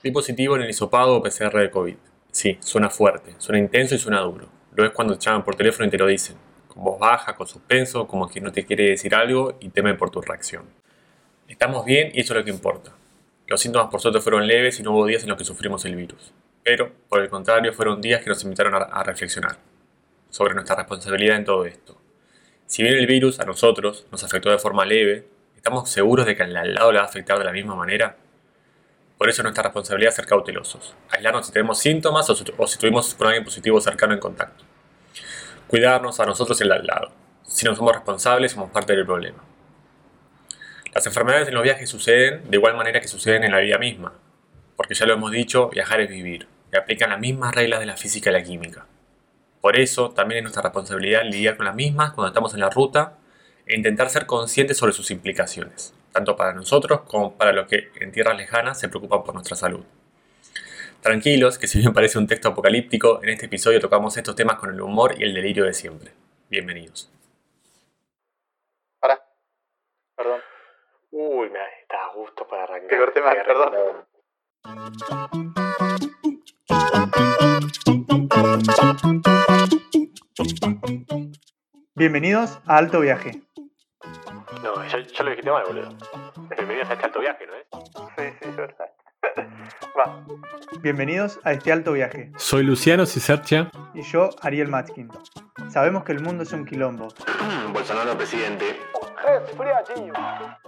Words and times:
Di 0.00 0.12
positivo 0.12 0.54
en 0.54 0.62
el 0.62 0.70
hisopado 0.70 1.20
PCR 1.20 1.58
de 1.58 1.70
COVID. 1.72 1.96
Sí, 2.30 2.56
suena 2.60 2.88
fuerte, 2.88 3.34
suena 3.38 3.58
intenso 3.58 3.96
y 3.96 3.98
suena 3.98 4.20
duro. 4.20 4.48
Lo 4.76 4.84
es 4.84 4.92
cuando 4.92 5.18
te 5.18 5.24
llaman 5.24 5.44
por 5.44 5.56
teléfono 5.56 5.88
y 5.88 5.90
te 5.90 5.98
lo 5.98 6.06
dicen, 6.06 6.36
con 6.68 6.84
voz 6.84 7.00
baja, 7.00 7.34
con 7.34 7.48
suspenso, 7.48 8.06
como 8.06 8.28
quien 8.28 8.44
no 8.44 8.52
te 8.52 8.64
quiere 8.64 8.90
decir 8.90 9.12
algo 9.16 9.58
y 9.58 9.70
teme 9.70 9.94
por 9.94 10.10
tu 10.10 10.20
reacción. 10.20 10.66
Estamos 11.48 11.84
bien 11.84 12.12
y 12.14 12.20
eso 12.20 12.32
es 12.32 12.38
lo 12.38 12.44
que 12.44 12.52
importa. 12.52 12.92
Los 13.48 13.60
síntomas 13.60 13.90
por 13.90 14.00
suerte 14.00 14.20
fueron 14.20 14.46
leves 14.46 14.78
y 14.78 14.84
no 14.84 14.92
hubo 14.92 15.04
días 15.04 15.24
en 15.24 15.30
los 15.30 15.38
que 15.38 15.44
sufrimos 15.44 15.84
el 15.84 15.96
virus. 15.96 16.32
Pero, 16.62 16.92
por 17.08 17.20
el 17.20 17.28
contrario, 17.28 17.72
fueron 17.72 18.00
días 18.00 18.22
que 18.22 18.28
nos 18.28 18.44
invitaron 18.44 18.74
a, 18.76 18.78
a 18.78 19.02
reflexionar 19.02 19.58
sobre 20.30 20.54
nuestra 20.54 20.76
responsabilidad 20.76 21.38
en 21.38 21.44
todo 21.44 21.64
esto. 21.64 22.00
Si 22.66 22.84
bien 22.84 22.94
el 22.94 23.06
virus 23.08 23.40
a 23.40 23.44
nosotros 23.44 24.06
nos 24.12 24.22
afectó 24.22 24.48
de 24.50 24.58
forma 24.58 24.84
leve, 24.84 25.26
¿estamos 25.56 25.90
seguros 25.90 26.24
de 26.24 26.36
que 26.36 26.44
al 26.44 26.52
lado 26.52 26.92
le 26.92 26.98
va 26.98 27.04
a 27.04 27.08
afectar 27.08 27.36
de 27.36 27.44
la 27.44 27.52
misma 27.52 27.74
manera? 27.74 28.16
Por 29.18 29.28
eso 29.28 29.42
es 29.42 29.44
nuestra 29.44 29.64
responsabilidad 29.64 30.12
ser 30.12 30.26
cautelosos, 30.26 30.94
aislarnos 31.10 31.46
si 31.46 31.52
tenemos 31.52 31.80
síntomas 31.80 32.30
o 32.30 32.36
si, 32.36 32.44
o 32.56 32.66
si 32.68 32.74
estuvimos 32.74 33.14
con 33.14 33.26
alguien 33.26 33.44
positivo 33.44 33.80
cercano 33.80 34.14
en 34.14 34.20
contacto. 34.20 34.64
Cuidarnos 35.66 36.20
a 36.20 36.26
nosotros 36.26 36.60
y 36.60 36.64
al 36.64 36.86
lado. 36.86 37.10
Si 37.42 37.66
no 37.66 37.74
somos 37.74 37.92
responsables, 37.92 38.52
somos 38.52 38.70
parte 38.70 38.94
del 38.94 39.04
problema. 39.04 39.42
Las 40.94 41.04
enfermedades 41.06 41.48
en 41.48 41.54
los 41.54 41.64
viajes 41.64 41.90
suceden 41.90 42.48
de 42.48 42.56
igual 42.56 42.76
manera 42.76 43.00
que 43.00 43.08
suceden 43.08 43.42
en 43.42 43.52
la 43.52 43.58
vida 43.58 43.78
misma, 43.78 44.14
porque 44.76 44.94
ya 44.94 45.06
lo 45.06 45.14
hemos 45.14 45.32
dicho, 45.32 45.68
viajar 45.68 46.00
es 46.00 46.08
vivir, 46.08 46.46
y 46.72 46.76
aplican 46.76 47.10
las 47.10 47.18
mismas 47.18 47.54
reglas 47.54 47.80
de 47.80 47.86
la 47.86 47.96
física 47.96 48.30
y 48.30 48.32
la 48.34 48.42
química. 48.44 48.86
Por 49.60 49.78
eso, 49.78 50.10
también 50.10 50.38
es 50.38 50.42
nuestra 50.44 50.62
responsabilidad 50.62 51.24
lidiar 51.24 51.56
con 51.56 51.66
las 51.66 51.74
mismas 51.74 52.12
cuando 52.12 52.28
estamos 52.28 52.54
en 52.54 52.60
la 52.60 52.70
ruta 52.70 53.18
e 53.66 53.76
intentar 53.76 54.08
ser 54.08 54.26
conscientes 54.26 54.76
sobre 54.76 54.92
sus 54.92 55.10
implicaciones, 55.10 55.94
tanto 56.12 56.36
para 56.36 56.52
nosotros 56.52 57.02
como 57.02 57.36
para 57.36 57.52
los 57.52 57.66
que 57.66 57.90
en 58.00 58.12
tierras 58.12 58.36
lejanas 58.36 58.78
se 58.78 58.88
preocupan 58.88 59.22
por 59.22 59.34
nuestra 59.34 59.56
salud. 59.56 59.84
Tranquilos, 61.00 61.58
que 61.58 61.68
si 61.68 61.78
bien 61.78 61.92
parece 61.92 62.18
un 62.18 62.26
texto 62.26 62.48
apocalíptico, 62.48 63.20
en 63.22 63.28
este 63.30 63.46
episodio 63.46 63.80
tocamos 63.80 64.16
estos 64.16 64.34
temas 64.34 64.58
con 64.58 64.70
el 64.70 64.80
humor 64.80 65.14
y 65.18 65.22
el 65.22 65.32
delirio 65.32 65.64
de 65.64 65.72
siempre. 65.72 66.12
Bienvenidos. 66.50 67.10
Pará. 68.98 69.22
Perdón. 70.16 70.40
Uy, 71.10 71.50
me 71.50 71.60
está 71.82 72.04
a 72.04 72.14
gusto 72.14 72.46
para 72.48 72.64
arrancar. 72.64 72.88
Te 72.88 72.98
corté 72.98 73.20
mal, 73.22 73.36
perdón. 73.46 74.06
Bienvenidos 81.94 82.58
a 82.66 82.76
Alto 82.78 83.00
Viaje. 83.00 83.42
No, 84.62 84.82
ya, 84.86 84.98
ya 85.00 85.24
lo 85.24 85.30
dijiste 85.30 85.50
mal, 85.50 85.64
boludo. 85.66 85.94
Bienvenidos 86.56 86.88
a 86.88 86.94
este 86.94 87.04
alto 87.04 87.20
viaje, 87.20 87.46
¿no 87.46 87.54
es? 87.54 87.66
Sí, 88.16 88.36
sí, 88.40 88.48
es 88.48 88.56
verdad. 88.56 88.86
Va. 89.98 90.24
Bienvenidos 90.80 91.38
a 91.44 91.52
este 91.52 91.70
alto 91.70 91.92
viaje. 91.92 92.32
Soy 92.36 92.62
Luciano 92.62 93.04
Cisercia. 93.04 93.70
Y 93.94 94.02
yo, 94.02 94.30
Ariel 94.40 94.68
Matskin. 94.68 95.10
Sabemos 95.68 96.04
que 96.04 96.12
el 96.12 96.20
mundo 96.20 96.44
es 96.44 96.52
un 96.52 96.64
quilombo, 96.64 97.08
Bolsonaro 97.72 98.16
presidente. 98.16 98.80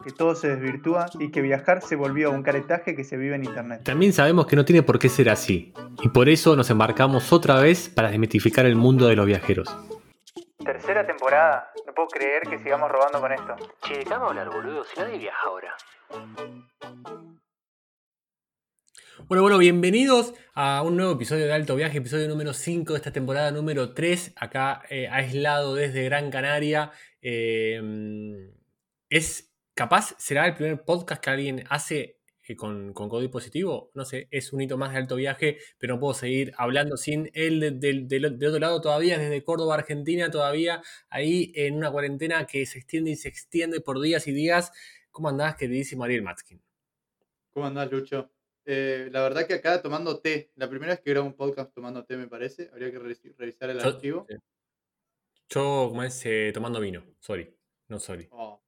que 0.04 0.10
todo 0.10 0.34
se 0.34 0.48
desvirtúa 0.48 1.06
y 1.18 1.30
que 1.30 1.40
viajar 1.40 1.80
se 1.80 1.96
volvió 1.96 2.30
un 2.30 2.42
caretaje 2.42 2.94
que 2.94 3.04
se 3.04 3.16
vive 3.16 3.36
en 3.36 3.44
internet. 3.44 3.82
También 3.84 4.12
sabemos 4.12 4.46
que 4.46 4.56
no 4.56 4.64
tiene 4.64 4.82
por 4.82 4.98
qué 4.98 5.08
ser 5.08 5.30
así. 5.30 5.72
Y 6.02 6.08
por 6.10 6.28
eso 6.28 6.54
nos 6.54 6.68
embarcamos 6.68 7.32
otra 7.32 7.58
vez 7.60 7.88
para 7.88 8.10
desmitificar 8.10 8.66
el 8.66 8.76
mundo 8.76 9.06
de 9.06 9.16
los 9.16 9.24
viajeros. 9.24 9.74
Tercera 10.64 11.06
temporada. 11.06 11.72
No 11.86 11.94
puedo 11.94 12.08
creer 12.08 12.42
que 12.42 12.58
sigamos 12.58 12.90
robando 12.90 13.20
con 13.20 13.32
esto. 13.32 13.56
Che, 13.82 13.98
¿de 13.98 14.04
qué 14.04 14.10
vamos 14.10 14.26
a 14.26 14.30
hablar, 14.30 14.50
boludo? 14.50 14.84
Si 14.84 15.00
nadie 15.00 15.18
viaja 15.18 15.46
ahora. 15.46 15.74
Bueno, 19.26 19.42
bueno, 19.42 19.58
bienvenidos 19.58 20.34
a 20.54 20.82
un 20.82 20.96
nuevo 20.96 21.12
episodio 21.12 21.46
de 21.46 21.52
Alto 21.52 21.76
Viaje, 21.76 21.98
episodio 21.98 22.28
número 22.28 22.52
5 22.52 22.92
de 22.92 22.96
esta 22.98 23.12
temporada 23.12 23.50
número 23.50 23.94
3, 23.94 24.34
acá 24.36 24.82
eh, 24.90 25.08
aislado 25.08 25.74
desde 25.74 26.04
Gran 26.04 26.30
Canaria. 26.30 26.90
Eh, 27.22 27.80
es 29.08 29.54
capaz, 29.74 30.14
será 30.18 30.46
el 30.46 30.54
primer 30.54 30.84
podcast 30.84 31.22
que 31.22 31.30
alguien 31.30 31.64
hace 31.70 32.19
con, 32.56 32.92
con 32.92 33.08
código 33.08 33.30
positivo. 33.30 33.90
No 33.94 34.04
sé, 34.04 34.28
es 34.30 34.52
un 34.52 34.60
hito 34.60 34.76
más 34.78 34.92
de 34.92 34.98
Alto 34.98 35.16
Viaje, 35.16 35.58
pero 35.78 35.94
no 35.94 36.00
puedo 36.00 36.14
seguir 36.14 36.52
hablando 36.56 36.96
sin 36.96 37.30
él 37.34 37.60
de- 37.60 37.70
del- 37.72 38.08
del 38.08 38.24
otro 38.48 38.58
lado 38.58 38.80
todavía, 38.80 39.18
desde 39.18 39.42
Córdoba, 39.44 39.74
Argentina, 39.74 40.30
todavía 40.30 40.82
ahí 41.08 41.52
en 41.54 41.76
una 41.76 41.90
cuarentena 41.90 42.46
que 42.46 42.64
se 42.66 42.78
extiende 42.78 43.10
y 43.12 43.16
se 43.16 43.28
extiende 43.28 43.80
por 43.80 44.00
días 44.00 44.26
y 44.26 44.32
días. 44.32 44.72
¿Cómo 45.10 45.28
andás, 45.28 45.56
queridísimo 45.56 46.04
Ariel 46.04 46.22
Matskin? 46.22 46.62
¿Cómo 47.52 47.66
andás, 47.66 47.90
Lucho? 47.90 48.30
Eh, 48.64 49.08
la 49.10 49.22
verdad 49.22 49.46
que 49.46 49.54
acá 49.54 49.80
tomando 49.82 50.20
té. 50.20 50.52
La 50.56 50.68
primera 50.68 50.92
vez 50.92 51.00
que 51.00 51.10
grabo 51.10 51.26
un 51.26 51.34
podcast 51.34 51.74
tomando 51.74 52.04
té, 52.04 52.16
me 52.16 52.28
parece. 52.28 52.68
Habría 52.72 52.90
que 52.92 52.98
re- 52.98 53.16
revisar 53.36 53.70
el 53.70 53.80
Yo- 53.80 53.88
archivo. 53.88 54.26
Yo, 55.48 55.86
como 55.88 56.02
es, 56.04 56.24
eh, 56.26 56.50
tomando 56.54 56.78
vino. 56.80 57.04
Sorry. 57.18 57.52
No 57.88 57.98
sorry. 57.98 58.28
Oh, 58.30 58.62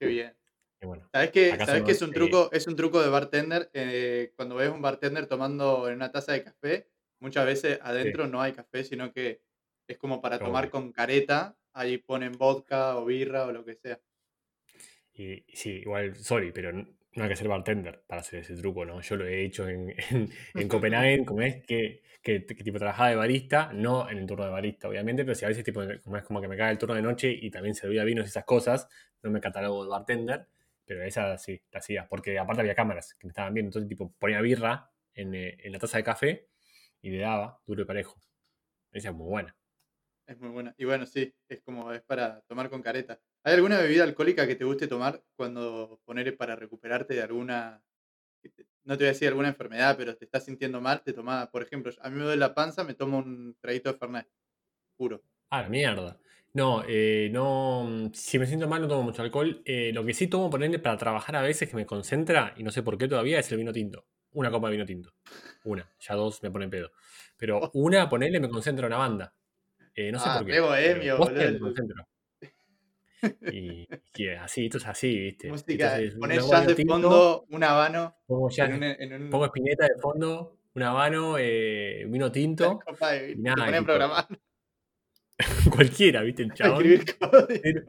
qué 0.00 0.06
bien. 0.06 0.34
Y 0.82 0.86
bueno. 0.86 1.08
¿Sabes 1.12 1.30
¿sabés 1.32 1.66
somos, 1.66 1.86
qué 1.86 1.92
es 1.92 2.02
un 2.02 2.10
eh, 2.10 2.14
truco? 2.14 2.50
Es 2.52 2.66
un 2.66 2.76
truco 2.76 3.00
de 3.00 3.08
bartender. 3.08 3.70
eh, 3.72 4.32
cuando 4.36 4.56
ves 4.56 4.70
un 4.70 4.82
bartender 4.82 5.26
tomando 5.26 5.88
en 5.88 5.94
una 5.94 6.10
taza 6.10 6.32
de 6.32 6.42
café, 6.42 6.88
muchas 7.20 7.46
veces 7.46 7.78
adentro 7.82 8.26
no 8.26 8.40
hay 8.42 8.52
café, 8.52 8.82
sino 8.84 9.12
que 9.12 9.42
es 9.86 9.96
como 9.98 10.20
para 10.20 10.38
tomar 10.38 10.70
con 10.70 10.92
careta. 10.92 11.56
Ahí 11.72 11.98
ponen 11.98 12.32
vodka 12.32 12.96
o 12.96 13.04
birra 13.04 13.46
o 13.46 13.52
lo 13.52 13.64
que 13.64 13.76
sea. 13.76 14.00
Y, 15.14 15.44
sí, 15.54 15.70
igual, 15.82 16.16
sorry, 16.16 16.52
pero 16.52 16.72
no 16.72 17.22
hay 17.22 17.28
que 17.28 17.36
ser 17.36 17.48
bartender 17.48 18.02
para 18.06 18.22
hacer 18.22 18.40
ese 18.40 18.56
truco, 18.56 18.84
¿no? 18.84 19.00
Yo 19.00 19.16
lo 19.16 19.26
he 19.26 19.44
hecho 19.44 19.68
en, 19.68 19.94
en, 20.10 20.30
en 20.56 20.68
Copenhague, 20.68 21.24
como 21.24 21.42
es 21.42 21.64
que, 21.66 22.02
que, 22.22 22.46
que 22.46 22.64
tipo 22.64 22.78
trabajaba 22.78 23.10
de 23.10 23.16
barista, 23.16 23.72
no 23.72 24.08
en 24.10 24.18
el 24.18 24.26
turno 24.26 24.44
de 24.44 24.50
barista, 24.50 24.88
obviamente, 24.88 25.24
pero 25.24 25.34
si 25.34 25.44
a 25.44 25.48
veces 25.48 25.64
tipo, 25.64 25.82
como 26.02 26.16
es 26.16 26.24
como 26.24 26.40
que 26.40 26.48
me 26.48 26.56
cae 26.56 26.72
el 26.72 26.78
turno 26.78 26.94
de 26.94 27.02
noche 27.02 27.30
y 27.30 27.50
también 27.50 27.74
servía 27.74 28.04
vinos 28.04 28.24
y 28.26 28.28
esas 28.28 28.44
cosas, 28.44 28.88
no 29.22 29.30
me 29.30 29.40
catalogo 29.40 29.84
de 29.84 29.90
bartender, 29.90 30.48
pero 30.84 31.02
esa 31.04 31.38
sí, 31.38 31.62
la 31.70 31.78
hacía, 31.80 32.08
porque 32.08 32.38
aparte 32.38 32.60
había 32.62 32.74
cámaras 32.74 33.14
que 33.14 33.26
me 33.26 33.30
estaban 33.30 33.54
viendo, 33.54 33.68
entonces 33.68 33.88
tipo 33.88 34.14
ponía 34.18 34.40
birra 34.40 34.90
en, 35.14 35.34
eh, 35.34 35.56
en 35.60 35.72
la 35.72 35.78
taza 35.78 35.98
de 35.98 36.04
café 36.04 36.48
y 37.00 37.10
le 37.10 37.18
daba 37.18 37.60
duro 37.66 37.82
y 37.82 37.84
parejo. 37.86 38.20
Esa 38.92 39.10
es 39.10 39.14
muy 39.14 39.28
buena. 39.28 39.56
Es 40.26 40.38
muy 40.40 40.50
buena. 40.50 40.74
Y 40.78 40.84
bueno, 40.84 41.06
sí, 41.06 41.34
es 41.48 41.60
como 41.62 41.92
es 41.92 42.02
para 42.02 42.40
tomar 42.42 42.70
con 42.70 42.82
careta. 42.82 43.20
¿Hay 43.44 43.54
alguna 43.54 43.78
bebida 43.80 44.04
alcohólica 44.04 44.46
que 44.46 44.56
te 44.56 44.64
guste 44.64 44.86
tomar 44.88 45.24
cuando 45.36 46.00
poner 46.04 46.36
para 46.36 46.56
recuperarte 46.56 47.14
de 47.14 47.22
alguna, 47.22 47.82
no 48.84 48.96
te 48.96 49.04
voy 49.04 49.08
a 49.08 49.12
decir 49.12 49.28
alguna 49.28 49.48
enfermedad, 49.48 49.96
pero 49.96 50.16
te 50.16 50.24
estás 50.24 50.44
sintiendo 50.44 50.80
mal? 50.80 51.02
Te 51.02 51.12
tomás, 51.12 51.48
por 51.48 51.62
ejemplo, 51.62 51.92
a 52.00 52.10
mí 52.10 52.16
me 52.16 52.24
duele 52.24 52.38
la 52.40 52.54
panza, 52.54 52.84
me 52.84 52.94
tomo 52.94 53.18
un 53.18 53.56
traguito 53.60 53.92
de 53.92 53.98
Fernet, 53.98 54.28
puro. 54.96 55.24
Ah, 55.50 55.62
la 55.62 55.68
mierda. 55.68 56.18
No, 56.54 56.82
eh, 56.86 57.30
no. 57.32 58.10
Si 58.12 58.38
me 58.38 58.46
siento 58.46 58.68
mal, 58.68 58.82
no 58.82 58.88
tomo 58.88 59.02
mucho 59.04 59.22
alcohol. 59.22 59.62
Eh, 59.64 59.90
lo 59.94 60.04
que 60.04 60.12
sí 60.12 60.26
tomo, 60.26 60.50
ponerle 60.50 60.78
para 60.78 60.96
trabajar 60.98 61.36
a 61.36 61.42
veces 61.42 61.68
que 61.68 61.76
me 61.76 61.86
concentra, 61.86 62.52
y 62.56 62.62
no 62.62 62.70
sé 62.70 62.82
por 62.82 62.98
qué 62.98 63.08
todavía, 63.08 63.38
es 63.38 63.50
el 63.52 63.58
vino 63.58 63.72
tinto. 63.72 64.04
Una 64.32 64.50
copa 64.50 64.68
de 64.68 64.72
vino 64.72 64.84
tinto. 64.86 65.14
Una. 65.64 65.90
Ya 66.00 66.14
dos 66.14 66.42
me 66.42 66.50
ponen 66.50 66.70
pedo. 66.70 66.90
Pero 67.38 67.70
una, 67.74 68.08
ponerle, 68.08 68.38
me 68.40 68.48
concentra 68.50 68.86
una 68.86 68.98
banda. 68.98 69.34
Eh, 69.94 70.12
no 70.12 70.18
sé 70.18 70.24
Ah, 70.28 70.38
por 70.38 70.46
qué. 70.46 70.60
bohemio, 70.60 71.18
boludo. 71.18 71.52
me 71.52 71.58
concentro. 71.58 72.06
Y, 73.52 73.86
y 74.16 74.28
así, 74.30 74.66
esto 74.66 74.78
es 74.78 74.86
así, 74.86 75.16
¿viste? 75.16 75.48
Música, 75.48 75.98
una 76.18 76.36
jazz 76.36 76.66
de 76.66 76.74
tinto, 76.74 76.92
fondo, 76.92 77.46
un 77.50 77.62
habano, 77.64 78.16
Pongo, 78.26 78.48
jazz- 78.50 78.68
en 78.70 78.76
un, 78.76 78.82
en 78.82 79.22
un- 79.22 79.30
pongo 79.30 79.44
espineta 79.46 79.84
de 79.86 79.94
fondo, 80.00 80.58
un 80.74 80.82
habano, 80.82 81.36
eh, 81.38 82.04
vino 82.08 82.32
tinto, 82.32 82.80
copa 82.80 83.12
de 83.12 83.32
y 83.32 83.36
nada, 83.36 83.66
te 83.66 83.72
tipo, 83.72 83.84
programar, 83.84 84.26
cualquiera, 85.74 86.22
¿viste? 86.22 86.42
El 86.42 86.54
chabón. 86.54 86.84
Cero, 87.62 87.82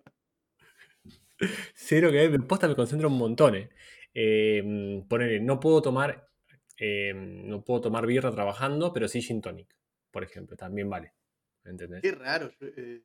cero 1.73 2.11
que 2.11 2.27
ver, 2.27 2.47
posta 2.47 2.67
me 2.67 2.75
concentro 2.75 3.07
un 3.07 3.17
montón. 3.17 3.55
Eh. 3.55 3.69
Eh, 4.13 5.03
ponele, 5.07 5.39
no 5.39 5.59
puedo 5.59 5.81
tomar 5.81 6.27
eh, 6.77 7.13
no 7.13 7.63
puedo 7.63 7.81
tomar 7.81 8.05
birra 8.05 8.31
trabajando, 8.31 8.91
pero 8.93 9.07
sí 9.07 9.21
gin 9.21 9.41
tonic, 9.41 9.75
por 10.11 10.23
ejemplo, 10.23 10.55
también 10.57 10.89
vale. 10.89 11.13
¿Entendés? 11.63 12.01
Qué 12.01 12.11
raro. 12.11 12.51
eh, 12.61 13.01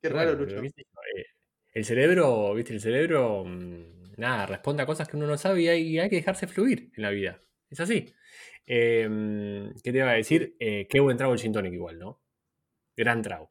qué 0.00 0.08
raro, 0.08 0.36
bueno, 0.36 0.44
Lucho. 0.44 0.62
Eh, 0.64 1.26
el 1.72 1.84
cerebro, 1.84 2.54
¿viste? 2.54 2.72
El 2.72 2.80
cerebro, 2.80 3.44
mm, 3.44 4.12
nada, 4.16 4.46
responde 4.46 4.82
a 4.82 4.86
cosas 4.86 5.08
que 5.08 5.16
uno 5.16 5.26
no 5.26 5.36
sabe 5.36 5.62
y 5.62 5.68
hay, 5.68 5.82
y 5.82 5.98
hay 5.98 6.08
que 6.08 6.16
dejarse 6.16 6.46
fluir 6.46 6.90
en 6.96 7.02
la 7.02 7.10
vida. 7.10 7.40
Es 7.68 7.80
así. 7.80 8.12
Eh, 8.66 9.70
¿Qué 9.82 9.92
te 9.92 9.98
iba 9.98 10.10
a 10.10 10.14
decir? 10.14 10.56
Eh, 10.58 10.86
qué 10.88 11.00
buen 11.00 11.16
trago 11.16 11.32
el 11.34 11.40
gin 11.40 11.52
tonic 11.52 11.72
igual, 11.72 11.98
¿no? 11.98 12.20
Gran 12.98 13.22
trago, 13.22 13.50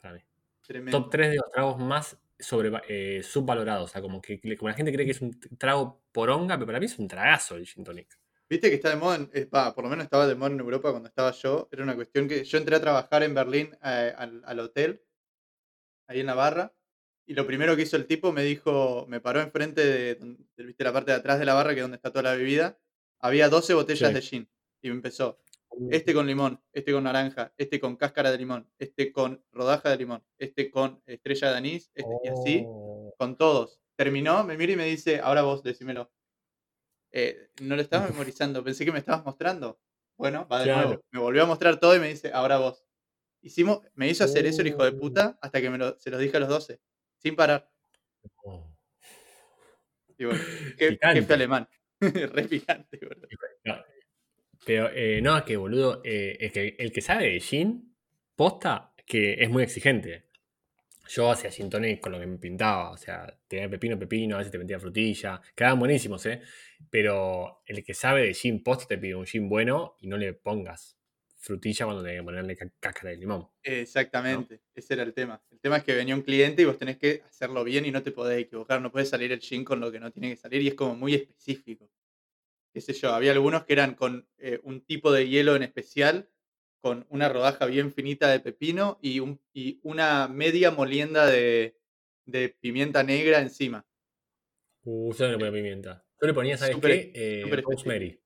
para 0.00 0.14
mí. 0.14 0.20
Tremendo. 0.66 1.00
top 1.00 1.10
3 1.10 1.30
de 1.30 1.36
los 1.36 1.50
tragos 1.50 1.78
más 1.78 2.18
sobre, 2.38 2.70
eh, 2.88 3.22
subvalorados. 3.22 3.84
O 3.90 3.92
sea, 3.92 4.02
como 4.02 4.20
que 4.20 4.38
como 4.56 4.68
la 4.68 4.74
gente 4.74 4.92
cree 4.92 5.06
que 5.06 5.12
es 5.12 5.20
un 5.22 5.38
trago 5.56 6.02
poronga, 6.12 6.56
pero 6.56 6.66
para 6.66 6.80
mí 6.80 6.86
es 6.86 6.98
un 6.98 7.08
tragazo 7.08 7.54
el 7.56 7.66
gin 7.66 7.84
tonic. 7.84 8.18
Viste 8.50 8.68
que 8.70 8.76
está 8.76 8.90
de 8.90 8.96
moda, 8.96 9.16
en- 9.16 9.30
eh, 9.32 9.46
por 9.74 9.84
lo 9.84 9.88
menos 9.90 10.04
estaba 10.04 10.26
de 10.26 10.34
moda 10.34 10.50
en 10.50 10.60
Europa 10.60 10.90
cuando 10.90 11.08
estaba 11.08 11.30
yo. 11.32 11.68
Era 11.70 11.84
una 11.84 11.94
cuestión 11.94 12.26
que 12.28 12.44
yo 12.44 12.58
entré 12.58 12.76
a 12.76 12.80
trabajar 12.80 13.22
en 13.22 13.34
Berlín 13.34 13.70
eh, 13.84 14.12
al, 14.16 14.42
al 14.44 14.58
hotel, 14.60 15.02
ahí 16.06 16.20
en 16.20 16.26
la 16.26 16.34
barra, 16.34 16.74
y 17.26 17.34
lo 17.34 17.46
primero 17.46 17.76
que 17.76 17.82
hizo 17.82 17.96
el 17.96 18.06
tipo 18.06 18.32
me 18.32 18.42
dijo, 18.42 19.04
me 19.08 19.20
paró 19.20 19.40
enfrente 19.40 19.84
de, 19.84 20.36
viste, 20.64 20.84
la 20.84 20.92
parte 20.92 21.12
de 21.12 21.18
atrás 21.18 21.38
de 21.38 21.44
la 21.44 21.54
barra, 21.54 21.70
que 21.74 21.80
es 21.80 21.84
donde 21.84 21.96
está 21.96 22.10
toda 22.10 22.22
la 22.22 22.34
bebida, 22.34 22.78
había 23.20 23.48
12 23.48 23.74
botellas 23.74 24.08
Sí. 24.08 24.14
de 24.14 24.22
gin. 24.22 24.48
Y 24.82 24.88
me 24.88 24.94
empezó, 24.94 25.38
este 25.90 26.14
con 26.14 26.26
limón, 26.26 26.62
este 26.72 26.92
con 26.92 27.04
naranja, 27.04 27.52
este 27.56 27.80
con 27.80 27.96
cáscara 27.96 28.30
de 28.30 28.38
limón, 28.38 28.70
este 28.78 29.12
con 29.12 29.44
rodaja 29.52 29.90
de 29.90 29.96
limón, 29.96 30.24
este 30.38 30.70
con 30.70 31.02
estrella 31.06 31.50
de 31.50 31.56
anís, 31.56 31.90
este, 31.94 32.10
y 32.24 32.28
así, 32.28 32.64
oh. 32.66 33.14
con 33.18 33.36
todos. 33.36 33.80
Terminó, 33.96 34.44
me 34.44 34.56
mira 34.56 34.72
y 34.72 34.76
me 34.76 34.84
dice, 34.86 35.20
ahora 35.20 35.42
vos, 35.42 35.62
decímelo. 35.62 36.10
Eh, 37.12 37.50
no 37.62 37.74
lo 37.76 37.82
estabas 37.82 38.10
memorizando, 38.10 38.62
pensé 38.62 38.84
que 38.84 38.92
me 38.92 38.98
estabas 38.98 39.24
mostrando. 39.24 39.80
Bueno, 40.16 40.46
va 40.48 40.58
de 40.60 40.64
Claro. 40.64 40.88
nuevo. 40.88 41.02
Me 41.12 41.20
volvió 41.20 41.42
a 41.42 41.46
mostrar 41.46 41.78
todo 41.80 41.96
y 41.96 42.00
me 42.00 42.08
dice, 42.08 42.30
ahora 42.32 42.58
vos. 42.58 42.84
Hicimos, 43.40 43.80
me 43.94 44.08
hizo 44.08 44.24
hacer 44.24 44.46
eso 44.46 44.60
el 44.62 44.68
hijo 44.68 44.84
de 44.84 44.90
Oh. 44.90 44.98
puta 44.98 45.38
hasta 45.40 45.60
que 45.60 45.70
me 45.70 45.78
lo- 45.78 45.98
se 45.98 46.10
los 46.10 46.20
dije 46.20 46.36
a 46.36 46.40
los 46.40 46.48
12, 46.48 46.80
sin 47.18 47.36
parar. 47.36 47.70
Y 50.16 50.24
bueno, 50.24 50.40
qué 50.78 51.26
alemán. 51.32 51.68
Re 52.00 52.44
picante, 52.44 52.98
boludo. 52.98 53.28
Pero 54.68 54.90
eh, 54.94 55.20
no, 55.22 55.36
es 55.38 55.44
que 55.44 55.56
boludo, 55.56 56.02
eh, 56.04 56.36
es 56.40 56.52
que 56.52 56.76
el 56.78 56.92
que 56.92 57.00
sabe 57.00 57.24
de 57.32 57.40
gin, 57.40 57.96
posta, 58.36 58.92
que 59.06 59.34
es 59.42 59.48
muy 59.50 59.62
exigente. 59.62 60.26
Yo 61.08 61.30
hacía 61.30 61.50
gin 61.50 61.70
tonic 61.70 62.00
con 62.00 62.12
lo 62.12 62.20
que 62.20 62.26
me 62.26 62.38
pintaba, 62.38 62.90
o 62.92 62.96
sea, 62.98 63.26
tenía 63.48 63.68
pepino, 63.70 63.98
pepino, 63.98 64.36
a 64.36 64.38
veces 64.40 64.52
te 64.52 64.58
metía 64.58 64.80
frutilla, 64.80 65.40
quedaban 65.56 65.78
buenísimos, 65.80 66.24
¿eh? 66.26 66.42
Pero 66.90 67.62
el 67.66 67.84
que 67.84 67.94
sabe 67.94 68.22
de 68.28 68.34
gin 68.34 68.62
posta 68.62 68.86
te 68.88 68.98
pide 68.98 69.14
un 69.16 69.26
gin 69.26 69.48
bueno 69.48 69.96
y 70.00 70.08
no 70.08 70.18
le 70.18 70.34
pongas 70.34 70.98
frutilla 71.38 71.86
cuando 71.86 72.02
tenés 72.04 72.20
que 72.20 72.24
ponerle 72.24 72.56
cá- 72.56 72.72
cáscara 72.80 73.10
de 73.10 73.16
limón. 73.18 73.48
Exactamente, 73.62 74.62
ese 74.74 74.94
era 74.94 75.02
el 75.02 75.12
tema. 75.12 75.42
El 75.50 75.60
tema 75.60 75.76
es 75.78 75.84
que 75.84 75.94
venía 75.94 76.14
un 76.14 76.22
cliente 76.22 76.62
y 76.62 76.64
vos 76.64 76.78
tenés 76.78 76.96
que 76.96 77.22
hacerlo 77.28 77.64
bien 77.64 77.84
y 77.84 77.90
no 77.90 78.02
te 78.02 78.12
podés 78.12 78.38
equivocar, 78.40 78.80
no 78.80 78.90
puedes 78.92 79.08
salir 79.10 79.30
el 79.32 79.40
gin 79.40 79.64
con 79.64 79.80
lo 79.80 79.90
que 79.92 80.00
no 80.00 80.10
tiene 80.12 80.30
que 80.30 80.36
salir 80.36 80.62
y 80.62 80.68
es 80.68 80.74
como 80.74 80.94
muy 80.94 81.14
específico. 81.14 81.90
Qué 82.78 82.82
sé 82.82 82.92
yo, 82.92 83.12
había 83.12 83.32
algunos 83.32 83.64
que 83.64 83.72
eran 83.72 83.96
con 83.96 84.28
eh, 84.38 84.60
un 84.62 84.82
tipo 84.82 85.10
de 85.10 85.28
hielo 85.28 85.56
en 85.56 85.64
especial, 85.64 86.30
con 86.80 87.06
una 87.08 87.28
rodaja 87.28 87.66
bien 87.66 87.92
finita 87.92 88.30
de 88.30 88.38
pepino 88.38 89.00
y, 89.02 89.18
un, 89.18 89.40
y 89.52 89.80
una 89.82 90.28
media 90.28 90.70
molienda 90.70 91.26
de, 91.26 91.76
de 92.24 92.50
pimienta 92.50 93.02
negra 93.02 93.40
encima. 93.40 93.84
Uh, 94.84 95.12
yo 95.12 95.24
no 95.24 95.32
le 95.32 95.38
ponía 95.38 95.52
pimienta. 95.52 96.06
Yo 96.20 96.28
le 96.28 96.34
ponía, 96.34 96.56
¿sabes 96.56 96.76
qué? 96.76 97.10
Eh, 97.16 97.62
rosemary. 97.64 98.22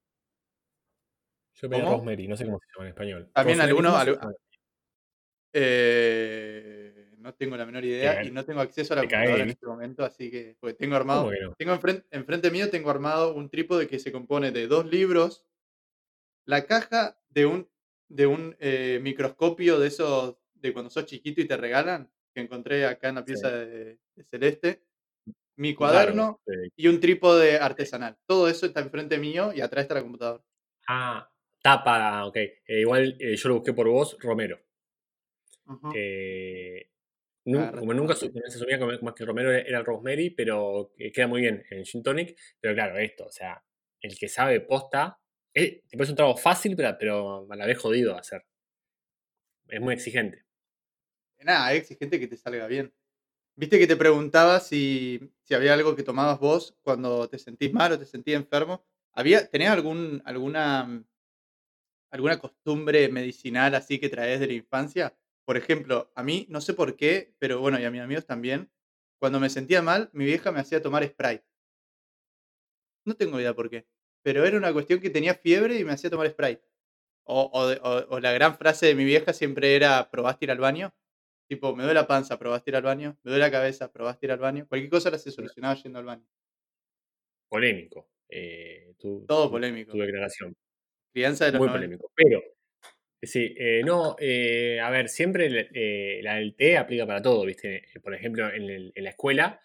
Yo 1.54 1.70
ponía 1.70 1.84
¿Cómo? 1.84 1.96
rosemary, 1.96 2.28
no 2.28 2.36
sé 2.36 2.44
cómo 2.44 2.58
se 2.58 2.66
llama 2.74 2.84
en 2.84 2.88
español. 2.88 3.30
También 3.32 3.60
algunos-. 3.62 4.18
Eh, 5.54 6.71
no 7.22 7.34
tengo 7.34 7.56
la 7.56 7.64
menor 7.64 7.84
idea 7.84 8.24
y 8.24 8.30
no 8.30 8.44
tengo 8.44 8.60
acceso 8.60 8.92
a 8.92 8.96
la 8.96 9.02
te 9.02 9.08
computadora 9.08 9.42
en 9.42 9.50
este 9.50 9.66
momento, 9.66 10.04
así 10.04 10.30
que 10.30 10.56
porque 10.60 10.74
tengo 10.74 10.96
armado. 10.96 11.30
Tengo 11.56 11.72
enfrente, 11.72 12.06
enfrente 12.10 12.50
mío 12.50 12.70
tengo 12.70 12.90
armado 12.90 13.34
un 13.34 13.48
trípode 13.48 13.86
que 13.86 13.98
se 13.98 14.12
compone 14.12 14.50
de 14.50 14.66
dos 14.66 14.86
libros, 14.86 15.46
la 16.44 16.66
caja 16.66 17.18
de 17.30 17.46
un, 17.46 17.68
de 18.08 18.26
un 18.26 18.56
eh, 18.58 18.98
microscopio 19.02 19.78
de 19.78 19.88
esos 19.88 20.36
de 20.54 20.72
cuando 20.72 20.90
sos 20.90 21.06
chiquito 21.06 21.40
y 21.40 21.46
te 21.46 21.56
regalan, 21.56 22.10
que 22.34 22.40
encontré 22.40 22.86
acá 22.86 23.08
en 23.08 23.16
la 23.16 23.24
pieza 23.24 23.50
de, 23.50 23.98
de 24.14 24.24
Celeste, 24.24 24.82
mi 25.56 25.74
cuaderno 25.74 26.40
Claro, 26.44 26.62
y 26.76 26.88
un 26.88 27.00
trípode 27.00 27.58
artesanal. 27.58 28.16
Todo 28.26 28.48
eso 28.48 28.66
está 28.66 28.80
enfrente 28.80 29.18
mío 29.18 29.52
y 29.54 29.60
atrás 29.60 29.82
está 29.82 29.94
la 29.94 30.02
computadora. 30.02 30.42
Ah, 30.88 31.30
tapa, 31.62 32.24
ok. 32.26 32.36
Eh, 32.36 32.80
igual 32.80 33.16
eh, 33.18 33.36
yo 33.36 33.48
lo 33.48 33.56
busqué 33.56 33.72
por 33.72 33.88
vos, 33.88 34.16
Romero. 34.20 34.58
Eh, 35.94 36.90
como 37.44 37.92
nunca 37.94 38.14
se 38.14 38.30
asumía 38.46 38.78
como- 38.78 38.92
más 39.02 39.14
que 39.14 39.24
Romero 39.24 39.52
era 39.52 39.78
el 39.78 39.84
Rosemary, 39.84 40.30
pero 40.30 40.92
queda 41.12 41.26
muy 41.26 41.40
bien 41.42 41.64
en 41.70 41.84
Gin 41.84 42.02
Tonic. 42.02 42.36
Pero 42.60 42.74
claro, 42.74 42.98
esto, 42.98 43.26
o 43.26 43.30
sea, 43.32 43.62
el 44.00 44.16
que 44.18 44.28
sabe 44.28 44.60
posta, 44.60 45.18
eh, 45.54 45.82
tipo, 45.88 46.04
es 46.04 46.10
un 46.10 46.16
trabajo 46.16 46.38
fácil, 46.38 46.76
pero, 46.76 46.96
pero 46.98 47.46
a 47.50 47.56
la 47.56 47.66
vez 47.66 47.78
jodido 47.78 48.12
de 48.14 48.20
hacer. 48.20 48.42
Es 49.68 49.80
muy 49.80 49.94
exigente. 49.94 50.44
Nada, 51.40 51.72
es 51.72 51.82
exigente 51.82 52.20
que 52.20 52.28
te 52.28 52.36
salga 52.36 52.66
bien. 52.66 52.92
Viste 53.56 53.78
que 53.78 53.86
te 53.88 53.96
preguntaba 53.96 54.60
si, 54.60 55.20
si 55.42 55.54
había 55.54 55.74
algo 55.74 55.96
que 55.96 56.04
tomabas 56.04 56.40
vos 56.40 56.76
cuando 56.82 57.28
te 57.28 57.38
sentís 57.38 57.72
mal 57.72 57.92
o 57.92 57.98
te 57.98 58.06
sentías 58.06 58.40
enfermo. 58.42 58.84
¿Había, 59.14 59.48
¿Tenías 59.50 59.72
algún, 59.72 60.22
alguna, 60.26 61.04
alguna 62.12 62.38
costumbre 62.38 63.08
medicinal 63.08 63.74
así 63.74 63.98
que 63.98 64.08
traes 64.08 64.38
de 64.38 64.46
la 64.46 64.52
infancia? 64.52 65.16
Por 65.44 65.56
ejemplo, 65.56 66.12
a 66.14 66.22
mí, 66.22 66.46
no 66.48 66.60
sé 66.60 66.72
por 66.74 66.96
qué, 66.96 67.34
pero 67.38 67.60
bueno, 67.60 67.78
y 67.80 67.84
a 67.84 67.90
mis 67.90 68.00
amigos 68.00 68.26
también, 68.26 68.70
cuando 69.18 69.40
me 69.40 69.50
sentía 69.50 69.82
mal, 69.82 70.08
mi 70.12 70.24
vieja 70.24 70.52
me 70.52 70.60
hacía 70.60 70.80
tomar 70.82 71.04
Sprite. 71.04 71.44
No 73.04 73.14
tengo 73.16 73.40
idea 73.40 73.54
por 73.54 73.68
qué, 73.68 73.86
pero 74.22 74.44
era 74.44 74.56
una 74.56 74.72
cuestión 74.72 75.00
que 75.00 75.10
tenía 75.10 75.34
fiebre 75.34 75.78
y 75.78 75.84
me 75.84 75.92
hacía 75.92 76.10
tomar 76.10 76.28
Sprite. 76.30 76.62
O, 77.24 77.50
o 77.52 77.66
de- 77.68 77.80
o- 77.82 78.06
o 78.16 78.20
la 78.20 78.32
gran 78.32 78.56
frase 78.56 78.86
de 78.86 78.94
mi 78.94 79.04
vieja 79.04 79.32
siempre 79.32 79.76
era, 79.76 80.10
¿probaste 80.10 80.44
ir 80.44 80.50
al 80.50 80.58
baño? 80.58 80.92
Tipo, 81.48 81.74
me 81.76 81.82
duele 81.84 82.00
la 82.00 82.06
panza, 82.06 82.38
¿probaste 82.38 82.70
ir 82.70 82.76
al 82.76 82.82
baño? 82.82 83.18
Me 83.22 83.30
duele 83.30 83.44
la 83.44 83.50
cabeza, 83.50 83.92
¿probaste 83.92 84.26
ir 84.26 84.32
al 84.32 84.38
baño? 84.38 84.66
Cualquier 84.68 84.90
cosa 84.90 85.08
ahora 85.08 85.18
se 85.18 85.30
solucionaba 85.30 85.74
yendo 85.74 85.98
al 85.98 86.04
baño. 86.04 86.26
Polémico. 87.48 88.08
eh, 88.28 88.94
tu, 88.98 89.24
Todo 89.26 89.44
tu- 89.46 89.50
polémico. 89.52 89.92
Tu 89.92 89.98
declaración. 89.98 90.56
Crianza 91.12 91.44
de 91.44 91.52
los 91.52 91.58
Muy 91.60 91.68
90. 91.68 91.78
polémico. 91.86 92.10
Pero, 92.14 92.40
sí, 93.22 93.54
eh, 93.58 93.82
no, 93.84 94.16
eh, 94.18 94.80
a 94.80 94.90
ver, 94.90 95.08
siempre 95.08 95.46
el- 95.46 95.68
eh, 95.74 96.20
la 96.22 96.36
del 96.36 96.54
té 96.56 96.76
aplica 96.76 97.06
para 97.06 97.22
todo, 97.22 97.44
¿viste? 97.46 97.76
Eh, 97.94 98.00
Por 98.00 98.14
ejemplo, 98.14 98.48
en, 98.52 98.64
el- 98.70 98.92
en 98.94 99.04
la 99.04 99.10
escuela, 99.10 99.60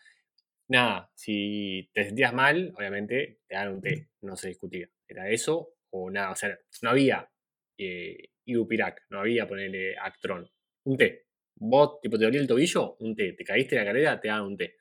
nada, 0.70 1.12
si 1.16 1.90
te 1.94 2.06
sentías 2.06 2.34
mal, 2.34 2.74
obviamente 2.78 3.40
te 3.48 3.56
dan 3.56 3.70
un 3.74 3.82
té, 3.82 4.10
no 4.22 4.36
se 4.38 4.50
discutía. 4.50 4.90
Era 5.08 5.30
eso 5.30 5.76
o 5.92 6.10
nada, 6.12 6.32
o 6.32 6.36
sea, 6.36 6.58
no 6.84 6.90
había 6.92 7.30
eh, 7.78 8.30
Ibupirac, 8.46 9.04
no 9.10 9.20
había 9.22 9.48
ponerle 9.48 9.96
Actron, 9.98 10.50
un 10.86 10.98
té. 10.98 11.26
Vos, 11.56 12.00
tipo, 12.02 12.18
te 12.18 12.26
dolía 12.26 12.42
el 12.42 12.48
tobillo, 12.48 12.96
un 13.00 13.16
té. 13.16 13.34
Te 13.34 13.44
caíste 13.44 13.76
en 13.76 13.82
la 13.82 13.86
carrera, 13.88 14.20
te 14.22 14.28
dan 14.30 14.44
un 14.44 14.58
té. 14.58 14.76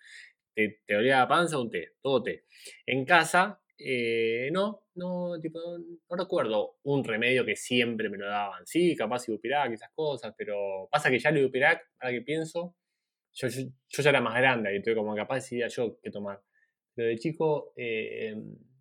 Te, 0.54 0.82
te 0.86 0.94
dolía 0.94 1.18
la 1.20 1.28
panza, 1.28 1.58
un 1.58 1.70
té. 1.70 1.92
Todo 2.02 2.22
té. 2.22 2.44
En 2.86 3.04
casa, 3.04 3.60
eh, 3.78 4.50
no, 4.52 4.84
no, 4.94 5.38
tipo, 5.40 5.58
no 5.78 6.16
recuerdo 6.16 6.78
un 6.84 7.04
remedio 7.04 7.44
que 7.44 7.56
siempre 7.56 8.08
me 8.08 8.18
lo 8.18 8.26
daban. 8.26 8.66
Sí, 8.66 8.96
capaz 8.96 9.28
Ibupirac 9.28 9.72
esas 9.72 9.90
cosas, 9.92 10.34
pero 10.36 10.88
pasa 10.90 11.10
que 11.10 11.18
ya 11.18 11.30
el 11.30 11.38
Ibupirac, 11.38 11.90
ahora 12.00 12.12
que 12.12 12.22
pienso, 12.22 12.74
yo, 13.34 13.48
yo, 13.48 13.62
yo 13.88 14.02
ya 14.02 14.10
era 14.10 14.20
más 14.20 14.34
grande 14.36 14.72
y 14.72 14.76
entonces 14.76 14.96
como 14.96 15.14
capaz 15.14 15.36
decidía 15.36 15.68
yo 15.68 15.98
qué 16.02 16.10
tomar. 16.10 16.42
Pero 16.94 17.08
de 17.08 17.18
chico, 17.18 17.72
eh, 17.76 18.34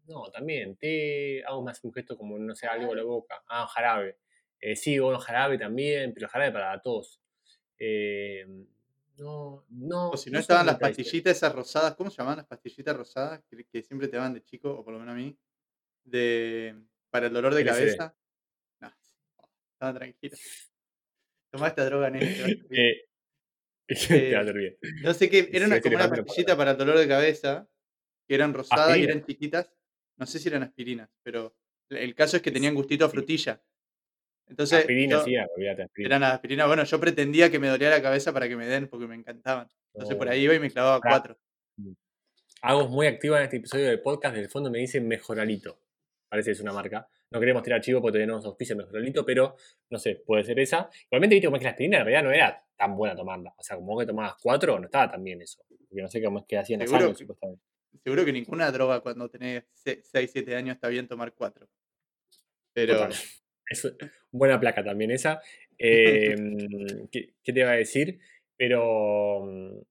no, 0.08 0.30
también, 0.32 0.78
té, 0.78 1.44
hago 1.46 1.62
más 1.64 1.84
un 1.84 1.94
gesto 1.94 2.18
como, 2.18 2.38
no 2.40 2.56
sé, 2.56 2.68
algo 2.68 2.92
en 2.92 2.98
la 2.98 3.04
boca. 3.04 3.44
Ah, 3.48 3.68
jarabe. 3.68 4.18
Eh, 4.62 4.76
sí, 4.76 4.98
bueno, 5.00 5.20
jarabe 5.20 5.58
también, 5.58 6.14
pero 6.14 6.30
jarabe 6.30 6.52
para 6.52 6.76
la 6.76 6.82
tos. 6.82 7.22
Eh, 7.78 8.46
no, 9.18 9.66
no. 9.70 10.10
O 10.12 10.18
si 10.18 10.30
no, 10.32 10.40
estaban 10.40 10.66
las 10.66 10.80
pastillitas 10.80 11.38
esas 11.38 11.54
rosadas, 11.56 11.96
¿cómo 11.96 12.10
se 12.10 12.18
llamaban 12.18 12.38
las 12.38 12.48
pastillitas 12.48 12.96
rosadas? 12.96 13.42
Que, 13.50 13.66
que 13.66 13.82
siempre 13.84 14.08
te 14.08 14.18
daban 14.18 14.34
de 14.34 14.44
chico, 14.44 14.72
o 14.72 14.84
por 14.84 14.94
lo 14.94 15.00
menos 15.00 15.14
a 15.14 15.18
mí, 15.18 15.38
de, 16.06 16.76
para 17.12 17.28
el 17.28 17.34
dolor 17.34 17.54
de 17.56 17.66
cabeza. 17.66 18.16
No, 18.82 18.94
estaba 19.74 19.94
tranquilo. 19.96 20.38
Tomá 21.52 21.68
esta 21.70 21.86
droga, 21.86 22.10
nene, 22.10 22.34
te 22.34 22.42
va 22.44 22.48
a 22.48 22.52
servir. 22.60 22.78
Eh, 22.78 23.06
te 24.30 24.36
va 24.36 24.42
a 24.42 24.44
Eh, 24.44 24.46
servir. 24.46 24.78
No 25.04 25.14
sé 25.14 25.30
qué, 25.30 25.50
era 25.52 25.66
Sí, 25.66 25.66
una, 25.68 25.82
como 25.82 25.96
una 25.96 26.10
pastillita 26.10 26.58
para 26.58 26.72
el 26.72 26.78
dolor 26.78 26.98
de 26.98 27.08
cabeza, 27.08 27.70
que 28.28 28.36
eran 28.36 28.54
rosadas 28.54 28.98
y 29.00 29.04
eran 29.04 29.26
chiquitas. 29.26 29.72
No 30.18 30.26
sé 30.26 30.40
si 30.40 30.50
eran 30.50 30.64
aspirinas, 30.64 31.10
pero 31.24 31.58
el 31.90 32.16
caso 32.16 32.38
es 32.38 32.44
que 32.44 32.52
tenían 32.52 32.76
gustito 32.76 33.06
a 33.06 33.10
Sí. 33.10 33.14
frutilla. 33.14 33.64
Entonces, 34.48 34.80
Aspirina, 34.80 35.18
yo- 35.18 35.24
sí, 35.24 35.36
olvídate, 35.56 35.84
aspirina. 35.84 36.08
eran 36.08 36.22
las 36.22 36.34
aspirinas. 36.34 36.68
Bueno, 36.68 36.84
yo 36.84 37.00
pretendía 37.00 37.50
que 37.50 37.60
me 37.60 37.68
dolía 37.68 37.90
la 37.90 38.02
cabeza 38.02 38.32
para 38.32 38.48
que 38.48 38.56
me 38.56 38.68
den, 38.68 38.88
porque 38.88 39.08
me 39.08 39.16
encantaban. 39.16 39.68
Entonces 39.94 40.16
por 40.18 40.28
No. 40.28 40.34
ahí 40.34 40.42
iba 40.44 40.54
y 40.54 40.60
me 40.60 40.70
clavaba 40.70 41.00
cuatro. 41.02 41.38
Hago 42.62 42.88
muy 42.88 43.08
activa 43.08 43.38
en 43.38 43.44
este 43.46 43.58
episodio 43.58 43.86
del 43.88 44.02
podcast. 44.02 44.36
Del 44.36 44.50
fondo 44.50 44.70
me 44.72 44.80
dicen 44.80 45.08
Mejoralito. 45.08 45.80
Parece 46.30 46.48
que 46.50 46.52
es 46.54 46.62
una 46.62 46.74
marca. 46.74 47.08
No 47.32 47.40
queremos 47.40 47.64
tirar 47.64 47.82
chivo 47.82 48.02
porque 48.02 48.14
todavía 48.14 48.28
no 48.28 48.36
nos 48.38 48.46
auspicia 48.46 48.76
Mejoralito, 48.76 49.26
pero 49.26 49.56
no 49.90 50.00
sé, 50.00 50.16
puede 50.26 50.44
ser 50.44 50.60
esa. 50.60 50.90
Igualmente, 51.06 51.36
viste 51.36 51.48
como 51.48 51.58
es 51.58 51.60
que 51.62 51.66
la 51.66 51.70
aspirina 51.72 51.98
en 52.00 52.06
realidad 52.06 52.24
no 52.24 52.32
era 52.32 52.66
tan 52.78 52.96
buena 52.96 53.16
tomarla. 53.16 53.54
O 53.58 53.64
sea, 53.64 53.76
como 53.78 53.98
que 54.00 54.06
tomabas 54.06 54.36
cuatro, 54.42 54.80
no 54.80 54.86
estaba 54.86 55.12
tan 55.12 55.24
bien 55.24 55.42
eso. 55.42 55.64
Porque 55.68 56.02
no 56.02 56.08
sé 56.08 56.22
cómo 56.24 56.40
es 56.40 56.46
que 56.46 56.58
hacían 56.58 56.80
la 56.80 56.86
Seguro 56.86 57.02
sangre, 57.02 57.14
que- 57.16 57.24
supuestamente. 57.24 57.64
Seguro 58.04 58.26
que 58.26 58.34
ninguna 58.34 58.72
droga 58.72 59.00
cuando 59.02 59.30
tenés 59.30 59.64
6, 59.74 60.30
7 60.32 60.56
años 60.56 60.76
está 60.76 60.88
bien 60.90 61.08
tomar 61.08 61.34
cuatro. 61.34 61.68
Pero 62.74 62.94
Total. 62.96 63.14
Es 63.70 63.88
buena 64.32 64.60
placa 64.60 64.84
también 64.84 65.12
esa. 65.12 65.42
Eh, 65.78 66.34
¿qué, 67.12 67.34
qué 67.44 67.52
te 67.52 67.60
iba 67.60 67.72
a 67.72 67.76
decir? 67.76 68.18
Pero. 68.56 69.42
mm, 69.46 69.82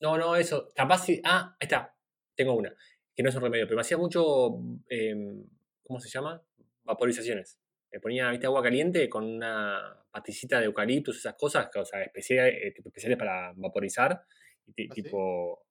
No, 0.00 0.16
no, 0.16 0.34
eso. 0.34 0.68
Capaz 0.74 1.04
si. 1.04 1.20
Ah, 1.24 1.54
ahí 1.60 1.66
está. 1.66 1.94
Tengo 2.34 2.54
una. 2.54 2.74
Que 3.14 3.22
no 3.22 3.28
es 3.28 3.34
un 3.36 3.42
remedio, 3.42 3.66
pero 3.66 3.76
me 3.76 3.82
hacía 3.82 3.98
mucho. 3.98 4.56
em, 4.88 5.44
¿Cómo 5.82 6.00
se 6.00 6.08
llama? 6.08 6.42
Vaporizaciones. 6.84 7.58
Me 7.92 8.00
ponía, 8.00 8.30
viste, 8.30 8.46
agua 8.46 8.62
caliente 8.62 9.08
con 9.10 9.24
una 9.24 10.02
pastillita 10.10 10.58
de 10.58 10.66
eucaliptus, 10.66 11.18
esas 11.18 11.34
cosas, 11.34 11.68
o 11.76 11.84
sea, 11.84 12.02
especiales, 12.02 12.54
eh, 12.54 12.74
especiales 12.82 13.18
para 13.18 13.52
vaporizar. 13.56 14.12
¿Ah, 14.12 14.72
sí? 14.74 14.88
tipo. 14.88 15.66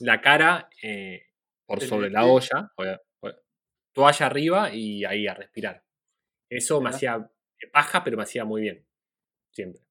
La 0.00 0.20
cara 0.20 0.68
eh, 0.82 1.22
por 1.64 1.78
¿Te 1.78 1.86
sobre 1.86 2.10
la 2.10 2.26
olla. 2.26 2.70
toalla 3.92 4.26
arriba 4.26 4.74
y 4.74 5.04
ahí 5.04 5.26
a 5.26 5.34
respirar. 5.34 5.82
Eso 6.54 6.80
me 6.80 6.88
Mirá. 6.88 6.90
hacía 6.90 7.30
paja, 7.72 8.04
pero 8.04 8.16
me 8.16 8.22
hacía 8.24 8.44
muy 8.44 8.62
bien. 8.62 8.86
Siempre. 9.52 9.82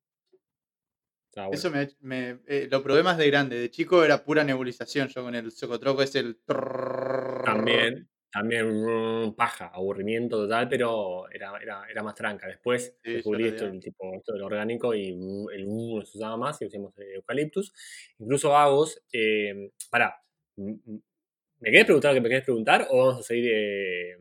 Bueno. 1.36 1.50
Eso 1.50 1.70
me, 1.72 1.90
me- 2.02 2.40
eh, 2.48 2.68
lo 2.70 2.84
probé 2.84 3.04
más 3.04 3.18
de 3.18 3.28
grande. 3.28 3.58
De 3.60 3.70
chico 3.72 4.04
era 4.04 4.24
pura 4.26 4.44
nebulización. 4.44 5.08
Yo 5.10 5.24
con 5.24 5.36
el 5.36 5.52
socotroco 5.52 6.02
es 6.02 6.16
el. 6.16 6.40
También, 7.44 8.08
también 8.32 9.34
paja, 9.36 9.68
aburrimiento 9.68 10.38
total, 10.44 10.70
pero 10.70 11.30
era, 11.30 11.58
era, 11.62 11.86
era 11.90 12.04
más 12.04 12.16
tranca. 12.16 12.48
Después 12.48 12.98
Sí, 13.04 13.12
descubrí 13.12 13.48
esto, 13.48 13.66
el 13.66 13.80
tipo, 13.82 14.14
esto 14.16 14.34
del 14.34 14.44
orgánico 14.44 14.94
y 14.96 15.10
el 15.10 15.68
no 15.68 16.06
se 16.06 16.18
usaba 16.18 16.38
más 16.38 16.62
y 16.62 16.66
usamos 16.66 16.98
eh, 17.00 17.16
eucaliptus. 17.16 17.74
Incluso 18.20 18.56
Agos, 18.56 19.04
eh, 19.12 19.72
pará, 19.90 20.24
¿me 20.56 21.72
querés 21.72 21.86
preguntar 21.86 22.12
lo 22.12 22.16
que 22.16 22.22
me 22.22 22.30
querés 22.30 22.44
preguntar 22.46 22.88
o 22.92 22.98
vamos 23.00 23.20
a 23.20 23.24
seguir 23.24 23.50
eh, 23.54 24.18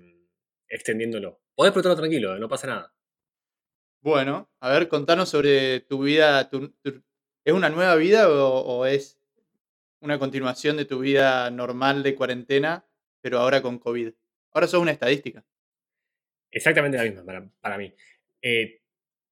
extendiéndolo? 0.68 1.41
Podés 1.56 1.72
preguntarlo 1.72 1.96
tranquilo, 2.02 2.38
no 2.38 2.46
pasa 2.48 2.66
nada. 2.66 2.92
Bueno, 4.00 4.50
a 4.60 4.70
ver, 4.70 4.88
contanos 4.88 5.28
sobre 5.28 5.80
tu 5.80 6.02
vida. 6.02 6.48
tu- 6.50 6.70
tu- 6.82 7.02
¿Es 7.44 7.52
una 7.54 7.70
nueva 7.70 7.94
vida 7.96 8.28
o, 8.28 8.60
o 8.60 8.86
es 8.86 9.18
una 10.00 10.18
continuación 10.18 10.76
de 10.76 10.84
tu 10.86 11.00
vida 11.00 11.50
normal 11.50 12.02
de 12.02 12.14
cuarentena, 12.16 12.86
pero 13.22 13.38
ahora 13.40 13.62
con 13.62 13.78
COVID? 13.78 14.12
Ahora 14.52 14.66
sos 14.68 14.82
una 14.82 14.92
estadística. 14.92 15.44
Exactamente 16.50 16.98
la 16.98 17.04
misma 17.04 17.24
para, 17.24 17.48
para 17.60 17.78
mí. 17.78 17.92
Eh, 18.42 18.80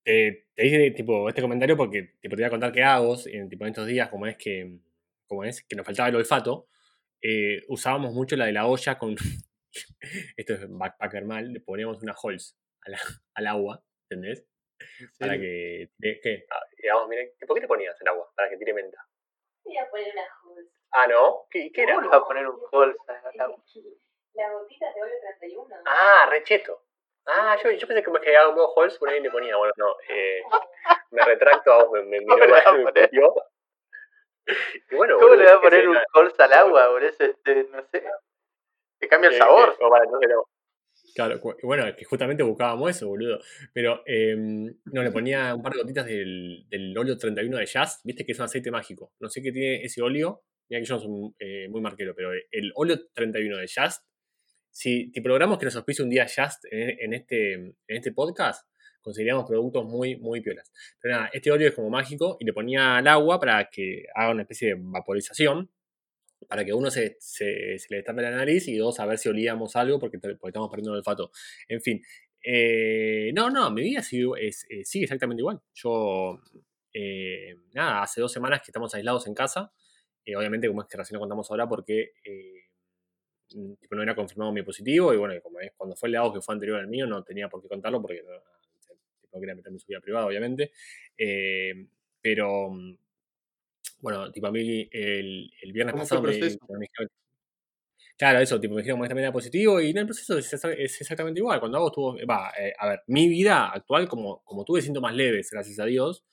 te, 0.04 0.48
te 0.54 0.66
hice 0.66 0.90
tipo, 0.92 1.28
este 1.28 1.42
comentario 1.42 1.76
porque 1.76 2.14
tipo, 2.20 2.36
te 2.36 2.42
voy 2.42 2.46
a 2.46 2.50
contar 2.50 2.72
que 2.72 2.82
Agos, 2.82 3.26
en, 3.26 3.48
tipo, 3.48 3.64
en 3.64 3.70
estos 3.70 3.86
días, 3.86 4.08
como 4.08 4.26
es 4.26 4.36
que, 4.36 4.78
como 5.26 5.44
es, 5.44 5.62
que 5.62 5.76
nos 5.76 5.86
faltaba 5.86 6.08
el 6.08 6.16
olfato, 6.16 6.68
eh, 7.22 7.62
usábamos 7.68 8.14
mucho 8.14 8.36
la 8.36 8.46
de 8.46 8.52
la 8.52 8.66
olla 8.66 8.98
con. 8.98 9.16
esto 10.36 10.54
es 10.54 10.60
backpacker 10.68 11.24
mal, 11.24 11.52
le 11.52 11.60
poníamos 11.60 12.02
una 12.02 12.14
holes 12.22 12.56
la- 12.86 12.98
al 13.34 13.46
agua, 13.46 13.82
¿entendés? 14.08 14.46
¿En 15.00 15.08
Para 15.18 15.34
que. 15.38 15.90
tire- 15.98 16.20
¿Qué? 16.22 16.46
Ah, 16.50 16.62
digamos, 16.78 17.08
miren, 17.08 17.30
¿por 17.46 17.54
qué 17.54 17.60
le 17.60 17.68
ponías 17.68 18.00
el 18.00 18.08
agua? 18.08 18.30
Para 18.34 18.48
que 18.48 18.56
tire 18.56 18.72
menta. 18.72 18.98
Voy 19.64 19.76
a 19.76 19.88
poner 19.90 20.12
una 20.12 20.22
Halls. 20.22 20.70
Ah, 20.92 21.06
no. 21.06 21.46
¿Qué, 21.50 21.70
qué 21.70 21.82
era? 21.82 21.94
¿Cómo 21.94 22.02
le 22.02 22.08
vas 22.08 22.22
a 22.22 22.24
poner 22.26 22.48
un 22.48 22.58
Halls 22.72 22.96
al 23.08 23.40
agua? 23.40 23.62
La 24.34 24.48
gotita 24.52 24.86
de 24.94 25.02
óleo 25.02 25.14
31. 25.38 25.76
Ah, 25.86 26.26
recheto. 26.30 26.84
Ah, 27.26 27.56
yo, 27.62 27.70
yo 27.72 27.86
pensé 27.86 28.02
que 28.02 28.10
me 28.10 28.20
quedaba 28.20 28.48
un 28.48 28.54
poco 28.54 28.80
Halls, 28.80 28.96
por 28.98 29.08
ahí 29.10 29.20
le 29.20 29.30
ponía. 29.30 29.56
Bueno, 29.56 29.74
no. 29.76 29.96
Eh, 30.08 30.40
me 31.10 31.24
retracto, 31.24 31.70
vamos, 31.70 31.92
me, 31.92 32.02
me 32.04 32.20
miró 32.20 32.28
¿Cómo 32.34 32.44
le 32.44 32.50
mal, 32.50 32.62
vas 32.64 32.66
a 32.66 32.72
me 32.72 32.84
poner? 32.84 33.10
puteó. 33.10 33.34
Y 34.90 34.96
bueno, 34.96 35.14
¿Cómo 35.16 35.26
boludo, 35.28 35.42
le 35.42 35.50
vas 35.50 35.54
a 35.58 35.60
poner 35.60 35.88
un 35.88 35.98
Halls 36.14 36.40
al 36.40 36.52
agua? 36.54 36.88
Por 36.88 37.04
eso, 37.04 37.24
este, 37.24 37.64
no 37.64 37.82
sé. 37.88 38.04
Te 39.00 39.08
cambia 39.08 39.28
el 39.30 39.34
eh, 39.34 39.38
sabor. 39.38 39.76
que- 39.76 39.84
o 39.84 39.90
para, 39.90 40.04
entonces 40.04 40.28
no. 40.32 40.44
Claro, 41.14 41.40
bueno, 41.64 41.86
es 41.86 41.96
que 41.96 42.04
justamente 42.04 42.42
buscábamos 42.44 42.90
eso, 42.90 43.08
boludo. 43.08 43.40
Pero 43.72 44.02
eh, 44.06 44.36
no, 44.36 45.02
le 45.02 45.10
ponía 45.10 45.54
un 45.54 45.62
par 45.62 45.72
de 45.72 45.80
gotitas 45.80 46.06
del, 46.06 46.66
del 46.68 46.96
óleo 46.96 47.18
31 47.18 47.56
de 47.58 47.66
Jazz, 47.66 48.00
viste 48.04 48.24
que 48.24 48.32
es 48.32 48.38
un 48.38 48.44
aceite 48.44 48.70
mágico. 48.70 49.12
No 49.18 49.28
sé 49.28 49.42
qué 49.42 49.50
tiene 49.50 49.82
ese 49.82 50.02
óleo, 50.02 50.44
mira 50.68 50.80
que 50.80 50.86
yo 50.86 50.94
no 50.94 51.00
soy 51.00 51.34
eh, 51.40 51.68
muy 51.68 51.80
marquero, 51.80 52.14
pero 52.14 52.30
el 52.32 52.72
óleo 52.76 52.96
31 53.12 53.56
de 53.56 53.66
Jazz, 53.66 54.04
si, 54.70 55.10
si 55.12 55.20
logramos 55.20 55.58
que 55.58 55.64
nos 55.64 55.74
auspicie 55.76 56.04
un 56.04 56.10
día 56.10 56.26
Jazz 56.26 56.60
en, 56.70 56.96
en 57.00 57.14
este, 57.14 57.54
en 57.54 57.74
este 57.88 58.12
podcast, 58.12 58.68
conseguiríamos 59.02 59.46
productos 59.48 59.84
muy, 59.86 60.16
muy 60.16 60.40
piolas. 60.42 60.70
Pero 61.00 61.14
nada, 61.16 61.30
este 61.32 61.50
óleo 61.50 61.68
es 61.68 61.74
como 61.74 61.90
mágico 61.90 62.36
y 62.38 62.44
le 62.44 62.52
ponía 62.52 62.98
al 62.98 63.08
agua 63.08 63.40
para 63.40 63.68
que 63.68 64.04
haga 64.14 64.30
una 64.30 64.42
especie 64.42 64.68
de 64.68 64.74
vaporización 64.78 65.70
para 66.48 66.64
que 66.64 66.72
uno 66.72 66.90
se, 66.90 67.16
se, 67.20 67.76
le 67.88 67.96
destape 67.96 68.22
la 68.22 68.30
nariz 68.30 68.66
y 68.68 68.76
dos, 68.76 68.98
a 69.00 69.06
ver 69.06 69.18
si 69.18 69.28
olíamos 69.28 69.76
algo 69.76 69.98
porque, 69.98 70.16
estamos 70.16 70.70
perdiendo 70.70 70.92
el 70.92 70.98
olfato. 70.98 71.30
En 71.68 71.80
fin, 71.80 72.02
eh, 72.42 73.32
no, 73.34 73.50
no, 73.50 73.70
mi 73.70 73.82
vida 73.82 74.00
eh, 74.00 74.52
sigue 74.84 75.04
exactamente 75.04 75.42
igual. 75.42 75.60
Yo, 75.74 76.40
eh, 76.92 77.54
nada, 77.74 78.02
hace 78.02 78.20
dos 78.20 78.32
semanas 78.32 78.60
que 78.60 78.70
estamos 78.70 78.94
aislados 78.94 79.26
en 79.26 79.34
casa. 79.34 79.72
eh, 80.24 80.36
obviamente, 80.36 80.68
como 80.68 80.82
es 80.82 80.88
que 80.88 80.96
recién 80.96 81.16
lo 81.16 81.20
contamos 81.20 81.50
ahora, 81.50 81.68
porque 81.68 82.12
mm, 83.54 83.72
no 83.90 84.02
era 84.02 84.14
confirmado 84.14 84.52
mi 84.52 84.62
positivo. 84.62 85.12
Y 85.14 85.16
bueno, 85.18 85.34
como 85.42 85.60
es, 85.60 85.72
cuando 85.76 85.96
fue 85.96 86.08
el 86.08 86.14
lado 86.14 86.32
que 86.32 86.40
fue 86.40 86.54
anterior 86.54 86.78
al 86.80 86.88
mío, 86.88 87.06
no 87.06 87.22
tenía 87.24 87.48
por 87.48 87.62
qué 87.62 87.68
contarlo 87.68 88.00
porque 88.02 88.22
no, 88.22 89.40
quería 89.40 89.54
meterme 89.54 89.76
en 89.76 89.80
su 89.80 89.86
vida 89.86 90.00
privada, 90.00 90.26
obviamente. 90.26 90.72
Pero, 92.22 92.70
mm, 92.70 92.96
bueno, 94.00 94.30
tipo 94.32 94.46
a 94.46 94.52
mí 94.52 94.88
el, 94.92 95.50
el 95.62 95.72
viernes 95.72 95.92
¿Cómo 95.94 96.06
fue 96.06 96.18
pasado 96.18 96.22
me, 96.22 96.28
me 96.78 96.86
dijeron- 96.86 97.10
Claro, 98.16 98.38
eso, 98.40 98.60
tipo, 98.60 98.74
me 98.74 98.82
dijeron 98.82 99.00
que 99.00 99.08
también 99.08 99.24
era 99.24 99.32
positivo 99.32 99.80
y 99.80 99.92
no, 99.94 100.00
el 100.02 100.06
proceso 100.06 100.36
es, 100.36 100.52
es 100.52 101.00
exactamente 101.00 101.40
igual. 101.40 101.58
Cuando 101.58 101.78
hago 101.78 101.88
estuvo, 101.88 102.16
va, 102.28 102.52
eh, 102.58 102.72
a 102.78 102.88
ver, 102.88 103.00
mi 103.06 103.28
vida 103.28 103.70
actual, 103.70 104.08
como, 104.08 104.42
como 104.44 104.64
tuve 104.64 104.82
síntomas 104.82 105.14
leves, 105.14 105.48
gracias 105.50 105.78
a 105.78 105.86
Dios, 105.86 106.24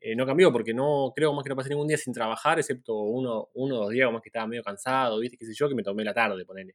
eh, 0.00 0.14
no 0.16 0.26
cambió 0.26 0.52
porque 0.52 0.74
no 0.74 1.12
creo 1.16 1.32
más 1.32 1.42
que 1.44 1.50
no 1.50 1.56
pasé 1.56 1.70
ningún 1.70 1.88
día 1.88 1.96
sin 1.98 2.12
trabajar, 2.12 2.58
excepto 2.58 2.94
uno, 2.98 3.48
uno 3.54 3.76
o 3.76 3.80
dos 3.84 3.90
días 3.90 4.12
más 4.12 4.20
que 4.22 4.28
estaba 4.28 4.46
medio 4.46 4.62
cansado, 4.62 5.18
viste, 5.18 5.36
qué 5.38 5.46
sé 5.46 5.54
yo, 5.54 5.68
que 5.68 5.74
me 5.74 5.82
tomé 5.82 6.04
la 6.04 6.12
tarde, 6.14 6.44
ponele. 6.44 6.74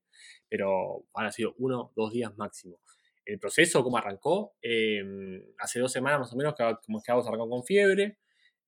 Pero 0.50 1.06
han 1.14 1.32
sido 1.32 1.54
uno, 1.60 1.92
dos 1.96 2.12
días 2.12 2.36
máximo. 2.38 2.80
El 3.26 3.40
proceso, 3.40 3.84
¿cómo 3.84 3.98
arrancó? 3.98 4.56
Eh, 4.62 5.04
hace 5.60 5.80
dos 5.80 5.92
semanas 5.92 6.20
más 6.22 6.34
o 6.34 6.36
menos, 6.38 6.56
que, 6.56 6.64
como 6.86 7.02
que 7.04 7.12
Agos 7.12 7.28
arrancó 7.28 7.50
con 7.50 7.64
fiebre. 7.64 8.18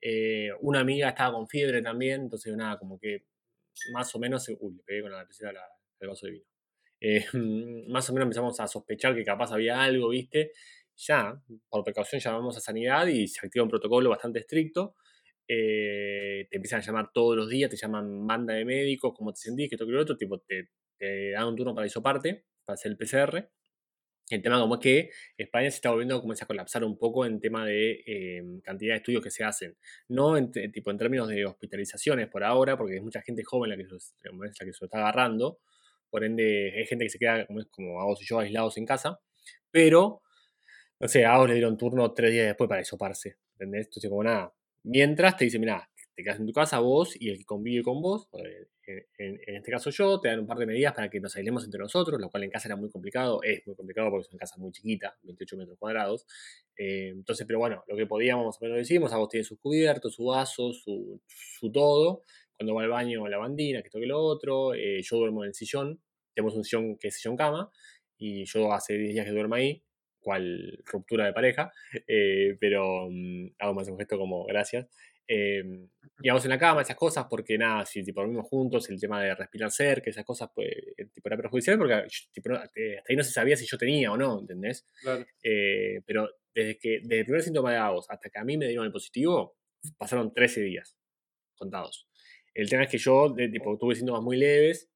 Eh, 0.02 0.52
una 0.62 0.80
amiga 0.82 1.10
estaba 1.10 1.34
con 1.34 1.48
fiebre 1.48 1.82
también, 1.82 2.22
entonces 2.24 2.56
nada, 2.56 2.78
como 2.80 3.00
que 3.00 3.26
más 3.94 4.14
o 4.16 4.20
menos, 4.20 4.48
uy, 4.60 4.76
le 4.76 4.84
pegué 4.84 5.02
con 5.02 5.12
la 5.12 5.18
lapicera 5.20 5.52
la- 5.54 5.68
el 6.00 6.08
vaso 6.10 6.26
de 6.28 6.32
vino. 6.34 6.46
Eh, 7.02 7.26
más 7.90 8.10
o 8.10 8.14
menos 8.14 8.26
empezamos 8.28 8.60
a 8.60 8.68
sospechar 8.68 9.16
que 9.16 9.24
capaz 9.24 9.52
había 9.54 9.82
algo, 9.84 10.10
¿viste? 10.10 10.52
Ya, 10.98 11.42
por 11.70 11.84
precaución, 11.84 12.22
llamamos 12.22 12.58
a 12.58 12.62
sanidad 12.62 13.08
y 13.08 13.28
se 13.28 13.46
activa 13.46 13.64
un 13.64 13.70
protocolo 13.70 14.10
bastante 14.10 14.40
estricto. 14.40 14.96
Eh, 15.48 16.48
te 16.50 16.58
empiezan 16.58 16.82
a 16.82 16.84
llamar 16.84 17.12
todos 17.14 17.38
los 17.38 17.50
días, 17.50 17.70
te 17.70 17.78
llaman 17.78 18.26
banda 18.28 18.54
de 18.56 18.66
médicos, 18.66 19.14
cómo 19.16 19.32
te 19.34 19.40
sentís, 19.42 19.70
que 19.70 19.76
esto 19.76 19.86
que 19.86 19.92
lo 19.94 20.02
otro, 20.02 20.18
tipo, 20.18 20.40
te, 20.40 20.70
te 20.98 21.32
dan 21.32 21.48
un 21.48 21.56
turno 21.56 21.74
para 21.76 21.88
isoparte, 21.88 22.46
para 22.66 22.76
hacer 22.76 22.92
el 22.92 22.98
PCR. 22.98 23.50
El 24.30 24.42
tema 24.42 24.60
como 24.60 24.76
es 24.76 24.82
que 24.82 25.10
España 25.38 25.70
se 25.72 25.78
está 25.78 25.90
volviendo 25.90 26.16
a 26.18 26.22
comenzar 26.22 26.46
a 26.46 26.48
colapsar 26.48 26.84
un 26.84 26.98
poco 26.98 27.26
en 27.26 27.40
tema 27.40 27.66
de 27.66 28.04
eh, 28.06 28.44
cantidad 28.64 28.94
de 28.94 28.98
estudios 28.98 29.24
que 29.24 29.32
se 29.32 29.44
hacen. 29.44 29.78
No 30.10 30.36
en, 30.38 30.52
tipo, 30.52 30.92
en 30.92 30.98
términos 30.98 31.30
de 31.30 31.46
hospitalizaciones 31.46 32.28
por 32.28 32.44
ahora, 32.44 32.78
porque 32.78 32.96
hay 32.96 33.00
mucha 33.02 33.22
gente 33.22 33.44
joven 33.44 33.70
la 33.70 33.78
que, 33.78 33.86
se, 33.86 33.92
lo- 34.30 34.44
es 34.46 34.82
está 34.82 34.98
agarrando. 34.98 35.60
Por 36.10 36.24
ende, 36.26 36.74
hay 36.76 36.86
gente 36.86 37.06
que 37.06 37.10
se 37.10 37.20
queda, 37.20 37.46
como 37.46 37.60
es 37.62 37.68
como 37.68 38.00
vos 38.06 38.22
y 38.22 38.26
yo, 38.26 38.40
aislados 38.40 38.78
en 38.78 38.86
casa. 38.86 39.20
Pero, 39.72 40.22
no 41.00 41.08
sé, 41.08 41.26
a 41.26 41.38
vos 41.38 41.48
le 41.48 41.56
dieron 41.56 41.78
turno 41.78 42.14
tres 42.14 42.32
días 42.32 42.48
después 42.48 42.68
para 42.68 42.82
hisoparse. 42.82 43.38
¿Entendés? 43.54 43.88
Entonces, 43.88 44.10
como 44.10 44.24
nada. 44.24 44.54
Mientras 44.84 45.38
te 45.38 45.46
dicen, 45.46 45.62
mira, 45.62 45.90
te 46.18 46.24
quedas 46.24 46.40
en 46.40 46.48
tu 46.48 46.52
casa 46.52 46.80
vos 46.80 47.16
y 47.20 47.30
el 47.30 47.38
que 47.38 47.46
convive 47.46 47.84
con 47.84 48.02
vos, 48.02 48.28
en, 49.20 49.40
este 49.46 49.72
caso 49.72 49.92
yo, 49.92 50.20
te 50.20 50.30
dan 50.30 50.40
un 50.40 50.48
par 50.48 50.58
de 50.58 50.66
medidas 50.66 50.94
para 50.94 51.12
que 51.12 51.20
nos 51.20 51.36
aislemos 51.36 51.64
entre 51.64 51.80
nosotros, 51.80 52.20
lo 52.20 52.32
cual 52.32 52.44
en 52.44 52.50
casa 52.50 52.68
era 52.68 52.76
muy 52.76 52.90
complicado, 52.90 53.44
es 53.44 53.62
muy 53.68 53.76
complicado 53.76 54.10
porque 54.10 54.24
es 54.24 54.32
una 54.32 54.40
casa 54.40 54.58
muy 54.58 54.72
chiquita, 54.72 55.16
28 55.22 55.58
metros 55.58 55.78
cuadrados. 55.78 56.26
Eh, 56.76 57.10
entonces, 57.10 57.46
pero 57.46 57.60
bueno, 57.60 57.84
lo 57.88 57.96
que 57.96 58.08
podíamos 58.08 58.48
más 58.48 58.58
o 58.60 58.66
menos 58.66 58.78
lo 58.78 58.82
hicimos, 58.82 59.14
a 59.14 59.18
vos 59.18 59.30
tiene 59.30 59.44
sus 59.44 59.60
cubiertos, 59.60 60.16
su 60.16 60.26
vaso, 60.26 60.74
su, 60.74 61.22
todo. 61.72 62.24
Cuando 62.58 62.74
va 62.74 62.82
al 62.82 62.90
baño, 62.90 63.28
la 63.28 63.38
bandina, 63.38 63.84
que 63.84 63.90
esto 63.90 64.00
que 64.00 64.08
lo 64.08 64.20
otro. 64.20 64.74
eh, 64.74 65.04
yo 65.04 65.18
duermo 65.18 65.44
en 65.44 65.50
el 65.50 65.54
sillón, 65.54 66.02
tenemos 66.34 66.56
un 66.56 66.64
sillón 66.64 66.98
que 66.98 67.10
es 67.10 67.16
sillón 67.16 67.38
cama, 67.38 67.70
y 68.18 68.46
yo 68.46 68.74
hace 68.74 68.98
10 68.98 69.14
días 69.14 69.26
que 69.28 69.34
duermo 69.34 69.54
ahí, 69.54 69.84
cual 70.20 70.80
ruptura 70.84 71.26
de 71.28 71.34
pareja, 71.34 71.72
eh, 72.08 72.58
pero 72.60 73.08
mm, 73.12 73.50
hago 73.60 73.76
más 73.76 73.88
un 73.88 74.00
gesto 74.00 74.18
como 74.18 74.46
gracias. 74.46 74.88
Eh, 75.28 75.64
y 76.24 76.30
vamos 76.30 76.44
en 76.46 76.50
la 76.50 76.58
cama, 76.58 76.82
esas 76.82 76.96
cosas, 76.96 77.26
porque 77.30 77.58
nada, 77.58 77.86
si 77.86 78.02
tipo, 78.04 78.22
dormimos 78.22 78.48
juntos, 78.48 78.90
el 78.90 79.00
tema 79.00 79.22
de 79.22 79.36
respirar 79.36 79.70
cerca, 79.72 80.10
esas 80.10 80.26
cosas, 80.26 80.50
pues, 80.56 80.70
tipo, 81.14 81.30
era 81.30 81.38
perjudicial, 81.38 81.78
porque 81.78 82.08
tipo, 82.32 82.50
no- 82.50 82.56
eh, 82.76 82.98
hasta 82.98 83.12
ahí 83.14 83.16
no 83.16 83.24
se 83.24 83.32
sabía 83.32 83.56
si 83.56 83.66
yo 83.68 83.78
tenía 83.78 84.12
o 84.12 84.18
no, 84.18 84.40
¿entendés? 84.40 84.86
Claro. 85.02 85.26
Eh, 85.44 86.02
pero 86.06 86.30
desde 86.56 86.80
que 86.80 87.00
desde 87.02 87.20
el 87.20 87.26
primer 87.26 87.44
síntoma 87.44 87.72
de 87.72 87.78
Agos 87.78 88.08
hasta 88.10 88.30
que 88.30 88.40
a 88.40 88.44
mí 88.44 88.58
me 88.58 88.68
dieron 88.68 88.86
el 88.86 88.92
positivo, 88.92 89.58
pasaron 89.98 90.34
13 90.34 90.62
días 90.62 90.98
contados. 91.56 92.08
El 92.56 92.68
tema 92.70 92.84
es 92.86 92.90
que 92.90 92.98
yo 92.98 93.30
de- 93.30 93.50
tipo, 93.50 93.78
tuve 93.78 93.94
síntomas 93.96 94.24
muy 94.24 94.38
leves. 94.38 94.90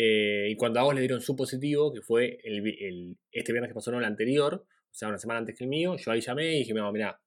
eh, 0.00 0.48
y 0.50 0.56
cuando 0.56 0.78
a 0.78 0.82
Agos 0.82 0.94
le 0.94 1.00
dieron 1.00 1.20
su 1.20 1.34
positivo, 1.34 1.92
que 1.92 2.00
fue 2.02 2.38
el, 2.44 2.60
vi- 2.62 2.76
el- 2.84 3.16
este 3.32 3.52
viernes 3.52 3.70
que 3.70 3.74
pasó, 3.74 3.90
no 3.90 3.98
el 3.98 4.04
anterior, 4.04 4.54
o 4.54 4.94
sea, 4.94 5.08
una 5.08 5.18
semana 5.18 5.40
antes 5.40 5.56
que 5.56 5.64
el 5.64 5.70
mío, 5.70 5.96
yo 5.96 6.12
ahí 6.12 6.20
llamé 6.20 6.54
y 6.54 6.58
dije, 6.60 6.72
mira, 6.74 6.90
mira, 6.92 7.20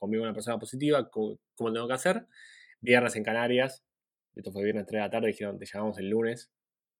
conmigo 0.00 0.24
una 0.24 0.34
persona 0.34 0.58
positiva, 0.58 1.08
¿cómo, 1.10 1.38
tengo 1.72 1.86
que 1.86 1.94
hacer? 1.94 2.26
Viernes 2.80 3.14
en 3.16 3.22
Canarias, 3.22 3.84
esto 4.34 4.50
fue 4.50 4.64
viernes 4.64 4.86
3 4.86 4.98
de 4.98 5.00
la 5.00 5.10
tarde, 5.10 5.28
dijeron, 5.28 5.58
te 5.58 5.66
llamamos 5.66 5.98
el 5.98 6.08
lunes, 6.08 6.50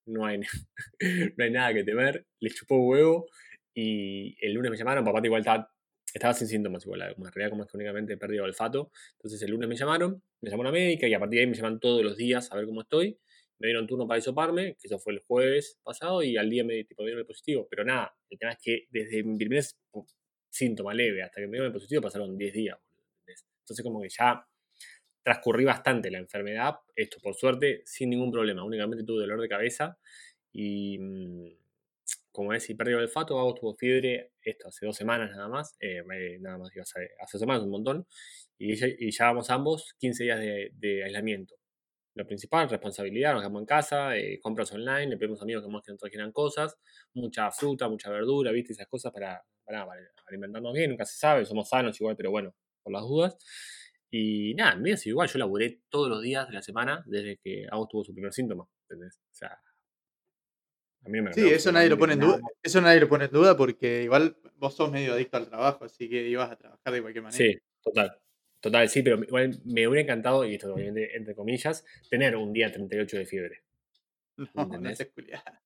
no 0.07 0.27
hay, 0.27 0.41
no 1.37 1.45
hay 1.45 1.51
nada 1.51 1.75
que 1.75 1.83
temer, 1.83 2.27
les 2.39 2.55
chupó 2.55 2.77
huevo 2.87 3.27
y 3.75 4.37
el 4.45 4.53
lunes 4.53 4.71
me 4.71 4.77
llamaron, 4.77 5.05
papá 5.05 5.21
igual 5.25 5.41
estaba, 5.41 5.73
estaba 6.13 6.35
sin 6.35 6.47
síntomas, 6.47 6.85
igual, 6.85 7.03
en 7.03 7.25
realidad 7.25 7.51
como 7.51 7.65
es 7.65 7.71
que 7.71 7.77
únicamente 7.77 8.13
he 8.13 8.17
perdido 8.17 8.45
olfato, 8.45 8.93
entonces 9.15 9.43
el 9.43 9.51
lunes 9.51 9.69
me 9.69 9.77
llamaron, 9.77 10.23
me 10.41 10.51
llamó 10.51 10.61
una 10.61 10.73
médica 10.73 11.09
y 11.09 11.15
a 11.15 11.19
partir 11.19 11.39
de 11.39 11.41
ahí 11.41 11.51
me 11.51 11.57
llaman 11.57 11.81
todos 11.81 12.05
los 12.05 12.17
días 12.17 12.53
a 12.53 12.57
ver 12.57 12.67
cómo 12.67 12.83
estoy, 12.83 13.19
me 13.61 13.69
dieron 13.69 13.87
turno 13.87 14.09
para 14.09 14.19
hisoparme, 14.19 14.75
que 14.81 14.89
eso 14.89 14.99
fue 14.99 15.13
el 15.13 15.21
jueves 15.21 15.79
pasado, 15.83 16.23
y 16.23 16.37
al 16.39 16.49
día 16.49 16.65
me, 16.65 16.83
tipo, 16.85 17.03
dieron 17.05 17.21
el 17.21 17.27
positivo. 17.27 17.69
Pero 17.71 17.85
nada, 17.85 18.17
el 18.31 18.39
tema 18.39 18.53
es 18.53 18.59
que 18.61 18.87
desde 18.91 19.23
mi 19.23 19.37
primer 19.37 19.63
síntoma 20.49 20.95
leve 20.95 21.23
hasta 21.23 21.41
que 21.41 21.47
me 21.47 21.53
dieron 21.53 21.67
el 21.67 21.73
positivo 21.73 22.01
pasaron 22.01 22.37
10 22.37 22.53
días. 22.55 22.79
Entonces 23.71 23.85
como 23.85 24.01
que 24.03 24.09
ya 24.11 24.47
transcurrí 25.23 25.65
bastante 25.65 26.11
la 26.11 26.19
enfermedad, 26.19 26.77
esto 26.97 27.19
por 27.23 27.35
suerte, 27.35 27.83
sin 27.85 28.11
ningún 28.11 28.33
problema. 28.33 28.65
Únicamente 28.65 29.05
tuve 29.05 29.23
dolor 29.23 29.41
de 29.41 29.49
cabeza 29.49 29.99
y, 30.53 30.99
mm, 30.99 31.49
como 32.33 32.53
es, 32.55 32.69
y 32.71 32.75
perdí 32.75 32.93
el 32.93 32.99
olfato, 33.01 33.37
Vamos, 33.37 33.55
tuvo 33.57 33.75
fiebre, 33.77 34.33
esto 34.43 34.69
hace 34.69 34.87
dos 34.87 34.97
semanas 34.97 35.31
nada 35.31 35.49
más, 35.49 35.77
eh, 35.81 36.03
nada 36.41 36.59
más, 36.59 36.71
hace, 36.81 37.11
hace 37.21 37.33
dos 37.39 37.41
semanas 37.41 37.63
un 37.65 37.71
montón, 37.71 38.07
y, 38.59 38.77
ya- 38.77 38.89
y 38.89 39.11
ya 39.11 39.27
vamos 39.27 39.51
ambos 39.51 39.95
15 39.99 40.25
días 40.25 40.41
de, 40.41 40.71
aislamiento. 41.05 41.57
Lo 42.15 42.27
principal, 42.27 42.69
responsabilidad, 42.71 43.33
nos 43.35 43.43
quedamos 43.43 43.63
en 43.63 43.67
casa, 43.67 44.17
eh, 44.17 44.41
compras 44.43 44.73
online, 44.73 45.09
le 45.09 45.17
pedimos 45.19 45.41
a 45.41 45.45
amigos 45.45 45.65
que 45.65 46.11
que 46.11 46.19
nos 46.19 46.33
cosas, 46.33 46.77
mucha 47.15 47.51
fruta, 47.53 47.89
mucha 47.89 48.11
verdura, 48.11 48.53
viste, 48.53 48.73
esas 48.75 48.89
cosas 48.89 49.13
para, 49.13 49.43
para, 49.65 49.87
para 49.87 50.01
alimentarnos 50.29 50.73
bien, 50.75 50.91
nunca 50.91 51.07
se 51.07 51.19
sabe, 51.19 51.45
somos 51.47 51.69
sanos 51.69 52.01
igual, 52.01 52.17
pero 52.17 52.31
bueno, 52.33 52.55
por 52.83 52.93
las 52.93 53.03
dudas. 53.03 53.37
Y 54.11 54.55
nada, 54.55 54.77
mira, 54.77 54.97
si 54.97 55.11
igual 55.11 55.29
yo 55.29 55.39
laburé 55.39 55.83
todos 55.89 56.09
los 56.09 56.21
días 56.21 56.49
de 56.49 56.55
la 56.55 56.63
semana 56.63 57.03
desde 57.07 57.39
que 57.39 57.67
Agus 57.71 57.89
tuvo 57.89 58.05
su 58.05 58.13
primer 58.13 58.33
síntoma, 58.33 58.67
¿entendés? 58.89 59.21
O 59.31 59.35
sea, 59.35 59.59
a 61.05 61.09
mí 61.09 61.19
no 61.19 61.25
me 61.25 61.33
Sí, 61.33 61.43
no, 61.43 61.47
eso 61.49 61.73
nadie 61.73 61.89
lo 61.89 61.99
pone 61.99 62.15
en 62.15 62.21
duda. 62.21 62.41
Eso 62.63 62.81
nadie 62.81 63.01
lo 63.01 63.09
pone 63.09 63.27
en 63.27 63.31
duda 63.31 63.57
porque 63.57 64.03
igual 64.03 64.37
vos 64.57 64.75
sos 64.75 64.91
medio 64.91 65.15
adicto 65.15 65.37
al 65.37 65.49
trabajo, 65.49 65.85
así 65.85 66.09
que 66.09 66.29
ibas 66.29 66.51
a 66.51 66.57
trabajar 66.57 66.93
de 66.93 67.01
cualquier 67.01 67.25
manera. 67.25 67.39
Sí, 67.39 67.59
total. 67.83 68.19
Total, 68.61 68.89
sí, 68.91 69.03
pero 69.03 69.23
igual 69.23 69.59
me 69.65 69.89
hubiera 69.89 70.03
encantado, 70.03 70.45
y 70.45 70.55
esto 70.55 70.75
obviamente 70.75 71.17
entre 71.17 71.35
comillas, 71.35 71.85
tener 72.11 72.37
un 72.37 72.53
día 72.53 72.71
38 72.71 73.19
de 73.19 73.27
fiebre. 73.27 73.63
No, 74.55 74.65
no 74.65 74.75
¿Entendés? 74.75 75.11
culiada. 75.15 75.63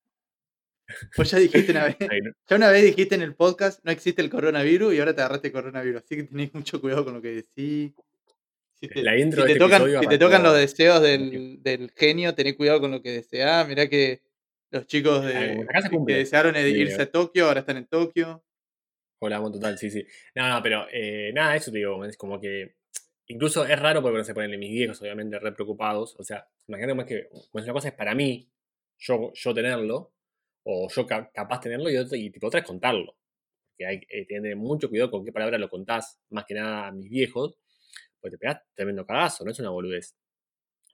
Vos 1.16 1.30
ya 1.30 1.38
dijiste 1.38 1.72
una 1.72 1.84
vez, 1.84 1.96
ya 2.48 2.56
una 2.56 2.70
vez 2.70 2.84
dijiste 2.84 3.14
en 3.14 3.22
el 3.22 3.34
podcast, 3.34 3.84
no 3.84 3.90
existe 3.90 4.22
el 4.22 4.30
coronavirus 4.30 4.94
y 4.94 4.98
ahora 4.98 5.14
te 5.14 5.22
agarraste 5.22 5.52
coronavirus, 5.52 6.02
así 6.02 6.16
que 6.16 6.24
tenés 6.24 6.52
mucho 6.54 6.80
cuidado 6.80 7.04
con 7.04 7.14
lo 7.14 7.22
que 7.22 7.28
decís. 7.28 7.92
Si 8.74 8.88
te, 8.88 9.02
La 9.02 9.16
intro 9.16 9.42
si 9.42 9.48
de 9.52 9.58
te 9.58 9.64
este 9.64 9.76
tocan, 9.76 10.02
si 10.02 10.08
te 10.08 10.18
tocan 10.18 10.42
los 10.42 10.54
deseos 10.54 11.00
del, 11.00 11.62
del 11.62 11.90
genio, 11.96 12.34
tenés 12.34 12.54
cuidado 12.54 12.80
con 12.80 12.90
lo 12.90 13.00
que 13.00 13.12
deseás. 13.12 13.66
Mirá 13.66 13.88
que 13.88 14.22
los 14.70 14.86
chicos 14.86 15.24
de, 15.24 15.64
que 16.06 16.14
desearon 16.14 16.54
Sí, 16.56 16.60
irse 16.60 17.02
a 17.02 17.10
Tokio 17.10 17.46
ahora 17.46 17.60
están 17.60 17.76
en 17.76 17.86
Tokio. 17.86 18.44
Hola, 19.20 19.36
amo 19.36 19.52
total, 19.52 19.78
sí, 19.78 19.88
sí. 19.88 20.04
No, 20.34 20.48
no, 20.48 20.62
pero 20.62 20.86
eh, 20.92 21.30
nada, 21.32 21.54
eso 21.54 21.70
te 21.70 21.78
digo, 21.78 22.04
es 22.04 22.16
como 22.16 22.40
que. 22.40 22.74
Incluso 23.28 23.64
es 23.64 23.78
raro 23.78 24.02
porque 24.02 24.18
no 24.18 24.24
se 24.24 24.34
ponen 24.34 24.58
mis 24.58 24.70
viejos, 24.70 25.00
obviamente, 25.00 25.38
re 25.38 25.52
preocupados. 25.52 26.16
O 26.18 26.24
sea, 26.24 26.46
imagínate 26.66 26.92
como 26.92 27.02
es 27.02 27.08
que 27.08 27.28
una 27.52 27.72
cosa 27.72 27.88
es 27.88 27.94
para 27.94 28.14
mí, 28.14 28.50
yo, 28.98 29.32
yo 29.32 29.54
tenerlo, 29.54 30.13
o 30.64 30.88
yo 30.90 31.06
ca- 31.06 31.30
capaz 31.34 31.60
tenerlo, 31.60 31.90
y, 31.90 31.96
otra, 31.96 32.16
y 32.18 32.30
tipo, 32.30 32.48
otra 32.48 32.60
es 32.60 32.66
contarlo. 32.66 33.16
Porque 33.72 33.86
hay 33.86 34.00
que 34.00 34.24
tener 34.26 34.56
mucho 34.56 34.88
cuidado 34.90 35.10
con 35.12 35.24
qué 35.24 35.32
palabra 35.32 35.58
lo 35.58 35.70
contás, 35.70 36.20
más 36.30 36.44
que 36.46 36.54
nada 36.54 36.88
a 36.88 36.92
mis 36.92 37.10
viejos, 37.10 37.58
porque 38.20 38.36
te 38.36 38.38
pegás 38.40 38.62
tremendo 38.74 39.06
cagazo, 39.06 39.44
no 39.44 39.52
es 39.52 39.60
una 39.60 39.70
boludez. 39.70 40.16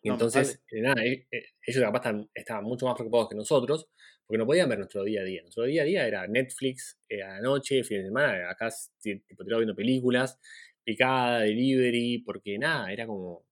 Y 0.02 0.08
No, 0.08 0.14
entonces, 0.14 0.62
eh, 0.72 0.80
nada, 0.82 1.04
eh, 1.04 1.26
eh, 1.30 1.42
ellos 1.66 1.82
capaz 1.84 1.98
están- 1.98 2.30
estaban 2.34 2.64
mucho 2.64 2.86
más 2.86 2.94
preocupados 2.94 3.28
que 3.28 3.36
nosotros, 3.36 3.88
porque 4.26 4.38
no 4.38 4.46
podían 4.46 4.68
ver 4.68 4.78
nuestro 4.78 5.04
día 5.04 5.20
a 5.22 5.24
día. 5.24 5.42
Nuestro 5.42 5.64
día 5.64 5.82
a 5.82 5.84
día 5.84 6.06
era 6.06 6.26
Netflix 6.26 6.98
eh, 7.08 7.22
a 7.22 7.28
la 7.34 7.40
noche, 7.40 7.84
fin 7.84 7.98
de 7.98 8.04
semana, 8.06 8.50
acá 8.50 8.70
tipo, 9.02 9.44
tirado 9.44 9.60
viendo 9.60 9.74
películas, 9.76 10.38
picada, 10.84 11.40
delivery, 11.40 12.18
porque 12.24 12.58
nada, 12.58 12.90
era 12.92 13.06
como, 13.06 13.44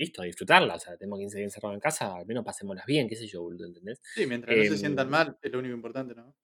listo, 0.00 0.22
a 0.22 0.24
disfrutarla. 0.24 0.74
O 0.74 0.78
sea, 0.78 0.96
tenemos 0.96 1.18
15 1.18 1.38
días 1.38 1.46
encerrados 1.48 1.74
en 1.74 1.80
casa, 1.80 2.16
al 2.16 2.26
menos 2.26 2.44
pasémoslas 2.44 2.86
bien, 2.86 3.08
qué 3.08 3.16
sé 3.16 3.26
yo, 3.26 3.42
boludo, 3.42 3.66
¿entendés? 3.66 4.00
Sí, 4.14 4.26
mientras 4.26 4.56
no 4.56 4.64
se 4.64 4.78
sientan 4.78 5.06
Em, 5.06 5.10
mal, 5.10 5.38
es 5.40 5.52
lo 5.52 5.58
único 5.58 5.74
importante, 5.74 6.14
¿no? 6.14 6.34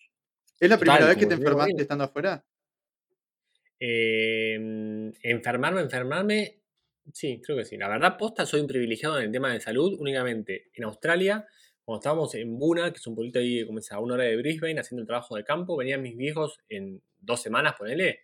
¿Es 0.60 0.70
la 0.70 0.78
Total, 0.78 0.96
primera 0.96 1.06
vez 1.06 1.16
que 1.16 1.26
te 1.26 1.34
enfermaste 1.34 1.82
estando 1.82 2.04
afuera? 2.04 2.44
Eh, 3.78 5.12
enfermarme, 5.22 5.80
enfermarme, 5.80 6.60
sí, 7.12 7.40
creo 7.42 7.58
que 7.58 7.64
sí. 7.64 7.76
La 7.76 7.88
verdad, 7.88 8.16
posta, 8.16 8.46
soy 8.46 8.60
un 8.60 8.66
privilegiado 8.66 9.18
en 9.18 9.24
el 9.24 9.32
tema 9.32 9.52
de 9.52 9.60
salud, 9.60 9.96
únicamente 9.98 10.70
en 10.72 10.84
Australia, 10.84 11.46
cuando 11.84 12.00
estábamos 12.00 12.34
en 12.34 12.58
Buna, 12.58 12.90
que 12.90 12.98
es 12.98 13.06
un 13.06 13.14
pueblito 13.14 13.38
ahí 13.38 13.64
como 13.64 13.80
a 13.88 14.00
una 14.00 14.14
hora 14.14 14.24
de 14.24 14.36
Brisbane, 14.36 14.80
haciendo 14.80 15.02
el 15.02 15.06
trabajo 15.06 15.36
de 15.36 15.44
campo, 15.44 15.76
venían 15.76 16.02
mis 16.02 16.16
viejos 16.16 16.58
en 16.68 17.02
dos 17.18 17.40
semanas, 17.40 17.74
ponele, 17.78 18.20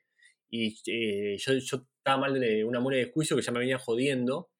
y 0.50 0.76
eh, 0.86 1.36
yo, 1.38 1.54
yo 1.54 1.86
estaba 1.96 2.18
mal 2.18 2.38
de 2.38 2.64
una 2.64 2.80
muela 2.80 2.98
de 2.98 3.10
juicio 3.10 3.36
que 3.36 3.42
ya 3.42 3.52
me 3.52 3.60
venía 3.60 3.78
jodiendo, 3.78 4.50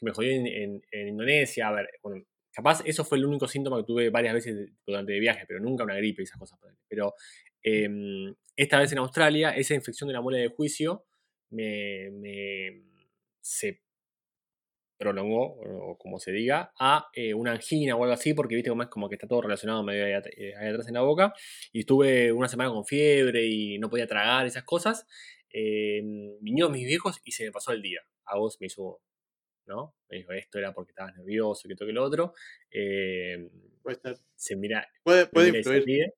que 0.00 0.06
me 0.06 0.12
jodió 0.12 0.32
en, 0.32 0.82
Indonesia, 0.92 1.68
a 1.68 1.72
ver, 1.72 1.88
bueno, 2.02 2.24
capaz 2.52 2.82
eso 2.84 3.04
fue 3.04 3.18
el 3.18 3.26
único 3.26 3.46
síntoma 3.46 3.78
que 3.78 3.84
tuve 3.84 4.10
varias 4.10 4.34
veces 4.34 4.70
durante 4.86 5.14
el 5.14 5.20
viaje, 5.20 5.44
pero 5.46 5.60
nunca 5.60 5.84
una 5.84 5.96
gripe 5.96 6.22
y 6.22 6.24
esas 6.24 6.38
cosas. 6.38 6.58
Pero 6.88 7.14
em, 7.62 8.34
esta 8.56 8.78
vez 8.78 8.92
en 8.92 8.98
Australia, 8.98 9.50
esa 9.50 9.74
infección 9.74 10.08
de 10.08 10.14
la 10.14 10.20
muela 10.20 10.38
de 10.38 10.48
juicio 10.48 11.04
me, 11.50 12.10
se 13.40 13.80
prolongó, 14.98 15.56
o 15.62 15.96
como 15.96 16.18
se 16.18 16.30
diga, 16.30 16.72
a 16.78 17.08
eh, 17.14 17.32
una 17.32 17.52
angina 17.52 17.96
o 17.96 18.02
algo 18.02 18.12
así, 18.12 18.34
porque 18.34 18.54
viste 18.54 18.70
como 18.70 18.82
es 18.82 18.88
como 18.90 19.08
que 19.08 19.14
está 19.14 19.26
todo 19.26 19.42
relacionado 19.42 19.82
medio 19.82 20.06
eh, 20.06 20.54
ahí 20.58 20.68
atrás 20.68 20.88
en 20.88 20.94
la 20.94 21.02
boca. 21.02 21.32
Y 21.72 21.80
estuve 21.80 22.32
una 22.32 22.48
semana 22.48 22.70
con 22.70 22.84
fiebre 22.84 23.46
y 23.46 23.78
no 23.78 23.88
podía 23.88 24.06
tragar 24.06 24.46
esas 24.46 24.64
cosas. 24.64 25.06
Eh, 25.52 26.02
vinieron 26.40 26.72
mis 26.72 26.86
viejos 26.86 27.20
y 27.24 27.32
se 27.32 27.44
me 27.44 27.52
pasó 27.52 27.72
el 27.72 27.82
día. 27.82 28.00
A 28.26 28.36
vos 28.38 28.58
me 28.60 28.66
hizo, 28.66 29.00
¿no? 29.70 29.94
Me 30.08 30.18
dijo, 30.18 30.32
esto 30.32 30.58
era 30.58 30.72
porque 30.72 30.90
estabas 30.90 31.14
nervioso, 31.16 31.66
que 31.68 31.72
esto 31.74 31.86
que 31.86 31.92
lo 31.92 32.02
otro. 32.04 32.34
Eh, 32.70 33.48
Puede 33.82 33.96
ser. 33.96 34.16
se 34.34 34.56
mira, 34.56 34.86
Puede, 35.02 35.26
puede 35.26 35.46
mira 35.52 35.58
influir. 35.58 36.12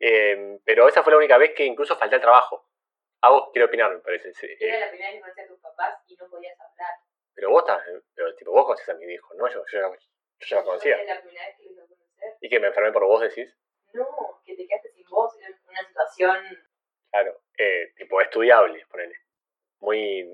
Eh, 0.00 0.58
pero 0.64 0.88
esa 0.88 1.02
fue 1.02 1.12
la 1.12 1.18
única 1.18 1.38
vez 1.38 1.52
que 1.54 1.64
incluso 1.64 1.96
falté 1.96 2.16
al 2.16 2.20
trabajo. 2.20 2.68
A 3.22 3.30
vos 3.30 3.50
quiero 3.52 3.66
opinar, 3.66 3.92
me 3.94 4.00
parece. 4.00 4.34
sí, 4.34 4.46
eh, 4.46 4.56
Era 4.60 4.80
la 4.80 4.88
primera 4.90 5.10
vez 5.10 5.16
que 5.16 5.20
conocía 5.22 5.44
a 5.44 5.48
tus 5.48 5.60
papás 5.60 5.94
y 6.08 6.16
no 6.16 6.28
podías 6.28 6.58
hablar. 6.60 6.94
pero 7.34 7.50
vos 7.50 7.62
estás, 7.62 7.82
pero 8.14 8.34
tipo, 8.34 8.50
vos 8.50 8.66
conocés 8.66 8.88
a 8.88 8.94
mi 8.94 9.06
viejo, 9.06 9.32
¿no? 9.34 9.48
Yo, 9.48 9.62
yo, 9.72 9.80
ya- 9.80 9.88
yo 9.88 10.46
ya 10.46 10.56
lo 10.56 10.64
conocía. 10.64 10.96
La 11.04 11.20
primera 11.22 11.46
vez 11.46 11.56
que 11.56 11.64
lo 11.70 11.86
conocer. 11.86 12.36
Y 12.40 12.48
que 12.48 12.60
me 12.60 12.66
enfermé 12.68 12.92
por 12.92 13.04
vos, 13.06 13.20
decís. 13.22 13.56
No, 13.94 14.06
que 14.44 14.56
te 14.56 14.66
quedaste 14.66 14.90
sin 14.92 15.04
voz 15.08 15.32
en 15.40 15.54
una 15.68 15.86
situación. 15.86 16.36
Claro, 17.10 17.40
eh, 17.58 17.92
tipo, 17.96 18.20
estudiable, 18.20 18.84
ponele. 18.90 19.14
Muy, 19.80 20.24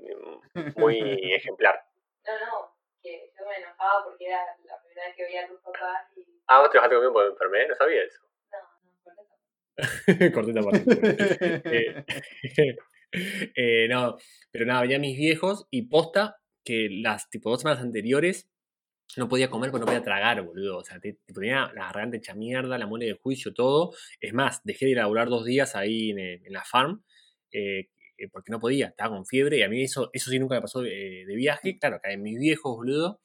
muy 0.75 1.33
ejemplar. 1.35 1.83
No, 2.29 2.45
no, 2.45 2.75
que 3.01 3.31
yo 3.37 3.45
me 3.47 3.55
enojaba 3.57 4.03
porque 4.05 4.25
era 4.27 4.37
la 4.65 4.81
primera 4.83 5.07
vez 5.07 5.15
que 5.15 5.23
veía 5.23 5.45
a 5.45 5.47
tus 5.47 5.59
papás 5.61 6.05
y. 6.15 6.21
Ah, 6.47 6.59
vos 6.61 6.69
trabajaste 6.69 6.95
conmigo 6.95 7.19
me 7.19 7.27
enfermé, 7.29 7.67
no 7.67 7.75
sabía 7.75 8.03
eso. 8.03 8.21
No, 8.51 8.59
no, 8.83 9.03
por 10.15 10.23
eso. 10.23 10.33
Cortita 10.33 10.61
parte. 10.61 10.83
Eh, 11.65 12.05
eh, 13.55 13.87
no, 13.89 14.17
pero 14.51 14.65
nada, 14.65 14.81
venían 14.81 15.01
mis 15.01 15.17
viejos 15.17 15.67
y 15.71 15.83
posta 15.83 16.37
que 16.63 16.89
las 16.91 17.29
tipo 17.29 17.49
dos 17.49 17.61
semanas 17.61 17.81
anteriores 17.83 18.49
no 19.17 19.27
podía 19.27 19.49
comer 19.49 19.71
porque 19.71 19.81
no 19.81 19.85
podía 19.87 20.03
tragar, 20.03 20.41
boludo. 20.43 20.77
O 20.79 20.83
sea, 20.83 20.99
te- 20.99 21.13
tipo, 21.25 21.39
tenía 21.39 21.71
la 21.73 21.85
garganta 21.85 22.17
hecha 22.17 22.35
mierda, 22.35 22.77
la 22.77 22.85
muela 22.85 23.05
de 23.05 23.13
juicio, 23.13 23.53
todo. 23.53 23.91
Es 24.19 24.33
más, 24.33 24.61
dejé 24.63 24.85
de 24.85 24.91
ir 24.91 24.99
a 24.99 25.03
laburar 25.03 25.29
dos 25.29 25.45
días 25.45 25.75
ahí 25.75 26.11
en, 26.11 26.19
en 26.19 26.53
la 26.53 26.63
farm 26.63 27.03
eh, 27.51 27.89
eh, 28.19 28.29
porque 28.31 28.51
no 28.51 28.59
podía, 28.59 28.87
estaba 28.87 29.15
con 29.15 29.25
fiebre 29.25 29.57
y 29.59 29.61
a 29.63 29.69
mí 29.69 29.83
eso, 29.83 30.09
eso 30.13 30.29
sí 30.31 30.39
nunca 30.39 30.55
me 30.55 30.61
pasó 30.61 30.81
de, 30.81 31.25
de 31.27 31.35
viaje. 31.35 31.77
Claro, 31.79 31.99
caen 32.01 32.21
mis 32.21 32.39
viejos, 32.39 32.75
boludo. 32.75 33.21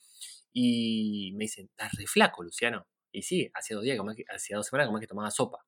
Y 0.52 1.33
me 1.37 1.44
dicen, 1.44 1.66
estás 1.66 1.92
re 1.98 2.07
flaco, 2.07 2.42
Luciano. 2.44 2.87
Y 3.12 3.22
sí, 3.22 3.50
hacía 3.54 3.76
dos 3.76 3.85
días, 3.85 3.96
como 3.98 4.14
que- 4.14 4.24
dos 4.54 4.66
semanas 4.66 4.87
como 4.87 4.98
es 4.98 5.02
que 5.02 5.07
tomaba 5.09 5.30
sopa. 5.30 5.59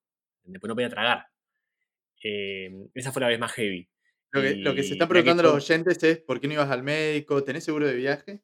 Después 0.44 0.68
no 0.68 0.74
podía 0.74 0.88
tragar. 0.90 1.26
Eh, 2.22 2.70
esa 2.94 3.12
fue 3.12 3.20
la 3.22 3.28
vez 3.28 3.38
más 3.38 3.52
heavy. 3.52 3.88
Lo 4.32 4.42
que, 4.42 4.54
lo 4.56 4.74
que 4.74 4.82
se 4.82 4.98
que 4.98 5.06
preguntando 5.06 5.42
los 5.44 5.54
oyentes 5.54 6.02
es 6.02 6.18
¿por 6.18 6.40
qué 6.40 6.48
no 6.48 6.54
ibas 6.54 6.70
al 6.70 6.82
médico? 6.82 7.42
¿Tenés 7.44 7.64
seguro 7.64 7.86
de 7.86 7.94
viaje? 7.94 8.42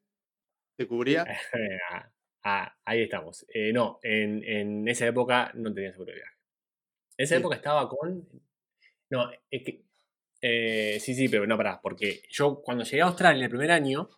¿Te 0.76 0.86
cubría? 0.86 1.24
Ah, 2.44 2.74
ah, 2.74 2.76
ahí 2.84 3.02
estamos. 3.02 3.44
Eh, 3.54 3.72
no, 3.72 3.98
en, 4.02 4.42
en 4.42 4.88
esa 4.88 5.06
época 5.06 5.52
no 5.54 5.72
tenía 5.72 5.92
seguro 5.92 6.10
de 6.10 6.16
viaje. 6.18 6.34
En 7.18 7.24
esa 7.24 7.36
Sí. 7.36 7.40
época 7.40 7.56
estaba 7.56 7.88
con. 7.88 8.28
No, 9.10 9.30
es 9.50 9.62
que. 9.64 9.84
Eh, 10.42 10.98
sí, 11.00 11.14
sí, 11.14 11.28
pero 11.28 11.46
no 11.46 11.56
pará, 11.56 11.80
porque 11.80 12.22
yo 12.28 12.60
cuando 12.62 12.84
llegué 12.84 13.00
a 13.02 13.06
Australia 13.06 13.44
el 13.44 13.50
primer 13.50 13.70
año 13.70 14.10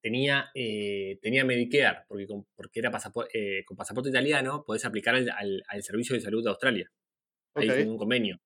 tenía, 0.00 0.50
eh, 0.54 1.18
tenía 1.22 1.44
Medicare, 1.44 2.04
porque 2.08 2.26
con, 2.26 2.46
porque 2.54 2.80
era 2.80 2.90
eh, 3.32 3.64
con 3.64 3.76
pasaporte 3.76 4.10
italiano 4.10 4.64
podés 4.66 4.84
aplicar 4.84 5.14
al, 5.14 5.28
al- 5.30 5.62
al 5.66 5.82
servicio 5.82 6.14
de 6.14 6.20
salud 6.20 6.42
de 6.42 6.50
Australia. 6.50 6.90
Ahí 7.54 7.68
Ok. 7.70 7.76
con 7.78 7.88
un 7.90 7.98
convenio. 7.98 8.40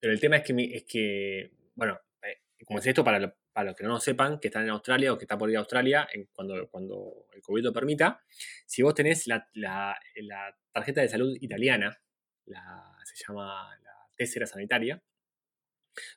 Pero 0.00 0.12
el 0.12 0.20
tema 0.20 0.36
es 0.36 0.42
que, 0.44 0.52
mi- 0.52 0.72
es 0.72 0.84
que 0.84 1.50
bueno, 1.74 1.98
eh, 2.22 2.42
como 2.64 2.78
es 2.78 2.86
esto, 2.86 3.02
para, 3.04 3.18
lo- 3.18 3.34
para 3.52 3.70
los 3.70 3.76
que 3.76 3.84
no 3.84 3.90
lo 3.90 4.00
sepan, 4.00 4.38
que 4.38 4.48
están 4.48 4.64
en 4.64 4.70
Australia 4.70 5.12
o 5.12 5.18
que 5.18 5.24
están 5.24 5.38
por 5.38 5.50
ir 5.50 5.56
a 5.56 5.60
Australia, 5.60 6.06
en- 6.12 6.26
cuando, 6.32 6.68
cuando 6.68 7.26
el 7.32 7.42
COVID 7.42 7.64
lo 7.64 7.72
permita, 7.72 8.22
si 8.66 8.82
vos 8.82 8.94
tenés 8.94 9.26
la, 9.26 9.48
la- 9.54 9.98
la 10.16 10.56
tarjeta 10.72 11.00
de 11.00 11.08
salud 11.08 11.36
italiana, 11.40 11.96
la, 12.46 12.96
se 13.04 13.24
llama 13.26 13.76
la 13.82 13.92
Tessera 14.16 14.46
Sanitaria, 14.46 15.02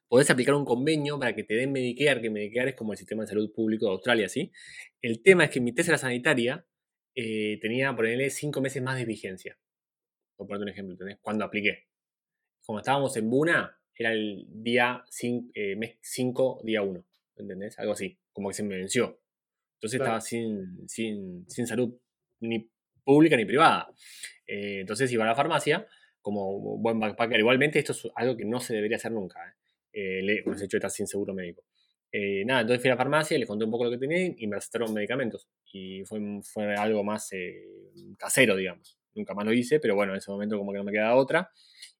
podés 0.07 0.29
aplicar 0.29 0.55
un 0.55 0.65
convenio 0.65 1.19
para 1.19 1.35
que 1.35 1.43
te 1.43 1.55
den 1.55 1.71
Medicare, 1.71 2.21
que 2.21 2.29
Medicare 2.29 2.71
es 2.71 2.75
como 2.75 2.93
el 2.93 2.97
sistema 2.97 3.23
de 3.23 3.27
salud 3.27 3.51
público 3.53 3.85
de 3.85 3.91
Australia, 3.91 4.29
¿sí? 4.29 4.51
El 5.01 5.21
tema 5.21 5.45
es 5.45 5.49
que 5.49 5.61
mi 5.61 5.73
Tessera 5.73 5.97
Sanitaria 5.97 6.65
eh, 7.15 7.57
tenía, 7.61 7.95
ponerle, 7.95 8.29
cinco 8.29 8.61
meses 8.61 8.81
más 8.81 8.97
de 8.97 9.05
vigencia. 9.05 9.57
Por 10.35 10.47
ponerte 10.47 10.63
un 10.63 10.69
ejemplo, 10.69 10.93
¿entendés? 10.93 11.17
Cuando 11.21 11.45
apliqué. 11.45 11.87
Como 12.65 12.79
estábamos 12.79 13.15
en 13.17 13.29
Buna, 13.29 13.79
era 13.97 14.11
el 14.11 14.45
día 14.49 15.03
5, 15.09 15.51
mes 15.77 15.97
5, 16.01 16.61
día 16.63 16.81
1. 16.81 17.05
¿Entendés? 17.37 17.79
Algo 17.79 17.93
así. 17.93 18.17
Como 18.33 18.49
que 18.49 18.55
se 18.55 18.63
me 18.63 18.75
venció. 18.75 19.21
Entonces 19.75 19.99
Claro. 19.99 20.17
estaba 20.17 20.21
sin, 20.21 20.87
sin, 20.89 21.49
sin 21.49 21.67
salud 21.67 21.95
ni 22.41 22.69
pública 23.03 23.37
ni 23.37 23.45
privada. 23.45 23.93
Eh, 24.47 24.79
entonces 24.81 25.11
iba 25.11 25.23
a 25.23 25.27
la 25.27 25.35
farmacia 25.35 25.87
como 26.21 26.77
buen 26.79 26.99
backpacker. 26.99 27.39
Igualmente 27.39 27.79
esto 27.79 27.91
es 27.93 28.07
algo 28.15 28.35
que 28.35 28.45
no 28.45 28.59
se 28.59 28.73
debería 28.73 28.97
hacer 28.97 29.11
nunca. 29.11 29.39
¿eh? 29.47 29.53
Eh, 29.95 30.21
le- 30.23 30.43
ese 30.53 30.65
hecho 30.65 30.77
estar 30.77 30.91
sin 30.91 31.07
seguro 31.07 31.33
médico. 31.33 31.63
Eh, 32.11 32.45
nada, 32.45 32.61
entonces 32.61 32.81
fui 32.81 32.89
a 32.91 32.93
la 32.95 32.97
farmacia, 32.97 33.37
les 33.39 33.47
conté 33.47 33.65
un 33.65 33.71
poco 33.71 33.85
lo 33.85 33.91
que 33.91 33.97
tenía 33.99 34.33
y 34.37 34.47
me 34.47 34.57
recetaron 34.57 34.93
medicamentos. 34.93 35.49
Y 35.73 36.03
fue, 36.05 36.19
fue 36.43 36.75
algo 36.75 37.03
más 37.03 37.31
eh, 37.33 37.63
casero, 38.17 38.55
digamos. 38.57 38.99
Nunca 39.15 39.33
más 39.35 39.45
lo 39.45 39.53
hice, 39.53 39.79
pero 39.79 39.95
bueno, 39.95 40.13
en 40.13 40.19
ese 40.19 40.31
momento 40.31 40.57
como 40.57 40.71
que 40.73 40.79
no 40.79 40.83
me 40.85 40.91
quedaba 40.93 41.15
otra. 41.15 41.51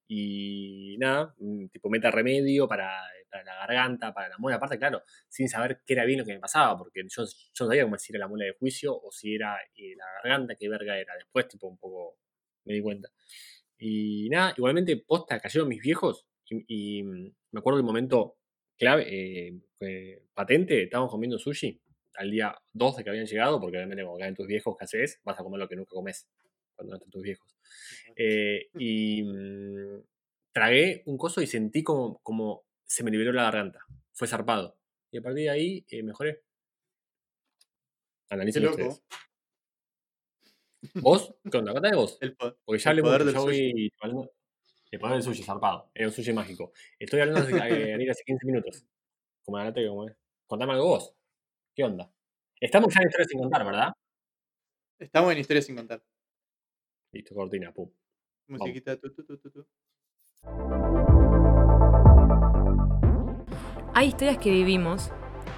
Y 0.07 0.97
nada, 0.99 1.33
mm, 1.39 1.67
tipo 1.69 1.89
meta 1.89 2.11
remedio 2.11 2.67
para, 2.67 2.91
para 3.31 3.43
la 3.43 3.55
garganta, 3.55 4.13
para 4.13 4.29
la 4.29 4.37
muela. 4.37 4.57
Aparte, 4.57 4.77
claro, 4.77 5.03
sin 5.29 5.49
saber 5.49 5.81
qué 5.85 5.93
era 5.93 6.05
bien 6.05 6.19
lo 6.19 6.25
que 6.25 6.33
me 6.33 6.39
pasaba, 6.39 6.77
porque 6.77 7.01
yo, 7.09 7.23
yo 7.25 7.65
no 7.65 7.67
sabía 7.67 7.83
cómo 7.83 7.97
si 7.97 8.11
era 8.13 8.19
la 8.19 8.27
muela 8.27 8.45
de 8.45 8.53
juicio 8.53 8.95
o 9.01 9.11
si 9.11 9.35
era 9.35 9.57
eh, 9.75 9.95
la 9.97 10.05
garganta, 10.23 10.55
qué 10.55 10.69
verga 10.69 10.97
era. 10.99 11.15
Después, 11.15 11.47
tipo, 11.47 11.67
un 11.67 11.77
poco 11.77 12.17
me 12.65 12.75
di 12.75 12.81
cuenta. 12.81 13.09
Y 13.77 14.29
nada, 14.29 14.53
igualmente, 14.57 14.97
posta, 14.97 15.39
cayeron 15.39 15.67
mis 15.69 15.81
viejos 15.81 16.25
y, 16.49 16.99
y 17.01 17.03
me 17.55 17.59
acuerdo 17.59 17.77
del 17.77 17.85
momento 17.85 18.35
clave, 18.77 19.05
eh, 19.79 20.21
patente, 20.33 20.83
estábamos 20.83 21.09
comiendo 21.09 21.39
sushi 21.39 21.79
al 22.15 22.29
día 22.29 22.53
2 22.73 22.97
de 22.97 23.03
que 23.05 23.09
habían 23.09 23.25
llegado, 23.25 23.61
porque 23.61 23.77
obviamente 23.77 24.03
como 24.03 24.17
caen 24.17 24.35
tus 24.35 24.45
viejos, 24.45 24.75
¿qué 24.77 24.83
haces? 24.83 25.21
Vas 25.23 25.39
a 25.39 25.43
comer 25.43 25.59
lo 25.59 25.67
que 25.69 25.77
nunca 25.77 25.91
comes 25.91 26.27
cuando 26.75 26.91
no 26.91 26.97
están 26.97 27.09
tus 27.11 27.21
viejos. 27.23 27.55
Eh, 28.17 28.67
y 28.77 29.23
mm, 29.23 30.01
tragué 30.51 31.03
un 31.05 31.17
coso 31.17 31.41
y 31.41 31.47
sentí 31.47 31.81
como, 31.81 32.19
como 32.23 32.63
se 32.83 33.03
me 33.05 33.11
liberó 33.11 33.31
la 33.31 33.43
garganta. 33.43 33.79
Fue 34.11 34.27
zarpado. 34.27 34.77
Y 35.11 35.17
a 35.17 35.21
partir 35.21 35.43
de 35.43 35.49
ahí 35.49 35.85
eh, 35.89 36.03
mejoré. 36.03 36.41
Qué 38.27 38.35
Analicen 38.35 38.63
loco. 38.63 38.75
ustedes. 38.75 39.03
¿Vos? 40.95 41.33
¿Qué 41.49 41.57
onda? 41.57 41.71
Contame 41.71 41.95
vos. 41.95 42.17
El, 42.19 42.35
po- 42.35 42.57
Porque 42.65 42.81
ya 42.81 42.91
el 42.91 42.99
hablé 42.99 43.01
poder 43.03 43.23
del 43.23 43.33
ya 43.33 43.39
sushi. 43.39 43.91
Voy 44.97 45.07
hablando. 45.07 45.29
El 45.29 45.35
sushi, 45.35 45.43
zarpado. 45.43 45.89
Es 45.93 46.07
un 46.07 46.13
sushi 46.13 46.33
mágico. 46.33 46.71
Estoy 46.99 47.21
hablando 47.21 47.45
de 47.45 47.61
Ariel 47.61 48.09
hace 48.11 48.23
15 48.23 48.45
minutos. 48.45 48.85
Como 49.43 49.57
adelante, 49.57 49.87
como 49.87 50.07
es. 50.07 50.15
Contame 50.47 50.73
algo 50.73 50.87
vos. 50.87 51.13
¿Qué 51.75 51.83
onda? 51.83 52.11
Estamos 52.59 52.93
ya 52.93 53.01
en 53.01 53.07
historias 53.07 53.29
sin 53.29 53.39
contar, 53.39 53.65
¿verdad? 53.65 53.93
Estamos 54.99 55.31
en 55.33 55.39
historias 55.39 55.65
sin 55.65 55.75
contar. 55.75 56.03
Listo, 57.11 57.35
cortina, 57.35 57.73
pum. 57.73 57.91
Musiquita. 58.47 58.97
Tu, 58.97 59.13
tu, 59.13 59.25
tu, 59.25 59.37
tu, 59.37 59.51
tu. 59.51 59.67
Hay 63.93 64.07
historias 64.07 64.37
que 64.37 64.51
vivimos 64.51 65.09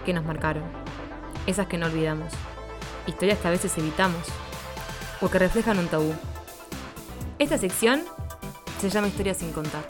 que 0.06 0.13
nos 0.13 0.23
marcaron, 0.23 0.63
esas 1.47 1.67
que 1.67 1.78
no 1.78 1.88
olvidamos, 1.88 2.32
historias 3.08 3.39
que 3.39 3.47
a 3.47 3.52
veces 3.52 3.78
evitamos 3.78 4.28
o 5.21 5.30
que 5.30 5.39
reflejan 5.39 5.80
un 5.80 5.88
tabú. 5.88 6.13
Esta 7.39 7.58
sección 7.58 8.04
se 8.80 8.90
llama 8.90 9.08
Historias 9.08 9.38
sin 9.38 9.52
contar. 9.52 9.86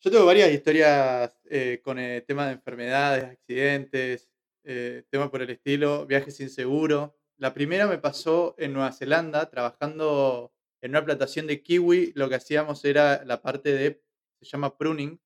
Yo 0.00 0.10
tengo 0.10 0.26
varias 0.26 0.52
historias 0.52 1.32
eh, 1.50 1.80
con 1.82 1.98
el 1.98 2.24
tema 2.24 2.46
de 2.46 2.52
enfermedades, 2.52 3.24
accidentes, 3.24 4.28
eh, 4.64 5.02
temas 5.10 5.30
por 5.30 5.42
el 5.42 5.50
estilo, 5.50 6.06
viajes 6.06 6.36
sin 6.36 6.48
seguro. 6.48 7.16
La 7.38 7.52
primera 7.52 7.86
me 7.86 7.98
pasó 7.98 8.54
en 8.58 8.72
Nueva 8.72 8.92
Zelanda, 8.92 9.50
trabajando 9.50 10.52
en 10.80 10.90
una 10.92 11.04
plantación 11.04 11.46
de 11.48 11.60
kiwi. 11.60 12.12
Lo 12.14 12.28
que 12.28 12.36
hacíamos 12.36 12.84
era 12.84 13.24
la 13.24 13.42
parte 13.42 13.72
de, 13.72 14.00
se 14.40 14.46
llama 14.46 14.76
pruning, 14.78 15.20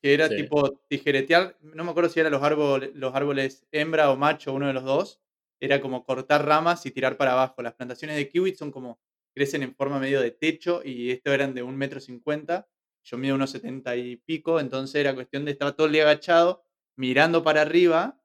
que 0.00 0.14
era 0.14 0.28
Sí. 0.28 0.36
tipo 0.36 0.78
tijeretear, 0.88 1.56
no 1.60 1.82
me 1.82 1.90
acuerdo 1.90 2.10
si 2.10 2.20
eran 2.20 2.30
los 2.32 2.42
árboles, 2.42 2.90
los 2.94 3.12
árboles 3.14 3.66
hembra 3.72 4.10
o 4.12 4.16
macho, 4.16 4.52
uno 4.52 4.68
de 4.68 4.72
los 4.72 4.84
dos. 4.84 5.20
Era 5.60 5.80
como 5.80 6.04
cortar 6.04 6.44
ramas 6.46 6.86
y 6.86 6.90
tirar 6.92 7.16
para 7.16 7.32
abajo. 7.32 7.62
Las 7.62 7.74
plantaciones 7.74 8.16
de 8.16 8.28
kiwi 8.28 8.54
son 8.54 8.70
como, 8.70 9.00
crecen 9.34 9.62
en 9.62 9.74
forma 9.74 9.98
medio 10.00 10.20
de 10.20 10.30
techo 10.30 10.82
y 10.84 11.10
esto 11.10 11.32
eran 11.32 11.54
de 11.54 11.62
un 11.62 11.76
metro 11.76 12.00
cincuenta 12.00 12.68
yo 13.04 13.16
mido 13.16 13.36
unos 13.36 13.50
70 13.52 13.96
y 13.96 14.16
pico, 14.16 14.60
entonces 14.60 14.96
era 14.96 15.14
cuestión 15.14 15.44
de 15.46 15.52
estar 15.52 15.72
todo 15.74 15.86
el 15.86 15.92
día 15.94 16.02
agachado, 16.02 16.62
mirando 16.96 17.42
para 17.42 17.62
arriba, 17.62 18.20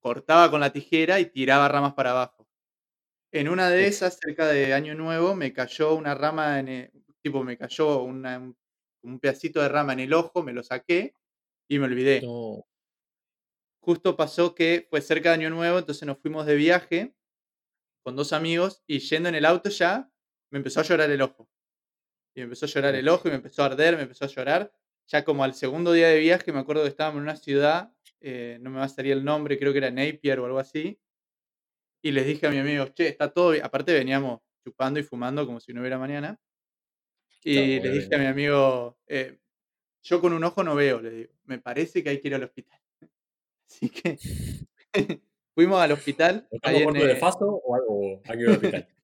cortaba 0.00 0.50
con 0.50 0.60
la 0.60 0.72
tijera 0.72 1.20
y 1.20 1.26
tiraba 1.26 1.68
ramas 1.68 1.94
para 1.94 2.12
abajo. 2.12 2.48
En 3.32 3.48
una 3.48 3.70
de 3.70 3.86
esas, 3.88 4.18
cerca 4.20 4.48
de 4.48 4.74
Año 4.74 4.94
Nuevo, 4.94 5.36
me 5.36 5.52
cayó 5.52 5.94
una 5.94 6.14
rama, 6.14 6.60
en 6.60 6.68
el- 6.68 6.92
tipo, 7.22 7.44
me 7.44 7.58
cayó 7.58 8.02
una- 8.02 8.54
un 9.02 9.20
pedacito 9.20 9.60
de 9.62 9.68
rama 9.70 9.92
en 9.94 10.00
el 10.00 10.14
ojo, 10.14 10.42
me 10.42 10.52
lo 10.54 10.62
saqué 10.64 11.14
y 11.68 11.78
me 11.78 11.86
olvidé. 11.86 12.22
No. 12.22 12.64
Justo 13.80 14.16
pasó 14.16 14.54
que 14.54 14.86
fue 14.90 15.00
cerca 15.00 15.30
de 15.30 15.36
Año 15.36 15.50
Nuevo, 15.50 15.78
entonces 15.78 16.06
nos 16.06 16.18
fuimos 16.18 16.46
de 16.46 16.54
viaje 16.54 17.14
con 18.02 18.16
dos 18.16 18.32
amigos 18.32 18.82
y 18.86 18.98
yendo 19.00 19.28
en 19.28 19.34
el 19.34 19.44
auto 19.44 19.70
ya, 19.70 20.10
me 20.50 20.58
empezó 20.58 20.80
a 20.80 20.82
llorar 20.84 21.10
el 21.10 21.22
ojo. 21.22 21.48
Y 22.34 22.40
me 22.40 22.44
empezó 22.44 22.66
a 22.66 22.68
llorar 22.68 22.94
el 22.94 23.08
ojo 23.08 23.28
y 23.28 23.30
me 23.30 23.36
empezó 23.36 23.62
a 23.62 23.66
arder, 23.66 23.96
me 23.96 24.02
empezó 24.02 24.24
a 24.24 24.28
llorar. 24.28 24.72
Ya 25.08 25.24
como 25.24 25.44
al 25.44 25.54
segundo 25.54 25.92
día 25.92 26.08
de 26.08 26.18
viaje, 26.20 26.52
me 26.52 26.60
acuerdo 26.60 26.82
que 26.82 26.88
estábamos 26.88 27.18
en 27.18 27.22
una 27.24 27.36
ciudad, 27.36 27.92
eh, 28.20 28.58
no 28.60 28.70
me 28.70 28.78
va 28.78 28.84
a 28.84 28.88
salir 28.88 29.12
el 29.12 29.24
nombre, 29.24 29.58
creo 29.58 29.72
que 29.72 29.78
era 29.78 29.90
Napier 29.90 30.38
o 30.40 30.46
algo 30.46 30.58
así. 30.58 31.00
Y 32.02 32.12
les 32.12 32.26
dije 32.26 32.46
a 32.46 32.50
mi 32.50 32.58
amigo, 32.58 32.86
che, 32.88 33.08
está 33.08 33.32
todo 33.32 33.50
bien. 33.50 33.64
Aparte 33.64 33.92
veníamos 33.92 34.40
chupando 34.64 35.00
y 35.00 35.02
fumando 35.02 35.46
como 35.46 35.60
si 35.60 35.72
no 35.72 35.80
hubiera 35.80 35.98
mañana. 35.98 36.38
Y 37.42 37.54
Claro, 37.54 37.84
le 37.84 37.98
dije 37.98 38.14
a 38.14 38.18
mi 38.18 38.26
amigo, 38.26 38.98
eh, 39.06 39.38
yo 40.02 40.20
con 40.20 40.32
un 40.32 40.44
ojo 40.44 40.62
no 40.62 40.74
veo, 40.74 41.00
le 41.00 41.10
digo, 41.10 41.32
me 41.44 41.58
parece 41.58 42.02
que 42.02 42.10
hay 42.10 42.20
que 42.20 42.28
ir 42.28 42.34
al 42.34 42.44
hospital. 42.44 42.80
Así 43.80 43.90
que 43.90 44.18
fuimos 45.54 45.80
al 45.80 45.92
hospital. 45.92 46.46
¿Estamos 46.50 46.82
corto 46.84 47.04
de 47.06 47.12
eh, 47.12 47.16
faso 47.16 47.46
o 47.64 47.74
algo? 47.74 48.22
Ir 48.38 48.46
al 48.48 48.54
hospital. 48.56 48.88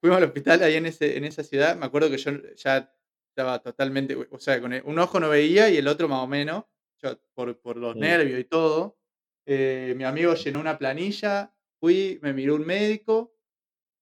Fuimos 0.00 0.18
al 0.18 0.24
hospital 0.24 0.62
ahí 0.62 0.74
en, 0.74 0.86
ese, 0.86 1.16
en 1.16 1.24
esa 1.24 1.42
ciudad. 1.42 1.74
Me 1.76 1.86
acuerdo 1.86 2.10
que 2.10 2.18
yo 2.18 2.30
ya 2.54 2.94
estaba 3.30 3.60
totalmente, 3.62 4.14
o 4.30 4.38
sea, 4.38 4.60
con 4.60 4.72
el- 4.74 4.82
un 4.84 4.98
ojo 4.98 5.18
no 5.18 5.28
veía 5.30 5.68
y 5.70 5.78
el 5.78 5.88
otro 5.88 6.06
más 6.06 6.22
o 6.22 6.26
menos, 6.26 6.64
yo, 7.02 7.18
por, 7.34 7.58
por 7.60 7.76
los 7.78 7.96
Mm. 7.96 8.00
nervios 8.00 8.40
y 8.40 8.44
todo. 8.44 8.98
Eh, 9.46 9.94
mi 9.96 10.04
amigo 10.04 10.34
llenó 10.34 10.60
una 10.60 10.78
planilla, 10.78 11.54
fui, 11.80 12.18
me 12.22 12.32
miró 12.34 12.54
un 12.56 12.66
médico, 12.66 13.34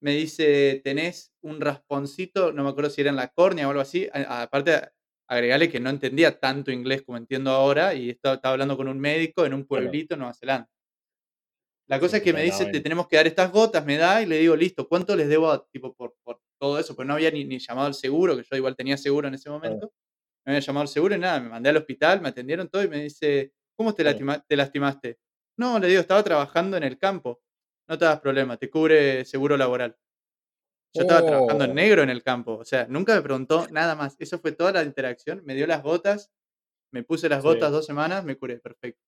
me 0.03 0.13
dice, 0.13 0.81
tenés 0.85 1.33
un 1.43 1.61
rasponcito, 1.61 2.53
no 2.53 2.65
me 2.65 2.71
acuerdo 2.71 2.91
si 2.91 3.01
era 3.01 3.11
en 3.11 3.17
la 3.17 3.29
córnea 3.29 3.67
o 3.67 3.71
algo 3.71 3.83
así. 3.83 4.09
Aparte, 4.13 4.91
agregarle 5.29 5.71
que 5.71 5.81
no 5.81 5.91
entendía 5.91 6.39
tanto 6.39 6.71
inglés 6.71 7.03
como 7.03 7.19
entiendo 7.19 7.51
ahora 7.51 7.95
y 7.95 8.11
estaba, 8.11 8.37
estaba 8.37 8.53
hablando 8.53 8.77
con 8.77 8.89
un 8.89 8.99
médico 9.01 9.45
en 9.47 9.55
un 9.55 9.65
Claro. 9.65 9.85
pueblito 9.85 10.15
en 10.15 10.21
Nueva 10.21 10.35
Zelanda. 10.35 10.69
La 11.87 12.01
cosa 12.01 12.13
Sí, 12.13 12.17
es 12.19 12.23
que 12.23 12.33
me 12.33 12.43
dice, 12.43 12.65
te 12.67 12.79
en- 12.79 12.83
tenemos 12.83 13.09
que 13.09 13.17
dar 13.17 13.27
estas 13.27 13.53
gotas, 13.53 13.85
me 13.85 13.97
da, 13.99 14.23
y 14.23 14.27
le 14.27 14.39
digo, 14.39 14.57
listo, 14.57 14.89
¿cuánto 14.89 15.15
les 15.17 15.29
debo 15.29 15.51
a- 15.51 15.67
tipo, 15.69 15.95
por, 15.95 16.15
por 16.25 16.41
todo 16.59 16.79
eso? 16.79 16.97
Pues 16.97 17.07
no 17.07 17.15
había 17.15 17.31
ni, 17.31 17.45
ni 17.45 17.59
llamado 17.59 17.87
al 17.89 17.95
seguro, 17.95 18.37
que 18.37 18.43
yo 18.51 18.57
igual 18.57 18.75
tenía 18.77 18.97
seguro 18.97 19.29
en 19.29 19.35
ese 19.35 19.51
momento. 19.51 19.93
No 20.47 20.53
había 20.53 20.61
llamado 20.61 20.83
al 20.83 20.89
seguro 20.89 21.15
y 21.15 21.19
nada, 21.19 21.41
me 21.41 21.49
mandé 21.51 21.71
al 21.71 21.77
hospital, 21.77 22.21
me 22.23 22.29
atendieron 22.29 22.69
todo 22.69 22.83
y 22.83 22.89
me 22.89 23.03
dice, 23.03 23.53
¿cómo 23.77 23.95
te, 23.95 24.03
Claro. 24.03 24.17
lastima- 24.19 24.45
te 24.47 24.57
lastimaste? 24.57 25.19
No, 25.59 25.79
le 25.79 25.89
digo, 25.89 26.01
estaba 26.01 26.23
trabajando 26.23 26.77
en 26.77 26.85
el 26.85 26.99
campo. 26.99 27.43
No 27.89 27.99
te 27.99 28.07
das 28.07 28.21
problema, 28.21 28.57
te 28.57 28.71
cubre 28.71 29.25
seguro 29.27 29.57
laboral. 29.59 29.95
Yo 30.95 31.03
estaba 31.03 31.27
trabajando 31.27 31.65
en 31.65 31.71
Oh. 31.73 31.75
negro 31.75 32.03
en 32.03 32.11
el 32.11 32.23
campo, 32.23 32.55
o 32.57 32.65
sea, 32.65 32.87
nunca 32.89 33.15
me 33.15 33.23
preguntó 33.23 33.67
nada 33.71 33.95
más. 33.97 34.17
Eso 34.21 34.39
fue 34.39 34.53
toda 34.53 34.73
la 34.73 34.83
interacción, 34.85 35.43
me 35.45 35.55
dio 35.55 35.67
las 35.67 35.83
gotas, 35.83 36.33
me 36.93 37.03
puse 37.03 37.29
las 37.29 37.43
Sí. 37.43 37.49
gotas 37.49 37.73
dos 37.73 37.87
semanas, 37.87 38.25
me 38.25 38.37
curé, 38.37 38.59
perfecto. 38.61 39.01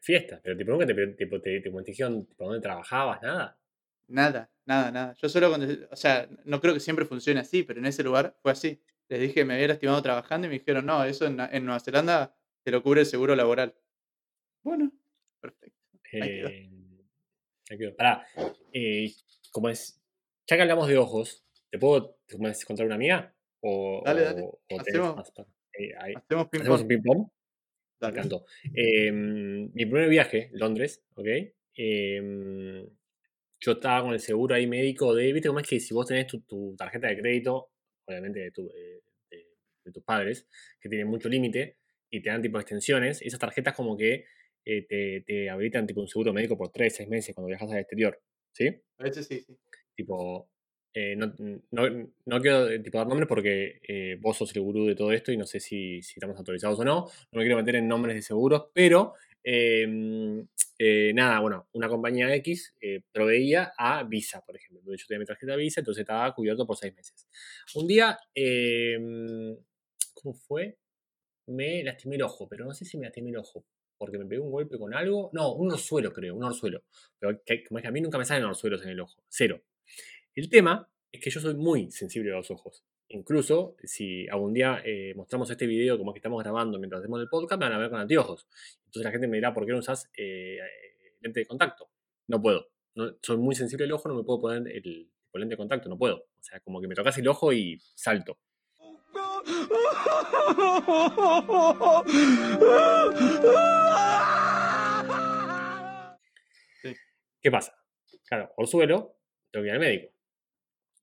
Fiesta, 0.00 0.40
pero 0.42 0.56
tipo, 0.56 0.70
nunca 0.70 0.86
te, 0.86 0.94
tipo, 1.14 1.40
te, 1.40 1.60
te, 1.60 1.70
te 1.70 1.92
tipo, 1.92 2.44
dónde 2.44 2.60
trabajabas, 2.60 3.20
nada. 3.22 3.58
Nada, 4.08 4.50
nada, 4.64 4.90
nada. 4.92 5.14
Yo 5.14 5.28
solo 5.28 5.48
cuando, 5.48 5.66
o 5.90 5.96
sea, 5.96 6.28
no 6.44 6.60
creo 6.60 6.74
que 6.74 6.80
siempre 6.80 7.04
funcione 7.06 7.40
así, 7.40 7.64
pero 7.64 7.80
en 7.80 7.86
ese 7.86 8.04
lugar 8.04 8.36
fue 8.40 8.52
así. 8.52 8.80
Les 9.08 9.20
dije 9.20 9.34
que 9.34 9.44
me 9.44 9.54
había 9.54 9.68
lastimado 9.68 10.00
trabajando 10.02 10.46
y 10.46 10.50
me 10.50 10.58
dijeron, 10.58 10.86
no, 10.86 11.04
eso 11.04 11.26
en, 11.26 11.40
en 11.40 11.64
Nueva 11.64 11.80
Zelanda 11.80 12.36
te 12.62 12.70
lo 12.70 12.82
cubre 12.82 13.00
el 13.00 13.06
seguro 13.06 13.34
laboral. 13.34 13.74
Bueno, 14.62 14.92
perfecto. 15.40 15.80
Eh. 16.12 16.70
Pará, 17.96 18.24
eh, 18.72 19.12
como 19.56 19.70
es, 19.70 19.98
ya 20.46 20.56
que 20.56 20.62
hablamos 20.62 20.86
de 20.86 20.98
ojos, 20.98 21.44
¿te 21.70 21.78
puedo 21.78 22.18
contar 22.66 22.84
una 22.86 22.98
mía? 22.98 23.34
O, 23.60 24.02
Dale, 24.04 24.20
dale. 24.22 24.42
o 24.42 24.60
Hacemos- 24.78 25.16
más 25.16 25.32
eh, 25.78 25.92
ahí- 25.98 26.14
Hacemos 26.14 26.48
ping 26.50 26.60
¿Hacemos 26.60 26.82
un 26.82 26.88
pong. 26.88 27.02
ping-pong? 27.02 27.28
Me 28.02 28.08
encantó. 28.08 28.44
Eh, 28.74 29.10
mi 29.12 29.86
primer 29.86 30.10
viaje, 30.10 30.50
Londres, 30.52 31.02
¿ok? 31.14 31.26
Eh, 31.78 32.86
yo 33.60 33.72
estaba 33.72 34.02
con 34.02 34.12
el 34.12 34.20
seguro 34.20 34.54
ahí 34.54 34.66
médico 34.66 35.14
de, 35.14 35.32
viste 35.32 35.48
cómo 35.48 35.60
es 35.60 35.66
que 35.66 35.80
si 35.80 35.94
vos 35.94 36.06
tenés 36.06 36.26
tu, 36.26 36.40
tu 36.42 36.74
tarjeta 36.76 37.08
de 37.08 37.18
crédito, 37.18 37.70
obviamente 38.06 38.40
de, 38.40 38.50
tu- 38.50 38.70
eh, 38.70 39.00
de- 39.30 39.46
de 39.84 39.92
tus 39.92 40.02
padres, 40.04 40.46
que 40.80 40.88
tienen 40.90 41.08
mucho 41.08 41.28
límite 41.30 41.78
y 42.10 42.20
te 42.20 42.28
dan 42.28 42.42
tipo 42.42 42.58
extensiones, 42.60 43.22
esas 43.22 43.40
tarjetas 43.40 43.74
como 43.74 43.96
que 43.96 44.26
eh, 44.68 44.82
te, 44.86 45.22
te 45.26 45.48
habilitan 45.48 45.86
tipo 45.86 46.00
un 46.00 46.08
seguro 46.08 46.32
médico 46.32 46.58
por 46.58 46.70
3, 46.70 46.94
6 46.96 47.08
meses 47.08 47.34
cuando 47.34 47.48
viajas 47.48 47.70
al 47.72 47.78
exterior, 47.78 48.20
¿sí? 48.56 48.68
A 48.98 49.04
veces 49.04 49.26
sí, 49.26 49.40
sí. 49.40 49.56
Tipo, 49.94 50.48
eh, 50.94 51.14
no, 51.14 51.34
no, 51.70 52.10
no 52.24 52.40
quiero 52.40 52.70
eh, 52.70 52.78
tipo, 52.78 52.96
dar 52.96 53.06
nombres 53.06 53.28
porque 53.28 53.80
eh, 53.86 54.16
vos 54.18 54.36
sos 54.38 54.56
el 54.56 54.62
gurú 54.62 54.86
de 54.86 54.94
todo 54.94 55.12
esto 55.12 55.30
y 55.30 55.36
no 55.36 55.44
sé 55.44 55.60
si, 55.60 56.00
si 56.00 56.14
estamos 56.14 56.38
autorizados 56.38 56.78
o 56.78 56.84
no. 56.84 57.06
No 57.32 57.38
me 57.38 57.42
quiero 57.42 57.56
meter 57.56 57.76
en 57.76 57.86
nombres 57.86 58.16
de 58.16 58.22
seguros, 58.22 58.68
pero 58.72 59.14
em, 59.44 60.46
eh, 60.78 61.12
nada, 61.14 61.40
bueno, 61.40 61.68
una 61.72 61.88
compañía 61.88 62.34
X 62.36 62.74
proveía 63.12 63.74
a 63.76 64.02
Visa, 64.04 64.40
por 64.40 64.56
ejemplo. 64.56 64.94
Yo 64.94 65.06
tenía 65.06 65.20
mi 65.20 65.26
tarjeta 65.26 65.54
Visa, 65.56 65.80
entonces 65.80 66.00
estaba 66.00 66.34
cubierto 66.34 66.66
por 66.66 66.76
seis 66.76 66.94
meses. 66.94 67.28
Un 67.74 67.86
día, 67.86 68.18
em, 68.34 69.54
¿cómo 70.14 70.34
fue? 70.34 70.78
Me 71.46 71.84
lastimé 71.84 72.16
el 72.16 72.22
ojo, 72.22 72.48
pero 72.48 72.64
no 72.64 72.72
sé 72.74 72.86
si 72.86 72.96
me 72.96 73.04
lastimé 73.04 73.30
el 73.30 73.36
ojo 73.36 73.64
porque 73.98 74.18
me 74.18 74.26
pegué 74.26 74.40
un 74.40 74.50
golpe 74.50 74.78
con 74.78 74.94
algo. 74.94 75.30
No, 75.32 75.54
un 75.54 75.70
orzuelo, 75.72 76.12
creo, 76.12 76.34
un 76.34 76.44
orzuelo. 76.44 76.82
Pero 77.18 77.40
que, 77.44 77.64
como 77.64 77.78
es 77.78 77.82
que 77.82 77.88
a 77.88 77.92
mí 77.92 78.00
nunca 78.00 78.18
me 78.18 78.24
salen 78.24 78.44
orzuelos 78.44 78.82
en 78.82 78.90
el 78.90 79.00
ojo, 79.00 79.22
cero. 79.28 79.62
El 80.34 80.48
tema 80.50 80.88
es 81.12 81.20
que 81.20 81.30
yo 81.30 81.40
soy 81.40 81.54
muy 81.54 81.90
sensible 81.90 82.32
a 82.32 82.36
los 82.36 82.50
ojos. 82.50 82.84
Incluso 83.08 83.76
si 83.84 84.26
algún 84.28 84.52
día 84.52 84.82
eh, 84.84 85.14
mostramos 85.14 85.48
este 85.50 85.66
video 85.66 85.96
como 85.96 86.12
que 86.12 86.18
estamos 86.18 86.42
grabando 86.42 86.78
mientras 86.78 87.00
hacemos 87.00 87.20
el 87.20 87.28
podcast, 87.28 87.60
me 87.60 87.66
van 87.66 87.74
a 87.74 87.78
ver 87.78 87.90
con 87.90 88.00
anteojos. 88.00 88.46
Entonces 88.86 89.04
la 89.04 89.10
gente 89.12 89.28
me 89.28 89.36
dirá, 89.36 89.54
¿por 89.54 89.64
qué 89.64 89.72
no 89.72 89.78
usas 89.78 90.10
eh, 90.16 90.58
lente 91.20 91.40
de 91.40 91.46
contacto? 91.46 91.88
No 92.26 92.42
puedo. 92.42 92.68
Soy 93.22 93.36
muy 93.36 93.54
sensible 93.54 93.84
al 93.84 93.92
ojo, 93.92 94.08
no 94.08 94.16
me 94.16 94.24
puedo 94.24 94.40
poner 94.40 94.72
el, 94.74 95.10
el 95.32 95.40
lente 95.40 95.52
de 95.52 95.56
contacto, 95.56 95.88
no 95.88 95.96
puedo. 95.96 96.16
O 96.16 96.42
sea, 96.42 96.60
como 96.60 96.80
que 96.80 96.88
me 96.88 96.94
tocas 96.94 97.16
el 97.18 97.28
ojo 97.28 97.52
y 97.52 97.78
salto. 97.94 98.38
¿Qué 107.40 107.50
pasa? 107.50 107.72
Claro, 108.26 108.52
orzuelo, 108.56 109.16
tengo 109.50 109.62
que 109.64 109.68
ir 109.68 109.74
al 109.74 109.80
médico. 109.80 110.12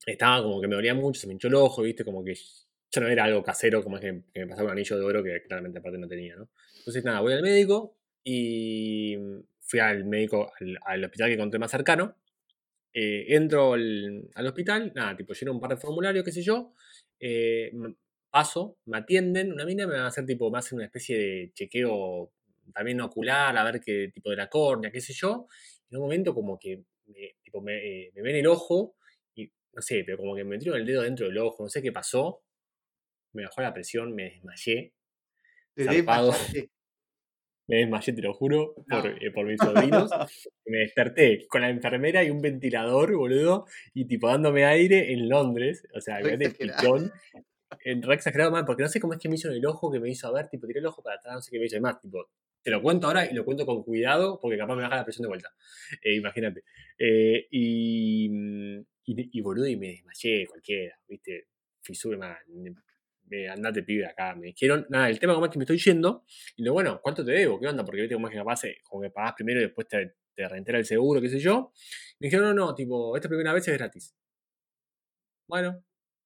Estaba 0.06 0.42
como 0.42 0.60
que 0.60 0.68
me 0.68 0.74
dolía 0.74 0.94
mucho, 0.94 1.20
se 1.20 1.26
me 1.26 1.32
hinchó 1.32 1.48
el 1.48 1.54
ojo, 1.54 1.82
viste, 1.82 2.04
como 2.04 2.22
que 2.22 2.34
ya 2.34 3.00
no 3.00 3.08
era 3.08 3.24
algo 3.24 3.42
casero, 3.42 3.82
como 3.82 3.96
es 3.96 4.02
que, 4.02 4.12
me 4.12 4.46
pasaba 4.46 4.66
un 4.66 4.72
anillo 4.72 4.98
de 4.98 5.04
oro 5.04 5.22
que 5.24 5.42
claramente 5.42 5.78
aparte 5.78 5.98
no 5.98 6.06
tenía, 6.06 6.36
¿no? 6.36 6.50
Entonces, 6.78 7.02
nada, 7.04 7.20
voy 7.20 7.32
al 7.32 7.42
médico 7.42 7.96
y 8.22 9.16
fui 9.60 9.80
al 9.80 10.04
médico, 10.04 10.52
al, 10.60 10.78
al 10.84 11.04
hospital 11.04 11.28
que 11.28 11.34
encontré 11.34 11.58
más 11.58 11.70
cercano. 11.70 12.16
Eh, 12.92 13.34
entro 13.34 13.72
al, 13.72 14.28
al 14.34 14.46
hospital, 14.46 14.92
nada, 14.94 15.16
tipo, 15.16 15.32
lleno 15.32 15.52
un 15.52 15.60
par 15.60 15.70
de 15.70 15.78
formularios, 15.78 16.24
qué 16.24 16.30
sé 16.32 16.42
yo. 16.42 16.74
eh, 17.18 17.72
paso, 18.34 18.78
me 18.86 18.98
atienden, 18.98 19.52
una 19.52 19.64
mina 19.64 19.86
me 19.86 19.94
va 19.94 20.06
a 20.06 20.06
hacer 20.08 20.26
tipo, 20.26 20.50
me 20.50 20.58
hacen 20.58 20.74
una 20.74 20.86
especie 20.86 21.16
de 21.16 21.52
chequeo 21.54 22.32
también 22.74 23.00
ocular, 23.00 23.56
a 23.56 23.62
ver 23.62 23.80
qué 23.80 24.10
tipo 24.12 24.28
de 24.28 24.34
la 24.34 24.48
córnea, 24.48 24.90
qué 24.90 25.00
sé 25.00 25.12
yo. 25.12 25.46
En 25.88 25.98
un 25.98 26.02
momento 26.02 26.34
como 26.34 26.58
que 26.58 26.82
me, 27.06 27.36
tipo, 27.40 27.60
me, 27.60 27.76
eh, 27.76 28.10
me 28.12 28.22
ven 28.22 28.34
el 28.34 28.48
ojo 28.48 28.96
y 29.36 29.48
no 29.72 29.80
sé, 29.80 30.02
pero 30.04 30.18
como 30.18 30.34
que 30.34 30.42
me 30.42 30.50
metieron 30.50 30.80
el 30.80 30.84
dedo 30.84 31.02
dentro 31.02 31.28
del 31.28 31.38
ojo, 31.38 31.62
no 31.62 31.68
sé 31.68 31.80
qué 31.80 31.92
pasó. 31.92 32.42
Me 33.34 33.44
bajó 33.44 33.62
la 33.62 33.72
presión, 33.72 34.12
me 34.12 34.24
desmayé. 34.24 34.94
Te 35.76 35.84
Zarpado. 35.84 36.32
desmayaste. 36.32 36.70
Me 37.66 37.76
desmayé, 37.76 38.12
te 38.12 38.20
lo 38.20 38.34
juro, 38.34 38.74
por, 38.90 39.06
eh, 39.06 39.30
por 39.30 39.46
mis 39.46 39.58
sobrinos. 39.58 40.10
Me 40.66 40.80
desperté 40.80 41.46
con 41.48 41.62
la 41.62 41.70
enfermera 41.70 42.22
y 42.22 42.28
un 42.28 42.42
ventilador, 42.42 43.16
boludo, 43.16 43.64
y 43.94 44.06
tipo 44.06 44.28
dándome 44.28 44.66
aire 44.66 45.14
en 45.14 45.30
Londres. 45.30 45.86
O 45.94 46.00
sea, 46.02 46.20
me 46.20 46.34
exagerado. 46.34 46.82
pichón. 46.82 47.12
Re 47.84 48.14
exagerado 48.14 48.50
mal, 48.50 48.64
porque 48.64 48.82
no 48.82 48.88
sé 48.88 49.00
cómo 49.00 49.14
es 49.14 49.18
que 49.18 49.28
me 49.28 49.36
hizo 49.36 49.48
en 49.48 49.56
el 49.56 49.66
ojo, 49.66 49.90
que 49.90 50.00
me 50.00 50.10
hizo 50.10 50.32
ver, 50.32 50.48
tipo, 50.48 50.66
tiré 50.66 50.80
el 50.80 50.86
ojo 50.86 51.02
para 51.02 51.16
atrás, 51.16 51.34
no 51.34 51.40
sé 51.40 51.50
qué 51.50 51.58
me 51.58 51.66
hizo. 51.66 51.76
Además, 51.76 52.00
tipo, 52.00 52.28
te 52.62 52.70
lo 52.70 52.82
cuento 52.82 53.06
ahora 53.06 53.30
y 53.30 53.34
lo 53.34 53.44
cuento 53.44 53.66
con 53.66 53.82
cuidado, 53.82 54.38
porque 54.40 54.56
capaz 54.58 54.76
me 54.76 54.82
baja 54.82 54.96
la 54.96 55.04
presión 55.04 55.22
de 55.22 55.28
vuelta. 55.28 55.50
Eh, 56.02 56.14
imagínate. 56.16 56.64
Eh, 56.98 57.46
y, 57.50 58.26
y, 59.04 59.38
y, 59.38 59.40
boludo, 59.42 59.66
y 59.66 59.76
me 59.76 59.88
desmayé, 59.88 60.46
cualquiera, 60.46 60.98
¿viste? 61.08 61.48
Fisura, 61.82 62.16
man, 62.16 62.36
andate 63.50 63.82
pibe 63.82 64.06
acá. 64.06 64.34
Me 64.34 64.48
dijeron, 64.48 64.86
nada, 64.88 65.08
el 65.08 65.18
tema 65.18 65.34
como 65.34 65.46
es 65.46 65.52
que 65.52 65.58
me 65.58 65.64
estoy 65.64 65.78
yendo. 65.78 66.24
Y 66.56 66.64
lo 66.64 66.72
bueno, 66.72 67.00
¿cuánto 67.02 67.24
te 67.24 67.32
debo? 67.32 67.60
¿Qué 67.60 67.66
onda? 67.66 67.84
Porque 67.84 68.00
viste 68.00 68.14
como 68.14 68.28
es 68.28 68.32
que 68.32 68.38
capaz, 68.38 68.64
eh, 68.64 68.78
como 68.82 69.02
que 69.02 69.10
pagás 69.10 69.34
primero 69.34 69.60
y 69.60 69.64
después 69.64 69.88
te, 69.88 70.14
te 70.34 70.48
reentera 70.48 70.78
el 70.78 70.84
seguro, 70.84 71.20
qué 71.20 71.28
sé 71.28 71.38
yo. 71.40 71.72
Me 72.18 72.28
dijeron, 72.28 72.54
no, 72.54 72.66
no, 72.66 72.74
tipo, 72.74 73.16
esta 73.16 73.28
primera 73.28 73.52
vez 73.52 73.66
es 73.68 73.76
gratis. 73.76 74.14
Bueno, 75.46 75.84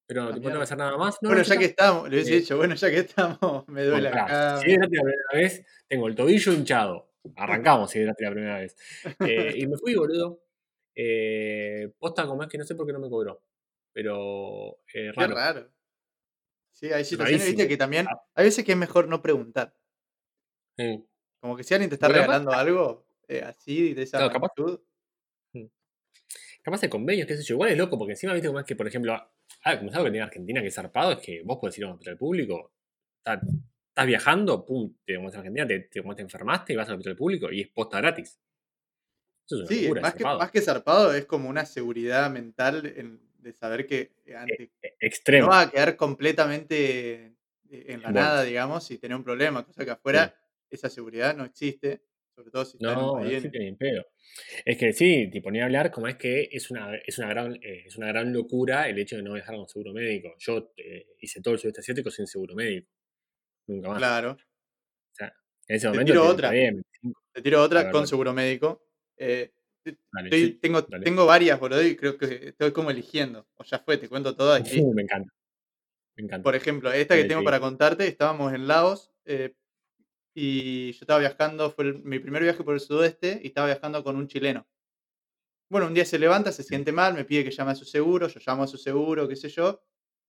pero 0.08 0.22
Ah, 0.24 0.34
tipo, 0.34 0.50
no 0.50 0.56
que 0.56 0.58
mierda. 0.58 0.64
hacer 0.64 0.78
nada 0.78 0.96
más. 0.98 1.18
No, 1.22 1.28
bueno, 1.28 1.42
no, 1.42 1.48
ya 1.48 1.54
ya 1.54 1.60
que 1.60 1.66
estamos, 1.66 2.08
le 2.10 2.16
hubiese 2.16 2.36
Eh, 2.36 2.40
dicho, 2.40 2.56
bueno, 2.56 2.74
ya 2.74 2.90
que 2.90 2.98
estamos, 2.98 3.68
me 3.68 3.84
duele 3.84 4.10
Comprá. 4.10 4.24
acá. 4.24 4.60
Si 4.62 4.76
la 4.76 4.88
primera 4.88 5.16
vez, 5.34 5.66
tengo 5.88 6.08
el 6.08 6.16
tobillo 6.16 6.52
hinchado. 6.54 7.12
Arrancamos 7.36 7.90
si 7.92 8.00
es 8.00 8.06
gratis 8.06 8.24
la 8.26 8.32
primera 8.32 8.58
vez. 8.58 8.76
Eh, 9.20 9.54
y 9.58 9.66
me 9.68 9.76
fui, 9.78 9.94
boludo. 9.94 10.42
Eh, 10.96 11.92
posta 11.98 12.26
como 12.26 12.42
es 12.42 12.48
que 12.48 12.58
no 12.58 12.64
sé 12.64 12.74
por 12.74 12.86
qué 12.86 12.92
no 12.94 13.00
me 13.00 13.10
cobró. 13.10 13.42
Pero 13.92 14.78
eh, 14.94 15.12
Qué 15.12 15.12
raro. 15.12 15.34
raro. 15.36 15.70
Sí, 16.72 16.92
hay 16.92 17.04
situaciones, 17.04 17.46
viste, 17.46 17.68
que 17.68 17.76
también. 17.76 18.06
Ah, 18.08 18.22
Hay 18.34 18.44
veces 18.46 18.64
que 18.64 18.72
es 18.72 18.78
mejor 18.78 19.08
no 19.08 19.22
preguntar. 19.22 19.74
sí. 20.76 21.04
Como 21.40 21.56
que 21.56 21.62
si 21.64 21.74
alguien 21.74 21.88
te 21.90 21.94
está 21.96 22.08
capaz, 22.08 22.20
regalando 22.22 22.50
algo 22.52 23.06
eh, 23.28 23.42
así, 23.42 23.94
de 23.94 24.02
esa 24.02 24.18
claro, 24.18 24.32
capaz, 24.32 24.48
magnitud. 24.56 24.80
capaz 26.62 26.80
de 26.80 26.90
convenios, 26.90 27.26
qué 27.28 27.36
sé 27.36 27.42
yo. 27.44 27.54
Igual 27.54 27.70
es 27.70 27.78
loco, 27.78 27.98
porque 27.98 28.12
encima, 28.12 28.32
viste, 28.32 28.48
como 28.48 28.60
es 28.60 28.66
que, 28.66 28.76
por 28.76 28.86
ejemplo, 28.88 29.14
ah, 29.64 29.76
como 29.78 29.90
es 29.90 29.96
algo 29.96 30.06
que 30.06 30.12
tiene 30.12 30.24
Argentina 30.26 30.60
que 30.60 30.68
es 30.68 30.74
zarpado, 30.74 31.12
es 31.12 31.18
que 31.18 31.42
vos 31.44 31.58
podés 31.60 31.78
ir 31.78 31.84
a 31.84 31.88
un 31.88 31.92
hospital 31.94 32.16
público, 32.16 32.72
está- 33.18 33.40
estás 33.88 34.06
viajando, 34.06 34.64
pum, 34.64 34.94
te 35.04 35.18
muestras 35.18 35.40
Argentina, 35.40 35.66
te, 35.66 35.80
te, 35.80 36.22
enfermaste 36.22 36.72
y 36.72 36.76
vas 36.76 36.88
al 36.88 36.94
hospital 36.94 37.16
público 37.16 37.50
y 37.50 37.62
es 37.62 37.68
posta 37.68 37.98
gratis. 37.98 38.38
Eso 39.46 39.56
es 39.56 39.60
una 39.62 39.68
Sí, 39.68 39.82
locura, 39.82 40.00
es 40.00 40.02
más 40.02 40.12
que, 40.14 40.18
zarpado. 40.24 40.38
más 40.38 40.50
que 40.50 40.60
zarpado, 40.60 41.14
es 41.14 41.26
como 41.26 41.48
una 41.48 41.64
seguridad 41.66 42.30
mental 42.30 42.86
en- 42.96 43.20
de 43.38 43.52
saber 43.52 43.86
que 43.86 44.00
Eh, 44.00 44.12
eh, 44.26 44.36
ante, 44.36 44.62
eh, 44.62 44.70
no 44.80 44.98
extremo. 45.00 45.48
vas 45.48 45.66
a 45.66 45.70
quedar 45.70 45.96
completamente 45.96 47.34
eh, 47.70 47.84
en 47.88 48.02
la 48.02 48.10
Bueno, 48.12 48.28
nada, 48.28 48.42
digamos, 48.42 48.90
y 48.90 48.98
tener 48.98 49.16
un 49.16 49.24
problema. 49.24 49.64
Cosa 49.64 49.84
que 49.84 49.90
sí. 49.90 49.94
afuera 49.94 50.34
esa 50.70 50.90
seguridad 50.90 51.34
no 51.36 51.44
existe, 51.44 52.02
sobre 52.38 52.50
todo 52.52 52.64
si 52.64 52.78
No, 52.80 52.94
no 52.94 53.12
país 53.14 53.44
en- 53.44 53.76
pedo. 53.76 54.06
Es 54.64 54.78
que 54.78 54.92
sí, 54.92 55.28
tipo, 55.30 55.50
ni 55.50 55.60
hablar, 55.60 55.90
como 55.90 56.06
es 56.06 56.14
que 56.16 56.48
es 56.52 56.70
una, 56.70 56.94
es 56.94 57.18
una, 57.18 57.28
gran, 57.30 57.54
eh, 57.56 57.82
es 57.86 57.96
una 57.96 58.06
gran 58.08 58.32
locura 58.32 58.88
el 58.88 58.96
hecho 58.98 59.16
de 59.16 59.22
no 59.24 59.32
viajar 59.34 59.56
con 59.56 59.68
seguro 59.68 59.92
médico. 59.92 60.34
Yo 60.38 60.72
eh, 60.76 61.06
hice 61.20 61.40
todo 61.42 61.54
el 61.54 61.60
sudeste 61.60 61.80
asiático 61.80 62.10
sin 62.12 62.28
seguro 62.28 62.54
médico. 62.54 62.88
Nunca 63.66 63.88
más. 63.88 63.98
Claro. 63.98 64.30
O 64.32 65.14
sea, 65.14 65.32
en 65.66 65.76
ese 65.76 65.86
Te 65.86 65.90
momento 65.90 66.12
tiro 66.12 66.22
te- 66.22 66.28
otra. 66.28 66.48
está 66.48 66.54
bien, 66.54 66.74
25. 66.74 67.22
Te 67.32 67.42
tiro 67.42 67.62
otra 67.62 67.90
con 67.90 68.06
seguro 68.06 68.32
médico. 68.32 68.86
Eh, 69.16 69.50
te- 69.82 69.98
Dale, 70.12 70.28
estoy- 70.28 70.44
sí, 70.46 70.52
tengo, 70.60 70.82
dale. 70.82 71.04
tengo 71.04 71.26
varias, 71.26 71.58
boludo, 71.58 71.82
y 71.82 71.96
creo 71.96 72.16
que 72.16 72.50
estoy 72.50 72.70
como 72.72 72.92
eligiendo. 72.92 73.48
O 73.56 73.64
ya 73.64 73.80
fue, 73.80 73.96
te 73.98 74.08
cuento 74.08 74.36
todas. 74.36 74.60
Uh, 74.60 74.62
me 74.94 75.02
encanta. 75.02 75.32
Me 76.16 76.22
encanta. 76.24 76.44
Por 76.44 76.54
ejemplo, 76.54 76.92
esta 76.92 77.16
que 77.16 77.24
tengo 77.24 77.42
para 77.42 77.58
contarte, 77.58 78.06
estábamos 78.06 78.52
en 78.52 78.68
Laos 78.68 79.12
eh, 79.24 79.54
y 80.38 80.92
yo 80.92 80.98
estaba 81.02 81.20
viajando, 81.20 81.70
fue 81.70 81.84
el- 81.86 82.02
mi 82.04 82.18
primer 82.20 82.42
viaje 82.42 82.64
por 82.64 82.74
el 82.74 82.80
sudeste 82.80 83.40
y 83.42 83.48
estaba 83.48 83.66
viajando 83.68 84.04
con 84.04 84.16
un 84.16 84.28
chileno. 84.28 84.66
Bueno, 85.70 85.86
un 85.86 85.94
día 85.94 86.04
se 86.06 86.18
levanta, 86.18 86.50
se 86.52 86.62
siente 86.62 86.92
mal, 86.92 87.14
me 87.14 87.24
pide 87.24 87.44
que 87.44 87.50
llame 87.50 87.72
a 87.72 87.74
su 87.74 87.84
seguro, 87.84 88.28
yo 88.28 88.40
llamo 88.44 88.62
a 88.62 88.66
su 88.66 88.78
seguro, 88.78 89.28
qué 89.28 89.36
sé 89.36 89.48
yo. 89.50 89.82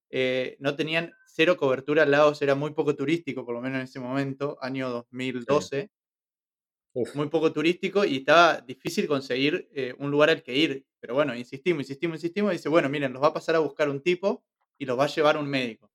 Eh, 0.10 0.58
no 0.60 0.76
tenían 0.76 1.14
cero 1.28 1.58
cobertura, 1.58 2.06
Laos 2.06 2.42
era 2.42 2.56
muy 2.56 2.72
poco 2.74 2.96
turístico, 2.96 3.46
por 3.46 3.56
lo 3.56 3.62
menos 3.62 3.78
en 3.80 3.84
ese 3.86 4.00
momento, 4.00 4.58
año 4.62 4.90
Sí. 5.48 5.70
2012, 5.70 5.92
Uf, 6.94 7.16
muy 7.16 7.30
poco 7.30 7.52
turístico 7.54 8.06
y 8.06 8.18
estaba 8.18 8.62
difícil 8.62 9.08
conseguir 9.08 9.70
eh, 9.74 9.94
un 10.00 10.12
lugar 10.12 10.30
al 10.30 10.44
que 10.44 10.56
ir. 10.56 10.86
Pero 11.00 11.14
bueno, 11.16 11.36
insistimos, 11.36 11.82
insistimos, 11.84 12.18
insistimos 12.18 12.54
y 12.54 12.58
dice, 12.58 12.70
bueno, 12.70 12.90
miren, 12.90 13.14
los 13.14 13.24
va 13.24 13.28
a 13.28 13.34
pasar 13.34 13.56
a 13.56 13.60
buscar 13.60 13.90
un 13.90 14.02
tipo 14.02 14.46
y 14.78 14.86
los 14.86 14.98
va 15.00 15.06
a 15.06 15.08
llevar 15.08 15.38
un 15.38 15.48
médico. 15.50 15.92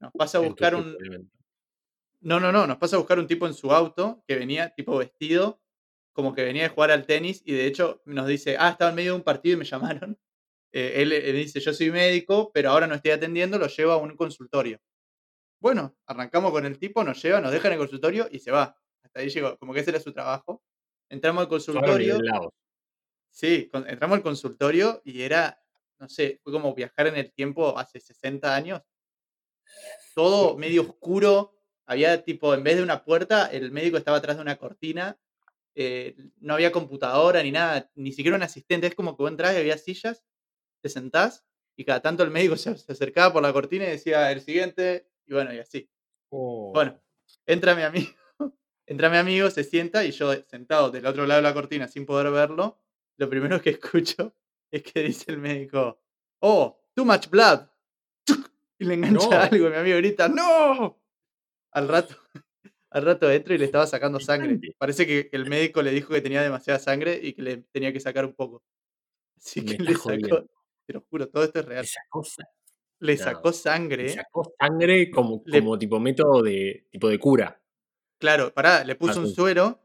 Nos 0.00 0.12
pasa 0.14 0.38
a 0.38 0.42
buscar 0.42 0.74
un. 0.76 1.00
No, 2.20 2.40
no, 2.40 2.52
no, 2.52 2.66
nos 2.66 2.78
pasa 2.78 2.96
a 2.96 2.98
buscar 2.98 3.18
un 3.18 3.26
tipo 3.26 3.46
en 3.46 3.54
su 3.54 3.72
auto 3.72 4.22
que 4.26 4.36
venía 4.36 4.70
tipo 4.74 4.96
vestido, 4.98 5.60
como 6.12 6.34
que 6.34 6.44
venía 6.44 6.64
de 6.64 6.68
jugar 6.70 6.90
al 6.90 7.06
tenis 7.06 7.42
y 7.44 7.52
de 7.52 7.66
hecho 7.66 8.02
nos 8.06 8.26
dice, 8.26 8.56
ah, 8.58 8.70
estaba 8.70 8.90
en 8.90 8.96
medio 8.96 9.12
de 9.12 9.18
un 9.18 9.24
partido 9.24 9.54
y 9.54 9.58
me 9.58 9.64
llamaron. 10.04 10.18
Eh, 10.72 11.02
él, 11.02 11.12
él 11.12 11.36
dice, 11.36 11.60
yo 11.60 11.72
soy 11.72 11.90
médico, 11.90 12.50
pero 12.52 12.70
ahora 12.70 12.86
no 12.86 12.94
estoy 12.94 13.12
atendiendo, 13.12 13.58
lo 13.58 13.68
llevo 13.68 13.92
a 13.92 13.96
un 13.98 14.16
consultorio. 14.16 14.80
Bueno, 15.60 15.96
arrancamos 16.06 16.52
con 16.52 16.66
el 16.66 16.78
tipo, 16.78 17.04
nos 17.04 17.22
lleva, 17.22 17.40
nos 17.40 17.52
deja 17.52 17.68
en 17.68 17.74
el 17.74 17.78
consultorio 17.80 18.28
y 18.30 18.40
se 18.40 18.50
va. 18.52 18.76
Hasta 19.02 19.20
ahí 19.20 19.30
llegó, 19.30 19.58
como 19.58 19.74
que 19.74 19.80
ese 19.80 19.90
era 19.90 20.00
su 20.00 20.12
trabajo. 20.12 20.62
Entramos 21.10 21.42
al 21.42 21.48
consultorio, 21.48 22.18
sí, 23.30 23.68
con- 23.70 23.88
entramos 23.88 24.16
al 24.16 24.22
consultorio 24.22 25.00
y 25.04 25.22
era, 25.22 25.60
no 25.98 26.08
sé, 26.08 26.40
fue 26.42 26.52
como 26.52 26.74
viajar 26.74 27.06
en 27.08 27.16
el 27.16 27.32
tiempo 27.32 27.78
hace 27.78 28.00
60 28.00 28.54
años 28.54 28.82
todo 30.14 30.56
medio 30.56 30.82
oscuro. 30.82 31.54
Había 31.88 32.22
tipo, 32.22 32.54
en 32.54 32.62
vez 32.62 32.76
de 32.76 32.82
una 32.82 33.02
puerta, 33.04 33.46
el 33.46 33.72
médico 33.72 33.96
estaba 33.96 34.18
atrás 34.18 34.36
de 34.36 34.42
una 34.42 34.56
cortina. 34.56 35.18
eh, 35.74 36.16
no 36.40 36.54
había 36.54 36.72
computadora 36.72 37.42
ni 37.42 37.50
nada, 37.52 37.90
ni 37.94 38.12
siquiera 38.12 38.36
un 38.36 38.42
asistente. 38.42 38.86
Es 38.88 38.94
como 38.94 39.16
que 39.16 39.22
vos 39.22 39.30
entrás 39.30 39.54
y 39.54 39.58
había 39.58 39.78
sillas, 39.78 40.24
te 40.82 40.88
sentás 40.88 41.44
y 41.76 41.84
cada 41.84 42.00
tanto 42.02 42.22
el 42.24 42.30
médico 42.30 42.56
se, 42.58 42.76
se 42.78 42.92
acercaba 42.92 43.32
por 43.32 43.42
la 43.42 43.52
cortina 43.52 43.84
y 43.86 43.90
decía 43.90 44.30
el 44.32 44.40
siguiente, 44.42 45.08
y 45.26 45.34
bueno, 45.34 45.52
y 45.54 45.58
así. 45.60 45.88
Oh, 46.30 46.72
Bueno, 46.74 47.00
entra 47.46 47.74
mi 47.74 47.82
amigo. 47.82 48.08
Entra 48.86 49.10
mi 49.10 49.18
amigo, 49.18 49.50
se 49.50 49.64
sienta 49.64 50.04
y 50.04 50.12
yo 50.12 50.32
sentado 50.44 50.90
del 50.90 51.04
otro 51.06 51.26
lado 51.26 51.42
de 51.42 51.48
la 51.48 51.54
cortina 51.54 51.88
sin 51.88 52.06
poder 52.06 52.32
verlo, 52.32 52.80
lo 53.18 53.28
primero 53.30 53.60
que 53.62 53.70
escucho 53.80 54.34
es 54.70 54.82
que 54.82 55.02
dice 55.02 55.30
el 55.32 55.38
médico, 55.38 56.00
oh, 56.40 56.80
too 56.94 57.04
much 57.04 57.28
blood. 57.28 57.60
Y 58.80 58.84
le 58.84 58.94
engancha 58.94 59.28
No. 59.28 59.40
algo 59.42 59.66
y 59.66 59.70
mi 59.70 59.76
amigo 59.76 59.96
grita, 59.98 60.28
no. 60.28 61.00
Al 61.72 61.88
rato, 61.88 62.14
al 62.90 63.04
rato 63.04 63.30
entro 63.30 63.54
y 63.54 63.58
le 63.58 63.64
estaba 63.66 63.86
sacando 63.86 64.20
sangre. 64.20 64.58
Parece 64.78 65.06
que 65.06 65.28
el 65.32 65.46
médico 65.50 65.82
le 65.82 65.90
dijo 65.90 66.12
que 66.12 66.20
tenía 66.20 66.42
demasiada 66.42 66.78
sangre 66.78 67.18
y 67.22 67.32
que 67.34 67.42
le 67.42 67.56
tenía 67.72 67.92
que 67.92 68.00
sacar 68.00 68.24
un 68.24 68.34
poco. 68.34 68.62
Así 69.36 69.62
Me 69.62 69.76
que 69.76 69.82
le 69.82 69.94
sacó, 69.94 70.46
te 70.86 70.92
lo 70.92 71.00
juro, 71.10 71.28
todo 71.28 71.44
esto 71.44 71.60
es 71.60 71.64
real. 71.66 71.86
Le 73.00 73.16
No, 73.16 73.22
sacó 73.22 73.48
Le 73.50 73.52
sangre. 73.52 74.08
sacó 74.08 74.52
sangre 74.58 75.10
como, 75.10 75.42
Le- 75.46 75.60
como 75.60 75.78
tipo 75.78 76.00
método 76.00 76.42
de, 76.42 76.86
tipo 76.90 77.08
de 77.08 77.18
cura. 77.18 77.60
Claro, 78.18 78.52
pará, 78.52 78.82
le 78.84 78.96
puso 78.96 79.20
un 79.20 79.28
suero 79.28 79.80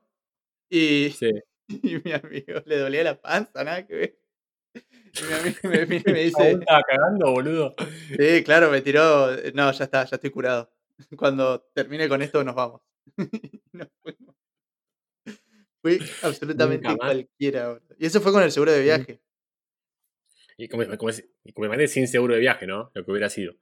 y, 0.69 1.11
Sí. 1.11 1.29
y 1.67 1.97
mi 2.03 2.11
amigo 2.13 2.61
le 2.65 2.77
dolía 2.79 3.03
la 3.03 3.21
panza, 3.21 3.63
nada 3.63 3.85
que 3.85 3.93
ver. 3.95 4.19
Y 4.73 5.23
mi 5.27 5.33
amigo 5.33 5.57
me, 5.65 5.85
me 5.85 5.95
El 5.97 6.25
dice, 6.25 6.51
estaba 6.51 6.81
cagando, 6.81 7.31
boludo. 7.31 7.75
sí, 8.17 8.43
claro, 8.43 8.71
me 8.71 8.81
tiró, 8.81 9.27
no, 9.53 9.71
ya 9.71 9.83
está, 9.83 10.03
ya 10.05 10.15
estoy 10.15 10.31
curado. 10.31 10.71
Cuando 11.17 11.61
termine 11.73 12.07
con 12.09 12.21
esto 12.21 12.43
nos 12.43 12.55
vamos. 12.55 12.81
Fui 15.81 15.99
absolutamente 16.21 16.95
cualquiera. 16.95 17.79
Y 17.97 18.05
eso 18.05 18.21
fue 18.21 18.31
con 18.31 18.41
el 18.41 18.51
seguro 18.51 18.71
de 18.71 18.81
viaje. 18.81 19.21
Y 20.55 20.69
como, 20.69 20.85
como, 20.97 21.11
como 21.53 21.87
sin 21.87 22.07
seguro 22.07 22.35
de 22.35 22.39
viaje, 22.39 22.65
¿no? 22.65 22.89
Lo 22.93 23.03
que 23.03 23.11
hubiera 23.11 23.29
sido. 23.29 23.55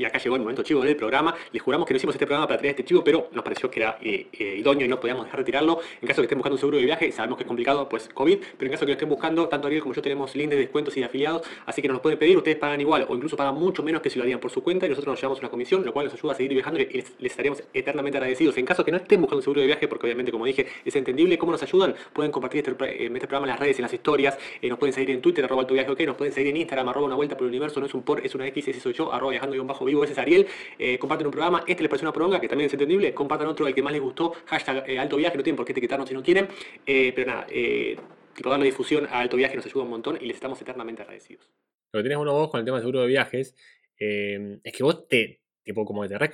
Y 0.00 0.04
acá 0.06 0.16
llegó 0.16 0.34
el 0.36 0.40
momento 0.40 0.62
chivo 0.62 0.80
del 0.80 0.96
programa. 0.96 1.34
Les 1.52 1.60
juramos 1.60 1.86
que 1.86 1.92
no 1.92 1.98
hicimos 1.98 2.14
este 2.14 2.24
programa 2.24 2.48
para 2.48 2.58
traer 2.58 2.70
este 2.70 2.86
chivo, 2.86 3.04
pero 3.04 3.28
nos 3.32 3.44
pareció 3.44 3.70
que 3.70 3.80
era 3.80 3.98
eh, 4.00 4.28
eh, 4.32 4.56
idóneo 4.56 4.86
y 4.86 4.88
no 4.88 4.98
podíamos 4.98 5.26
dejar 5.26 5.40
de 5.40 5.44
tirarlo. 5.44 5.78
En 6.00 6.08
caso 6.08 6.22
de 6.22 6.26
que 6.26 6.32
estén 6.32 6.38
buscando 6.38 6.54
un 6.54 6.58
seguro 6.58 6.78
de 6.78 6.84
viaje, 6.84 7.12
sabemos 7.12 7.36
que 7.36 7.42
es 7.42 7.46
complicado, 7.46 7.86
pues 7.86 8.08
COVID, 8.08 8.38
pero 8.56 8.66
en 8.66 8.70
caso 8.70 8.80
de 8.80 8.86
que 8.86 8.92
lo 8.92 8.94
estén 8.94 9.10
buscando, 9.10 9.46
tanto 9.48 9.66
Ariel 9.66 9.82
como 9.82 9.94
yo 9.94 10.00
tenemos 10.00 10.34
links 10.34 10.52
de 10.52 10.56
descuentos 10.56 10.96
y 10.96 11.00
de 11.00 11.06
afiliados, 11.06 11.42
así 11.66 11.82
que 11.82 11.88
nos 11.88 11.96
los 11.96 12.00
pueden 12.00 12.18
pedir. 12.18 12.34
Ustedes 12.38 12.56
pagan 12.56 12.80
igual 12.80 13.04
o 13.10 13.14
incluso 13.14 13.36
pagan 13.36 13.56
mucho 13.56 13.82
menos 13.82 14.00
que 14.00 14.08
si 14.08 14.18
lo 14.18 14.22
harían 14.22 14.40
por 14.40 14.50
su 14.50 14.62
cuenta 14.62 14.86
y 14.86 14.88
nosotros 14.88 15.12
nos 15.12 15.20
llevamos 15.20 15.38
una 15.40 15.50
comisión, 15.50 15.84
lo 15.84 15.92
cual 15.92 16.06
nos 16.06 16.14
ayuda 16.14 16.32
a 16.32 16.34
seguir 16.34 16.54
viajando 16.54 16.80
y 16.80 16.86
les, 16.86 17.12
les 17.18 17.32
estaremos 17.32 17.62
eternamente 17.74 18.16
agradecidos. 18.16 18.56
En 18.56 18.64
caso 18.64 18.80
de 18.80 18.86
que 18.86 18.92
no 18.92 18.96
estén 18.96 19.20
buscando 19.20 19.40
un 19.40 19.42
seguro 19.42 19.60
de 19.60 19.66
viaje, 19.66 19.86
porque 19.86 20.06
obviamente, 20.06 20.32
como 20.32 20.46
dije, 20.46 20.66
es 20.82 20.96
entendible 20.96 21.36
cómo 21.36 21.52
nos 21.52 21.62
ayudan, 21.62 21.94
pueden 22.14 22.32
compartir 22.32 22.66
este, 22.66 23.04
eh, 23.04 23.10
este 23.12 23.26
programa 23.26 23.48
en 23.48 23.50
las 23.50 23.60
redes, 23.60 23.78
en 23.78 23.82
las 23.82 23.92
historias, 23.92 24.38
eh, 24.62 24.68
nos 24.70 24.78
pueden 24.78 24.94
seguir 24.94 25.10
en 25.10 25.20
Twitter, 25.20 25.44
arroba 25.44 25.60
alto 25.60 25.74
viaje, 25.74 25.90
ok, 25.90 26.00
nos 26.06 26.16
pueden 26.16 26.32
seguir 26.32 26.52
en 26.52 26.56
Instagram, 26.56 26.88
arroba 26.88 27.04
una 27.04 27.16
vuelta 27.16 27.36
por 27.36 27.44
el 27.44 27.50
universo, 27.50 27.80
no 27.80 27.84
es 27.84 27.92
un 27.92 28.02
por, 28.02 28.24
es 28.24 28.34
una 28.34 28.46
X, 28.46 28.66
ese 28.68 28.80
soy 28.80 28.94
yo, 28.94 29.12
arroba 29.12 29.32
viajando 29.32 29.52
guion 29.52 29.66
bajo 29.66 29.84
vivo, 29.90 30.04
ese 30.04 30.12
es 30.12 30.18
Ariel. 30.18 30.46
Eh, 30.78 30.98
un 31.00 31.30
programa, 31.30 31.64
este 31.66 31.82
les 31.82 31.90
pareció 31.90 32.06
una 32.06 32.12
poronga, 32.12 32.40
que 32.40 32.48
también 32.48 32.66
es 32.66 32.72
entendible, 32.72 33.12
compartan 33.14 33.48
otro, 33.48 33.66
el 33.66 33.74
que 33.74 33.82
más 33.82 33.92
les 33.92 34.00
gustó, 34.00 34.32
hashtag 34.46 34.88
eh, 34.88 34.98
alto 34.98 35.16
viaje, 35.16 35.36
no 35.36 35.42
tienen 35.42 35.56
por 35.56 35.66
qué 35.66 35.72
etiquetarnos 35.72 36.08
si 36.08 36.14
no 36.14 36.22
quieren, 36.22 36.48
eh, 36.86 37.12
pero 37.14 37.30
nada, 37.30 37.46
eh, 37.50 37.96
tipo 38.34 38.50
darle 38.50 38.66
difusión 38.66 39.06
a 39.06 39.20
alto 39.20 39.36
viaje 39.36 39.56
nos 39.56 39.66
ayuda 39.66 39.84
un 39.84 39.90
montón 39.90 40.18
y 40.20 40.26
les 40.26 40.36
estamos 40.36 40.60
eternamente 40.60 41.02
agradecidos. 41.02 41.50
Lo 41.92 41.98
que 41.98 42.04
tenés 42.04 42.18
uno 42.18 42.32
vos 42.32 42.50
con 42.50 42.60
el 42.60 42.64
tema 42.64 42.78
del 42.78 42.82
seguro 42.82 43.00
de 43.00 43.08
viajes 43.08 43.54
eh, 43.98 44.58
es 44.62 44.72
que 44.72 44.82
vos 44.82 45.06
te, 45.08 45.42
tipo, 45.62 45.84
como 45.84 46.06
te 46.06 46.16
re, 46.18 46.30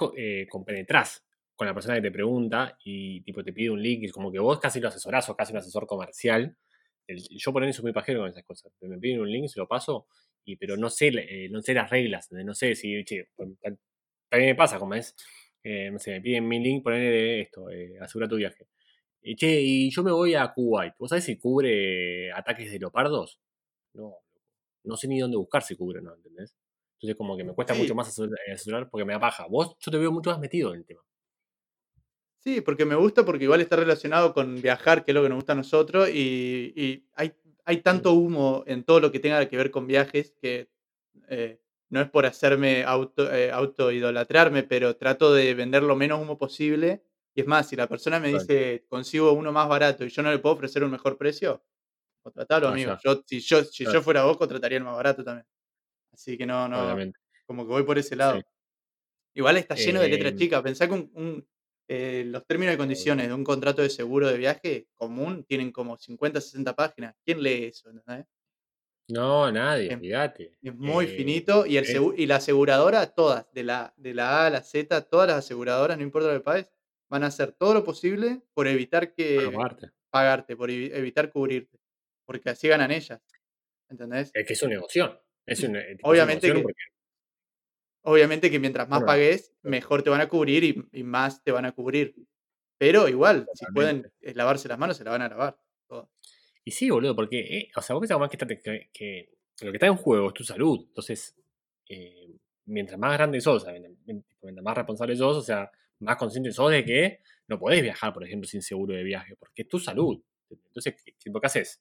compenetrás 0.48 1.24
con 1.54 1.66
la 1.66 1.72
persona 1.72 1.94
que 1.96 2.02
te 2.02 2.10
pregunta 2.10 2.76
y 2.84 3.22
tipo 3.22 3.42
te 3.42 3.52
pide 3.52 3.70
un 3.70 3.82
link 3.82 4.02
y 4.02 4.10
como 4.10 4.30
que 4.30 4.38
vos 4.38 4.60
casi 4.60 4.78
lo 4.78 4.88
asesorás 4.88 5.28
o 5.30 5.36
casi 5.36 5.52
un 5.52 5.58
asesor 5.58 5.86
comercial. 5.86 6.54
Yo 7.08 7.52
por 7.52 7.62
ahí 7.62 7.72
soy 7.72 7.84
muy 7.84 7.92
pajero 7.92 8.20
con 8.20 8.28
esas 8.28 8.44
cosas. 8.44 8.72
Me 8.82 8.98
piden 8.98 9.20
un 9.20 9.30
link, 9.30 9.48
se 9.48 9.58
lo 9.58 9.66
paso, 9.66 10.06
y, 10.46 10.56
pero 10.56 10.76
no 10.76 10.88
sé, 10.90 11.08
eh, 11.08 11.48
no 11.50 11.60
sé 11.62 11.74
las 11.74 11.90
reglas, 11.90 12.30
no 12.32 12.54
sé 12.54 12.74
si, 12.76 13.04
che, 13.04 13.28
también 13.36 14.50
me 14.50 14.54
pasa 14.54 14.78
como 14.78 14.94
es, 14.94 15.14
eh, 15.62 15.90
no 15.90 15.98
sé, 15.98 16.12
me 16.12 16.20
piden 16.22 16.48
mi 16.48 16.60
link, 16.60 16.82
ponerle 16.84 17.40
esto, 17.42 17.70
eh, 17.70 17.98
asegura 18.00 18.28
tu 18.28 18.36
viaje. 18.36 18.68
Y 19.22 19.36
che, 19.36 19.60
y 19.60 19.90
yo 19.90 20.02
me 20.04 20.12
voy 20.12 20.34
a 20.34 20.52
Kuwait. 20.54 20.94
¿Vos 20.98 21.10
sabés 21.10 21.24
si 21.24 21.36
cubre 21.38 22.32
ataques 22.32 22.70
de 22.72 22.78
leopardos? 22.78 23.40
No, 23.94 24.16
no 24.84 24.96
sé 24.96 25.08
ni 25.08 25.20
dónde 25.20 25.36
buscar 25.38 25.62
si 25.62 25.76
cubre 25.76 26.00
o 26.00 26.02
no, 26.02 26.14
¿entendés? 26.14 26.54
Entonces 26.96 27.16
como 27.16 27.36
que 27.36 27.44
me 27.44 27.54
cuesta 27.54 27.74
Sí. 27.74 27.80
mucho 27.82 27.94
más 27.96 28.08
asesorar, 28.08 28.38
eh, 28.48 28.52
asesorar 28.52 28.90
porque 28.90 29.04
me 29.04 29.14
da 29.14 29.20
paja. 29.20 29.46
Vos, 29.48 29.76
yo 29.80 29.90
te 29.92 29.98
veo 29.98 30.12
mucho 30.12 30.30
más 30.30 30.40
metido 30.40 30.72
en 30.74 30.80
el 30.80 30.86
tema. 30.86 31.02
Sí, 32.38 32.60
porque 32.60 32.84
me 32.84 32.94
gusta, 32.94 33.24
porque 33.24 33.44
igual 33.44 33.60
está 33.60 33.76
relacionado 33.76 34.32
con 34.32 34.62
viajar, 34.62 35.04
que 35.04 35.10
es 35.10 35.14
lo 35.14 35.22
que 35.22 35.28
nos 35.28 35.36
gusta 35.38 35.52
a 35.52 35.56
nosotros, 35.56 36.08
y, 36.08 36.72
y 36.76 37.08
hay, 37.14 37.34
hay 37.66 37.78
tanto 37.82 38.12
humo 38.14 38.64
en 38.66 38.84
todo 38.84 39.00
lo 39.00 39.12
que 39.12 39.20
tenga 39.20 39.46
que 39.48 39.56
ver 39.58 39.70
con 39.70 39.86
viajes 39.86 40.32
que 40.40 40.70
eh, 41.28 41.60
no 41.90 42.00
es 42.00 42.10
por 42.10 42.26
hacerme 42.26 42.84
auto, 42.84 43.32
eh, 43.32 43.50
autoidolatrarme, 43.52 44.62
pero 44.64 44.96
trato 44.96 45.34
de 45.34 45.54
vender 45.54 45.82
lo 45.84 45.96
menos 45.96 46.20
humo 46.22 46.38
posible. 46.38 47.04
Y 47.34 47.42
es 47.42 47.46
más, 47.46 47.68
si 47.68 47.76
la 47.76 47.88
persona 47.88 48.20
me 48.20 48.28
dice 48.28 48.86
consigo 48.88 49.32
uno 49.32 49.52
más 49.52 49.68
barato 49.68 50.04
y 50.04 50.08
yo 50.10 50.22
no 50.22 50.30
le 50.32 50.38
puedo 50.40 50.54
ofrecer 50.56 50.84
un 50.84 50.90
mejor 50.92 51.18
precio, 51.18 51.64
contratalo, 52.22 52.68
amigo. 52.68 52.96
Yo, 53.04 53.22
si 53.26 53.40
yo, 53.40 53.64
si 53.64 53.84
Claro. 53.84 54.00
yo 54.00 54.04
fuera 54.04 54.24
vos, 54.24 54.36
contrataría 54.38 54.78
el 54.78 54.84
más 54.84 54.96
barato 54.96 55.24
también. 55.24 55.46
Así 56.12 56.38
que 56.38 56.46
no, 56.46 56.68
no, 56.68 56.84
Obviamente. 56.84 57.18
como 57.46 57.64
que 57.64 57.70
voy 57.72 57.84
por 57.84 57.98
ese 57.98 58.16
lado. 58.16 58.38
Sí. 58.38 58.44
Igual 59.34 59.56
está 59.58 59.74
lleno 59.76 60.00
de 60.00 60.08
letras 60.08 60.32
Em, 60.32 60.38
chicas. 60.38 60.62
Pensá 60.62 60.86
que 60.88 60.94
un- 60.94 61.10
un, 61.14 61.48
eh, 61.88 62.24
los 62.26 62.44
términos 62.46 62.74
y 62.74 62.78
condiciones 62.78 63.28
de 63.28 63.34
un 63.34 63.44
contrato 63.44 63.82
de 63.82 63.90
seguro 63.90 64.28
de 64.28 64.36
viaje 64.38 64.88
común 64.94 65.44
tienen 65.44 65.70
como 65.72 65.96
50, 65.96 66.40
60 66.40 66.74
páginas. 66.74 67.14
¿Quién 67.24 67.42
lee 67.42 67.64
eso? 67.66 67.90
entendés? 67.90 68.26
No, 69.08 69.50
nadie, 69.52 69.92
Em, 69.92 69.98
olvídate. 70.00 70.58
Es 70.60 70.74
muy 70.74 71.04
Eh, 71.04 71.08
finito 71.08 71.64
y, 71.64 71.76
el 71.76 71.84
es- 71.84 71.94
segu- 71.94 72.14
y 72.16 72.26
la 72.26 72.36
aseguradora, 72.36 73.06
todas, 73.14 73.46
de 73.52 73.62
la, 73.62 73.94
de 73.96 74.14
la 74.14 74.42
A 74.42 74.46
a 74.46 74.50
la 74.50 74.62
Z, 74.62 75.00
todas 75.02 75.28
las 75.28 75.38
aseguradoras, 75.38 75.96
no 75.96 76.02
importa 76.02 76.28
lo 76.28 76.34
que 76.34 76.40
pagues, 76.44 76.70
van 77.08 77.22
a 77.22 77.28
hacer 77.28 77.52
todo 77.52 77.72
lo 77.72 77.84
posible 77.84 78.42
por 78.52 78.66
evitar 78.66 79.14
que 79.14 79.48
pagarte, 80.10 80.56
por 80.56 80.70
evi- 80.70 80.90
evitar 80.92 81.30
cubrirte. 81.30 81.78
Porque 82.24 82.50
así 82.50 82.66
ganan 82.66 82.90
ellas. 82.90 83.20
¿Entendés? 83.88 84.32
Es 84.34 84.44
que 84.44 84.54
es 84.54 84.62
una 84.64 84.74
negocio. 84.74 85.22
Es 85.46 85.60
es 85.62 85.68
una 85.68 85.80
Obviamente 86.02 86.52
que- 86.52 86.60
porque- 86.60 86.74
Obviamente 88.08 88.50
que 88.50 88.58
mientras 88.60 88.88
más 88.88 89.00
pagues, 89.06 89.52
mejor 89.62 90.02
te 90.02 90.10
van 90.10 90.20
a 90.20 90.28
cubrir 90.28 90.62
y, 90.64 90.88
y 90.92 91.02
más 91.02 91.42
te 91.42 91.50
van 91.52 91.64
a 91.66 91.72
cubrir. 91.72 92.14
Pero 92.78 93.08
igual, 93.08 93.46
si 93.54 93.64
pueden 93.74 94.12
eh, 94.20 94.34
lavarse 94.34 94.68
las 94.68 94.78
manos, 94.78 94.96
se 94.96 95.04
la 95.04 95.10
van 95.10 95.22
a 95.22 95.28
lavar. 95.28 95.58
Y 96.64 96.70
sí, 96.72 96.90
boludo, 96.90 97.14
porque, 97.14 97.38
eh, 97.40 97.70
o 97.76 97.82
sea, 97.82 97.94
vos 97.94 98.00
pensás 98.02 98.18
más 98.18 98.28
que, 98.28 98.36
está- 98.36 98.46
que, 98.46 98.90
que 98.92 99.30
lo 99.62 99.70
que 99.72 99.76
está 99.76 99.86
en 99.86 99.96
juego 99.96 100.28
es 100.28 100.34
tu 100.34 100.44
salud. 100.44 100.84
Entonces, 100.88 101.36
eh, 101.88 102.28
mientras 102.66 102.98
más 102.98 103.12
grande 103.12 103.40
sos, 103.40 103.62
o 103.62 103.64
sea, 103.64 103.72
mientras, 103.72 103.94
mientras 104.42 104.64
más 104.64 104.76
responsable 104.76 105.16
sos, 105.16 105.36
o 105.36 105.42
sea, 105.42 105.70
más 106.00 106.16
consciente 106.16 106.52
sos 106.52 106.70
de 106.70 106.84
que 106.84 107.20
no 107.48 107.58
podés 107.58 107.82
viajar, 107.82 108.12
por 108.12 108.24
ejemplo, 108.24 108.48
sin 108.48 108.62
seguro 108.62 108.94
de 108.94 109.02
viaje, 109.04 109.36
porque 109.36 109.62
es 109.62 109.68
tu 109.68 109.78
salud. 109.78 110.20
Entonces, 110.50 110.94
¿qué, 111.04 111.12
qué- 111.18 111.30
qué 111.32 111.40
haces? 111.42 111.80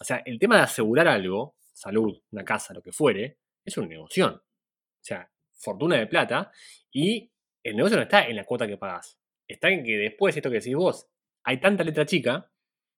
O 0.00 0.04
sea, 0.04 0.22
el 0.24 0.38
tema 0.38 0.56
de 0.56 0.62
asegurar 0.62 1.08
algo, 1.08 1.56
salud, 1.72 2.20
una 2.30 2.44
casa, 2.44 2.72
lo 2.72 2.82
que 2.82 2.92
fuere, 2.92 3.38
es 3.64 3.76
una 3.76 3.88
negocio. 3.88 4.26
O 4.28 5.02
sea, 5.02 5.30
fortuna 5.60 5.96
de 5.96 6.06
plata, 6.06 6.50
y 6.90 7.30
el 7.62 7.76
negocio 7.76 7.96
no 7.96 8.02
está 8.02 8.26
en 8.26 8.36
la 8.36 8.44
cuota 8.44 8.66
que 8.66 8.76
pagás. 8.76 9.18
Está 9.46 9.68
en 9.68 9.84
que 9.84 9.96
después, 9.96 10.36
esto 10.36 10.50
que 10.50 10.56
decís 10.56 10.74
vos, 10.74 11.08
hay 11.44 11.60
tanta 11.60 11.84
letra 11.84 12.06
chica 12.06 12.50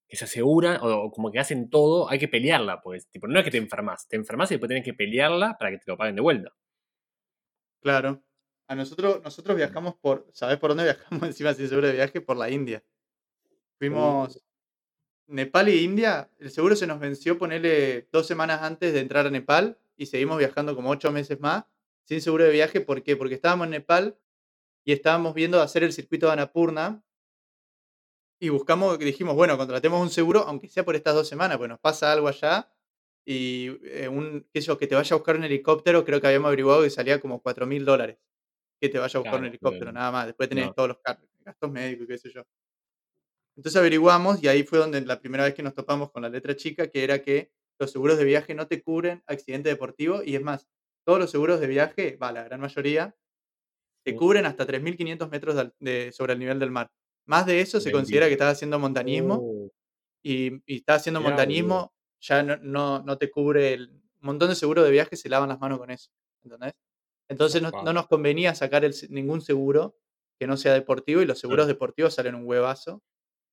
que 0.09 0.17
se 0.17 0.25
aseguran, 0.25 0.79
o, 0.83 1.11
como 1.11 1.31
que 1.33 1.39
hacen 1.39 1.71
todo, 1.71 2.09
hay 2.11 2.19
que 2.19 2.29
pelearla, 2.29 2.81
pues. 2.83 3.09
Tipo, 3.09 3.27
no 3.27 3.39
es 3.39 3.45
que 3.45 3.51
te 3.51 3.59
enfermas, 3.59 4.07
te 4.09 4.17
enfermas 4.17 4.51
y 4.51 4.55
después 4.55 4.69
tenés 4.69 4.85
que 4.85 4.95
pelearla 4.95 5.57
para 5.59 5.71
que 5.71 5.79
te 5.79 5.85
lo 5.87 5.97
paguen 5.97 6.17
de 6.17 6.23
vuelta. 6.23 6.53
Claro. 7.81 8.23
A 8.69 8.75
nosotros, 8.75 9.23
nosotros 9.25 9.57
viajamos 9.57 9.95
por. 9.97 10.29
¿Sabés 10.33 10.59
por 10.59 10.71
dónde 10.71 10.85
viajamos 10.85 11.23
encima 11.25 11.55
sin 11.55 11.69
seguro 11.69 11.89
de 11.89 11.95
viaje? 11.95 12.21
Por 12.21 12.37
la 12.37 12.51
India. 12.51 12.85
Fuimos. 13.79 14.43
Nepal 15.27 15.69
y 15.71 15.83
India. 15.83 16.31
El 16.39 16.51
seguro 16.51 16.77
se 16.77 16.87
nos 16.87 17.01
venció, 17.01 17.39
ponerle 17.39 18.09
dos 18.13 18.27
semanas 18.27 18.63
antes 18.63 18.93
de 18.93 19.01
entrar 19.01 19.27
a 19.27 19.31
Nepal 19.31 19.79
y 19.97 20.07
seguimos 20.07 20.39
viajando 20.39 20.77
como 20.77 20.91
ocho 20.91 21.11
meses 21.11 21.41
más 21.41 21.65
sin 22.13 22.21
seguro 22.21 22.45
de 22.45 22.51
viaje. 22.51 22.81
¿Por 22.81 23.03
qué? 23.03 23.17
Porque 23.17 23.35
estábamos 23.35 23.67
en 23.67 23.71
Nepal 23.71 24.19
y 24.85 24.93
estábamos 24.93 25.35
viendo 25.35 25.61
hacer 25.63 25.83
el 25.83 25.93
circuito 25.93 26.27
de 26.27 26.33
Annapurna 26.33 27.03
y 28.39 28.49
buscamos, 28.51 28.99
dijimos, 28.99 29.35
bueno, 29.35 29.57
contratemos 29.57 30.01
un 30.01 30.11
seguro, 30.11 30.41
aunque 30.41 30.69
sea 30.69 30.85
por 30.85 30.97
estas 30.97 31.15
dos 31.15 31.29
semanas, 31.29 31.59
pues 31.59 31.71
nos 31.71 31.79
pasa 31.79 32.13
algo 32.13 32.29
allá 32.29 32.71
y 33.25 33.79
eh, 33.85 34.09
un, 34.09 34.47
qué 34.53 34.61
sé 34.61 34.67
yo, 34.67 34.79
que 34.79 34.87
te 34.87 34.95
vaya 34.95 35.15
a 35.15 35.19
buscar 35.19 35.37
un 35.37 35.45
helicóptero, 35.45 36.05
creo 36.05 36.21
que 36.21 36.27
habíamos 36.27 36.49
averiguado 36.49 36.83
que 36.83 36.91
salía 36.91 37.21
como 37.21 37.41
4 37.41 37.67
mil 37.67 37.85
dólares. 37.85 38.19
Que 38.81 38.89
te 38.89 38.99
vaya 38.99 39.17
a 39.17 39.23
buscar 39.23 39.39
un 39.39 39.47
helicóptero, 39.47 39.93
nada 39.93 40.11
más. 40.11 40.27
Después 40.27 40.49
tenés 40.49 40.67
no. 40.67 40.75
todos 40.75 40.89
los 40.89 40.99
gastos 41.45 41.71
médicos 41.71 42.05
y 42.05 42.09
qué 42.09 42.19
sé 42.19 42.31
yo. 42.31 42.43
Entonces 43.57 43.79
averiguamos 43.79 44.43
y 44.43 44.49
ahí 44.49 44.65
fue 44.65 44.81
donde 44.81 45.01
la 45.03 45.21
primera 45.21 45.45
vez 45.45 45.55
que 45.55 45.63
nos 45.63 45.75
topamos 45.75 46.11
con 46.11 46.23
la 46.23 46.29
letra 46.29 46.57
chica, 46.57 46.89
que 46.89 47.05
era 47.05 47.23
que 47.23 47.53
los 47.79 47.93
seguros 47.93 48.19
de 48.19 48.25
viaje 48.25 48.55
no 48.55 48.67
te 48.67 48.83
cubren 48.83 49.23
accidente 49.27 49.69
deportivo 49.69 50.23
y 50.25 50.35
es 50.35 50.43
más, 50.43 50.69
todos 51.05 51.19
los 51.19 51.31
seguros 51.31 51.61
de 51.61 51.67
viaje, 51.69 52.17
va, 52.17 52.33
la 52.33 52.45
gran 52.45 52.61
mayoría, 52.61 53.17
te 54.05 54.17
cubren 54.17 54.47
hasta 54.47 54.67
3.500 54.67 55.31
metros 55.31 55.55
de 55.57 55.73
de- 55.81 56.13
sobre 56.13 56.33
el 56.35 56.39
nivel 56.39 56.59
del 56.59 56.71
mar. 56.71 56.91
Más 57.27 57.47
de 57.47 57.61
eso 57.61 57.81
se 57.81 57.93
considera 57.93 58.27
que 58.27 58.33
estás 58.33 58.53
haciendo 58.55 58.79
montañismo 58.79 59.45
Oh, 59.45 59.71
y, 60.23 60.63
y 60.73 60.77
estás 60.79 61.03
haciendo 61.03 61.21
montañismo, 61.21 61.95
ya 62.21 62.43
no, 62.43 62.57
no, 62.59 63.03
no 63.03 63.19
te 63.19 63.31
cubre 63.31 63.75
el 63.75 63.91
un 64.23 64.27
montón 64.29 64.51
de 64.51 64.55
seguros 64.57 64.85
de 64.85 64.91
viaje 64.93 65.17
se 65.17 65.29
lavan 65.29 65.49
las 65.49 65.61
manos 65.61 65.79
con 65.79 65.91
eso, 65.91 66.11
¿entendés? 66.45 66.75
Entonces 67.29 67.63
no, 67.63 67.75
no 67.81 67.93
nos 67.95 68.09
convenía 68.09 68.55
sacar 68.55 68.85
el 68.85 68.95
ningún 69.11 69.41
seguro 69.43 69.99
que 70.39 70.47
no 70.49 70.57
sea 70.59 70.75
deportivo 70.75 71.23
y 71.23 71.27
los 71.27 71.41
seguros 71.41 71.67
deportivos 71.69 72.15
salen 72.15 72.35
un 72.37 72.47
huevazo. 72.47 73.03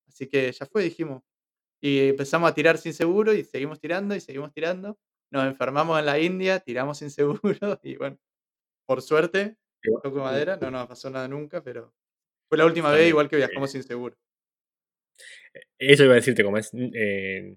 Así 0.08 0.28
que 0.28 0.52
ya 0.52 0.66
fue, 0.66 0.82
dijimos. 0.84 1.22
Y 1.80 2.10
empezamos 2.10 2.50
a 2.50 2.54
tirar 2.54 2.78
sin 2.78 2.94
seguro 2.94 3.32
y 3.34 3.44
seguimos 3.44 3.80
tirando 3.80 4.14
y 4.16 4.20
seguimos 4.20 4.52
tirando. 4.52 4.98
Nos 5.30 5.46
enfermamos 5.46 5.98
en 5.98 6.06
la 6.06 6.18
India, 6.18 6.60
tiramos 6.60 6.98
sin 6.98 7.10
seguro 7.10 7.40
y 7.82 7.96
bueno, 7.96 8.18
por 8.86 9.02
suerte, 9.02 9.56
toco 10.02 10.18
madera, 10.20 10.56
no 10.56 10.70
nos 10.70 10.86
pasó 10.88 11.10
nada 11.10 11.28
nunca, 11.28 11.62
pero 11.62 11.94
fue 12.48 12.58
la 12.58 12.66
última 12.66 12.92
vez 12.92 13.08
igual 13.08 13.28
que 13.28 13.36
viajamos 13.36 13.70
sin 13.72 13.82
seguro. 13.82 14.16
Eso 15.78 16.04
iba 16.04 16.12
a 16.12 16.16
decirte, 16.16 16.44
como 16.44 16.58
es 16.58 16.70
eh, 16.74 17.56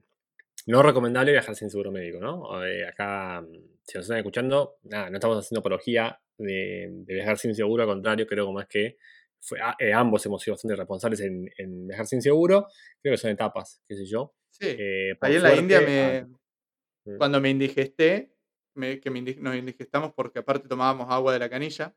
no 0.68 0.84
recomendable 0.84 1.32
viajar 1.32 1.56
sin 1.56 1.70
seguro 1.70 1.92
médico, 1.92 2.20
¿no? 2.20 2.66
Eh, 2.66 2.88
acá, 2.88 3.42
mm, 3.42 3.54
si 3.84 3.98
nos 3.98 4.06
están 4.06 4.18
escuchando, 4.18 4.78
nada, 4.84 5.10
no 5.10 5.18
estamos 5.18 5.38
haciendo 5.38 5.60
apología 5.60 6.20
de, 6.38 6.90
de 6.92 7.14
viajar 7.14 7.38
sin 7.38 7.54
seguro, 7.56 7.84
al 7.84 7.90
contrario, 7.90 8.26
creo 8.28 8.46
como 8.46 8.62
es 8.62 8.68
que 8.68 8.98
fue- 9.40 9.60
eh, 9.80 9.94
ambos 9.94 10.26
hemos 10.26 10.42
sido 10.42 10.54
bastante 10.56 10.76
responsables 10.76 11.20
en, 11.22 11.50
en 11.58 11.88
viajar 11.88 12.08
sin 12.08 12.22
seguro. 12.22 12.68
Creo 13.02 13.14
que 13.14 13.18
son 13.18 13.32
etapas, 13.32 13.82
qué 13.88 13.96
sé 13.96 14.06
yo. 14.06 14.34
Sí, 14.50 14.68
ahí 15.22 15.36
en 15.36 15.44
la 15.44 15.56
India 15.56 15.80
suerte, 15.80 15.92
me, 15.92 16.18
ah, 16.20 16.28
mm. 17.06 17.18
cuando 17.18 17.40
me 17.42 17.50
indigesté, 17.50 18.34
me- 18.76 19.00
que 19.00 19.10
me 19.10 19.20
indi- 19.22 19.38
nos 19.38 19.56
indigestamos 19.56 20.14
porque 20.14 20.40
aparte 20.40 20.68
tomábamos 20.68 21.10
agua 21.10 21.34
de 21.34 21.40
la 21.40 21.50
canilla, 21.50 21.96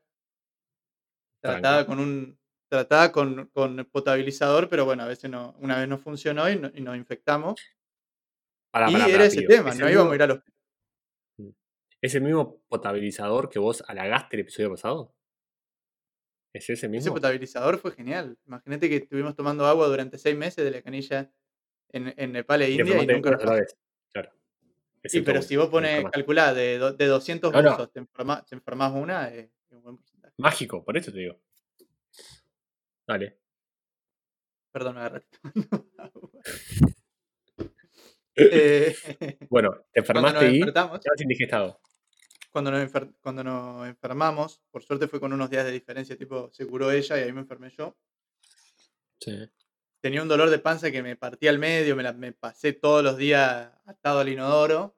tratada 1.41 1.85
Tranca. 1.85 1.87
con 1.87 1.99
un 1.99 2.39
tratada 2.69 3.11
con, 3.13 3.47
con 3.53 3.85
potabilizador, 3.85 4.67
pero 4.67 4.83
bueno, 4.83 5.03
a 5.03 5.07
veces 5.07 5.29
no, 5.29 5.55
una 5.59 5.77
vez 5.79 5.87
no 5.87 5.97
funcionó 5.97 6.49
y, 6.49 6.57
no- 6.57 6.71
y 6.73 6.81
nos 6.81 6.97
infectamos. 6.97 7.55
Pará, 8.71 8.89
y 8.89 8.93
pará, 8.93 9.07
era 9.07 9.25
ese 9.25 9.43
tema, 9.43 9.69
¿Es 9.69 9.79
no 9.79 9.89
íbamos 9.89 10.11
a 10.11 10.15
ir 10.15 10.21
al 10.23 10.31
hospital. 10.31 10.53
¿Es 12.01 12.13
el 12.13 12.21
mismo 12.21 12.61
potabilizador 12.67 13.49
que 13.49 13.57
vos 13.57 13.83
halagaste 13.87 14.35
el 14.35 14.41
episodio 14.41 14.69
pasado? 14.71 15.15
¿Es 16.53 16.63
ese 16.69 16.73
Ese 16.73 16.89
mismo? 16.89 17.13
potabilizador 17.13 17.79
fue 17.79 17.91
genial. 17.91 18.37
Imagínate 18.45 18.89
que 18.89 18.97
estuvimos 18.97 19.35
tomando 19.35 19.65
agua 19.65 19.87
durante 19.87 20.17
seis 20.17 20.35
meses 20.37 20.63
de 20.63 20.71
la 20.71 20.81
canilla 20.81 21.31
en, 21.91 22.13
en 22.17 22.31
Nepal 22.33 22.61
e 22.63 22.71
Y 22.71 22.79
India 22.79 23.01
y 23.01 23.07
nunca 23.07 23.31
vez. 23.31 23.75
Sí, 25.03 25.21
pero 25.21 25.41
si 25.41 25.55
vos 25.55 25.69
pones, 25.69 26.03
calculá, 26.11 26.53
de, 26.53 26.77
do- 26.77 26.93
de 26.93 27.05
200 27.05 27.51
No, 27.53 27.61
no. 27.61 27.87
te, 27.89 27.99
enferma- 28.01 28.43
te 28.45 28.55
enfermas 28.55 28.91
una, 28.93 29.29
es 29.29 29.49
un 29.69 29.81
buen 29.81 29.97
porcentaje. 29.97 30.33
Mágico, 30.37 30.83
por 30.83 30.97
eso 30.97 31.11
te 31.11 31.19
digo. 31.19 31.39
Dale. 33.07 33.39
Perdón, 34.71 34.95
me 34.95 35.01
agua. 35.97 36.29
Eh, 38.35 38.95
Bueno, 39.49 39.69
te 39.91 39.99
enfermaste 40.01 40.51
y 40.51 40.61
estabas 40.61 41.01
indigestado. 41.21 41.79
cuando 42.51 42.71
nos, 42.71 42.91
cuando 43.21 43.43
nos 43.43 43.87
enfermamos, 43.87 44.61
por 44.71 44.83
suerte 44.83 45.07
fue 45.07 45.19
con 45.19 45.33
unos 45.33 45.49
días 45.49 45.65
de 45.65 45.71
diferencia, 45.71 46.17
tipo, 46.17 46.49
se 46.53 46.67
curó 46.67 46.91
ella 46.91 47.17
y 47.19 47.23
ahí 47.23 47.33
me 47.33 47.41
enfermé 47.41 47.69
yo. 47.71 47.97
Sí. 49.19 49.49
Tenía 50.01 50.21
un 50.23 50.27
dolor 50.27 50.49
de 50.49 50.57
panza 50.59 50.89
que 50.91 51.03
me 51.03 51.15
partía 51.15 51.49
al 51.51 51.59
medio, 51.59 51.95
me, 51.95 52.01
la- 52.03 52.13
me 52.13 52.31
pasé 52.33 52.73
todos 52.73 53.03
los 53.03 53.17
días 53.17 53.71
atado 53.85 54.19
al 54.21 54.29
inodoro, 54.29 54.95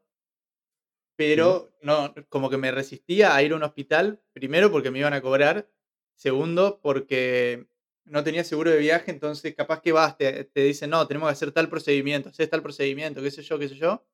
pero 1.16 1.70
no, 1.82 2.14
como 2.30 2.50
que 2.50 2.58
me 2.58 2.72
resistía 2.72 3.36
a 3.36 3.44
ir 3.44 3.52
a 3.52 3.56
un 3.56 3.64
hospital, 3.64 4.22
primero 4.34 4.72
porque 4.72 4.92
me 4.92 5.00
iban 5.00 5.14
a 5.14 5.22
cobrar, 5.22 5.70
segundo 6.16 6.80
porque 6.82 7.68
no 8.06 8.24
tenía 8.24 8.44
seguro 8.44 8.72
de 8.72 8.78
viaje, 8.80 9.12
entonces 9.12 9.54
capaz 9.56 9.82
que 9.82 9.92
vas, 9.92 10.18
te, 10.18 10.46
te 10.46 10.62
dicen, 10.64 10.90
no, 10.90 11.06
tenemos 11.08 11.28
que 11.30 11.34
hacer 11.34 11.52
tal 11.52 11.70
procedimiento, 11.70 12.30
haces 12.30 12.50
tal 12.50 12.62
procedimiento, 12.64 13.22
qué 13.22 13.32
sé 13.32 13.44
yo, 13.44 13.60
qué 13.60 13.68
sé 13.70 13.76
yo, 13.76 14.06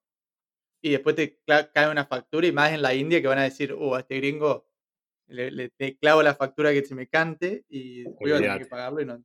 y 0.81 0.91
después 0.91 1.15
te 1.15 1.39
cae 1.73 1.89
una 1.91 2.05
factura 2.05 2.47
y 2.47 2.53
más 2.53 2.73
en 2.73 2.81
la 2.83 2.93
India 2.95 3.21
que 3.21 3.27
van 3.27 3.39
a 3.39 3.43
decir, 3.43 3.73
uh, 3.73 3.95
a 3.95 4.01
este 4.01 4.17
gringo 4.17 4.67
le, 5.27 5.51
le- 5.51 5.69
te 5.71 5.97
clavo 5.97 6.23
la 6.23 6.35
factura 6.35 6.73
que 6.73 6.85
se 6.85 6.95
me 6.95 7.07
cante 7.09 7.65
y 7.69 8.03
después 8.05 8.29
iba 8.31 8.39
a 8.39 8.43
tener 8.43 8.59
que 8.59 8.67
pagarlo 8.67 9.01
y 9.01 9.05
no, 9.05 9.23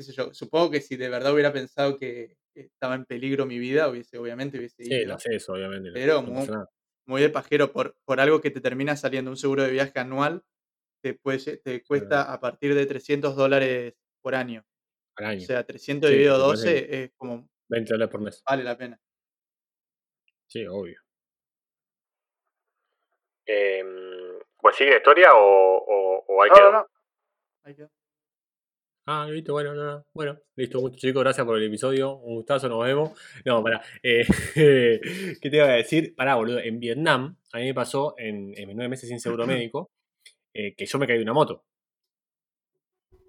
qué 0.00 0.04
sé 0.04 0.12
yo. 0.14 0.32
Supongo 0.32 0.70
que 0.70 0.80
si 0.80 0.96
de 0.96 1.10
verdad 1.10 1.32
hubiera 1.34 1.52
pensado 1.52 1.98
que 1.98 2.36
estaba 2.54 2.94
en 2.94 3.04
peligro 3.04 3.44
mi 3.44 3.58
vida, 3.58 3.88
hubiese, 3.88 4.16
obviamente 4.18 4.56
hubiese 4.58 4.82
Sí, 4.82 4.94
ido. 4.94 5.08
lo 5.08 5.14
haces, 5.14 5.46
obviamente. 5.50 5.90
no- 5.90 5.94
Pero 5.94 6.14
no 6.22 6.28
mu- 6.28 6.34
pasa 6.40 6.52
nada. 6.52 6.68
Muy 7.06 7.20
de 7.22 7.28
pajero 7.30 7.72
por, 7.72 7.96
por 8.04 8.20
algo 8.20 8.40
que 8.40 8.50
te 8.50 8.60
termina 8.60 8.96
saliendo 8.96 9.30
un 9.30 9.36
seguro 9.36 9.62
de 9.62 9.70
viaje 9.72 9.98
anual, 9.98 10.42
te, 11.02 11.14
puede 11.14 11.56
te 11.58 11.82
cuesta 11.82 12.32
a 12.32 12.40
partir 12.40 12.74
de 12.74 12.86
300 12.86 13.36
dólares 13.36 13.94
por 14.22 14.34
año. 14.34 14.64
Al 15.16 15.24
O 15.24 15.28
año. 15.28 15.40
sea, 15.40 15.64
300 15.64 16.08
Sí, 16.08 16.14
dividido 16.14 16.38
me 16.38 16.44
parece 16.44 16.66
12 16.68 17.02
es 17.04 17.10
como, 17.16 17.48
20 17.68 17.92
dólares 17.92 18.10
por 18.12 18.20
mes. 18.22 18.42
vale 18.48 18.64
la 18.64 18.76
pena. 18.78 18.98
Sí, 20.46 20.64
obvio. 20.66 21.00
¿Pues 24.60 24.76
sigue 24.76 24.90
la 24.90 24.96
historia 24.98 25.34
o, 25.34 26.24
o, 26.26 26.42
ahí 26.42 26.50
Ahí 27.64 27.74
quedó. 27.74 27.90
Ah, 29.12 29.26
listo, 29.28 29.52
bueno, 29.54 29.74
no, 29.74 29.84
no. 29.84 30.06
Bueno, 30.14 30.38
listo, 30.54 30.80
mucho 30.80 30.96
chicos, 30.96 31.24
gracias 31.24 31.44
por 31.44 31.58
el 31.58 31.64
episodio. 31.64 32.14
Un 32.18 32.36
gustazo, 32.36 32.68
nos 32.68 32.84
vemos. 32.84 33.10
No, 33.44 33.60
pará. 33.60 33.82
eh, 34.04 34.24
¿Qué 34.54 35.50
te 35.50 35.56
iba 35.56 35.64
a 35.66 35.72
decir? 35.72 36.14
Pará, 36.14 36.36
boludo. 36.36 36.60
En 36.60 36.78
Vietnam, 36.78 37.36
a 37.52 37.58
mí 37.58 37.64
me 37.64 37.74
pasó 37.74 38.14
en, 38.16 38.54
en 38.56 38.68
mis 38.68 38.76
nueve 38.76 38.88
meses 38.88 39.08
sin 39.08 39.18
seguro 39.18 39.48
médico 39.48 39.90
eh, 40.54 40.76
que 40.76 40.86
yo 40.86 40.96
me 41.00 41.08
caí 41.08 41.16
de 41.16 41.24
una 41.24 41.32
moto. 41.32 41.64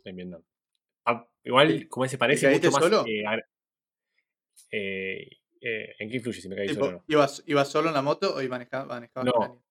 En 0.04 0.16
Vietnam. 0.16 0.44
Ah, 1.06 1.28
igual, 1.44 1.72
¿Y- 1.72 1.88
como 1.88 2.08
se 2.08 2.20
parece 2.20 2.48
mucho 2.52 2.70
más. 2.70 2.84
solo? 2.84 3.04
eh, 4.70 5.28
¿En 5.98 6.10
qué 6.12 6.18
influye 6.18 6.42
si 6.42 6.48
me 6.48 6.58
caí 6.58 6.68
Tipo, 6.68 6.86
solo 6.86 6.92
no? 7.00 7.04
¿ibas, 7.08 7.44
ibas 7.48 7.70
solo 7.72 7.88
en 7.88 7.96
la 7.96 8.04
moto 8.04 8.36
o 8.36 8.44
manejabas 8.48 8.88
manejabas 8.88 9.34
No. 9.34 9.64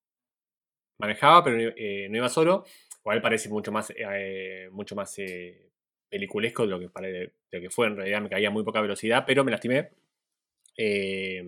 manejaba, 0.99 1.45
pero 1.45 1.57
no, 1.57 2.17
iba 2.17 2.29
solo. 2.29 2.65
Igual 2.99 3.23
parece 3.23 3.49
mucho 3.49 3.71
más, 3.71 3.93
mucho 4.73 4.97
más 4.97 5.17
peliculesco 6.11 6.65
de 6.65 6.69
lo, 6.69 6.79
que, 6.81 6.89
pare- 6.89 7.13
de 7.13 7.33
lo 7.53 7.61
que 7.61 7.71
fue. 7.71 7.87
En 7.87 7.97
realidad 7.97 8.21
me 8.21 8.29
caía 8.29 8.49
a 8.49 8.51
muy 8.51 8.65
poca 8.65 8.81
velocidad, 8.81 9.25
pero 9.27 9.45
me 9.45 9.51
lastimé. 9.51 9.91
Eh, 10.77 11.43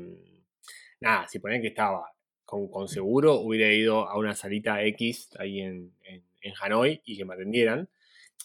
nada, 1.00 1.26
si 1.28 1.38
ponían 1.38 1.60
que 1.62 1.68
estaba 1.68 2.12
con, 2.44 2.88
seguro, 2.88 3.36
hubiera 3.40 3.72
ido 3.72 4.08
a 4.08 4.18
una 4.18 4.34
salita 4.34 4.82
X 4.84 5.30
ahí 5.38 5.60
en, 5.60 5.92
Hanoi 6.60 7.00
y 7.04 7.16
que 7.16 7.24
me 7.24 7.34
atendieran. 7.34 7.88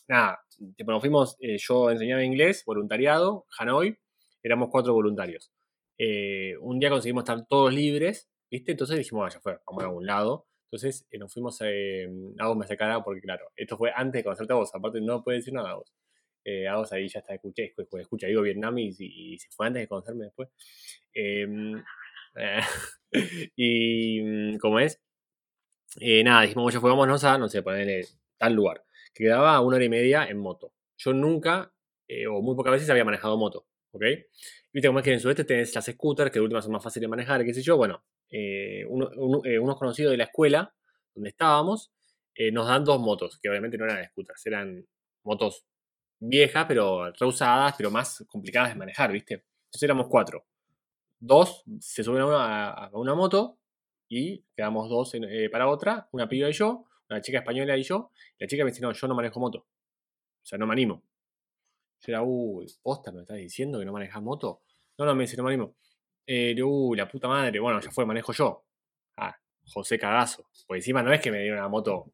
Nada, 0.07 0.39
nos 0.85 1.01
fuimos, 1.01 1.35
eh, 1.39 1.57
yo 1.57 1.91
enseñaba 1.91 2.23
inglés, 2.23 2.63
voluntariado, 2.65 3.45
Hanoi, 3.57 3.97
éramos 4.43 4.69
cuatro 4.71 4.93
voluntarios. 4.93 5.51
Eh, 5.97 6.55
un 6.61 6.79
día 6.79 6.89
conseguimos 6.89 7.23
estar 7.23 7.45
todos 7.47 7.73
libres, 7.73 8.29
¿viste? 8.49 8.71
Entonces 8.71 8.97
dijimos, 8.97 9.23
vaya, 9.23 9.39
fue, 9.41 9.59
vamos 9.65 9.83
a 9.83 9.87
algún 9.87 10.05
lado. 10.05 10.47
Entonces 10.65 11.07
eh, 11.11 11.17
nos 11.17 11.33
fuimos 11.33 11.57
eh, 11.61 12.07
a 12.39 12.47
vos 12.47 12.57
me 12.57 12.65
hace 12.65 12.77
cara 12.77 13.03
porque, 13.03 13.21
claro, 13.21 13.51
esto 13.55 13.77
fue 13.77 13.91
antes 13.95 14.19
de 14.19 14.23
conocerte 14.23 14.53
a 14.53 14.57
vos, 14.57 14.73
aparte 14.73 15.01
no 15.01 15.23
puede 15.23 15.37
decir 15.39 15.53
nada 15.53 15.71
a 15.71 15.75
vos. 15.75 15.93
Eh, 16.49 16.65
ahí 16.69 17.09
ya 17.09 17.19
está, 17.19 17.33
escuché, 17.35 17.65
escuché, 17.65 18.01
escucha, 18.01 18.27
digo 18.27 18.41
Vietnam 18.41 18.77
y, 18.77 18.95
y, 18.99 19.37
se 19.37 19.49
fue 19.51 19.67
antes 19.67 19.81
de 19.83 19.87
conocerme 19.89 20.25
después. 20.25 20.49
Em, 21.13 21.83
y 23.55 24.21
mm, 24.21 24.57
como 24.59 24.79
es, 24.79 25.01
eh, 25.99 26.23
nada, 26.23 26.41
dijimos, 26.43 26.73
ya 26.73 26.79
fuémonos 26.81 27.23
a, 27.23 27.37
no 27.37 27.47
sé, 27.49 27.61
ponerle 27.63 28.05
tal 28.37 28.53
lugar, 28.53 28.83
que 29.13 29.23
quedaba 29.25 29.59
una 29.61 29.77
hora 29.77 29.85
y 29.85 29.89
media 29.89 30.25
en 30.27 30.37
moto. 30.39 30.73
Yo 30.97 31.13
nunca, 31.13 31.73
eh, 32.07 32.27
o 32.27 32.41
muy 32.41 32.55
pocas 32.55 32.73
veces, 32.73 32.89
había 32.89 33.05
manejado 33.05 33.37
moto, 33.37 33.67
¿ok? 33.91 34.03
Viste 34.73 34.87
como 34.89 34.99
es 34.99 35.03
que 35.03 35.09
en 35.11 35.15
el 35.15 35.21
sudeste 35.21 35.43
tenés 35.43 35.73
las 35.75 35.85
scooters, 35.85 36.31
que 36.31 36.39
de 36.39 36.43
última 36.43 36.61
son 36.61 36.71
más 36.73 36.83
fáciles 36.83 37.03
de 37.03 37.07
manejar, 37.09 37.43
qué 37.45 37.53
sé 37.53 37.61
yo, 37.61 37.77
bueno, 37.77 38.03
eh, 38.29 38.85
uno- 38.89 39.09
uno- 39.17 39.41
unos 39.61 39.77
conocidos 39.77 40.11
de 40.11 40.17
la 40.17 40.25
escuela 40.25 40.73
donde 41.15 41.29
estábamos 41.29 41.91
nos 42.53 42.67
dan 42.67 42.83
dos 42.83 42.99
motos, 42.99 43.39
que 43.41 43.49
obviamente 43.49 43.77
no 43.79 43.85
eran 43.85 44.05
scooters, 44.09 44.45
eran 44.45 44.85
motos 45.23 45.65
viejas, 46.19 46.65
pero 46.67 47.11
reusadas, 47.11 47.75
pero 47.77 47.91
más 47.91 48.23
complicadas 48.27 48.69
de 48.69 48.75
manejar, 48.75 49.11
¿viste? 49.11 49.45
Entonces 49.65 49.83
éramos 49.83 50.07
cuatro. 50.07 50.45
Dos 51.19 51.63
se 51.79 52.03
suben 52.03 52.21
a 52.21 52.89
una, 52.93 53.15
moto 53.15 53.59
y 54.07 54.43
quedamos 54.55 54.89
dos 54.89 55.13
eh, 55.15 55.49
para 55.51 55.67
otra, 55.67 56.07
una 56.11 56.29
piba 56.29 56.49
y 56.49 56.53
yo, 56.53 56.85
una 57.09 57.21
chica 57.21 57.39
española 57.39 57.77
y 57.77 57.83
yo. 57.83 58.11
La 58.39 58.47
chica 58.47 58.63
me 58.63 58.71
dice, 58.71 58.81
no, 58.81 58.91
yo 58.91 59.07
no 59.07 59.15
manejo 59.15 59.39
moto. 59.39 59.59
O 59.59 60.45
sea, 60.45 60.57
no 60.57 60.67
me 60.67 60.73
animo. 60.73 61.03
Yo 62.01 62.13
era, 62.13 62.21
uy, 62.23 62.67
posta, 62.81 63.11
¿me 63.11 63.21
estás 63.21 63.37
diciendo 63.37 63.79
que 63.79 63.85
no 63.85 63.91
manejas 63.91 64.21
moto? 64.21 64.61
No, 64.97 65.05
no, 65.05 65.15
me 65.15 65.23
dice, 65.23 65.37
no 65.37 65.43
me 65.43 65.49
animo. 65.49 65.75
Eh, 66.25 66.55
uy, 66.61 66.97
la 66.97 67.07
puta 67.07 67.27
madre, 67.27 67.59
bueno, 67.59 67.79
ya 67.81 67.91
fue, 67.91 68.05
manejo 68.05 68.33
yo. 68.33 68.65
Ah, 69.17 69.35
José 69.65 69.97
Cagazo. 69.97 70.47
Porque 70.67 70.79
encima 70.79 71.01
no 71.01 71.11
es 71.13 71.21
que 71.21 71.31
me 71.31 71.39
dieron 71.39 71.59
una 71.59 71.67
moto 71.67 72.13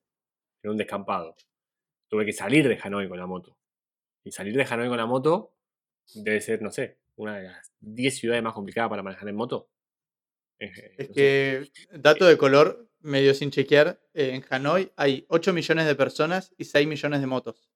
en 0.62 0.72
un 0.72 0.78
descampado. 0.78 1.36
Tuve 2.08 2.26
que 2.26 2.34
salir 2.34 2.68
de 2.68 2.80
Hanoi 2.82 3.10
con 3.10 3.18
la 3.20 3.26
moto. 3.28 3.58
Y 4.24 4.32
salir 4.32 4.56
de 4.56 4.64
Hanoi 4.70 4.88
con 4.88 4.98
la 4.98 5.06
moto 5.06 5.54
debe 6.16 6.42
ser, 6.42 6.62
no 6.62 6.72
sé, 6.72 7.00
una 7.16 7.38
de 7.38 7.44
las 7.44 7.72
10 7.80 8.18
ciudades 8.18 8.44
más 8.44 8.54
complicadas 8.54 8.90
para 8.90 9.04
manejar 9.04 9.28
en 9.30 9.36
moto. 9.36 9.70
Eh, 10.60 10.72
Es 10.98 11.10
no 11.10 11.14
sé. 11.14 11.14
que, 11.14 11.72
dato 12.00 12.26
de 12.26 12.38
color, 12.38 12.90
medio 13.02 13.34
sin 13.34 13.52
chequear, 13.52 14.00
eh, 14.14 14.32
en 14.34 14.44
Hanoi 14.50 14.92
hay 14.96 15.26
8 15.30 15.54
millones 15.54 15.86
de 15.86 15.96
personas 15.96 16.54
y 16.58 16.66
6 16.66 16.88
millones 16.88 17.22
de 17.22 17.28
motos. 17.28 17.70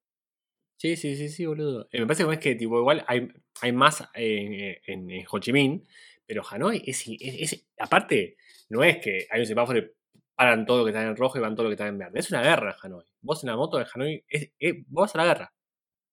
Sí, 0.76 0.96
sí, 0.96 1.16
sí, 1.16 1.28
sí, 1.28 1.44
boludo. 1.44 1.88
Eh, 1.90 2.00
me 2.00 2.06
parece 2.06 2.24
que 2.24 2.32
es 2.32 2.38
que 2.38 2.54
tipo, 2.54 2.78
igual 2.78 3.04
hay, 3.08 3.28
hay 3.60 3.72
más 3.72 4.08
en, 4.14 4.76
en- 4.86 5.10
en 5.10 5.26
Ho 5.30 5.38
Chi 5.40 5.52
Minh, 5.52 5.84
pero 6.24 6.42
Hanoi 6.48 6.82
es, 6.86 7.04
es- 7.08 7.52
es- 7.52 7.66
Aparte, 7.78 8.36
no 8.68 8.84
es 8.84 8.98
que 8.98 9.26
hay 9.30 9.40
un 9.40 9.46
semáforo 9.46 9.78
y 9.80 9.90
paran 10.36 10.64
todo 10.66 10.78
lo 10.78 10.84
que 10.84 10.90
está 10.90 11.02
en 11.02 11.16
rojo 11.16 11.36
y 11.36 11.40
van 11.40 11.54
todo 11.56 11.64
lo 11.64 11.70
que 11.70 11.74
está 11.74 11.88
en 11.88 11.98
verde. 11.98 12.20
Es 12.20 12.30
una 12.30 12.42
guerra 12.42 12.70
en 12.70 12.76
Hanoi. 12.92 13.04
Vos 13.20 13.42
en 13.42 13.50
la 13.50 13.56
moto 13.56 13.76
de 13.78 13.86
Hanoi, 13.92 14.24
es, 14.28 14.50
vos 14.86 15.02
vas 15.06 15.14
a 15.16 15.18
la 15.18 15.24
guerra. 15.26 15.52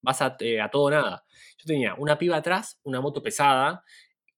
Vas 0.06 0.22
a, 0.22 0.38
eh, 0.40 0.60
todo 0.72 0.90
nada. 0.92 1.24
Yo 1.58 1.66
tenía 1.66 1.96
una 1.96 2.18
piba 2.18 2.38
atrás, 2.38 2.80
una 2.84 3.02
moto 3.02 3.24
pesada, 3.24 3.84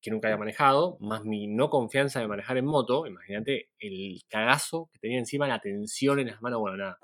que 0.01 0.11
nunca 0.11 0.29
había 0.29 0.37
manejado, 0.37 0.97
más 1.01 1.25
mi 1.25 1.47
no 1.47 1.69
confianza 1.69 2.21
de 2.21 2.27
manejar 2.27 2.57
en 2.57 2.65
moto. 2.65 3.05
Imagínate 3.05 3.69
el 3.79 4.21
cagazo 4.29 4.89
que 4.93 4.99
tenía 4.99 5.19
encima, 5.19 5.47
la 5.47 5.59
tensión 5.59 6.19
en 6.19 6.27
las 6.27 6.41
manos, 6.41 6.61
bueno, 6.61 6.77
nada. 6.77 6.97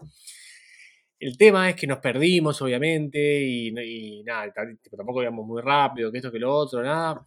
El 1.19 1.37
tema 1.37 1.69
es 1.69 1.75
que 1.75 1.87
nos 1.87 1.99
perdimos, 1.99 2.61
obviamente, 2.61 3.41
y, 3.43 4.23
nada, 4.23 4.53
tampoco 4.95 5.21
íbamos 5.21 5.45
muy 5.45 5.61
rápido, 5.61 6.11
que 6.11 6.17
esto, 6.19 6.31
que 6.31 6.39
lo 6.39 6.55
otro, 6.55 6.81
nada. 6.81 7.25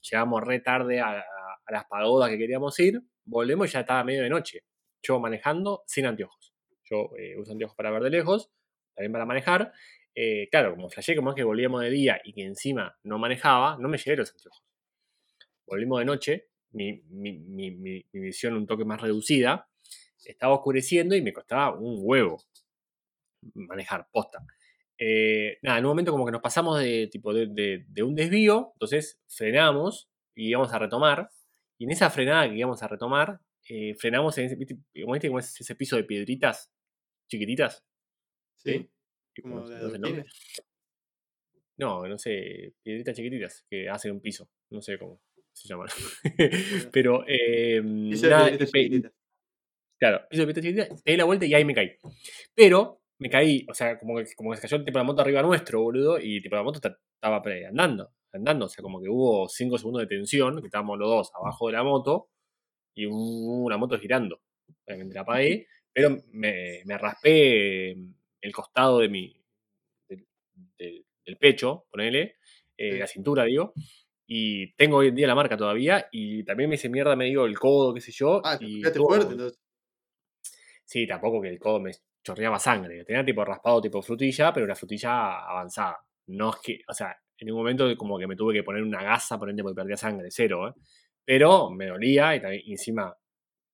Llegamos 0.00 0.42
re 0.42 0.60
tarde 0.60 1.00
a 1.00 1.24
las 1.70 1.84
pagodas 1.86 2.28
que 2.30 2.38
queríamos 2.38 2.78
ir, 2.80 3.00
volvemos 3.24 3.68
y 3.68 3.72
ya 3.72 3.80
estaba 3.80 4.04
medio 4.04 4.22
de 4.22 4.30
noche. 4.30 4.64
Yo 5.02 5.18
manejando 5.20 5.82
sin 5.86 6.06
anteojos. 6.06 6.52
Yo 6.84 7.10
eh, 7.18 7.36
uso 7.38 7.52
anteojos 7.52 7.76
para 7.76 7.90
ver 7.90 8.02
de 8.02 8.10
lejos, 8.10 8.50
también 8.94 9.12
para 9.12 9.26
manejar. 9.26 9.72
Eh, 10.14 10.48
claro, 10.50 10.74
como 10.74 10.90
flashé 10.90 11.16
como 11.16 11.30
es 11.30 11.36
que 11.36 11.44
volvíamos 11.44 11.80
de 11.82 11.90
día 11.90 12.20
y 12.24 12.32
que 12.32 12.44
encima 12.44 12.96
no 13.02 13.18
manejaba, 13.18 13.78
no 13.78 13.88
me 13.88 13.98
llevé 13.98 14.16
los 14.16 14.30
anteojos. 14.30 14.62
Volvimos 15.66 16.00
de 16.00 16.04
noche, 16.04 16.48
mi, 16.72 17.02
visión 18.12 18.54
un 18.54 18.66
toque 18.66 18.84
más 18.84 19.00
reducida, 19.00 19.68
estaba 20.24 20.54
oscureciendo 20.54 21.16
y 21.16 21.22
me 21.22 21.32
costaba 21.32 21.74
un 21.74 22.00
huevo 22.02 22.42
manejar, 23.54 24.08
posta. 24.12 24.38
Eh, 24.98 25.58
nada, 25.62 25.78
en 25.78 25.84
un 25.84 25.90
momento 25.90 26.12
como 26.12 26.26
que 26.26 26.32
nos 26.32 26.42
pasamos 26.42 26.78
de, 26.78 27.08
tipo, 27.10 27.32
de, 27.34 27.84
un 28.02 28.14
desvío, 28.14 28.70
entonces 28.74 29.20
frenamos 29.28 30.08
y 30.34 30.50
íbamos 30.50 30.72
a 30.72 30.78
retomar. 30.78 31.30
Y 31.78 31.84
en 31.84 31.90
esa 31.90 32.10
frenada 32.10 32.48
que 32.48 32.56
íbamos 32.56 32.82
a 32.82 32.88
retomar, 32.88 33.40
eh, 33.68 33.94
frenamos 33.94 34.36
en 34.38 34.46
ese, 34.46 34.56
¿viste? 34.56 34.76
¿Cómo 35.02 35.14
viste 35.14 35.28
cómo 35.28 35.40
es 35.40 35.60
ese 35.60 35.74
piso 35.74 35.96
de 35.96 36.04
piedritas 36.04 36.70
chiquititas? 37.28 37.84
Sí, 38.56 38.88
como 39.40 39.56
de 39.56 39.62
no 39.62 39.66
sé 39.68 39.74
el 39.96 40.00
nombre. 40.00 40.20
adoquines. 40.20 40.62
No, 41.78 42.06
no 42.06 42.18
sé, 42.18 42.74
piedritas 42.82 43.16
chiquititas 43.16 43.64
que 43.68 43.88
hacen 43.88 44.12
un 44.12 44.20
piso. 44.20 44.48
No 44.70 44.80
sé 44.82 44.98
cómo 44.98 45.20
se 45.52 45.68
llaman. 45.68 45.88
Pero, 46.92 47.24
eh, 47.26 47.80
de 47.82 48.28
nada, 48.28 48.50
y 48.50 48.58
pe- 48.58 48.66
chiquititas. 48.66 49.12
Claro, 49.98 50.22
piso 50.28 50.42
de 50.46 50.46
piedritas 50.52 50.64
chiquititas, 50.64 51.02
pegué 51.02 51.16
la 51.16 51.24
vuelta 51.24 51.46
y 51.46 51.54
ahí 51.54 51.64
me 51.64 51.74
caí. 51.74 51.92
Pero 52.54 53.00
me 53.18 53.30
caí, 53.30 53.66
o 53.68 53.74
sea, 53.74 53.98
como 53.98 54.16
que, 54.18 54.24
como 54.36 54.50
que 54.50 54.56
se 54.56 54.62
cayó 54.62 54.84
tipo 54.84 54.98
la 54.98 55.04
moto 55.04 55.22
arriba 55.22 55.42
nuestro, 55.42 55.80
boludo, 55.82 56.18
y 56.20 56.40
tipo 56.42 56.56
la 56.56 56.62
moto 56.62 56.80
ta- 56.80 56.98
estaba 57.14 57.42
andando, 57.68 58.10
andando, 58.32 58.66
o 58.66 58.68
sea, 58.68 58.82
como 58.82 59.00
que 59.00 59.08
hubo 59.08 59.48
5 59.48 59.78
segundos 59.78 60.02
de 60.02 60.08
tensión, 60.08 60.60
que 60.60 60.66
estábamos 60.66 60.98
los 60.98 61.08
dos 61.08 61.30
abajo 61.34 61.68
de 61.68 61.72
la 61.74 61.84
moto, 61.84 62.28
y 62.94 63.06
una 63.06 63.76
moto 63.76 63.98
girando. 63.98 64.40
Obviamente 64.86 65.14
la 65.14 65.22
apagué, 65.22 65.66
pero 65.92 66.18
me, 66.32 66.82
me 66.84 66.98
raspé 66.98 67.96
el 68.42 68.52
costado 68.52 68.98
de 68.98 69.08
mi, 69.08 69.34
del, 70.08 71.36
pecho, 71.38 71.86
ponele, 71.90 72.36
eh, 72.76 72.92
Sí. 72.92 72.98
la 72.98 73.06
cintura, 73.06 73.44
digo, 73.44 73.72
y 74.26 74.72
tengo 74.74 74.98
hoy 74.98 75.08
en 75.08 75.14
día 75.14 75.26
la 75.26 75.34
marca 75.34 75.56
todavía, 75.56 76.08
y 76.12 76.44
también 76.44 76.68
me 76.68 76.74
hice 76.74 76.88
mierda, 76.88 77.16
me 77.16 77.26
dio 77.26 77.46
el 77.46 77.58
codo, 77.58 77.94
qué 77.94 78.00
sé 78.00 78.12
yo. 78.12 78.42
Ah, 78.44 78.58
y 78.60 78.82
fuerte 78.82 79.32
entonces. 79.32 79.58
Sí, 80.84 81.06
tampoco 81.06 81.40
que 81.40 81.48
el 81.48 81.58
codo 81.58 81.80
me 81.80 81.92
chorreaba 82.22 82.58
sangre. 82.58 83.04
Tenía 83.04 83.24
tipo 83.24 83.44
raspado 83.44 83.80
tipo 83.80 84.02
frutilla, 84.02 84.52
pero 84.52 84.66
una 84.66 84.74
frutilla 84.74 85.40
avanzada. 85.40 85.98
No 86.26 86.50
es 86.50 86.56
que, 86.62 86.80
o 86.86 86.92
sea, 86.92 87.16
en 87.38 87.50
un 87.50 87.56
momento 87.56 87.96
como 87.96 88.18
que 88.18 88.26
me 88.26 88.36
tuve 88.36 88.54
que 88.54 88.62
poner 88.62 88.82
una 88.82 89.02
gasa, 89.02 89.38
ponente 89.38 89.62
porque 89.62 89.76
perdía 89.76 89.96
sangre, 89.96 90.28
cero, 90.30 90.68
¿eh? 90.68 90.80
Pero 91.24 91.70
me 91.70 91.86
dolía 91.86 92.34
y 92.36 92.40
también 92.40 92.62
encima, 92.66 93.16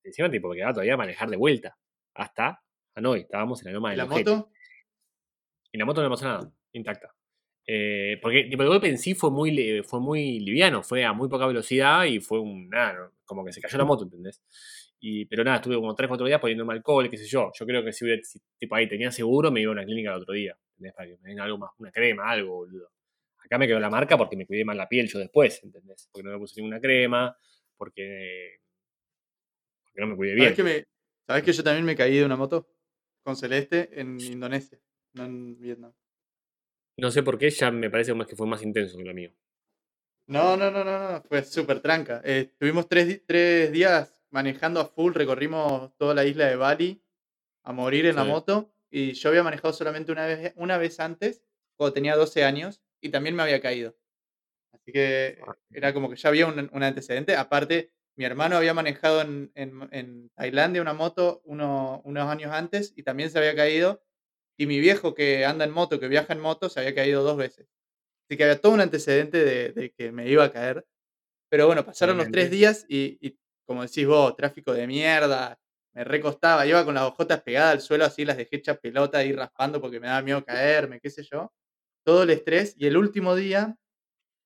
encima 0.02 0.30
tipo 0.30 0.52
quedaba 0.52 0.74
todavía 0.74 0.94
a 0.94 0.98
manejar 0.98 1.30
de 1.30 1.36
vuelta. 1.36 1.76
Hasta 2.14 2.62
Hanoi, 2.94 3.20
estábamos 3.20 3.60
en 3.62 3.66
la 3.66 3.72
loma 3.72 3.88
¿Y 3.88 3.96
del 3.96 3.98
la 3.98 4.06
moto? 4.06 4.50
Y 5.72 5.78
la 5.78 5.84
moto 5.84 6.00
no 6.00 6.08
le 6.08 6.12
pasó 6.12 6.24
nada, 6.24 6.52
intacta. 6.72 7.14
Eh, 7.70 8.18
porque 8.22 8.44
tipo, 8.44 8.62
el 8.62 8.68
golpe 8.70 8.88
en 8.88 8.96
sí 8.96 9.14
fue 9.14 9.30
muy, 9.30 9.82
fue 9.82 10.00
muy 10.00 10.40
liviano, 10.40 10.82
fue 10.82 11.04
a 11.04 11.12
muy 11.12 11.28
poca 11.28 11.46
velocidad 11.46 12.06
y 12.06 12.18
fue 12.20 12.40
un. 12.40 12.68
Nada, 12.70 13.12
como 13.26 13.44
que 13.44 13.52
se 13.52 13.60
cayó 13.60 13.76
la 13.76 13.84
moto, 13.84 14.04
¿entendés? 14.04 14.42
Y, 15.00 15.26
pero 15.26 15.44
nada, 15.44 15.58
estuve 15.58 15.76
como 15.76 15.94
3-4 15.94 16.26
días 16.26 16.40
poniéndome 16.40 16.72
alcohol, 16.72 17.08
qué 17.10 17.18
sé 17.18 17.26
yo. 17.26 17.50
Yo 17.54 17.66
creo 17.66 17.84
que 17.84 17.92
si, 17.92 18.04
hubiera, 18.04 18.22
si, 18.22 18.40
tipo 18.58 18.74
ahí 18.74 18.88
tenía 18.88 19.12
seguro, 19.12 19.50
me 19.50 19.60
iba 19.60 19.70
a 19.70 19.72
una 19.72 19.84
clínica 19.84 20.10
el 20.10 20.22
otro 20.22 20.32
día, 20.34 20.58
¿entendés? 20.70 20.94
Para 20.94 21.08
que 21.08 21.18
me 21.18 21.28
den 21.28 21.40
algo 21.40 21.58
más, 21.58 21.70
una 21.78 21.92
crema, 21.92 22.30
algo, 22.30 22.56
boludo. 22.56 22.90
Acá 23.44 23.58
me 23.58 23.66
quedó 23.66 23.80
la 23.80 23.90
marca 23.90 24.16
porque 24.16 24.36
me 24.36 24.46
cuidé 24.46 24.64
mal 24.64 24.76
la 24.76 24.88
piel 24.88 25.06
yo 25.08 25.18
después, 25.18 25.62
¿entendés? 25.62 26.08
Porque 26.10 26.26
no 26.26 26.32
me 26.32 26.38
puse 26.38 26.60
ninguna 26.60 26.80
crema, 26.80 27.36
porque. 27.76 28.60
porque 29.84 30.00
no 30.00 30.06
me 30.08 30.16
cuidé 30.16 30.34
bien. 30.34 30.46
¿Sabés 30.46 30.56
que, 30.56 30.64
me, 30.64 30.84
¿Sabés 31.26 31.42
que 31.44 31.52
yo 31.52 31.62
también 31.62 31.84
me 31.84 31.94
caí 31.94 32.16
de 32.16 32.24
una 32.24 32.36
moto? 32.36 32.68
Con 33.22 33.36
Celeste 33.36 33.90
en 34.00 34.18
Indonesia, 34.20 34.78
no 35.14 35.24
en 35.24 35.60
Vietnam. 35.60 35.92
No 36.98 37.10
sé 37.10 37.22
por 37.22 37.38
qué, 37.38 37.50
ya 37.50 37.70
me 37.70 37.90
parece 37.90 38.12
que 38.26 38.36
fue 38.36 38.46
más 38.46 38.62
intenso 38.62 38.96
que 38.98 39.04
lo 39.04 39.14
mío. 39.14 39.32
No, 40.26 40.56
no, 40.56 40.70
no, 40.70 40.84
no, 40.84 41.12
no, 41.12 41.22
fue 41.22 41.42
súper 41.42 41.80
tranca. 41.80 42.20
Eh, 42.24 42.50
estuvimos 42.52 42.88
tres, 42.88 43.22
tres 43.26 43.72
días 43.72 44.22
manejando 44.30 44.80
a 44.80 44.84
full, 44.86 45.14
recorrimos 45.14 45.96
toda 45.96 46.14
la 46.14 46.24
isla 46.26 46.46
de 46.46 46.56
Bali 46.56 47.02
a 47.64 47.72
morir 47.72 48.06
en 48.06 48.16
la 48.16 48.24
moto. 48.24 48.74
Y 48.90 49.12
yo 49.12 49.28
había 49.30 49.42
manejado 49.42 49.72
solamente 49.72 50.12
una 50.12 50.26
vez, 50.26 50.52
una 50.56 50.76
vez 50.78 50.98
antes, 51.00 51.42
cuando 51.76 51.92
tenía 51.94 52.16
12 52.16 52.44
años, 52.44 52.82
y 53.00 53.10
también 53.10 53.34
me 53.36 53.42
había 53.42 53.60
caído. 53.60 53.96
Así 54.74 54.92
que 54.92 55.38
Ah. 55.46 55.56
era 55.70 55.94
como 55.94 56.10
que 56.10 56.16
ya 56.16 56.28
había 56.30 56.46
un, 56.46 56.68
un 56.72 56.82
antecedente. 56.82 57.36
Aparte, 57.36 57.92
mi 58.16 58.24
hermano 58.24 58.56
había 58.56 58.74
manejado 58.74 59.22
en, 59.22 59.50
en- 59.54 59.88
en 59.92 60.30
Tailandia 60.30 60.82
una 60.82 60.94
moto 60.94 61.40
uno- 61.44 62.02
unos 62.04 62.28
años 62.28 62.50
antes 62.52 62.92
y 62.96 63.02
también 63.02 63.30
se 63.30 63.38
había 63.38 63.54
caído. 63.54 64.02
Y 64.58 64.66
mi 64.66 64.80
viejo 64.80 65.14
que 65.14 65.46
anda 65.46 65.64
en 65.64 65.70
moto, 65.70 66.00
que 66.00 66.08
viaja 66.08 66.32
en 66.34 66.40
moto, 66.40 66.68
se 66.68 66.80
había 66.80 66.94
caído 66.94 67.22
dos 67.22 67.36
veces. 67.36 67.68
Así 68.28 68.36
que 68.36 68.44
había 68.44 68.60
todo 68.60 68.72
un 68.72 68.80
antecedente 68.80 69.44
de, 69.44 69.72
de 69.72 69.90
que 69.92 70.12
me 70.12 70.28
iba 70.28 70.44
a 70.44 70.52
caer. 70.52 70.86
Pero 71.50 71.66
bueno, 71.66 71.84
pasaron 71.84 72.18
los 72.18 72.30
tres 72.30 72.50
días 72.50 72.86
y, 72.88 73.18
y 73.26 73.38
como 73.66 73.82
decís 73.82 74.06
vos, 74.06 74.36
tráfico 74.36 74.72
de 74.72 74.86
mierda, 74.86 75.58
me 75.94 76.04
recostaba, 76.04 76.66
iba 76.66 76.84
con 76.84 76.94
las 76.94 77.04
hojotas 77.04 77.42
pegadas 77.42 77.72
al 77.74 77.80
suelo, 77.80 78.04
así 78.04 78.24
las 78.24 78.36
dejé 78.36 78.56
hechas 78.56 78.78
pelota, 78.78 79.18
ahí 79.18 79.32
raspando 79.32 79.80
porque 79.80 80.00
me 80.00 80.08
daba 80.08 80.22
miedo 80.22 80.44
caerme, 80.44 81.00
qué 81.00 81.10
sé 81.10 81.22
yo. 81.22 81.52
Todo 82.04 82.24
el 82.24 82.30
estrés. 82.30 82.74
Y 82.78 82.86
el 82.86 82.96
último 82.96 83.34
día, 83.36 83.76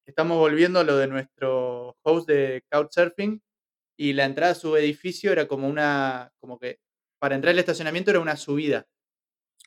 estamos 0.06 0.38
volviendo 0.38 0.80
a 0.80 0.84
lo 0.84 0.96
de 0.96 1.06
nuestro 1.08 1.96
host 2.02 2.28
de 2.28 2.64
Couchsurfing 2.70 3.42
y 3.98 4.12
la 4.14 4.24
entrada 4.24 4.52
a 4.52 4.56
su 4.56 4.76
edificio 4.76 5.32
era 5.32 5.48
como 5.48 5.68
una, 5.68 6.32
como 6.40 6.58
que 6.58 6.78
para 7.20 7.34
entrar 7.36 7.52
al 7.52 7.58
estacionamiento 7.60 8.10
era 8.10 8.20
una 8.20 8.36
subida. 8.36 8.86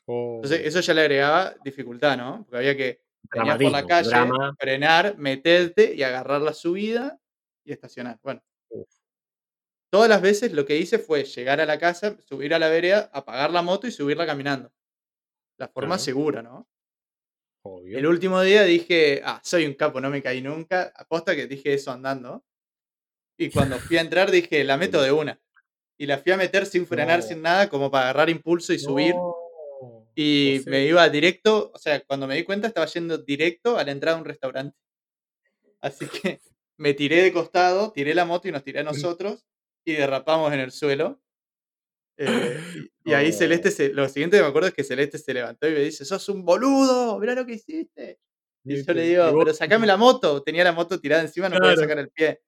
Entonces 0.08 0.62
Oh, 0.64 0.68
eso 0.68 0.80
ya 0.82 0.94
le 0.94 1.02
agregaba 1.02 1.56
dificultad, 1.64 2.16
¿no? 2.18 2.44
Porque 2.46 2.58
había 2.58 2.78
que 2.78 3.02
venías 3.34 3.58
por 3.58 3.72
la 3.72 3.86
calle, 3.86 4.10
drama. 4.10 4.56
frenar, 4.60 5.18
meterte 5.18 5.96
y 5.96 6.04
agarrar 6.04 6.42
la 6.42 6.54
subida 6.54 7.20
y 7.64 7.72
estacionar. 7.72 8.20
Bueno, 8.22 8.44
Uf. 8.70 8.88
todas 9.92 10.08
las 10.10 10.22
veces 10.22 10.52
lo 10.54 10.66
que 10.66 10.78
hice 10.78 11.00
fue 11.00 11.24
llegar 11.24 11.60
a 11.60 11.66
la 11.66 11.80
casa, 11.80 12.18
subir 12.22 12.54
a 12.54 12.60
la 12.60 12.70
vereda, 12.70 13.10
apagar 13.14 13.50
la 13.52 13.62
moto 13.64 13.88
y 13.88 13.92
subirla 13.92 14.26
caminando. 14.28 14.72
La 15.58 15.68
forma 15.70 15.96
Claro. 15.96 16.04
segura, 16.04 16.42
¿no? 16.44 16.68
Obvio. 17.64 17.98
El 17.98 18.06
último 18.06 18.42
día 18.42 18.62
dije, 18.64 19.22
ah, 19.26 19.42
soy 19.44 19.66
un 19.66 19.74
capo, 19.74 20.00
no 20.00 20.12
me 20.12 20.22
caí 20.22 20.40
nunca. 20.42 20.94
Aposta 20.96 21.36
que 21.36 21.48
dije 21.48 21.74
eso 21.74 21.92
andando. 21.92 22.46
Y 23.40 23.50
cuando 23.50 23.80
fui 23.80 23.98
a 23.98 24.02
entrar 24.02 24.30
dije, 24.30 24.64
la 24.64 24.78
meto 25.00 25.02
de 25.02 25.12
una. 25.12 25.42
Y 25.98 26.06
la 26.06 26.20
fui 26.20 26.32
a 26.34 26.38
meter 26.38 26.66
sin 26.68 26.86
frenar, 26.86 27.20
No. 27.22 27.26
sin 27.26 27.42
nada, 27.42 27.70
como 27.70 27.90
para 27.90 28.06
agarrar 28.10 28.30
impulso 28.30 28.72
y 28.74 28.78
subir. 28.80 29.16
No, 30.18 30.24
Y 30.24 30.58
José. 30.60 30.70
me 30.70 30.86
iba 30.86 31.10
directo, 31.10 31.72
o 31.74 31.78
sea, 31.78 32.02
cuando 32.06 32.28
me 32.28 32.36
di 32.36 32.44
cuenta 32.44 32.68
estaba 32.68 32.86
yendo 32.88 33.18
directo 33.18 33.78
a 33.78 33.84
la 33.84 33.92
entrada 33.92 34.18
de 34.18 34.22
un 34.22 34.28
restaurante. 34.28 34.78
Así 35.82 36.06
que 36.08 36.08
me 36.78 36.94
tiré 36.94 37.22
de 37.24 37.34
costado, 37.34 37.92
tiré 37.92 38.14
la 38.16 38.26
moto 38.26 38.48
y 38.48 38.52
nos 38.52 38.64
tiré 38.64 38.80
a 38.80 38.84
nosotros 38.84 39.46
y 39.86 39.94
derrapamos 39.94 40.52
en 40.54 40.60
el 40.62 40.72
suelo. 40.72 41.22
Eh, 42.18 42.28
y, 43.06 43.12
y 43.12 43.14
ahí. 43.14 43.32
Celeste, 43.34 43.72
se- 43.72 43.94
lo 43.94 44.08
siguiente 44.10 44.38
que 44.38 44.44
me 44.44 44.50
acuerdo 44.50 44.70
es 44.70 44.74
que 44.74 44.84
Celeste 44.84 45.18
se 45.20 45.34
levantó 45.34 45.68
y 45.68 45.74
me 45.74 45.80
dice, 45.82 46.06
sos 46.06 46.28
un 46.30 46.46
boludo, 46.46 47.20
mirá 47.20 47.36
lo 47.36 47.46
que 47.46 47.54
hiciste. 47.56 48.20
Y 48.66 48.84
yo 48.84 48.94
le 48.94 49.04
digo, 49.04 49.26
pero 49.40 49.54
sacame 49.54 49.86
la 49.88 49.98
moto. 49.98 50.42
Tenía 50.44 50.64
la 50.64 50.72
moto 50.74 51.00
tirada 51.00 51.22
encima, 51.22 51.50
no 51.50 51.58
podía 51.58 51.74
Claro. 51.74 51.82
sacar 51.82 52.00
el 52.00 52.10
pie. 52.10 52.42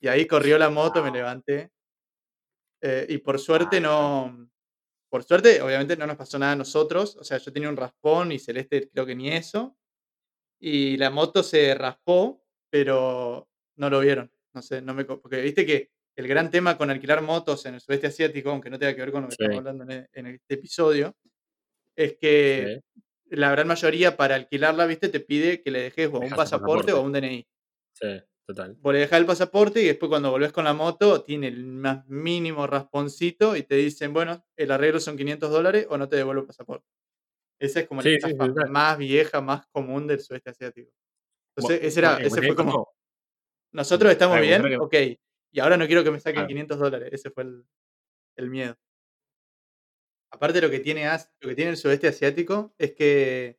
Y 0.00 0.08
ahí 0.08 0.26
corrió 0.26 0.58
la 0.58 0.70
moto, 0.70 1.00
Ah. 1.00 1.04
me 1.04 1.10
levanté. 1.10 1.70
Eh, 2.82 3.06
y 3.08 3.18
por 3.18 3.38
suerte 3.40 3.80
no. 3.80 4.48
Por 5.14 5.22
suerte, 5.22 5.62
obviamente 5.62 5.96
no 5.96 6.08
nos 6.08 6.16
pasó 6.16 6.40
nada 6.40 6.54
a 6.54 6.56
nosotros. 6.56 7.14
O 7.18 7.22
sea, 7.22 7.38
yo 7.38 7.52
tenía 7.52 7.68
un 7.68 7.76
raspón 7.76 8.32
y 8.32 8.40
Celeste 8.40 8.88
creo 8.90 9.06
que 9.06 9.14
ni 9.14 9.28
eso. 9.30 9.76
Y 10.58 10.96
la 10.96 11.08
moto 11.08 11.44
se 11.44 11.72
raspó, 11.76 12.44
pero 12.68 13.48
no 13.76 13.90
lo 13.90 14.00
vieron. 14.00 14.32
No 14.54 14.60
sé, 14.60 14.82
no 14.82 14.92
me. 14.92 15.04
Porque 15.04 15.40
viste 15.40 15.64
que 15.64 15.92
el 16.16 16.26
gran 16.26 16.50
tema 16.50 16.76
con 16.76 16.90
alquilar 16.90 17.22
motos 17.22 17.64
en 17.66 17.74
el 17.74 17.80
sudeste 17.80 18.08
asiático, 18.08 18.50
aunque 18.50 18.70
no 18.70 18.76
tenga 18.76 18.92
que 18.92 19.02
ver 19.02 19.12
con 19.12 19.22
lo 19.22 19.28
que 19.28 19.36
Sí. 19.36 19.42
estamos 19.44 19.58
hablando 19.58 19.84
en, 19.84 19.90
e- 20.00 20.08
en 20.14 20.26
este 20.26 20.54
episodio, 20.54 21.14
es 21.94 22.16
que 22.20 22.82
Sí, 22.92 23.36
la 23.36 23.52
gran 23.52 23.68
mayoría 23.68 24.16
para 24.16 24.34
alquilarla, 24.34 24.84
viste, 24.86 25.08
te 25.10 25.20
pide 25.20 25.62
que 25.62 25.70
le 25.70 25.80
dejes 25.82 26.08
o 26.08 26.18
un 26.18 26.24
el 26.24 26.30
pasaporte 26.34 26.90
o 26.92 26.96
pasaporte. 26.96 27.06
un 27.06 27.12
DNI. 27.12 27.46
sí. 27.92 28.20
Total. 28.46 28.76
Vos 28.80 28.92
le 28.92 29.00
dejás 29.00 29.20
el 29.20 29.26
pasaporte 29.26 29.82
y 29.82 29.86
después 29.86 30.08
cuando 30.08 30.30
volvés 30.30 30.52
con 30.52 30.64
la 30.64 30.74
moto 30.74 31.22
tiene 31.22 31.48
el 31.48 31.64
más 31.66 32.06
mínimo 32.06 32.66
rasponcito 32.66 33.56
y 33.56 33.62
te 33.62 33.76
dicen, 33.76 34.12
bueno, 34.12 34.44
el 34.56 34.70
arreglo 34.70 35.00
son 35.00 35.16
500 35.16 35.50
dólares 35.50 35.86
o 35.88 35.98
no 35.98 36.08
te 36.08 36.16
devuelvo 36.16 36.42
el 36.42 36.46
pasaporte. 36.46 36.86
Esa 37.60 37.80
es 37.80 37.86
como 37.86 38.02
Sí, 38.02 38.18
la 38.18 38.28
sí, 38.28 38.34
sí, 38.34 38.70
más 38.70 38.98
vieja, 38.98 39.40
más 39.40 39.66
común 39.68 40.06
del 40.06 40.20
sudeste 40.20 40.50
asiático. 40.50 40.90
Entonces, 41.56 41.80
ese, 41.84 42.00
era, 42.00 42.12
bueno, 42.14 42.26
ese 42.26 42.40
bueno, 42.40 42.54
fue 42.54 42.64
como, 42.64 42.88
nosotros 43.72 44.12
estamos 44.12 44.40
bien, 44.40 44.80
ok, 44.80 44.94
y 45.52 45.60
ahora 45.60 45.76
no 45.76 45.86
quiero 45.86 46.04
que 46.04 46.10
me 46.10 46.18
saquen 46.18 46.34
Claro. 46.34 46.48
500 46.48 46.78
dólares. 46.78 47.08
Ese 47.12 47.30
fue 47.30 47.44
el, 47.44 47.64
el 48.36 48.50
miedo. 48.50 48.76
Aparte 50.32 50.60
lo 50.60 50.70
que 50.70 50.80
tiene 50.80 51.06
lo 51.40 51.48
que 51.48 51.54
tiene 51.54 51.70
el 51.70 51.76
sudeste 51.76 52.08
asiático 52.08 52.74
es 52.76 52.92
que 52.92 53.58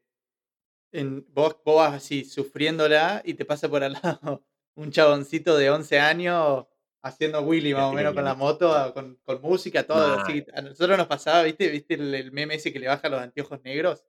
en, 0.91 1.25
vos, 1.33 1.57
vos 1.63 1.77
vas 1.77 1.93
así 1.93 2.25
sufriéndola 2.25 3.21
y 3.25 3.35
te 3.35 3.45
pasa 3.45 3.69
por 3.69 3.83
al 3.83 3.93
lado 4.03 4.45
un 4.75 4.91
chaboncito 4.91 5.57
de 5.57 5.69
11 5.69 5.99
años 5.99 6.65
haciendo 7.01 7.41
Willy 7.41 7.73
más 7.73 7.83
o 7.83 7.93
menos 7.93 8.13
con 8.13 8.23
la 8.25 8.33
moto, 8.35 8.73
a- 8.73 8.93
con, 8.93 9.15
con 9.23 9.41
música, 9.41 9.85
todo 9.85 10.19
así. 10.21 10.45
A 10.53 10.61
nosotros 10.61 10.97
nos 10.97 11.07
pasaba, 11.07 11.43
¿viste? 11.43 11.69
¿Viste 11.69 11.93
el, 11.95 12.13
el 12.15 12.31
meme 12.31 12.55
ese 12.55 12.73
que 12.73 12.79
le 12.79 12.87
baja 12.87 13.09
los 13.09 13.21
anteojos 13.21 13.61
negros? 13.63 14.03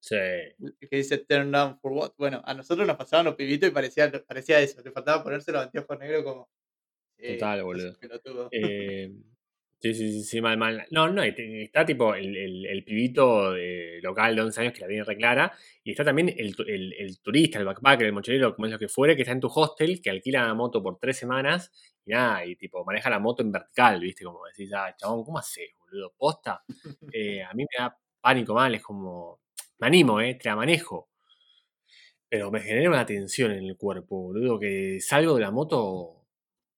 Sí. 0.00 0.16
Que 0.16 0.96
dice 0.96 1.18
turn 1.18 1.50
down 1.50 1.78
for 1.80 1.92
what? 1.92 2.12
Bueno, 2.18 2.42
a 2.44 2.52
nosotros 2.52 2.86
nos 2.86 2.96
pasaban 2.96 3.24
los 3.24 3.36
pibitos 3.36 3.68
y 3.70 3.72
parecía, 3.72 4.12
parecía 4.26 4.60
eso. 4.60 4.82
Le 4.82 4.90
faltaba 4.92 5.22
ponerse 5.24 5.50
los 5.50 5.62
anteojos 5.62 5.98
negros 5.98 6.24
como... 6.24 6.50
eh, 7.16 7.34
Total, 7.38 7.62
boludo. 7.62 7.96
Eh, 8.50 9.12
sí, 9.92 9.94
sí, 9.94 10.12
sí, 10.12 10.22
sí, 10.24 10.40
mal, 10.40 10.56
mal. 10.58 10.86
No, 10.90 11.08
no, 11.08 11.24
y 11.24 11.34
te- 11.34 11.62
está 11.64 11.84
tipo 11.84 12.14
el, 12.14 12.36
el- 12.36 12.66
el 12.66 12.84
pibito 12.84 13.52
de- 13.52 14.00
local 14.02 14.34
de 14.36 14.42
11 14.42 14.60
años 14.60 14.72
que 14.72 14.80
la 14.80 14.88
tiene 14.88 15.04
reclara. 15.04 15.52
Y 15.82 15.90
está 15.90 16.04
también 16.04 16.28
el- 16.36 16.54
el 16.98 17.20
turista, 17.20 17.58
el 17.58 17.64
backpacker, 17.66 18.06
el 18.06 18.12
mochilero, 18.12 18.54
como 18.54 18.66
es 18.66 18.72
lo 18.72 18.78
que 18.78 18.88
fuere, 18.88 19.14
que 19.16 19.22
está 19.22 19.32
en 19.32 19.40
tu 19.40 19.48
hostel, 19.48 20.00
que 20.02 20.10
alquila 20.10 20.46
la 20.46 20.54
moto 20.54 20.82
por 20.82 20.98
tres 20.98 21.18
semanas 21.18 21.70
y 22.04 22.10
nada, 22.12 22.44
y 22.46 22.56
tipo 22.56 22.84
maneja 22.84 23.10
la 23.10 23.18
moto 23.18 23.42
en 23.42 23.52
vertical, 23.52 24.00
¿viste? 24.00 24.24
Como 24.24 24.40
decís, 24.46 24.72
ah, 24.74 24.94
chabón, 24.96 25.24
¿cómo 25.24 25.38
haces, 25.38 25.70
boludo? 25.78 26.12
Posta. 26.16 26.62
Eh, 27.14 27.42
a 27.42 27.52
mí 27.54 27.62
me 27.64 27.78
da 27.84 27.96
pánico 28.20 28.54
mal, 28.54 28.74
es 28.74 28.82
como. 28.82 29.40
Me 29.78 29.86
animo, 29.88 30.20
¿eh? 30.20 30.34
Te 30.36 30.48
la 30.48 30.56
manejo. 30.56 31.08
Pero 32.28 32.50
me 32.50 32.60
genera 32.60 32.88
una 32.90 33.06
tensión 33.06 33.52
en 33.52 33.64
el 33.64 33.76
cuerpo, 33.76 34.20
boludo, 34.22 34.58
que 34.58 35.00
salgo 35.00 35.34
de 35.34 35.40
la 35.42 35.50
moto 35.50 36.26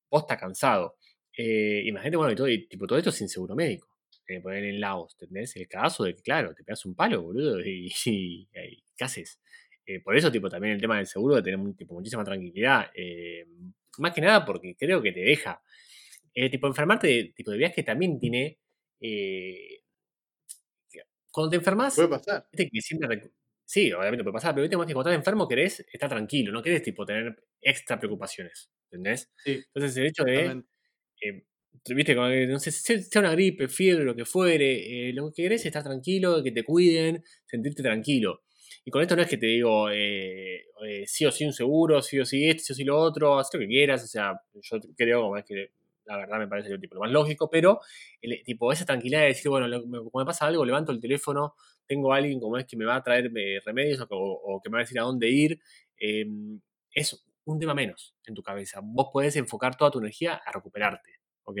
posta 0.09 0.37
cansado. 0.37 0.96
Eh, 1.37 1.83
imagínate, 1.85 2.17
bueno, 2.17 2.31
y 2.33 2.35
todo, 2.35 2.49
y, 2.49 2.67
tipo, 2.67 2.87
todo 2.87 2.97
esto 2.99 3.11
sin 3.11 3.29
seguro 3.29 3.55
médico. 3.55 3.87
Eh, 4.27 4.41
poner 4.41 4.63
en 4.65 4.79
Laos, 4.81 5.13
¿entendés? 5.19 5.55
El 5.55 5.67
caso 5.67 6.03
de 6.03 6.15
que, 6.15 6.21
claro, 6.21 6.53
te 6.53 6.63
pegas 6.63 6.85
un 6.85 6.95
palo, 6.95 7.21
boludo, 7.23 7.59
y, 7.61 7.87
y- 8.05 8.49
y 8.53 8.83
¿qué 8.97 9.03
haces? 9.05 9.39
Eh, 9.85 10.01
por 10.01 10.15
eso, 10.17 10.31
tipo, 10.31 10.49
también 10.49 10.73
el 10.75 10.81
tema 10.81 10.97
del 10.97 11.07
seguro 11.07 11.35
de 11.35 11.43
tener 11.43 11.59
tipo, 11.75 11.93
muchísima 11.93 12.23
tranquilidad. 12.23 12.87
eh, 12.95 13.45
más 13.99 14.13
que 14.13 14.21
nada 14.21 14.45
porque 14.45 14.75
creo 14.77 15.01
que 15.01 15.11
te 15.11 15.21
deja. 15.21 15.61
Tipo, 16.51 16.67
enfermarte 16.67 17.07
de, 17.07 17.33
tipo, 17.35 17.49
de 17.51 17.57
viaje 17.57 17.81
también 17.83 18.19
tiene. 18.19 18.59
cuando 21.31 21.51
te 21.51 21.55
enfermas, 21.57 21.95
Puede 21.95 22.09
pasar. 22.09 22.47
Que 22.55 22.69
siempre 22.81 23.31
Sí, 23.65 23.91
obviamente 23.91 24.23
puede 24.23 24.33
pasar, 24.33 24.53
pero 24.55 24.63
viste 24.63 24.77
que 24.77 24.93
cuando 24.93 25.09
estás 25.11 25.19
enfermo 25.19 25.45
querés 25.47 25.85
estar 25.91 26.09
tranquilo, 26.09 26.53
no 26.53 26.61
querés 26.63 26.81
tipo 26.81 27.05
tener 27.05 27.35
extra 27.61 27.99
preocupaciones, 27.99 28.71
¿entendés? 28.85 29.29
Sí, 29.43 29.51
Entonces 29.73 29.97
el 29.97 30.05
hecho 30.07 30.23
de. 30.23 30.63
Eh, 31.21 31.43
viste, 31.95 32.15
como 32.15 32.27
sea 32.59 33.21
una 33.21 33.31
gripe, 33.31 33.67
fiebre, 33.67 34.03
lo 34.05 34.15
que 34.15 34.25
fuere, 34.25 35.09
eh, 35.09 35.13
lo 35.13 35.31
que 35.31 35.43
querés 35.43 35.61
es 35.61 35.67
estar 35.67 35.83
tranquilo, 35.83 36.43
que 36.43 36.51
te 36.51 36.63
cuiden, 36.63 37.23
sentirte 37.45 37.83
tranquilo. 37.83 38.41
Y 38.85 38.91
con 38.91 39.01
esto 39.01 39.15
no 39.15 39.21
es 39.21 39.27
que 39.29 39.37
te 39.37 39.47
digo 39.47 39.89
eh, 39.91 40.63
sí 41.05 41.25
o 41.25 41.31
sí 41.31 41.45
un 41.45 41.53
seguro, 41.53 42.01
sí 42.01 42.19
o 42.19 42.25
sí 42.25 42.47
esto, 42.49 42.63
sí 42.63 42.73
o 42.73 42.75
sí 42.75 42.83
lo 42.83 42.97
otro, 42.97 43.37
haz 43.39 43.49
lo 43.53 43.59
que 43.59 43.67
quieras, 43.67 44.03
o 44.03 44.07
sea, 44.07 44.33
yo 44.61 44.77
creo 44.95 45.21
como 45.23 45.37
es 45.37 45.45
que 45.45 45.71
la 46.05 46.17
verdad 46.17 46.39
me 46.39 46.47
parece 46.47 46.69
lo, 46.69 46.79
tipo, 46.79 46.95
lo 46.95 47.01
más 47.01 47.11
lógico, 47.11 47.49
pero 47.49 47.79
el, 48.21 48.41
tipo 48.43 48.71
esa 48.71 48.85
tranquilidad 48.85 49.21
de 49.21 49.27
decir, 49.27 49.49
bueno, 49.49 49.67
lo- 49.67 49.81
cuando 49.83 50.11
me 50.19 50.25
pasa 50.25 50.45
algo, 50.47 50.63
levanto 50.65 50.91
el 50.93 51.01
teléfono, 51.01 51.53
tengo 51.85 52.13
a 52.13 52.17
alguien 52.17 52.39
como 52.39 52.57
es 52.57 52.65
que 52.65 52.77
me 52.77 52.85
va 52.85 52.95
a 52.95 53.03
traer 53.03 53.29
remedios 53.65 54.05
o, 54.09 54.61
que 54.63 54.69
me 54.69 54.75
va 54.75 54.79
a 54.79 54.83
decir 54.83 54.99
a 54.99 55.03
dónde 55.03 55.29
ir, 55.29 55.59
eh, 55.99 56.25
es 56.93 57.25
un 57.47 57.59
tema 57.59 57.73
menos 57.73 58.15
en 58.25 58.35
tu 58.35 58.43
cabeza. 58.43 58.79
Vos 58.83 59.09
podés 59.11 59.35
enfocar 59.35 59.75
toda 59.75 59.91
tu 59.91 59.99
energía 59.99 60.35
a 60.35 60.51
recuperarte, 60.51 61.19
¿ok? 61.43 61.57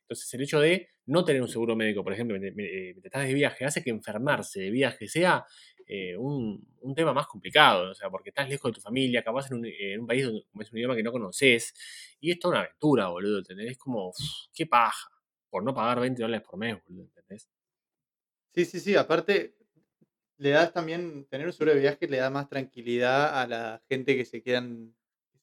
Entonces 0.00 0.32
el 0.34 0.42
hecho 0.42 0.60
de 0.60 0.88
no 1.06 1.24
tener 1.24 1.40
un 1.40 1.48
seguro 1.48 1.76
médico, 1.76 2.04
por 2.04 2.12
ejemplo, 2.12 2.38
mientras 2.38 2.54
mientras 2.54 3.04
estás 3.04 3.26
de 3.26 3.34
viaje, 3.34 3.64
hace 3.64 3.82
que 3.82 3.90
enfermarse 3.90 4.60
de 4.60 4.70
viaje 4.70 5.08
sea 5.08 5.46
eh, 5.86 6.16
un, 6.16 6.66
un 6.80 6.94
tema 6.94 7.12
más 7.14 7.26
complicado, 7.26 7.90
o 7.90 7.94
sea, 7.94 8.10
porque 8.10 8.28
estás 8.30 8.48
lejos 8.48 8.70
de 8.70 8.74
tu 8.74 8.80
familia, 8.80 9.22
capaz 9.22 9.50
en 9.50 9.58
un, 9.58 9.66
en 9.66 10.00
un 10.00 10.06
país 10.06 10.24
donde 10.24 10.44
es 10.60 10.72
un 10.72 10.78
idioma 10.78 10.94
que 10.96 11.02
no 11.02 11.12
conoces, 11.12 11.72
y 12.20 12.30
es 12.30 12.38
toda 12.38 12.52
una 12.52 12.60
aventura, 12.64 13.08
boludo, 13.08 13.38
¿entendés? 13.38 13.70
Es 13.72 13.78
como, 13.78 14.12
qué 14.52 14.66
paja, 14.66 15.08
por 15.48 15.64
no 15.64 15.72
pagar 15.74 16.00
20 16.00 16.20
dólares 16.20 16.46
por 16.46 16.58
mes, 16.58 16.76
boludo, 16.84 17.04
¿entendés? 17.04 17.48
Sí, 18.54 18.64
sí, 18.64 18.80
sí. 18.80 18.96
Aparte, 18.96 19.56
le 20.38 20.50
das 20.50 20.72
también, 20.72 21.26
tener 21.26 21.46
un 21.46 21.52
seguro 21.52 21.74
de 21.74 21.80
viaje 21.80 22.06
le 22.06 22.18
da 22.18 22.30
más 22.30 22.48
tranquilidad 22.48 23.40
a 23.40 23.46
la 23.46 23.82
gente 23.88 24.16
que 24.16 24.24
se 24.24 24.42
quedan, 24.42 24.94
que 24.94 24.97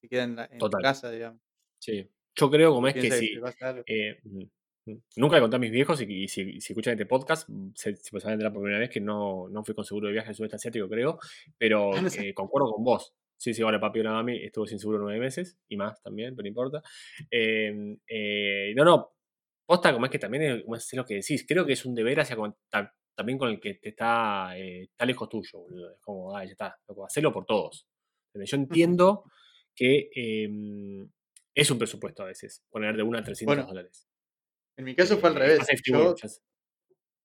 se 0.06 0.10
queda 0.10 0.24
en, 0.24 0.36
la, 0.36 0.46
en 0.52 0.58
Total. 0.58 0.82
casa, 0.82 1.12
digamos. 1.12 1.42
Sí. 1.80 2.10
Yo 2.38 2.50
creo 2.52 2.74
como 2.74 2.88
es 2.88 2.94
que 2.94 3.02
que 3.02 3.12
si... 3.12 3.40
eh, 3.86 4.20
mm, 4.24 4.44
mm, 4.92 4.98
nunca 5.18 5.36
le 5.36 5.42
conté 5.42 5.56
a 5.56 5.60
mis 5.60 5.72
viejos 5.72 6.02
y, 6.02 6.06
y 6.24 6.28
si, 6.28 6.60
si 6.60 6.74
escuchan 6.74 6.94
este 6.94 7.06
podcast, 7.06 7.48
mm, 7.50 7.72
se, 7.76 7.96
se 7.96 8.16
van 8.18 8.28
a 8.30 8.34
enterar 8.34 8.52
por 8.54 8.62
primera 8.62 8.80
vez 8.80 8.90
que 8.90 9.00
no, 9.02 9.48
no 9.50 9.64
fui 9.64 9.74
con 9.76 9.86
seguro 9.86 10.08
de 10.08 10.14
viaje 10.14 10.30
al 10.30 10.36
sudeste 10.36 10.58
asiático, 10.58 10.90
creo, 10.90 11.20
pero 11.58 11.94
Ah, 11.94 12.02
no 12.02 12.10
sé. 12.10 12.30
eh, 12.30 12.34
concuerdo 12.34 12.72
con 12.72 12.84
vos. 12.84 13.14
Sí, 13.38 13.54
sí, 13.54 13.62
ahora 13.62 13.80
papi 13.82 14.02
la 14.02 14.12
mami 14.12 14.38
estuvo 14.44 14.66
sin 14.66 14.80
seguro 14.80 15.00
nueve 15.00 15.20
meses 15.20 15.58
y 15.68 15.76
más 15.76 16.02
también, 16.02 16.36
pero 16.36 16.44
no 16.44 16.48
importa. 16.50 16.82
Eh, 17.30 17.98
eh, 18.08 18.74
no, 18.76 18.86
no, 18.86 19.14
posta 19.66 19.94
como 19.94 20.06
es 20.06 20.12
que 20.12 20.20
también 20.20 20.64
es, 20.68 20.94
lo 20.94 21.06
que 21.06 21.16
decís, 21.16 21.46
creo 21.48 21.66
que 21.66 21.74
es 21.74 21.86
un 21.86 21.96
deber 21.96 22.20
hacia 22.22 22.36
con- 22.36 22.56
ta- 22.70 22.94
también 23.14 23.38
con 23.38 23.50
el 23.50 23.60
que 23.60 23.76
te 23.76 23.90
está, 23.90 24.58
eh, 24.58 24.84
está 24.84 25.06
lejos 25.06 25.28
tuyo, 25.30 25.60
boludo. 25.60 25.92
Es 25.94 26.00
como, 26.02 26.36
ah, 26.36 26.44
ya 26.46 26.52
está, 26.52 26.78
loco, 26.88 27.06
hacelo 27.06 27.32
por 27.34 27.46
todos. 27.46 27.88
Yo 28.34 28.58
entiendo 28.58 29.24
que 29.76 30.10
eh, 30.16 30.50
es 31.54 31.72
un 31.72 31.78
presupuesto 31.80 32.24
a 32.24 32.28
veces, 32.28 32.64
poner 32.70 32.96
de 32.98 33.04
1 33.04 33.18
a 33.18 33.24
300 33.24 33.56
Bueno, 33.56 33.70
dólares. 33.70 34.08
En 34.78 34.86
mi 34.86 34.96
caso 34.96 35.18
fue 35.18 35.30
al 35.30 35.36
Eh, 35.38 35.40
revés. 35.40 36.42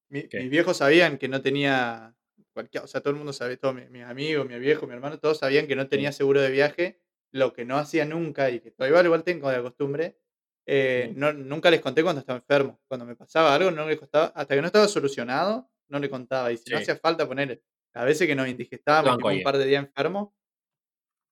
mis 0.08 0.50
viejos 0.50 0.76
sabían 0.78 1.18
que 1.18 1.28
no 1.28 1.42
tenía 1.42 2.16
cualquier, 2.52 2.84
o 2.84 2.86
sea, 2.86 3.00
todo 3.00 3.10
el 3.12 3.16
mundo 3.16 3.32
sabe, 3.32 3.56
todos 3.56 3.74
mis, 3.74 4.02
amigos, 4.02 4.46
mi 4.46 4.58
viejo, 4.58 4.86
mi 4.86 4.94
hermano, 4.94 5.18
todos 5.18 5.38
sabían 5.38 5.66
que 5.66 5.76
no 5.76 5.88
tenía 5.88 6.12
seguro 6.12 6.40
de 6.40 6.50
viaje. 6.50 7.00
Lo 7.32 7.52
que 7.52 7.64
no 7.64 7.76
hacía 7.78 8.04
nunca 8.04 8.50
y 8.50 8.58
que 8.58 8.72
todavía 8.72 9.04
igual, 9.04 9.22
tengo 9.22 9.48
de 9.50 9.62
costumbre, 9.62 10.18
eh, 10.66 11.12
no, 11.14 11.32
nunca 11.32 11.70
les 11.70 11.80
conté 11.80 12.02
cuando 12.02 12.20
estaba 12.20 12.40
enfermo. 12.40 12.80
Cuando 12.88 13.06
me 13.06 13.14
pasaba 13.14 13.54
algo, 13.54 13.70
no 13.70 13.86
les 13.86 13.98
contaba, 14.00 14.26
hasta 14.34 14.54
que 14.56 14.60
no 14.60 14.66
estaba 14.66 14.88
solucionado, 14.88 15.70
no 15.88 16.00
le 16.00 16.10
contaba. 16.10 16.50
Y 16.50 16.56
si 16.56 16.70
no 16.70 16.78
hacía 16.78 16.96
falta 16.96 17.28
poner, 17.28 17.62
a 17.94 18.04
veces 18.04 18.26
que 18.26 18.34
nos 18.34 18.48
indigestábamos, 18.48 19.22
un 19.22 19.42
par 19.42 19.58
de 19.58 19.64
días 19.66 19.84
enfermos, 19.84 20.30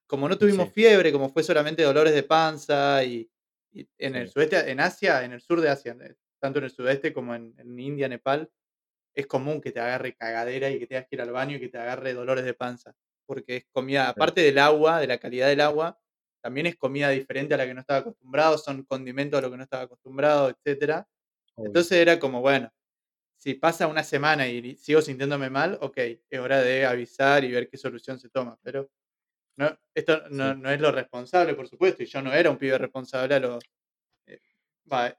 como 0.09 0.29
no 0.29 0.39
tuvimos 0.39 0.69
Sí. 0.69 0.75
fiebre, 0.75 1.13
como 1.13 1.31
fue 1.31 1.45
solamente 1.45 1.85
dolores 1.85 2.15
de 2.15 2.25
panza 2.25 3.05
y, 3.05 3.31
y 3.73 3.89
en 3.99 4.17
el 4.17 4.29
sudeste, 4.29 4.71
en 4.71 4.81
Asia, 4.81 5.25
en 5.25 5.33
el 5.33 5.41
sur 5.41 5.61
de 5.61 5.69
Asia, 5.71 5.97
eh, 6.01 6.17
tanto 6.41 6.59
en 6.59 6.65
el 6.67 6.71
sudeste 6.71 7.13
como 7.13 7.35
en, 7.35 7.55
en 7.59 7.79
India, 7.79 8.09
Nepal, 8.09 8.51
es 9.15 9.27
común 9.27 9.61
que 9.61 9.73
te 9.73 9.81
agarre 9.81 10.15
cagadera 10.17 10.71
y 10.71 10.79
que 10.79 10.87
tengas 10.87 11.07
que 11.09 11.17
ir 11.17 11.23
al 11.23 11.33
baño 11.33 11.57
y 11.57 11.61
que 11.61 11.69
te 11.69 11.79
agarre 11.79 12.15
dolores 12.15 12.45
de 12.45 12.55
panza. 12.55 12.95
Porque 13.27 13.57
es 13.57 13.65
comida, 13.73 14.09
aparte 14.09 14.41
del 14.41 14.59
agua, 14.59 15.01
de 15.01 15.07
la 15.07 15.19
calidad 15.19 15.49
del 15.49 15.61
agua, 15.61 16.01
también 16.43 16.67
es 16.67 16.77
comida 16.77 17.11
diferente 17.11 17.55
a 17.55 17.57
la 17.59 17.67
que 17.67 17.75
no 17.75 17.81
estaba 17.81 18.01
acostumbrado, 18.01 18.59
son 18.59 18.85
condimentos 18.85 19.39
a 19.39 19.43
lo 19.43 19.51
que 19.51 19.57
no 19.59 19.65
estaba 19.65 19.85
acostumbrado. 19.85 20.57
Obvio. 20.67 21.07
Entonces 21.67 21.93
era 21.93 22.19
como, 22.19 22.41
bueno, 22.41 22.73
si 23.37 23.55
pasa 23.55 23.87
una 23.87 24.05
semana 24.05 24.49
y 24.49 24.77
sigo 24.77 25.03
sintiéndome 25.03 25.51
mal, 25.51 25.79
ok, 25.81 25.97
es 25.97 26.41
hora 26.41 26.61
de 26.63 26.87
avisar 26.87 27.45
y 27.45 27.53
ver 27.53 27.69
qué 27.69 27.77
solución 27.77 28.19
se 28.19 28.31
toma. 28.31 28.59
Pero 28.63 28.91
no, 29.59 29.79
esto 29.95 30.23
no, 30.31 30.55
Sí. 30.55 30.61
no 30.61 30.71
es 30.71 30.81
lo 30.81 30.93
responsable, 30.93 31.55
por 31.55 31.69
supuesto, 31.69 32.03
y 32.03 32.07
yo 32.07 32.23
no 32.23 32.33
era 32.33 32.51
un 32.51 32.57
pibe 32.59 32.79
responsable 32.79 33.35
a 33.35 33.41
los... 33.41 33.65
eh, 34.27 34.41
va, 34.91 35.15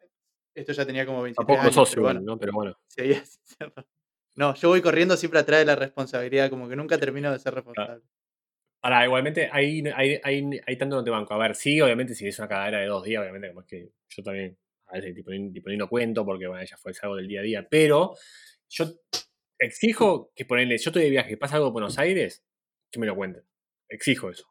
esto 0.56 0.74
ya 0.74 0.86
tenía 0.86 1.06
como 1.06 1.22
23 1.22 1.46
Tampoco 1.46 1.62
años, 1.62 1.76
sos 1.76 1.90
pero 1.92 2.02
bueno, 2.04 2.22
¿no? 2.22 2.38
Pero 2.40 2.54
bueno. 2.54 2.80
seguía. 2.88 3.22
No, 4.36 4.56
yo 4.56 4.70
voy 4.70 4.82
corriendo 4.82 5.18
siempre 5.18 5.42
atrás 5.42 5.60
de 5.60 5.66
la 5.66 5.76
responsabilidad, 5.76 6.50
como 6.50 6.70
que 6.70 6.76
nunca 6.78 6.98
termino 6.98 7.30
de 7.30 7.40
ser 7.40 7.54
responsable. 7.56 8.04
Ahora, 8.82 9.04
igualmente, 9.04 9.50
ahí, 9.52 9.84
ahí, 9.94 10.18
ahí, 10.24 10.50
ahí 10.66 10.78
tanto 10.78 10.96
no 10.96 11.04
te 11.04 11.10
banco. 11.10 11.34
A 11.34 11.38
ver, 11.38 11.56
sí, 11.56 11.82
obviamente, 11.82 12.16
si 12.16 12.26
es 12.26 12.40
una 12.40 12.48
cadera 12.48 12.80
de 12.80 12.86
dos 12.86 13.04
días, 13.04 13.22
obviamente, 13.22 13.50
como 13.50 13.62
es 13.62 13.68
que 13.68 13.92
yo 14.08 14.24
también 14.24 14.58
a 14.88 14.94
veces 14.94 15.14
tipo, 15.14 15.32
tipo, 15.32 15.70
ni 15.70 15.76
lo 15.76 15.90
cuento 15.90 16.26
porque, 16.26 16.48
bueno, 16.48 16.64
ya 16.64 16.78
fue 16.78 16.94
es 16.94 17.04
algo 17.04 17.18
del 17.18 17.28
día 17.28 17.42
a 17.42 17.44
día. 17.44 17.68
Pero 17.70 18.16
yo 18.70 18.86
exijo 19.60 20.32
que 20.34 20.46
ponerle, 20.46 20.78
yo 20.78 20.90
estoy 20.90 21.04
de 21.04 21.10
viaje, 21.10 21.36
pasa 21.36 21.56
algo 21.56 21.68
en 21.68 21.74
Buenos 21.74 22.00
Aires, 22.00 22.42
que 22.90 23.00
me 23.00 23.08
lo 23.08 23.18
cuenten. 23.18 23.44
Exijo 23.90 24.30
eso. 24.30 24.48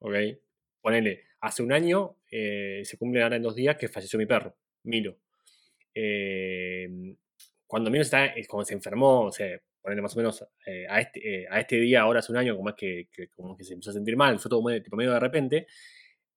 ¿Ok? 0.00 0.14
Ponele, 0.80 1.24
hace 1.40 1.62
un 1.62 1.72
año, 1.72 2.18
eh, 2.30 2.82
se 2.84 2.96
cumple 2.98 3.22
ahora 3.22 3.36
en 3.36 3.42
dos 3.42 3.54
días 3.56 3.76
que 3.76 3.88
falleció 3.88 4.18
mi 4.18 4.26
perro, 4.26 4.56
Milo. 4.84 5.18
Eh, 5.94 6.88
cuando 7.66 7.90
Milo 7.90 8.02
está, 8.02 8.26
eh, 8.26 8.46
cuando 8.46 8.64
se 8.66 8.74
enfermó, 8.74 9.22
o 9.24 9.32
sea, 9.32 9.58
ponerle 9.80 10.02
más 10.02 10.14
o 10.14 10.18
menos 10.18 10.44
eh, 10.66 10.86
a, 10.88 11.00
este, 11.00 11.46
a 11.48 11.60
este 11.60 11.76
día, 11.80 12.02
ahora 12.02 12.20
hace 12.20 12.32
un 12.32 12.38
año, 12.38 12.56
como 12.56 12.68
es 12.70 12.74
que, 12.76 13.08
como 13.34 13.56
que 13.56 13.64
se 13.64 13.72
empezó 13.74 13.90
a 13.90 13.94
sentir 13.94 14.16
mal, 14.16 14.38
fue 14.38 14.48
todo 14.48 14.62
muy- 14.62 14.82
tipo, 14.82 14.96
medio 14.96 15.12
de 15.12 15.20
repente. 15.20 15.66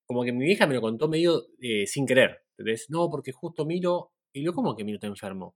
como 0.05 0.23
que 0.23 0.31
mi 0.31 0.45
vieja 0.45 0.65
me 0.65 0.73
lo 0.73 0.81
contó 0.81 1.07
medio 1.07 1.45
sin 1.85 2.05
querer. 2.07 2.41
¿entendés? 2.57 2.89
No, 2.89 3.09
porque 3.11 3.31
justo 3.31 3.65
miro, 3.65 4.13
y 4.33 4.43
yo, 4.43 4.53
¿cómo 4.53 4.75
que 4.75 4.83
miro 4.83 4.95
está 4.95 5.07
enfermo? 5.07 5.55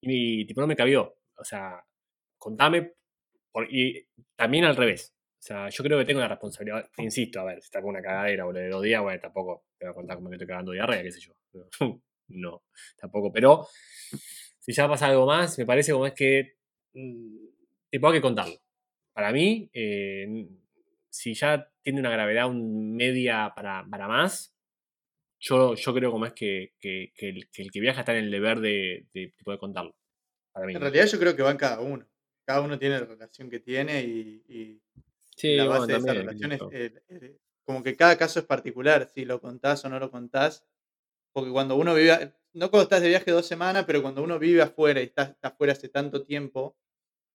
Y 0.00 0.46
tipo, 0.46 0.60
no 0.60 0.66
me 0.68 0.76
cabió. 0.76 1.16
O 1.36 1.44
sea, 1.44 1.82
contame, 2.38 2.92
y 3.70 4.04
también 4.36 4.64
al 4.64 4.76
revés. 4.76 5.14
O 5.42 5.44
sea, 5.44 5.68
yo 5.70 5.82
creo 5.82 5.98
que 5.98 6.04
tengo 6.04 6.20
la 6.20 6.28
responsabilidad, 6.28 6.88
insisto, 6.98 7.40
a 7.40 7.44
ver, 7.44 7.60
si 7.60 7.64
está 7.64 7.80
con 7.80 7.90
una 7.90 8.00
cagadera 8.00 8.46
o 8.46 8.52
de 8.52 8.68
dos 8.68 8.80
días, 8.80 9.02
bueno, 9.02 9.20
tampoco 9.20 9.64
te 9.76 9.86
voy 9.86 9.90
a 9.90 9.94
contar 9.94 10.16
como 10.16 10.28
que 10.28 10.36
estoy 10.36 10.46
cagando 10.46 10.70
diarrea, 10.70 11.02
qué 11.02 11.10
sé 11.10 11.20
yo. 11.20 11.32
No, 12.28 12.62
tampoco. 12.96 13.30
Pero 13.32 13.66
si 14.60 14.72
ya 14.72 14.88
pasa 14.88 15.06
algo 15.08 15.26
más, 15.26 15.58
me 15.58 15.66
parece 15.66 15.92
como 15.92 16.06
es 16.06 16.14
que 16.14 16.54
mm, 16.94 17.36
tipo 17.90 18.06
hay 18.06 18.14
que 18.14 18.20
contarlo. 18.22 18.54
Para 19.12 19.32
mí, 19.32 19.68
eh, 19.74 20.46
si 21.10 21.34
ya 21.34 21.68
tiene 21.82 21.98
una 21.98 22.10
gravedad 22.10 22.48
un 22.48 22.94
media 22.94 23.52
para, 23.54 23.84
para 23.90 24.06
más, 24.06 24.56
yo, 25.40 25.74
yo 25.74 25.92
creo 25.92 26.12
como 26.12 26.24
es 26.24 26.32
que, 26.32 26.72
que- 26.78 27.12
el, 27.16 27.48
que 27.50 27.80
viaja 27.80 28.00
está 28.00 28.16
en 28.16 28.24
el 28.26 28.30
deber 28.30 28.60
de, 28.60 29.08
de 29.12 29.32
contarlo. 29.58 29.94
Para 30.52 30.66
mí. 30.66 30.74
En 30.74 30.80
realidad 30.80 31.06
yo 31.06 31.18
creo 31.18 31.34
que 31.34 31.42
van 31.42 31.56
cada 31.58 31.80
uno. 31.80 32.08
Cada 32.46 32.62
uno 32.62 32.78
tiene 32.78 33.00
la 33.00 33.06
relación 33.06 33.50
que 33.50 33.58
tiene 33.58 34.02
y 34.04 34.81
sí, 35.42 35.56
la 35.56 35.64
bueno, 35.66 35.80
base 35.80 35.92
de 35.92 35.98
esa 35.98 36.14
relación 36.14 36.52
es 36.52 36.60
eh, 36.72 37.02
eh, 37.08 37.38
como 37.64 37.82
que 37.82 37.96
cada 37.96 38.16
caso 38.16 38.40
es 38.40 38.46
particular, 38.46 39.08
si 39.14 39.24
lo 39.24 39.40
contás 39.40 39.84
o 39.84 39.88
no 39.88 39.98
lo 39.98 40.10
contás. 40.10 40.64
Porque 41.34 41.50
cuando 41.50 41.76
uno 41.76 41.94
vive, 41.94 42.34
no 42.54 42.70
cuando 42.70 42.82
estás 42.84 43.02
de 43.02 43.08
viaje 43.08 43.30
dos 43.30 43.46
semanas, 43.46 43.84
pero 43.86 44.02
cuando 44.02 44.22
uno 44.22 44.38
vive 44.38 44.62
afuera 44.62 45.00
y 45.00 45.04
estás 45.04 45.30
está 45.30 45.48
afuera 45.48 45.72
hace 45.72 45.88
tanto 45.88 46.24
tiempo, 46.24 46.76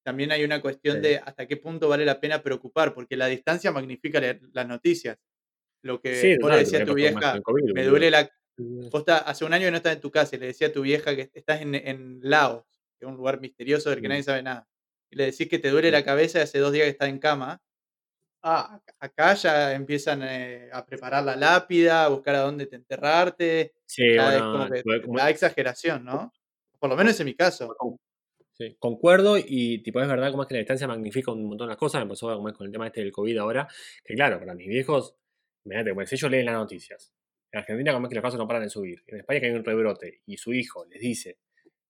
también 0.06 0.32
hay 0.32 0.44
una 0.44 0.62
cuestión 0.62 0.98
Sí. 0.98 1.02
de 1.04 1.18
hasta 1.18 1.48
qué 1.48 1.58
punto 1.58 1.90
vale 1.90 2.06
la 2.06 2.20
pena 2.20 2.42
preocupar, 2.44 2.94
porque 2.94 3.18
la 3.18 3.28
distancia 3.28 3.72
magnifica 3.72 4.20
la- 4.22 4.40
las 4.54 4.68
noticias. 4.68 5.18
Lo 5.84 6.02
que 6.02 6.16
Sí, 6.16 6.38
vos 6.42 6.52
le 6.52 6.58
decías 6.58 6.82
a 6.84 6.86
tu 6.86 6.94
vieja, 6.96 7.42
COVID, 7.42 7.74
me 7.74 7.84
duele 7.86 8.12
la... 8.12 8.30
Vos 8.58 9.02
estás- 9.02 9.24
hace 9.26 9.46
un 9.46 9.54
año 9.54 9.66
que 9.66 9.72
no 9.72 9.78
estás 9.78 9.96
en 9.96 10.02
tu 10.02 10.12
casa 10.12 10.36
y 10.36 10.40
le 10.40 10.48
decía 10.48 10.68
a 10.68 10.72
tu 10.74 10.82
vieja 10.82 11.16
que 11.16 11.30
estás 11.34 11.62
en, 11.62 11.76
en 11.76 12.20
Laos, 12.24 12.66
que 13.00 13.06
es 13.06 13.10
un 13.10 13.16
lugar 13.18 13.40
misterioso 13.40 13.90
del 13.92 14.02
que 14.02 14.08
Mm. 14.08 14.10
nadie 14.10 14.24
sabe 14.24 14.44
nada. 14.44 14.68
Y 15.12 15.16
le 15.18 15.26
decís 15.26 15.48
que 15.50 15.60
te 15.60 15.70
duele 15.70 15.90
Sí. 15.90 15.92
la 15.94 16.04
cabeza 16.04 16.40
y 16.40 16.42
hace 16.44 16.60
dos 16.60 16.72
días 16.74 16.86
que 16.86 16.92
estás 16.92 17.10
en 17.10 17.20
cama. 17.20 17.62
Ah, 18.50 18.80
ac- 18.80 18.94
acá 19.00 19.34
ya 19.34 19.74
empiezan 19.74 20.22
eh, 20.24 20.70
a 20.72 20.86
preparar 20.86 21.22
la 21.24 21.36
lápida, 21.36 22.06
a 22.06 22.08
buscar 22.08 22.36
a 22.36 22.40
dónde 22.42 22.66
te 22.66 22.78
enterrarte. 22.78 23.74
Sí, 23.86 24.04
Ya 24.16 24.24
es 24.38 24.42
bueno, 24.42 24.52
como 24.54 24.70
que 24.74 24.82
fue 24.84 25.02
como- 25.02 25.18
da 25.20 25.30
exageración, 25.30 26.06
¿no? 26.06 26.32
Por 26.80 26.90
lo 26.90 26.96
menos 26.96 27.20
es 27.20 27.26
mi 27.26 27.34
caso. 27.36 27.76
Sí, 28.54 28.76
concuerdo 28.80 29.38
y 29.38 29.84
tipo 29.84 30.00
es 30.02 30.08
verdad 30.08 30.32
como 30.32 30.44
es 30.44 30.48
que 30.48 30.54
la 30.56 30.60
distancia 30.60 30.88
magnifica 30.88 31.32
un 31.32 31.44
montón 31.46 31.68
las 31.68 31.78
cosas, 31.78 32.02
me 32.02 32.08
pasó 32.10 32.34
como 32.36 32.48
es 32.48 32.56
con 32.56 32.66
el 32.68 32.72
tema 32.72 32.88
este 32.88 33.02
del 33.02 33.12
COVID 33.12 33.38
ahora, 33.38 33.68
que 34.04 34.16
claro, 34.16 34.40
para 34.40 34.56
mis 34.56 34.68
viejos, 34.68 35.16
imagínate, 35.66 35.90
como 35.92 36.06
si 36.06 36.16
ellos 36.16 36.32
leen 36.32 36.46
las 36.46 36.56
noticias, 36.56 37.14
en 37.52 37.60
Argentina 37.60 37.92
como 37.94 38.08
es 38.08 38.10
que 38.10 38.16
los 38.16 38.24
casos 38.24 38.40
no 38.40 38.48
paran 38.48 38.64
de 38.64 38.70
subir, 38.70 39.04
en 39.08 39.20
España 39.20 39.40
que 39.42 39.46
hay 39.48 39.52
un 39.52 39.64
rebrote 39.66 40.22
y 40.26 40.38
su 40.38 40.54
hijo 40.54 40.86
les 40.86 41.02
dice 41.02 41.38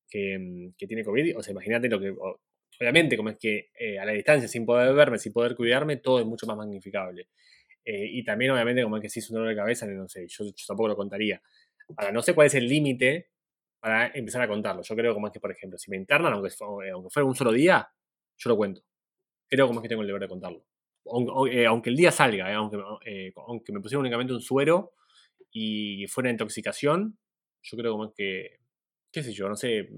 que, 0.09 0.37
mm, 0.39 0.73
que 0.77 0.87
tiene 0.87 1.03
COVID, 1.05 1.37
o 1.37 1.43
sea, 1.43 1.51
imagínate 1.51 1.87
lo 1.87 1.99
que, 1.99 2.09
o- 2.09 2.41
obviamente 2.79 3.17
como 3.17 3.29
es 3.29 3.37
que 3.37 3.69
eh, 3.79 3.99
a 3.99 4.05
la 4.05 4.11
distancia, 4.13 4.47
sin 4.47 4.65
poder 4.65 4.93
verme, 4.93 5.17
sin 5.19 5.33
poder 5.33 5.55
cuidarme, 5.55 5.97
todo 5.97 6.19
es 6.19 6.25
mucho 6.25 6.45
más 6.47 6.57
magnificable. 6.57 7.29
Eh, 7.83 8.05
y 8.11 8.23
también 8.23 8.51
obviamente 8.51 8.83
como 8.83 8.97
es 8.97 9.01
que 9.01 9.09
si 9.09 9.19
es 9.19 9.29
un 9.29 9.35
dolor 9.35 9.49
de 9.49 9.55
cabeza, 9.55 9.85
no 9.87 10.07
sé, 10.07 10.27
yo, 10.27 10.45
tampoco 10.67 10.89
lo 10.89 10.95
contaría. 10.95 11.41
Ahora, 11.95 12.11
no 12.11 12.21
sé 12.21 12.33
cuál 12.33 12.47
es 12.47 12.55
el 12.55 12.67
límite 12.67 13.29
para 13.79 14.07
empezar 14.13 14.41
a 14.41 14.47
contarlo. 14.47 14.81
Yo 14.83 14.95
creo 14.95 15.13
como 15.13 15.27
es 15.27 15.33
que, 15.33 15.39
por 15.39 15.51
ejemplo, 15.51 15.77
si 15.77 15.89
me 15.91 15.97
internan, 15.97 16.33
aunque, 16.33 16.49
eh, 16.49 16.91
aunque 16.91 17.09
fuera 17.09 17.25
un 17.25 17.35
solo 17.35 17.51
día, 17.51 17.89
yo 18.37 18.49
lo 18.49 18.57
cuento. 18.57 18.81
Creo 19.49 19.67
como 19.67 19.79
es 19.79 19.83
que 19.83 19.89
tengo 19.89 20.01
el 20.01 20.07
deber 20.07 20.21
de 20.23 20.27
contarlo. 20.27 20.65
Aunque, 21.05 21.89
el 21.89 21.95
día 21.95 22.11
salga, 22.11 22.53
aunque, 22.53 22.77
aunque 23.47 23.71
me 23.71 23.79
pusieron 23.79 24.01
únicamente 24.01 24.33
un 24.33 24.41
suero 24.41 24.93
y 25.51 26.05
fuera 26.07 26.29
intoxicación, 26.29 27.17
yo 27.63 27.77
creo 27.77 27.91
como 27.93 28.05
es 28.05 28.11
que, 28.15 28.59
qué 29.11 29.23
sé 29.23 29.33
yo, 29.33 29.49
no 29.49 29.55
sé. 29.55 29.89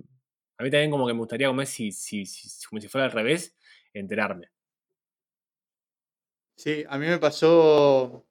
A 0.59 0.63
mí 0.63 0.69
también 0.69 0.91
como 0.91 1.07
que 1.07 1.13
me 1.13 1.19
gustaría 1.19 1.47
como 1.47 1.61
es 1.61 1.69
si, 1.69 1.91
si, 1.91 2.25
si- 2.25 2.67
como 2.67 2.81
si 2.81 2.89
fuera 2.89 3.05
al 3.05 3.11
revés, 3.11 3.55
enterarme. 3.93 4.49
Sí, 6.57 6.83
a 6.89 6.97
mí 6.97 7.07
me 7.07 7.17
pasó 7.17 8.27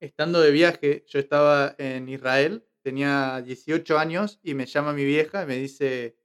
estando 0.00 0.40
de 0.40 0.50
viaje. 0.50 1.04
Yo 1.08 1.18
estaba 1.18 1.74
en 1.78 2.08
Israel, 2.08 2.66
tenía 2.82 3.42
18 3.42 3.98
años 3.98 4.40
y 4.42 4.54
me 4.54 4.66
llama 4.66 4.92
mi 4.92 5.04
vieja 5.04 5.44
y 5.44 5.46
me 5.46 5.56
dice, 5.56 6.18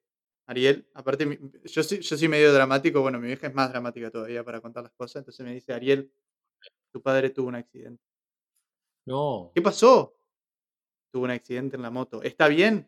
Ariel, 0.48 0.90
aparte, 0.94 1.40
yo 1.66 1.84
soy, 1.84 2.00
yo 2.02 2.18
soy 2.18 2.28
medio 2.28 2.54
dramático, 2.54 3.02
bueno, 3.02 3.20
mi 3.20 3.28
vieja 3.28 3.48
es 3.48 3.54
más 3.54 3.72
dramática 3.72 4.12
todavía 4.12 4.44
para 4.44 4.62
contar 4.62 4.84
las 4.84 4.94
cosas, 4.94 5.18
entonces 5.22 5.46
me 5.46 5.54
dice, 5.54 5.74
Ariel, 5.74 6.12
tu 6.92 7.02
padre 7.02 7.30
tuvo 7.30 7.48
un 7.50 7.56
accidente. 7.56 8.04
No. 9.06 9.52
¿Qué 9.56 9.62
pasó? 9.62 10.18
Tuvo 11.12 11.26
un 11.26 11.32
accidente 11.32 11.76
en 11.78 11.82
la 11.82 11.92
moto. 11.92 12.22
¿Está 12.24 12.48
bien? 12.50 12.88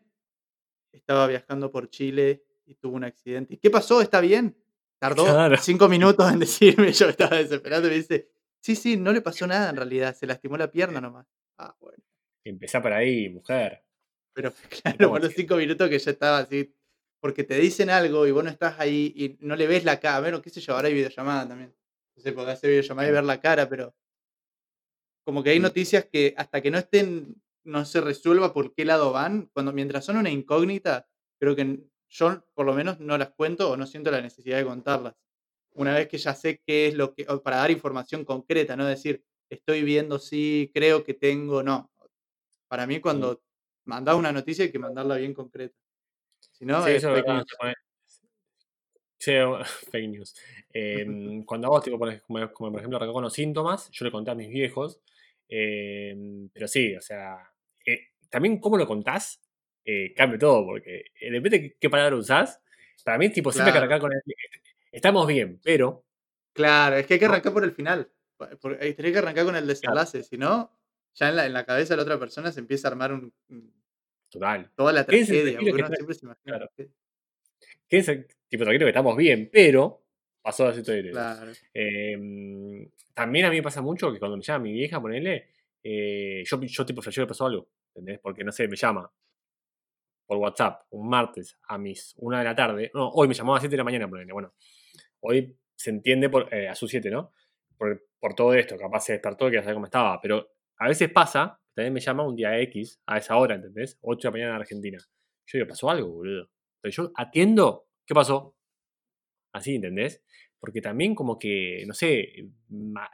Estaba 0.95 1.27
viajando 1.27 1.71
por 1.71 1.89
Chile 1.89 2.43
y 2.65 2.75
tuvo 2.75 2.95
un 2.95 3.03
accidente. 3.03 3.53
¿Y 3.53 3.57
qué 3.57 3.69
pasó? 3.69 4.01
¿Está 4.01 4.21
bien? 4.21 4.55
Tardó 4.99 5.25
Claro. 5.25 5.57
cinco 5.57 5.87
minutos 5.89 6.31
en 6.31 6.39
decirme, 6.39 6.91
yo 6.93 7.09
estaba 7.09 7.37
desesperado 7.37 7.87
y 7.87 7.89
me 7.91 7.95
dice, 7.97 8.29
sí, 8.61 8.75
sí, 8.75 8.97
no 8.97 9.11
le 9.11 9.21
pasó 9.21 9.45
nada 9.45 9.69
en 9.69 9.75
realidad, 9.75 10.15
se 10.15 10.25
lastimó 10.25 10.57
la 10.57 10.71
pierna 10.71 11.01
nomás. 11.01 11.27
Ah, 11.57 11.75
bueno. 11.79 12.03
Empezá 12.43 12.81
por 12.81 12.93
ahí, 12.93 13.29
mujer. 13.29 13.83
Pero 14.33 14.51
claro, 14.69 14.97
¿Cómo 14.97 15.09
por 15.11 15.23
los 15.23 15.33
cinco 15.33 15.55
minutos 15.57 15.89
que 15.89 15.99
yo 15.99 16.11
estaba 16.11 16.39
así, 16.39 16.73
porque 17.19 17.43
te 17.43 17.55
dicen 17.57 17.89
algo 17.89 18.27
y 18.27 18.31
vos 18.31 18.43
no 18.43 18.49
estás 18.49 18.79
ahí 18.79 19.13
y 19.15 19.37
no 19.39 19.55
le 19.55 19.67
ves 19.67 19.83
la 19.83 19.99
cara, 19.99 20.19
bueno, 20.21 20.41
qué 20.41 20.49
sé 20.49 20.61
yo, 20.61 20.73
ahora 20.75 20.87
hay 20.87 20.93
videollamada 20.93 21.47
también. 21.47 21.73
Se 22.17 22.31
puede 22.31 22.51
hacer 22.51 22.69
videollamada 22.69 23.09
y 23.09 23.11
ver 23.11 23.23
la 23.23 23.39
cara, 23.41 23.67
pero 23.67 23.93
como 25.25 25.43
que 25.43 25.49
hay 25.49 25.59
noticias 25.59 26.05
que 26.05 26.33
hasta 26.37 26.61
que 26.61 26.71
no 26.71 26.77
estén, 26.77 27.35
no 27.65 27.83
se 27.85 28.01
resuelva 28.01 28.53
por 28.53 28.73
qué 28.73 28.85
lado 28.85 29.11
van, 29.11 29.49
cuando 29.53 29.73
mientras 29.73 30.05
son 30.05 30.17
una 30.17 30.29
incógnita, 30.29 31.07
creo 31.39 31.55
que 31.55 31.83
yo 32.09 32.45
por 32.53 32.65
lo 32.65 32.73
menos 32.73 32.99
no 32.99 33.17
las 33.17 33.31
cuento 33.31 33.71
o 33.71 33.77
no 33.77 33.85
siento 33.85 34.11
la 34.11 34.21
necesidad 34.21 34.57
de 34.57 34.65
contarlas. 34.65 35.15
Una 35.73 35.93
vez 35.93 36.07
que 36.07 36.17
ya 36.17 36.33
sé 36.33 36.61
qué 36.65 36.87
es 36.87 36.95
lo 36.95 37.13
que, 37.13 37.25
o 37.27 37.43
para 37.43 37.57
dar 37.57 37.71
información 37.71 38.23
concreta, 38.23 38.77
no 38.77 38.85
decir, 38.85 39.23
estoy 39.49 39.83
viendo, 39.83 40.19
sí, 40.19 40.71
creo 40.73 41.03
que 41.03 41.13
tengo, 41.13 41.63
no. 41.63 41.91
Para 42.67 42.87
mí 42.87 42.99
cuando 43.01 43.41
mandás 43.83 44.15
una 44.15 44.31
noticia 44.31 44.65
hay 44.65 44.71
que 44.71 44.79
mandarla 44.79 45.17
bien 45.17 45.33
concreta. 45.33 45.75
Si 46.39 46.65
no, 46.65 46.83
Sí, 46.83 46.91
es 46.91 46.97
eso 46.97 47.15
es 47.15 47.21
fake 47.21 47.33
news. 47.33 47.45
Sí, 49.17 49.31
fake 49.91 50.09
news. 50.09 50.35
Em, 50.69 51.43
cuando 51.43 51.69
vos, 51.69 51.83
tipo, 51.83 51.97
como, 51.97 52.53
como 52.53 52.71
por 52.71 52.79
ejemplo, 52.79 53.13
con 53.13 53.23
los 53.23 53.33
síntomas, 53.33 53.89
yo 53.91 54.05
le 54.05 54.11
conté 54.11 54.31
a 54.31 54.35
mis 54.35 54.49
viejos, 54.49 55.01
em, 55.47 56.49
pero 56.49 56.67
sí, 56.67 56.95
o 56.95 57.01
sea, 57.01 57.37
eh, 57.85 58.09
también 58.29 58.59
cómo 58.59 58.77
lo 58.77 58.85
contás 58.87 59.41
eh, 59.85 60.13
cambia 60.15 60.39
todo, 60.39 60.65
porque 60.65 61.05
eh, 61.21 61.31
depende 61.31 61.59
de 61.59 61.77
qué 61.79 61.89
palabra 61.89 62.15
usás. 62.15 62.59
Para 63.03 63.17
mí, 63.19 63.29
tipo, 63.29 63.51
siempre 63.51 63.69
hay 63.71 63.73
que 63.73 63.79
Claro. 63.87 63.93
arrancar 63.93 64.01
con 64.01 64.13
el, 64.13 64.35
estamos 64.91 65.27
bien, 65.27 65.59
pero, 65.63 66.03
Claro, 66.53 66.95
es 66.95 67.05
que 67.05 67.15
hay 67.15 67.19
que 67.19 67.25
arrancar 67.25 67.53
por 67.53 67.63
el 67.63 67.71
final. 67.73 68.09
por- 68.59 68.81
eh, 68.83 68.93
Tenés 68.93 69.11
que 69.11 69.17
arrancar 69.19 69.45
con 69.45 69.55
el 69.55 69.67
desenlace, 69.67 70.23
si 70.23 70.37
no, 70.37 70.71
ya 71.13 71.29
en 71.29 71.35
la, 71.35 71.45
en 71.45 71.53
la 71.53 71.65
cabeza 71.65 71.93
de 71.93 71.97
la 71.97 72.03
otra 72.03 72.19
persona 72.19 72.51
se 72.51 72.59
empieza 72.61 72.87
a 72.87 72.91
armar 72.91 73.13
un- 73.13 73.31
Total. 74.29 74.71
toda 74.75 74.91
la 74.91 75.05
tragedia, 75.05 75.53
porque 75.59 75.65
que 75.71 75.71
uno 75.73 75.87
siempre 75.87 76.15
se 76.15 76.25
imagina. 76.25 76.43
claro. 76.57 76.71
que- 76.75 76.89
Quédense, 77.87 78.27
tipo, 78.49 78.63
tranquilo 78.63 78.85
que 78.85 78.89
estamos 78.89 79.15
bien, 79.15 79.49
pero 79.53 80.01
pasó 80.41 80.67
así 80.67 80.81
todo 80.83 80.95
Claro. 81.11 81.51
Em, 81.73 82.89
también 83.13 83.45
a 83.45 83.49
mí 83.49 83.57
me 83.57 83.63
pasa 83.63 83.81
mucho 83.81 84.11
que 84.11 84.19
cuando 84.19 84.37
me 84.37 84.43
llama 84.43 84.63
mi 84.63 84.73
vieja, 84.73 84.99
ponele, 85.01 85.49
eh, 85.87 86.43
yo, 86.43 86.59
yo 86.61 86.83
tipo 86.83 86.99
flasheo 86.99 87.25
le 87.25 87.27
pasó 87.27 87.45
algo, 87.45 87.69
¿entendés? 87.93 88.19
Porque 88.19 88.43
no 88.43 88.51
sé, 88.51 88.67
me 88.67 88.75
llama 88.75 89.07
por 90.25 90.37
WhatsApp 90.37 90.81
un 90.89 91.07
martes 91.07 91.59
a 91.67 91.77
mis 91.77 92.15
una 92.17 92.39
de 92.39 92.45
la 92.45 92.55
tarde. 92.55 92.89
No, 92.95 93.09
hoy 93.09 93.27
me 93.27 93.35
llamó 93.35 93.53
a 93.53 93.57
las 93.57 93.61
7 93.61 93.71
de 93.71 93.77
la 93.77 93.83
mañana, 93.83 94.09
ponele. 94.09 94.33
Bueno, 94.33 94.55
hoy 95.19 95.55
se 95.75 95.91
entiende 95.91 96.27
por, 96.27 96.51
eh, 96.51 96.67
a 96.67 96.73
sus 96.73 96.89
7, 96.89 97.11
¿no? 97.11 97.33
Por, 97.77 98.07
por 98.19 98.33
todo 98.33 98.55
esto, 98.55 98.77
capaz 98.77 99.01
se 99.01 99.13
despertó 99.13 99.45
y 99.45 99.51
quería 99.51 99.61
saber 99.61 99.75
cómo 99.75 99.85
estaba. 99.85 100.19
Pero 100.21 100.49
a 100.77 100.87
veces 100.87 101.11
pasa, 101.11 101.61
también 101.75 101.93
me 101.93 101.99
llama 101.99 102.23
un 102.27 102.35
día 102.35 102.57
X, 102.61 102.99
a 103.05 103.19
esa 103.19 103.37
hora, 103.37 103.53
¿entendés? 103.53 103.99
8 104.01 104.17
de 104.17 104.27
la 104.27 104.31
mañana 104.31 104.55
en 104.55 104.61
Argentina. 104.61 104.97
Yo 105.45 105.59
digo, 105.59 105.67
¿pasó 105.67 105.87
algo, 105.91 106.11
boludo? 106.11 106.49
Entonces 106.81 106.95
yo 106.95 107.11
atiendo, 107.15 107.85
¿qué 108.07 108.15
pasó? 108.15 108.55
Así, 109.53 109.75
¿entendés? 109.75 110.23
Porque 110.65 110.81
también 110.81 111.13
como 111.13 111.37
que, 111.37 111.83
no 111.85 111.93
sé, 111.93 112.21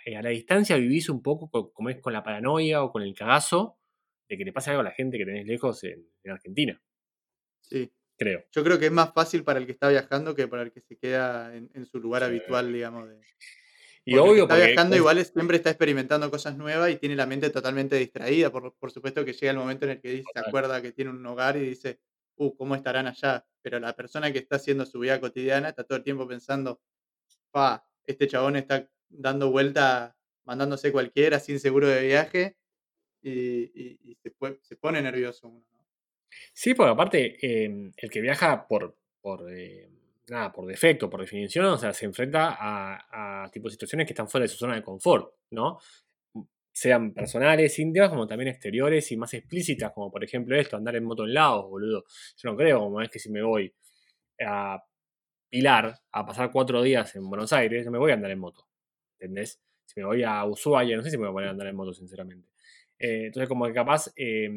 eh, 0.05 0.15
a 0.15 0.21
la 0.21 0.29
distancia 0.29 0.77
vivís 0.77 1.09
un 1.09 1.21
poco 1.21 1.49
co- 1.49 1.73
como 1.73 1.89
es 1.89 1.99
con 1.99 2.13
la 2.13 2.23
paranoia 2.23 2.81
o 2.81 2.91
con 2.93 3.01
el 3.03 3.13
cagazo 3.13 3.77
de 4.29 4.37
que 4.37 4.45
le 4.45 4.53
pase 4.53 4.69
algo 4.69 4.79
a 4.79 4.85
la 4.85 4.91
gente 4.91 5.17
que 5.17 5.25
tenés 5.25 5.45
lejos 5.45 5.83
en, 5.83 6.07
en 6.23 6.31
Argentina, 6.31 6.81
Sí. 7.59 7.91
creo. 8.17 8.45
Yo 8.53 8.63
creo 8.63 8.79
que 8.79 8.85
es 8.85 8.91
más 8.91 9.11
fácil 9.13 9.43
para 9.43 9.59
el 9.59 9.65
que 9.65 9.73
está 9.73 9.89
viajando 9.89 10.33
que 10.33 10.47
para 10.47 10.63
el 10.63 10.71
que 10.71 10.79
se 10.79 10.97
queda 10.97 11.53
en, 11.53 11.69
en 11.73 11.85
su 11.85 11.99
lugar 11.99 12.21
Sí. 12.21 12.27
habitual, 12.29 12.71
digamos. 12.71 13.09
De, 13.09 13.15
Y 13.15 13.19
porque 13.21 14.15
el 14.15 14.15
que 14.15 14.21
obvio, 14.31 14.43
está 14.43 14.55
porque 14.55 14.67
viajando 14.67 14.95
igual 14.95 15.25
siempre 15.25 15.57
está 15.57 15.69
experimentando 15.71 16.31
cosas 16.31 16.57
nuevas 16.57 16.89
y 16.91 16.95
tiene 16.95 17.15
la 17.17 17.25
mente 17.25 17.49
totalmente 17.49 17.97
distraída. 17.97 18.49
Por, 18.49 18.73
por 18.77 18.91
supuesto 18.91 19.25
que 19.25 19.33
llega 19.33 19.51
el 19.51 19.57
momento 19.57 19.85
en 19.85 19.91
el 19.91 20.01
que 20.01 20.09
dice- 20.11 20.29
se 20.33 20.39
acuerda 20.39 20.81
que 20.81 20.91
tiene 20.93 21.11
un 21.11 21.25
hogar 21.25 21.57
y 21.57 21.61
dice, 21.61 21.99
uh, 22.35 22.55
¿cómo 22.55 22.75
estarán 22.75 23.07
allá? 23.07 23.45
Pero 23.61 23.79
la 23.79 23.93
persona 23.95 24.31
que 24.31 24.39
está 24.39 24.55
haciendo 24.55 24.85
su 24.85 24.99
vida 24.99 25.19
cotidiana 25.19 25.69
está 25.69 25.83
todo 25.83 25.97
el 25.97 26.03
tiempo 26.03 26.25
pensando, 26.27 26.81
este 28.05 28.27
chabón 28.27 28.55
está 28.55 28.89
dando 29.09 29.51
vuelta, 29.51 30.15
mandándose 30.45 30.91
cualquiera 30.91 31.39
sin 31.39 31.59
seguro 31.59 31.87
de 31.87 32.07
viaje 32.07 32.57
y, 33.21 34.17
se, 34.61 34.75
pone 34.75 35.01
nervioso 35.01 35.47
uno. 35.47 35.65
¿no? 35.71 35.87
Sí, 36.53 36.73
porque 36.73 36.91
aparte, 36.91 37.37
eh, 37.41 37.91
el 37.95 38.09
que 38.09 38.21
viaja 38.21 38.67
por, 38.67 38.95
eh, 39.49 39.89
nada, 40.27 40.51
por 40.51 40.65
defecto, 40.65 41.09
por 41.09 41.21
definición, 41.21 41.65
o 41.65 41.77
sea, 41.77 41.93
se 41.93 42.05
enfrenta 42.05 42.55
a, 42.59 43.43
a 43.43 43.51
tipo 43.51 43.67
de 43.67 43.73
situaciones 43.73 44.07
que 44.07 44.13
están 44.13 44.29
fuera 44.29 44.43
de 44.43 44.49
su 44.49 44.57
zona 44.57 44.75
de 44.75 44.83
confort, 44.83 45.33
¿no? 45.51 45.79
Sean 46.73 47.13
personales, 47.13 47.77
íntimas, 47.79 48.09
como 48.09 48.25
también 48.25 48.47
exteriores 48.47 49.11
y 49.11 49.17
más 49.17 49.33
explícitas, 49.33 49.91
como 49.91 50.09
por 50.09 50.23
ejemplo 50.23 50.55
esto, 50.55 50.77
andar 50.77 50.95
en 50.95 51.03
moto 51.03 51.25
en 51.25 51.33
lados, 51.33 51.69
boludo. 51.69 52.05
Yo 52.37 52.49
no 52.49 52.55
creo, 52.55 52.79
como 52.79 53.01
es 53.01 53.09
que 53.09 53.19
si 53.19 53.29
me 53.29 53.43
voy 53.43 53.73
a 54.45 54.81
Pilar 55.51 55.99
a 56.13 56.25
pasar 56.25 56.49
cuatro 56.51 56.81
días 56.81 57.13
en 57.17 57.29
Buenos 57.29 57.51
Aires, 57.51 57.85
no 57.85 57.91
me 57.91 57.99
voy 57.99 58.11
a 58.11 58.13
andar 58.13 58.31
en 58.31 58.39
moto, 58.39 58.67
¿entendés? 59.19 59.61
Si 59.85 59.99
me 59.99 60.05
voy 60.05 60.23
a 60.23 60.45
Ushuaia, 60.45 60.95
no 60.95 61.03
sé 61.03 61.11
si 61.11 61.17
me 61.17 61.23
voy 61.23 61.31
a 61.31 61.33
poner 61.33 61.49
a 61.49 61.51
andar 61.51 61.67
en 61.67 61.75
moto, 61.75 61.93
sinceramente. 61.93 62.47
Eh, 62.97 63.25
entonces, 63.25 63.49
como 63.49 63.65
que 63.65 63.73
capaz 63.73 64.13
eh, 64.15 64.49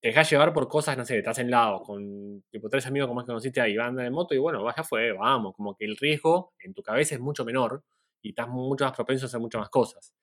te 0.00 0.08
dejas 0.08 0.30
llevar 0.30 0.54
por 0.54 0.68
cosas, 0.68 0.96
no 0.96 1.04
sé, 1.04 1.18
estás 1.18 1.38
en 1.38 1.50
lado 1.50 1.82
con 1.82 2.42
tipo 2.50 2.68
tres 2.70 2.86
amigos 2.86 3.08
como 3.08 3.20
es 3.20 3.24
que 3.24 3.28
conociste 3.28 3.60
ahí, 3.60 3.76
van 3.76 3.86
a 3.86 3.88
andar 3.90 4.06
en 4.06 4.12
moto 4.14 4.34
y 4.34 4.38
bueno, 4.38 4.66
ya 4.74 4.82
fue, 4.82 5.12
vamos, 5.12 5.54
como 5.54 5.76
que 5.76 5.84
el 5.84 5.96
riesgo 5.98 6.54
en 6.60 6.74
tu 6.74 6.82
cabeza 6.82 7.14
es 7.14 7.20
mucho 7.20 7.44
menor 7.44 7.84
y 8.22 8.30
estás 8.30 8.48
mucho 8.48 8.84
más 8.84 8.94
propenso 8.94 9.26
a 9.26 9.28
hacer 9.28 9.40
muchas 9.40 9.60
más 9.60 9.68
cosas. 9.70 10.14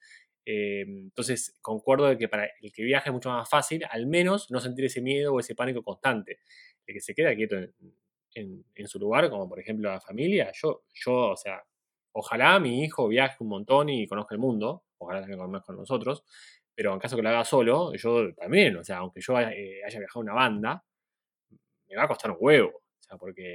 Eh, 0.46 0.82
entonces, 0.88 1.58
concuerdo 1.62 2.08
de 2.08 2.18
que 2.18 2.28
para 2.28 2.50
el 2.62 2.74
que 2.74 2.84
viaja 2.84 3.10
es 3.10 3.14
mucho 3.14 3.30
más 3.30 3.48
fácil, 3.48 3.86
al 3.90 4.08
menos 4.08 4.50
no 4.50 4.60
sentir 4.60 4.86
ese 4.86 5.02
miedo 5.02 5.34
o 5.34 5.40
ese 5.40 5.56
pánico 5.56 5.84
constante. 5.84 6.40
El 6.88 6.96
que 6.96 7.02
se 7.02 7.14
queda 7.14 7.36
quieto 7.36 7.56
en- 8.34 8.66
su 8.88 9.00
lugar, 9.00 9.30
como 9.30 9.48
por 9.50 9.60
ejemplo 9.60 9.90
la 9.90 10.02
familia, 10.02 10.52
yo, 10.54 10.84
yo, 10.94 11.14
o 11.32 11.38
sea, 11.38 11.64
ojalá 12.14 12.60
mi 12.60 12.84
hijo 12.84 13.08
viaje 13.08 13.38
un 13.42 13.50
montón 13.50 13.90
y 13.90 14.08
conozca 14.08 14.36
el 14.36 14.42
mundo, 14.42 14.84
ojalá 14.98 15.22
también 15.22 15.40
conozca 15.40 15.66
con 15.68 15.78
nosotros, 15.78 16.24
pero 16.76 16.94
en 16.94 17.00
caso 17.00 17.16
que 17.16 17.22
lo 17.24 17.30
haga 17.30 17.46
solo, 17.46 17.94
yo 17.96 18.34
también, 18.36 18.78
o 18.78 18.84
sea, 18.84 18.98
aunque 19.00 19.22
yo 19.22 19.40
eh, 19.40 19.82
haya 19.86 20.00
viajado 20.00 20.22
una 20.22 20.34
banda, 20.34 20.84
me 21.88 21.96
va 21.98 22.04
a 22.04 22.08
costar 22.08 22.32
un 22.32 22.38
huevo, 22.40 22.70
o 22.70 23.02
sea, 23.04 23.18
porque 23.18 23.46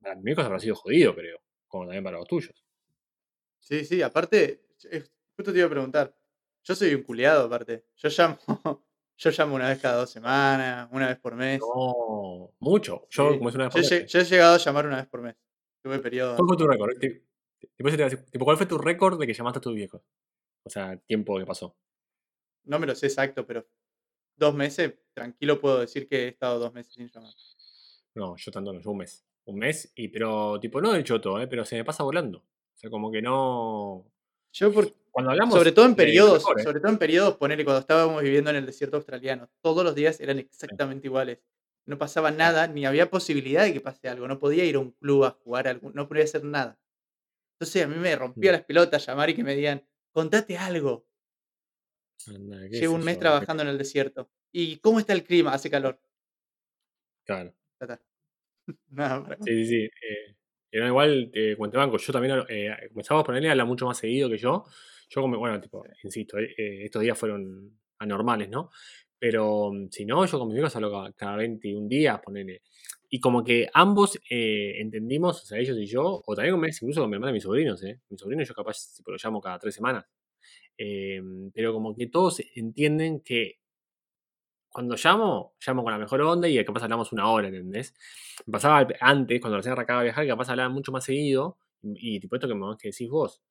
para 0.00 0.14
hijo 0.30 0.40
se 0.42 0.46
habrá 0.46 0.58
sido 0.60 0.76
jodido, 0.76 1.14
creo, 1.14 1.38
como 1.68 1.84
también 1.84 2.04
para 2.04 2.18
los 2.18 2.28
tuyos. 2.28 2.64
Sí, 3.60 3.84
sí, 3.84 4.02
aparte, 4.02 4.62
justo 5.36 5.52
te 5.52 5.58
iba 5.58 5.66
a 5.66 5.70
preguntar. 5.70 6.16
Yo 6.64 6.74
soy 6.74 6.94
un 6.94 7.02
culiado, 7.02 7.46
aparte. 7.46 7.86
Yo 7.96 8.08
llamo, 8.08 8.38
yo 9.22 9.30
llamo 9.30 9.54
una 9.54 9.68
vez 9.68 9.80
cada 9.80 9.96
dos 9.98 10.10
semanas, 10.10 10.88
una 10.90 11.06
vez 11.08 11.18
por 11.18 11.34
mes. 11.36 11.60
No, 11.60 12.50
mucho. 12.58 13.06
Yo, 13.10 13.30
Sí. 13.30 13.38
como 13.38 13.48
es 13.48 13.54
una 13.54 13.64
vez 13.68 13.74
Yo, 13.74 13.82
por 13.82 13.90
mes, 14.00 14.12
yo 14.12 14.18
he 14.20 14.24
llegado 14.24 14.54
a 14.54 14.58
llamar 14.58 14.86
una 14.86 14.96
vez 14.96 15.06
por 15.06 15.22
mes. 15.22 15.36
Tuve 15.82 15.98
periodos. 15.98 16.36
¿Cuál 16.36 16.48
fue 16.48 16.56
tu 16.56 16.66
récord? 16.66 16.90
Tipo, 16.98 18.44
¿Cuál 18.44 18.56
fue 18.56 18.66
tu 18.66 18.78
récord 18.78 19.18
de 19.20 19.26
que 19.26 19.34
llamaste 19.34 19.58
a 19.58 19.62
tus 19.62 19.74
viejos? 19.74 20.02
O 20.64 20.70
sea, 20.70 20.96
tiempo 20.96 21.38
que 21.38 21.46
pasó. 21.46 21.76
No 22.64 22.78
me 22.78 22.86
lo 22.86 22.94
sé 22.94 23.06
exacto, 23.06 23.46
pero 23.46 23.66
dos 24.36 24.54
meses, 24.54 24.94
tranquilo 25.14 25.60
puedo 25.60 25.80
decir 25.80 26.08
que 26.08 26.24
he 26.24 26.28
estado 26.28 26.58
dos 26.58 26.72
meses 26.72 26.92
sin 26.94 27.08
llamar. 27.08 27.32
No, 28.14 28.36
yo 28.36 28.50
tanto 28.52 28.72
no, 28.72 28.80
yo 28.80 28.90
un 28.90 28.98
mes. 28.98 29.24
Un 29.44 29.58
mes, 29.58 29.92
y 29.96 30.08
pero 30.08 30.60
tipo, 30.60 30.80
no 30.80 30.92
del 30.92 31.02
choto, 31.04 31.40
¿eh? 31.40 31.48
pero 31.48 31.64
se 31.64 31.76
me 31.76 31.84
pasa 31.84 32.04
volando. 32.04 32.38
O 32.38 32.76
sea, 32.76 32.90
como 32.90 33.10
que 33.10 33.20
no. 33.22 34.06
Yo 34.52 34.72
por, 34.72 34.92
Cuando 35.12 35.30
hablamos. 35.30 35.54
sobre 35.54 35.72
todo 35.72 35.84
en 35.86 35.94
periodos, 35.94 36.42
¿eh? 36.56 36.62
sobre 36.62 36.80
todo 36.80 36.90
en 36.90 36.98
periodos, 36.98 37.36
ponele 37.36 37.64
cuando 37.64 37.80
estábamos 37.80 38.22
viviendo 38.22 38.50
en 38.50 38.56
el 38.56 38.66
desierto 38.66 38.96
australiano, 38.96 39.50
todos 39.60 39.84
los 39.84 39.94
días 39.94 40.18
eran 40.20 40.38
exactamente 40.38 41.06
iguales. 41.06 41.38
No 41.86 41.98
pasaba 41.98 42.30
nada, 42.30 42.66
ni 42.66 42.86
había 42.86 43.10
posibilidad 43.10 43.64
de 43.64 43.72
que 43.72 43.80
pase 43.80 44.08
algo. 44.08 44.26
No 44.26 44.38
podía 44.38 44.64
ir 44.64 44.76
a 44.76 44.78
un 44.78 44.92
club 44.92 45.24
a 45.24 45.30
jugar, 45.32 45.68
algo, 45.68 45.90
no 45.92 46.08
podía 46.08 46.24
hacer 46.24 46.44
nada. 46.44 46.78
Entonces 47.58 47.84
a 47.84 47.88
mí 47.88 47.96
me 47.96 48.16
rompía 48.16 48.50
Mm. 48.52 48.54
las 48.54 48.64
pelotas 48.64 49.06
llamar 49.06 49.30
y 49.30 49.34
que 49.34 49.44
me 49.44 49.54
digan, 49.54 49.86
contate 50.12 50.56
algo. 50.56 51.06
Anda, 52.28 52.66
Llevo 52.68 52.94
un 52.94 53.04
mes 53.04 53.18
trabajando 53.18 53.62
en 53.64 53.68
el 53.68 53.78
desierto. 53.78 54.30
¿Y 54.52 54.76
cómo 54.78 54.98
está 55.00 55.12
el 55.12 55.24
clima? 55.24 55.52
Hace 55.52 55.70
calor. 55.70 56.00
Claro. 57.26 57.54
Nada, 58.90 59.36
Sí, 59.44 59.64
sí, 59.64 59.66
sí. 59.66 59.84
Eh, 59.84 60.36
era 60.70 60.86
igual, 60.86 61.30
eh, 61.34 61.54
Cuente 61.56 61.76
Banco, 61.76 61.98
yo 61.98 62.12
también 62.12 62.44
eh, 62.48 62.88
comenzamos 62.90 63.22
a 63.22 63.24
ponerle 63.26 63.50
habla 63.50 63.64
mucho 63.64 63.86
más 63.86 63.98
seguido 63.98 64.30
que 64.30 64.38
yo. 64.38 64.64
Yo, 65.14 65.20
como, 65.22 65.38
bueno, 65.38 65.60
tipo, 65.60 65.84
insisto, 66.02 66.38
eh, 66.38 66.54
eh, 66.56 66.84
estos 66.84 67.02
días 67.02 67.18
fueron 67.18 67.78
anormales, 67.98 68.48
¿no? 68.48 68.70
Pero 69.18 69.70
mm, 69.72 69.88
si 69.90 70.04
no, 70.06 70.24
yo 70.26 70.38
con 70.38 70.48
mis 70.48 70.58
hijos 70.58 70.74
hablo 70.76 70.90
cada, 70.90 71.12
cada 71.12 71.36
21 71.36 71.88
días, 71.88 72.20
ponele. 72.24 72.62
Y 73.10 73.20
como 73.20 73.44
que 73.44 73.68
ambos 73.74 74.18
eh, 74.30 74.74
entendimos, 74.80 75.42
o 75.42 75.46
sea, 75.46 75.58
ellos 75.58 75.76
y 75.78 75.86
yo, 75.86 76.22
o 76.26 76.34
también 76.34 76.56
con, 76.58 76.64
incluso 76.68 77.00
con 77.02 77.10
mi 77.10 77.16
hermana 77.16 77.30
y 77.30 77.34
mis 77.34 77.42
sobrinos, 77.42 77.82
¿eh? 77.84 78.00
Mis 78.08 78.20
sobrinos 78.20 78.48
yo 78.48 78.54
capaz 78.54 78.94
tipo, 78.96 79.10
lo 79.12 79.18
llamo 79.22 79.40
cada 79.40 79.58
tres 79.58 79.74
semanas. 79.74 80.06
Eh, 80.78 81.20
pero 81.54 81.72
como 81.74 81.94
que 81.96 82.08
todos 82.08 82.42
entienden 82.56 83.20
que 83.20 83.58
cuando 84.70 84.96
llamo, 84.96 85.54
llamo 85.66 85.82
con 85.84 85.92
la 85.92 85.98
mejor 85.98 86.20
onda 86.22 86.48
y 86.48 86.64
capaz 86.64 86.82
hablamos 86.84 87.12
una 87.12 87.28
hora, 87.30 87.48
¿entendés? 87.48 87.94
Me 88.46 88.52
pasaba 88.52 88.86
antes, 89.00 89.40
cuando 89.40 89.58
recién 89.58 89.72
arrancaba 89.72 90.00
a 90.00 90.04
viajar, 90.04 90.24
que 90.24 90.30
capaz 90.30 90.48
hablaba 90.48 90.70
mucho 90.70 90.92
más 90.92 91.04
seguido, 91.04 91.58
y, 91.82 92.16
y 92.16 92.20
tipo 92.20 92.36
esto 92.36 92.48
que, 92.48 92.54
me- 92.54 92.76
que 92.78 92.88
decís 92.88 93.08
vos. 93.10 93.42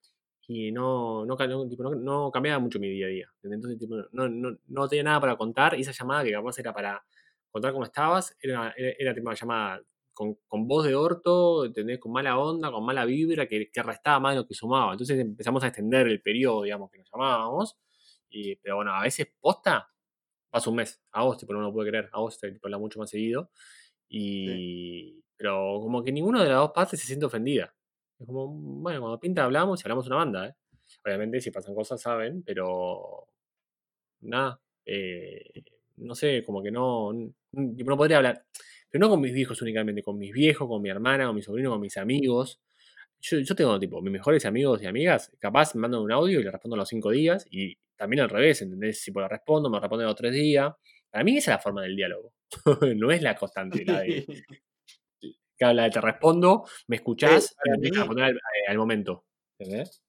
Y 0.53 0.71
no, 0.71 1.25
no, 1.25 1.37
tipo, 1.69 1.83
no, 1.83 1.95
no 1.95 2.29
cambiaba 2.29 2.59
mucho 2.59 2.77
mi 2.77 2.89
día 2.89 3.05
a 3.05 3.09
día. 3.09 3.29
Entonces, 3.41 3.79
tipo, 3.79 3.95
no, 4.11 4.27
no, 4.27 4.57
no 4.67 4.87
tenía 4.89 5.03
nada 5.03 5.21
para 5.21 5.37
contar, 5.37 5.77
y 5.77 5.81
esa 5.81 5.93
llamada 5.93 6.25
que 6.25 6.31
capaz 6.31 6.59
era 6.59 6.73
para 6.73 7.05
contar 7.49 7.71
cómo 7.71 7.85
estabas, 7.85 8.35
era, 8.41 8.73
era, 8.75 8.93
era 8.99 9.13
tipo 9.13 9.27
una 9.27 9.35
llamada 9.35 9.81
con, 10.13 10.37
con 10.47 10.67
voz 10.67 10.85
de 10.85 10.93
orto, 10.93 11.63
¿entendés? 11.65 11.99
Con 11.99 12.11
mala 12.11 12.37
onda, 12.37 12.69
con 12.69 12.83
mala 12.85 13.05
vibra, 13.05 13.47
que, 13.47 13.69
que 13.71 13.81
restaba 13.81 14.19
más 14.19 14.33
de 14.33 14.41
lo 14.41 14.47
que 14.47 14.53
sumaba. 14.53 14.91
Entonces 14.91 15.17
empezamos 15.19 15.63
a 15.63 15.67
extender 15.67 16.07
el 16.07 16.21
periodo, 16.21 16.63
digamos, 16.63 16.91
que 16.91 16.97
nos 16.97 17.09
llamábamos. 17.09 17.77
Y, 18.29 18.57
pero 18.57 18.77
bueno, 18.77 18.93
a 18.93 19.03
veces 19.03 19.27
posta, 19.39 19.89
pasa 20.49 20.69
un 20.69 20.75
mes. 20.77 21.01
A 21.11 21.23
vos, 21.23 21.37
tipo, 21.37 21.53
no 21.53 21.61
lo 21.61 21.71
puedo 21.71 21.87
creer. 21.87 22.09
A 22.11 22.19
vos 22.19 22.37
te 22.37 22.59
habla 22.61 22.77
mucho 22.77 22.99
más 22.99 23.09
seguido. 23.09 23.51
Y. 24.09 25.23
Pero 25.37 25.79
como 25.81 26.03
que 26.03 26.11
ninguna 26.11 26.43
de 26.43 26.49
las 26.49 26.57
dos 26.57 26.71
partes 26.71 26.99
se 26.99 27.07
siente 27.07 27.25
ofendida. 27.25 27.73
Es 28.21 28.27
como, 28.27 28.47
bueno, 28.47 29.01
cuando 29.01 29.19
pinta 29.19 29.43
hablamos 29.43 29.81
y 29.81 29.83
hablamos 29.83 30.05
una 30.05 30.15
banda, 30.17 30.47
¿eh? 30.47 30.53
Obviamente, 31.03 31.41
si 31.41 31.49
pasan 31.49 31.73
cosas, 31.73 31.99
saben, 31.99 32.43
pero. 32.43 33.27
Nada. 34.21 34.61
eh, 34.85 35.63
no 35.97 36.13
sé, 36.15 36.43
como 36.45 36.61
que 36.61 36.71
no. 36.71 37.11
no 37.51 37.97
podría 37.97 38.17
hablar. 38.17 38.45
Pero 38.89 39.05
no 39.05 39.09
con 39.09 39.21
mis 39.21 39.33
viejos 39.33 39.61
únicamente, 39.61 40.03
con 40.03 40.17
mis 40.19 40.31
viejos, 40.33 40.67
con 40.67 40.81
mi 40.81 40.89
hermana, 40.89 41.25
con 41.25 41.35
mi 41.35 41.41
sobrino, 41.41 41.71
con 41.71 41.81
mis 41.81 41.97
amigos. 41.97 42.61
Yo, 43.21 43.39
yo 43.39 43.55
tengo, 43.55 43.79
tipo, 43.79 44.01
mis 44.01 44.11
mejores 44.11 44.45
amigos 44.45 44.83
y 44.83 44.87
amigas, 44.87 45.31
capaz 45.39 45.73
me 45.75 45.81
mandan 45.81 46.01
un 46.01 46.11
audio 46.11 46.39
y 46.39 46.43
le 46.43 46.51
respondo 46.51 46.75
a 46.75 46.79
los 46.79 46.89
cinco 46.89 47.09
días. 47.11 47.47
Y 47.49 47.77
también 47.95 48.21
al 48.21 48.29
revés, 48.29 48.61
¿entendés? 48.61 49.01
Si 49.01 49.11
por 49.11 49.23
le 49.23 49.29
respondo, 49.29 49.69
me 49.69 49.79
responden 49.79 50.05
a 50.05 50.09
los 50.09 50.17
tres 50.17 50.33
días. 50.33 50.73
Para 51.09 51.23
mí 51.23 51.37
esa 51.37 51.51
es 51.51 51.57
la 51.57 51.61
forma 51.61 51.81
del 51.81 51.95
diálogo. 51.95 52.33
no 52.95 53.11
es 53.11 53.21
la 53.23 53.35
constante, 53.35 53.83
de 53.83 54.25
que 55.61 55.65
habla 55.65 55.83
de 55.83 55.91
te 55.91 56.01
respondo, 56.01 56.65
me 56.87 56.95
escuchás 56.95 57.55
y 57.63 57.69
me 57.79 57.89
responder 57.91 58.23
al, 58.25 58.35
eh, 58.35 58.67
al 58.67 58.77
momento. 58.79 59.27
¿Entendés? 59.59 60.01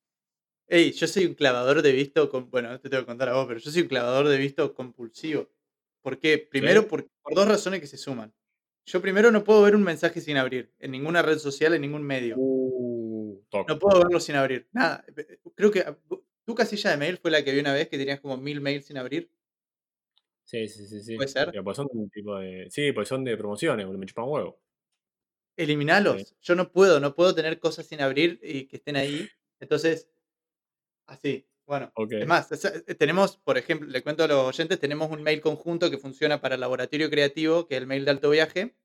Ey, 0.66 0.92
yo 0.92 1.06
soy 1.06 1.26
un 1.26 1.34
clavador 1.34 1.82
de 1.82 1.92
visto, 1.92 2.30
con, 2.30 2.48
bueno, 2.50 2.70
no 2.70 2.80
te 2.80 2.88
tengo 2.88 3.02
que 3.02 3.06
contar 3.08 3.28
a 3.28 3.34
vos, 3.34 3.44
pero 3.46 3.60
yo 3.60 3.70
soy 3.70 3.82
un 3.82 3.88
clavador 3.88 4.28
de 4.28 4.38
visto 4.38 4.72
compulsivo. 4.72 5.50
¿Por 6.00 6.18
qué? 6.18 6.38
Primero 6.38 6.88
por, 6.88 7.06
por 7.20 7.34
dos 7.34 7.46
razones 7.46 7.80
que 7.80 7.86
se 7.86 7.98
suman. 7.98 8.32
Yo 8.86 9.02
primero 9.02 9.30
no 9.30 9.44
puedo 9.44 9.60
ver 9.60 9.76
un 9.76 9.82
mensaje 9.82 10.22
sin 10.22 10.38
abrir, 10.38 10.72
en 10.78 10.90
ninguna 10.90 11.20
red 11.20 11.36
social, 11.36 11.74
en 11.74 11.82
ningún 11.82 12.02
medio. 12.02 12.36
Uh. 12.38 13.42
No 13.68 13.78
puedo 13.78 14.00
verlo 14.02 14.20
sin 14.20 14.36
abrir. 14.36 14.68
Nada. 14.72 15.04
eh, 15.14 15.38
Creo 15.54 15.70
que 15.70 15.80
ah, 15.80 15.98
tu 16.46 16.54
casilla 16.54 16.92
de 16.92 16.96
mail 16.96 17.18
fue 17.18 17.30
la 17.30 17.44
que 17.44 17.52
vi 17.52 17.60
una 17.60 17.74
vez 17.74 17.90
que 17.90 17.98
tenías 17.98 18.20
como 18.20 18.38
mil 18.38 18.62
mails 18.62 18.86
sin 18.86 18.96
abrir. 18.96 19.30
Sí, 20.44 20.66
sí, 20.66 20.86
sí, 20.86 21.02
sí. 21.02 21.16
¿Puede 21.16 21.28
ser? 21.28 21.52
Pues 21.62 21.76
son 21.76 21.88
un 21.92 22.08
tipo 22.08 22.38
de. 22.38 22.68
Sí, 22.70 22.92
pues 22.92 23.06
son 23.06 23.22
de 23.22 23.36
promociones, 23.36 23.86
me 23.86 24.06
chupan 24.06 24.24
huevo. 24.26 24.61
Eliminalos. 25.56 26.34
Yo 26.40 26.54
no 26.54 26.72
puedo, 26.72 27.00
no 27.00 27.14
puedo 27.14 27.34
tener 27.34 27.58
cosas 27.58 27.86
sin 27.86 28.00
abrir 28.00 28.40
y 28.42 28.66
que 28.66 28.76
estén 28.76 28.96
ahí. 28.96 29.28
Entonces, 29.60 30.08
así. 31.06 31.46
Bueno, 31.66 31.92
Ok. 31.94 32.12
es 32.12 32.26
más, 32.26 32.50
o 32.52 32.56
sea, 32.56 32.72
eh, 32.86 32.94
tenemos, 32.96 33.36
por 33.38 33.56
ejemplo, 33.56 33.88
le 33.88 34.02
cuento 34.02 34.24
a 34.24 34.28
los 34.28 34.46
oyentes, 34.48 34.80
tenemos 34.80 35.10
un 35.10 35.22
mail 35.22 35.40
conjunto 35.40 35.90
que 35.90 35.96
funciona 35.98 36.40
para 36.40 36.56
el 36.56 36.60
laboratorio 36.60 37.08
creativo, 37.08 37.66
que 37.68 37.76
es 37.76 37.80
el 37.80 37.86
mail 37.86 38.04
de 38.04 38.10
alto 38.10 38.30
viaje. 38.30 38.76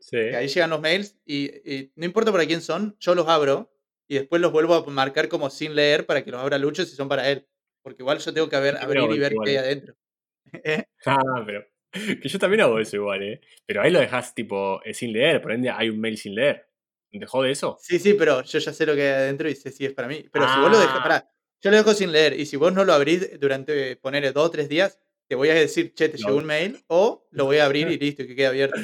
Sí. 0.00 0.16
que 0.16 0.36
ahí 0.36 0.48
llegan 0.48 0.70
los 0.70 0.80
mails 0.80 1.16
y, 1.24 1.46
y 1.72 1.92
no 1.96 2.04
importa 2.06 2.32
para 2.32 2.46
quién 2.46 2.60
son, 2.60 2.96
yo 3.00 3.14
los 3.14 3.28
abro 3.28 3.72
y 4.08 4.16
después 4.16 4.42
los 4.42 4.52
vuelvo 4.52 4.74
a 4.74 4.84
marcar 4.90 5.28
como 5.28 5.48
sin 5.50 5.74
leer 5.76 6.06
para 6.06 6.24
que 6.24 6.30
los 6.32 6.40
abra 6.40 6.58
Lucho 6.58 6.84
si 6.84 6.96
son 6.96 7.08
para 7.08 7.30
él. 7.30 7.48
Porque 7.82 8.02
igual 8.02 8.18
yo 8.18 8.34
tengo 8.34 8.48
que 8.48 8.58
ver, 8.60 8.76
abrir 8.78 9.10
y 9.12 9.18
ver 9.18 9.34
qué 9.44 9.50
hay 9.50 9.56
adentro. 9.56 9.96
¿Eh? 10.64 10.84
Ah, 11.06 11.42
pero. 11.46 11.64
Que 12.22 12.28
yo 12.28 12.38
también 12.38 12.62
hago 12.62 12.78
eso 12.78 12.96
igual, 12.96 13.22
¿eh? 13.22 13.40
Pero 13.66 13.82
ahí 13.82 13.90
lo 13.90 14.00
dejas 14.00 14.34
tipo 14.34 14.80
eh, 14.84 14.94
sin 14.94 15.12
leer, 15.12 15.40
por 15.42 15.52
ende 15.52 15.70
hay 15.70 15.90
un 15.90 16.00
mail 16.00 16.16
sin 16.16 16.34
leer. 16.34 16.66
¿Te 17.10 17.26
jode 17.26 17.50
eso? 17.50 17.76
Sí, 17.80 17.98
sí, 17.98 18.14
pero 18.14 18.42
yo 18.42 18.58
ya 18.58 18.72
sé 18.72 18.86
lo 18.86 18.94
que 18.94 19.02
hay 19.02 19.08
adentro 19.24 19.48
y 19.48 19.54
sé 19.54 19.70
si 19.70 19.84
es 19.84 19.92
para 19.92 20.08
mí. 20.08 20.24
Pero 20.32 20.48
si 20.48 20.58
vos 20.60 20.70
lo 20.70 20.78
dejas, 20.80 20.96
Ah. 20.98 21.02
pará, 21.02 21.30
yo 21.60 21.70
lo 21.70 21.76
dejo 21.76 21.92
sin 21.92 22.10
leer 22.10 22.32
y 22.40 22.46
si 22.46 22.56
vos 22.56 22.72
no 22.72 22.84
lo 22.86 22.94
abrís 22.94 23.38
durante, 23.38 23.96
ponerle 23.96 24.32
dos 24.32 24.46
o 24.46 24.50
tres 24.50 24.68
días, 24.70 24.98
te 25.28 25.34
voy 25.34 25.50
a 25.50 25.54
decir, 25.54 25.92
che, 25.94 26.08
te 26.08 26.18
Lo 26.18 26.28
llegó 26.28 26.38
un 26.38 26.46
mail 26.46 26.78
o 26.86 27.26
lo 27.30 27.44
voy 27.44 27.58
a 27.58 27.66
abrir 27.66 27.88
y 27.90 27.98
listo, 27.98 28.22
y 28.22 28.26
que 28.28 28.34
quede 28.34 28.46
abierto. 28.46 28.80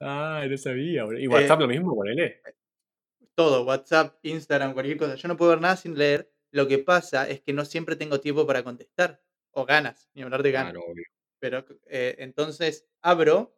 Ah, 0.00 0.44
no 0.48 0.56
sabía. 0.58 1.04
¿Y 1.18 1.24
Eh, 1.24 1.28
WhatsApp 1.28 1.60
lo 1.60 1.68
mismo? 1.68 1.94
Ponele. 1.94 2.42
Todo, 3.34 3.64
WhatsApp, 3.64 4.18
Instagram, 4.22 4.74
cualquier 4.74 4.98
cosa. 4.98 5.14
Yo 5.16 5.28
no 5.28 5.36
puedo 5.36 5.50
ver 5.52 5.60
nada 5.60 5.76
sin 5.76 5.96
leer. 5.98 6.30
Lo 6.52 6.68
que 6.68 6.78
pasa 6.78 7.28
es 7.28 7.40
que 7.40 7.52
no 7.52 7.64
siempre 7.64 7.96
tengo 7.96 8.20
tiempo 8.20 8.46
para 8.46 8.62
contestar. 8.62 9.20
o 9.56 9.64
ganas, 9.64 10.10
ni 10.14 10.22
hablar 10.22 10.42
de 10.42 10.50
ganas. 10.50 10.72
Claro, 10.72 10.86
obvio. 10.90 11.04
Pero 11.44 11.62
eh, 11.88 12.14
entonces 12.20 12.86
abro 13.02 13.54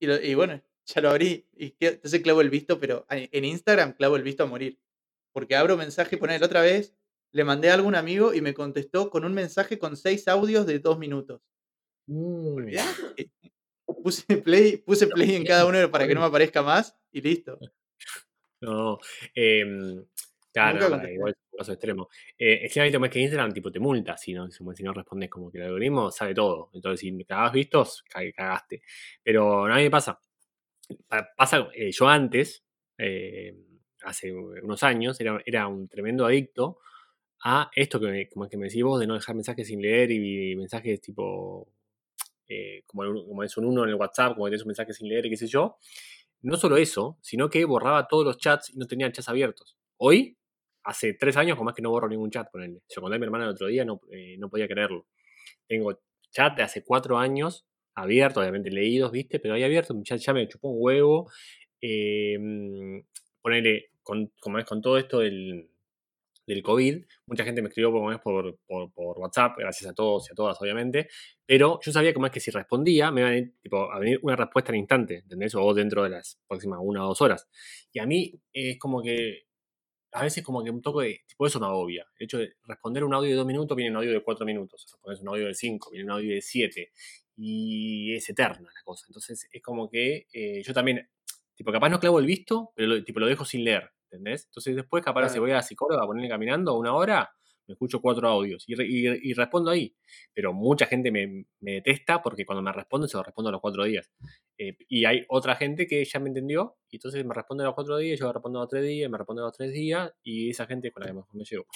y, 0.00 0.06
lo- 0.08 0.20
y 0.20 0.34
bueno, 0.34 0.60
ya 0.86 1.00
lo 1.00 1.10
abrí. 1.10 1.46
Y 1.54 1.70
que- 1.70 1.86
entonces 1.90 2.20
clavo 2.22 2.40
el 2.40 2.50
visto, 2.50 2.80
pero 2.80 3.06
en 3.08 3.44
Instagram 3.44 3.92
clavo 3.92 4.16
el 4.16 4.24
visto 4.24 4.42
a 4.42 4.46
morir. 4.46 4.80
Porque 5.32 5.54
abro 5.54 5.76
mensaje, 5.76 6.16
poner 6.18 6.42
otra 6.42 6.60
vez, 6.60 6.92
le 7.30 7.44
mandé 7.44 7.70
a 7.70 7.74
algún 7.74 7.94
amigo 7.94 8.34
y 8.34 8.40
me 8.40 8.52
contestó 8.52 9.10
con 9.10 9.24
un 9.24 9.32
mensaje 9.32 9.78
con 9.78 9.96
seis 9.96 10.26
audios 10.26 10.66
de 10.66 10.80
dos 10.80 10.98
minutos. 10.98 11.40
Mm. 12.08 12.66
Puse 14.02 14.36
play, 14.38 14.78
puse 14.78 15.06
play 15.14 15.36
en 15.36 15.44
cada 15.44 15.66
uno 15.66 15.88
para 15.92 16.08
que 16.08 16.14
no 16.16 16.20
me 16.20 16.26
aparezca 16.26 16.62
más 16.62 16.98
y 17.12 17.20
listo. 17.20 17.60
No, 18.60 18.98
em, 19.34 20.04
claro, 20.54 20.80
no, 20.80 20.90
para- 20.90 21.12
igual 21.12 21.32
es 21.32 21.38
un 21.52 21.58
caso 21.58 21.72
extremo. 21.72 22.08
Eh, 22.38 22.60
extremadamente 22.64 22.98
más 23.00 23.10
que 23.10 23.20
Instagram, 23.20 23.52
tipo, 23.52 23.70
te 23.72 23.80
multa 23.80 24.16
si 24.16 24.32
no, 24.34 24.50
si 24.50 24.82
no 24.82 24.92
respondes, 24.94 25.28
como 25.30 25.50
que 25.50 25.58
el 25.58 25.64
algoritmo 25.64 26.10
sabe 26.10 26.34
todo. 26.34 26.70
Entonces, 26.74 27.00
si 27.00 27.24
cagás 27.24 27.52
vistos, 27.52 28.02
ca- 28.08 28.20
cagaste. 28.32 28.82
Pero 29.22 29.66
a 29.66 29.76
mí 29.76 29.82
me 29.84 29.90
pasa. 29.90 30.18
Pa- 31.08 31.28
Pasa, 31.36 31.68
eh, 31.74 31.90
yo 31.92 32.08
antes, 32.08 32.64
eh, 32.98 33.54
hace 34.02 34.32
unos 34.34 34.82
años, 34.82 35.20
era, 35.20 35.40
era 35.46 35.66
un 35.68 35.88
tremendo 35.88 36.26
adicto 36.26 36.78
a 37.44 37.70
esto 37.74 38.00
que 38.00 38.06
me, 38.08 38.28
como 38.28 38.48
que 38.48 38.56
me 38.58 38.66
decís 38.68 38.82
vos, 38.84 39.00
de 39.00 39.06
no 39.06 39.14
dejar 39.14 39.34
mensajes 39.36 39.66
sin 39.68 39.82
leer 39.82 40.10
y 40.12 40.56
mensajes 40.56 41.00
tipo, 41.00 41.68
eh, 42.48 42.82
como, 42.86 43.04
como 43.26 43.42
es 43.42 43.56
un 43.56 43.66
uno 43.66 43.84
en 43.84 43.90
el 43.90 43.94
WhatsApp, 43.96 44.34
como 44.34 44.46
que 44.46 44.50
tenés 44.52 44.62
un 44.64 44.68
mensaje 44.68 44.92
sin 44.92 45.08
leer 45.08 45.26
y 45.26 45.30
qué 45.30 45.36
sé 45.36 45.46
yo. 45.46 45.78
No 46.42 46.56
solo 46.56 46.76
eso, 46.76 47.18
sino 47.22 47.48
que 47.50 47.64
borraba 47.64 48.06
todos 48.08 48.24
los 48.26 48.38
chats 48.38 48.70
y 48.70 48.76
no 48.78 48.86
tenía 48.86 49.10
chats 49.12 49.28
abiertos. 49.30 49.76
Hoy, 49.98 50.36
hace 50.84 51.14
tres 51.14 51.36
años, 51.36 51.56
como 51.56 51.70
es 51.70 51.76
que 51.76 51.82
no 51.82 51.90
borro 51.90 52.08
ningún 52.08 52.30
chat, 52.30 52.50
ponele. 52.50 52.82
Lo 52.94 53.02
conté 53.02 53.16
a 53.16 53.18
mi 53.18 53.24
hermana 53.24 53.44
el 53.44 53.50
otro 53.50 53.66
día, 53.66 53.84
no, 53.84 54.00
eh, 54.10 54.36
no 54.38 54.48
podía 54.48 54.68
creerlo. 54.68 55.06
Tengo 55.66 55.98
chat 56.30 56.56
de 56.56 56.62
hace 56.62 56.84
cuatro 56.84 57.18
años 57.18 57.66
abiertos, 57.94 58.42
obviamente 58.42 58.70
leídos, 58.70 59.12
¿viste? 59.12 59.38
Pero 59.38 59.54
ahí 59.54 59.62
abierto, 59.62 59.94
ya, 60.02 60.16
ya 60.16 60.32
me 60.32 60.48
chupó 60.48 60.68
un 60.68 60.76
huevo. 60.80 61.30
Eh, 61.80 62.38
ponele, 63.40 63.90
como 64.02 64.58
es 64.58 64.64
con 64.64 64.80
todo 64.80 64.98
esto 64.98 65.20
del, 65.20 65.68
del 66.46 66.62
COVID, 66.62 67.04
mucha 67.26 67.44
gente 67.44 67.62
me 67.62 67.68
escribió 67.68 68.10
es 68.10 68.18
por, 68.20 68.58
por, 68.66 68.92
por 68.92 69.18
WhatsApp, 69.18 69.56
gracias 69.58 69.90
a 69.90 69.94
todos 69.94 70.28
y 70.28 70.32
a 70.32 70.34
todas, 70.34 70.60
obviamente, 70.60 71.08
pero 71.46 71.78
yo 71.82 71.92
sabía 71.92 72.12
como 72.12 72.26
es 72.26 72.32
que 72.32 72.40
si 72.40 72.50
respondía, 72.50 73.10
me 73.10 73.22
iba 73.22 73.28
a 73.28 73.32
venir, 73.32 73.54
tipo, 73.62 73.90
a 73.90 73.98
venir 73.98 74.18
una 74.22 74.36
respuesta 74.36 74.72
al 74.72 74.78
instante, 74.78 75.18
¿entendés? 75.18 75.54
O 75.54 75.74
dentro 75.74 76.02
de 76.02 76.10
las 76.10 76.38
próximas 76.46 76.80
una 76.82 77.04
o 77.04 77.08
dos 77.08 77.20
horas. 77.20 77.48
Y 77.92 77.98
a 77.98 78.06
mí 78.06 78.34
es 78.52 78.78
como 78.78 79.02
que, 79.02 79.46
a 80.14 80.22
veces 80.22 80.44
como 80.44 80.62
que 80.62 80.70
un 80.70 80.80
toque 80.80 81.04
de, 81.06 81.20
tipo, 81.26 81.46
eso 81.46 81.58
me 81.60 81.66
agobia. 81.66 82.06
El 82.18 82.24
hecho 82.24 82.38
de 82.38 82.54
responder 82.66 83.02
un 83.04 83.12
audio 83.14 83.30
de 83.30 83.36
dos 83.36 83.46
minutos, 83.46 83.76
viene 83.76 83.90
un 83.90 83.96
audio 83.96 84.12
de 84.12 84.22
cuatro 84.22 84.46
minutos. 84.46 84.86
Respondes 84.90 85.20
un 85.20 85.28
audio 85.28 85.46
de 85.48 85.54
cinco, 85.54 85.90
viene 85.90 86.04
un 86.04 86.12
audio 86.12 86.34
de 86.34 86.40
siete. 86.40 86.92
Y 87.36 88.14
es 88.14 88.28
eterna 88.30 88.70
la 88.72 88.82
cosa. 88.84 89.06
Entonces 89.08 89.48
es 89.50 89.62
como 89.62 89.90
que 89.90 90.26
eh, 90.32 90.62
yo 90.62 90.72
también, 90.72 91.08
tipo, 91.56 91.72
capaz 91.72 91.88
no 91.88 91.98
clavo 91.98 92.20
el 92.20 92.26
visto, 92.26 92.72
pero 92.76 92.88
lo, 92.88 93.04
tipo, 93.04 93.18
lo 93.18 93.26
dejo 93.26 93.44
sin 93.44 93.64
leer, 93.64 93.90
¿entendés? 94.04 94.44
Entonces 94.46 94.76
después 94.76 95.02
capaz 95.04 95.22
Claro. 95.22 95.32
si 95.34 95.38
voy 95.40 95.50
a 95.50 95.54
la 95.54 95.62
psicóloga 95.62 96.04
a 96.04 96.06
ponerle 96.06 96.28
caminando 96.28 96.78
una 96.78 96.94
hora, 96.94 97.30
me 97.66 97.72
escucho 97.72 98.00
cuatro 98.00 98.28
audios 98.28 98.64
y, 98.68 98.74
y- 98.82 99.30
y 99.30 99.34
respondo 99.34 99.70
ahí. 99.70 99.94
Pero 100.32 100.52
mucha 100.52 100.86
gente 100.86 101.10
me, 101.10 101.46
me 101.60 101.72
detesta 101.74 102.22
porque 102.22 102.44
cuando 102.44 102.62
me 102.62 102.72
responden 102.72 103.08
se 103.08 103.16
lo 103.16 103.22
respondo 103.22 103.48
a 103.48 103.52
los 103.52 103.60
cuatro 103.60 103.84
días. 103.84 104.10
Eh, 104.58 104.76
y 104.88 105.04
hay 105.04 105.24
otra 105.28 105.56
gente 105.56 105.86
que 105.86 106.04
ya 106.04 106.20
me 106.20 106.28
entendió 106.28 106.76
y 106.90 106.96
entonces 106.96 107.24
me 107.24 107.34
responde 107.34 107.64
a 107.64 107.66
los 107.66 107.74
cuatro 107.74 107.96
días, 107.98 108.18
yo 108.20 108.32
respondo 108.32 108.58
a 108.60 108.62
los 108.62 108.70
tres 108.70 108.84
días, 108.84 109.10
me 109.10 109.18
responde 109.18 109.42
a 109.42 109.46
los 109.46 109.56
tres 109.56 109.72
días 109.72 110.12
y 110.22 110.50
esa 110.50 110.66
gente 110.66 110.88
es 110.88 110.94
con 110.94 111.02
la 111.02 111.08
que 111.08 111.14
mejor 111.14 111.34
me 111.34 111.44
llevo. 111.44 111.66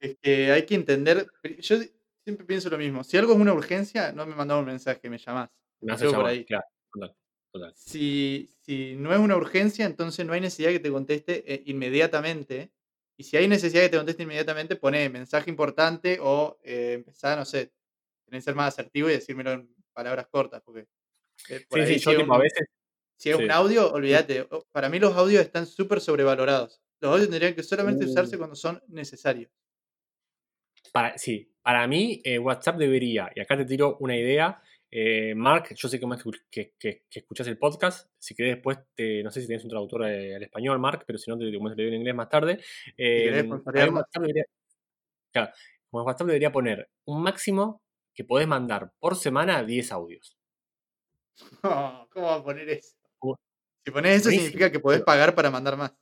Es 0.00 0.16
que 0.22 0.52
hay 0.52 0.66
que 0.66 0.74
entender. 0.74 1.26
Yo 1.58 1.76
siempre 2.24 2.46
pienso 2.46 2.68
lo 2.70 2.78
mismo. 2.78 3.02
Si 3.04 3.16
algo 3.16 3.32
es 3.32 3.38
una 3.38 3.52
urgencia, 3.54 4.12
no 4.12 4.26
me 4.26 4.34
mandás 4.34 4.58
un 4.58 4.66
mensaje, 4.66 5.08
me 5.08 5.18
llamás. 5.18 5.50
me 5.80 5.92
hace 5.92 6.04
Empecemos 6.04 6.22
por 6.22 6.26
ahí. 6.30 6.44
claro, 6.44 6.64
total, 6.92 7.16
total. 7.52 7.72
Si, 7.76 8.50
si 8.62 8.94
no 8.96 9.12
es 9.12 9.18
una 9.18 9.36
urgencia, 9.36 9.86
entonces 9.86 10.26
no 10.26 10.32
hay 10.34 10.40
necesidad 10.40 10.70
que 10.70 10.80
te 10.80 10.90
conteste 10.90 11.52
eh, 11.52 11.62
inmediatamente. 11.66 12.72
Y 13.18 13.24
si 13.24 13.36
hay 13.36 13.48
necesidad 13.48 13.82
que 13.82 13.88
te 13.90 13.96
conteste 13.96 14.22
inmediatamente, 14.24 14.76
pone 14.76 15.08
mensaje 15.08 15.50
importante 15.50 16.18
o 16.20 16.58
eh, 16.62 16.92
empezá, 16.94 17.34
no 17.36 17.44
sé, 17.44 17.72
tenés 18.26 18.42
que 18.42 18.50
ser 18.50 18.54
más 18.54 18.74
asertivo 18.74 19.08
y 19.08 19.12
decírmelo 19.14 19.52
en 19.52 19.74
palabras 19.92 20.26
cortas. 20.28 20.62
Porque 20.64 20.86
eh, 21.48 21.64
por 21.68 21.80
Sí, 21.80 21.86
sí, 21.94 21.98
si 22.00 22.04
yo 22.06 22.10
es 22.12 22.18
tipo 22.18 22.34
a 22.34 22.36
un- 22.36 22.42
veces, 22.42 22.66
Si 23.18 23.30
es 23.30 23.36
sí. 23.36 23.44
un 23.44 23.50
audio, 23.50 23.92
olvídate. 23.92 24.48
Para 24.72 24.88
mí 24.90 24.98
los 24.98 25.16
audios 25.16 25.42
están 25.42 25.66
súper 25.66 26.00
sobrevalorados. 26.00 26.82
Los 27.00 27.12
audios 27.12 27.28
tendrían 27.30 27.54
que 27.54 27.62
solamente 27.62 28.04
Uh. 28.04 28.08
usarse 28.08 28.38
cuando 28.38 28.56
son 28.56 28.82
necesarios. 28.88 29.50
para, 30.92 31.18
sí, 31.18 31.52
para 31.62 31.86
mí 31.86 32.20
eh, 32.24 32.38
WhatsApp 32.38 32.76
debería, 32.78 33.30
y 33.34 33.40
acá 33.40 33.56
te 33.56 33.64
tiro 33.64 33.96
una 34.00 34.16
idea, 34.16 34.60
eh, 34.90 35.34
Mark, 35.34 35.74
yo 35.74 35.88
sé 35.88 35.96
es 35.96 36.02
que, 36.50 36.74
que, 36.78 37.04
que 37.10 37.18
escuchas 37.18 37.46
el 37.48 37.58
podcast, 37.58 38.10
si 38.18 38.34
querés 38.34 38.56
después, 38.56 38.78
te, 38.94 39.22
no 39.22 39.30
sé 39.30 39.40
si 39.40 39.46
tienes 39.46 39.64
un 39.64 39.70
traductor 39.70 40.06
eh, 40.06 40.36
al 40.36 40.42
español, 40.42 40.78
Mark, 40.78 41.04
pero 41.06 41.18
si 41.18 41.30
no, 41.30 41.36
te, 41.36 41.44
te 41.44 41.50
lo 41.50 41.74
digo 41.74 41.88
en 41.88 41.94
inglés 41.94 42.14
más 42.14 42.28
tarde. 42.28 42.60
Eh, 42.96 43.24
querés. 43.24 43.46
WhatsApp 43.46 44.22
debería, 44.22 44.44
claro, 45.32 45.52
como 45.90 46.04
WhatsApp 46.04 46.26
debería 46.26 46.52
poner 46.52 46.88
un 47.04 47.22
máximo 47.22 47.82
que 48.14 48.24
podés 48.24 48.48
mandar 48.48 48.92
por 48.98 49.16
semana 49.16 49.62
10 49.62 49.92
audios. 49.92 50.38
¿Cómo 52.10 52.26
va 52.26 52.36
a 52.36 52.44
poner 52.44 52.68
eso? 52.70 52.96
Si 53.84 53.92
pones 53.92 54.20
eso 54.20 54.30
significa 54.30 54.72
que 54.72 54.80
podés 54.80 55.02
pagar 55.02 55.34
para 55.34 55.48
mandar 55.48 55.76
más. 55.76 55.94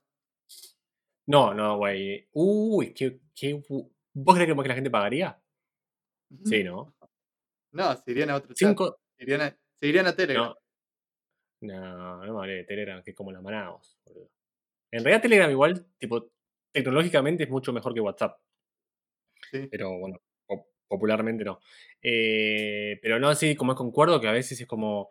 No, 1.27 1.53
no, 1.53 1.77
güey. 1.77 2.27
Uy, 2.33 2.95
qué, 2.95 3.21
qué, 3.35 3.61
¿Vos 4.15 4.35
crees 4.37 4.55
que 4.55 4.63
que 4.63 4.69
la 4.69 4.75
gente 4.75 4.91
pagaría? 4.91 5.39
Sí, 6.45 6.65
¿no? 6.65 6.94
No, 7.75 7.97
se 7.97 8.11
irían 8.11 8.31
a 8.31 8.37
otro 8.37 8.55
chat. 8.55 8.77
Se 9.17 9.23
irían 9.25 9.41
a, 9.43 9.51
se 9.81 9.87
irían 9.87 10.07
a 10.07 10.17
Telegram. 10.17 10.47
No. 10.47 10.57
No, 11.61 12.25
no 12.27 12.35
me 12.35 12.41
hablé 12.41 12.53
de 12.57 12.65
Telegram, 12.65 13.03
que 13.03 13.11
es 13.13 13.17
como 13.17 13.33
la 13.33 13.41
Manaos, 13.41 13.99
boludo. 14.05 14.31
En 14.91 15.03
realidad 15.03 15.23
Telegram 15.23 15.51
igual, 15.51 15.87
tipo, 15.99 16.31
tecnológicamente 16.73 17.45
es 17.45 17.51
mucho 17.51 17.73
mejor 17.73 17.95
que 17.95 18.01
WhatsApp, 18.01 18.39
Sí. 19.51 19.67
pero 19.71 19.99
bueno, 19.99 20.21
po- 20.47 20.69
popularmente 20.87 21.43
no. 21.45 21.61
Eh, 22.03 22.99
pero 23.03 23.19
no, 23.19 23.35
sí, 23.35 23.55
como 23.57 23.73
es 23.73 23.79
concuerdo 23.79 24.21
que 24.21 24.29
a 24.29 24.33
veces 24.33 24.61
es 24.61 24.67
como... 24.67 25.11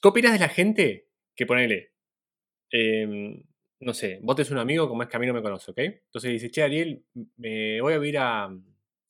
¿Qué 0.00 0.08
opinas 0.08 0.32
de 0.34 0.38
la 0.38 0.48
gente 0.48 1.08
que 1.34 1.46
ponele? 1.46 1.92
em, 2.70 3.42
no 3.80 3.92
sé, 3.94 4.18
vos 4.22 4.34
tenés 4.36 4.50
un 4.50 4.58
amigo 4.58 4.88
como 4.88 5.02
es 5.02 5.08
que 5.08 5.16
a 5.16 5.20
mí 5.20 5.26
no 5.26 5.34
me 5.34 5.42
conoce, 5.42 5.70
¿ok? 5.70 5.78
Entonces 5.78 6.32
dice, 6.32 6.50
che, 6.50 6.62
Ariel, 6.62 7.04
me 7.36 7.80
voy 7.80 7.92
a 7.92 7.98
vivir 7.98 8.18
a... 8.18 8.48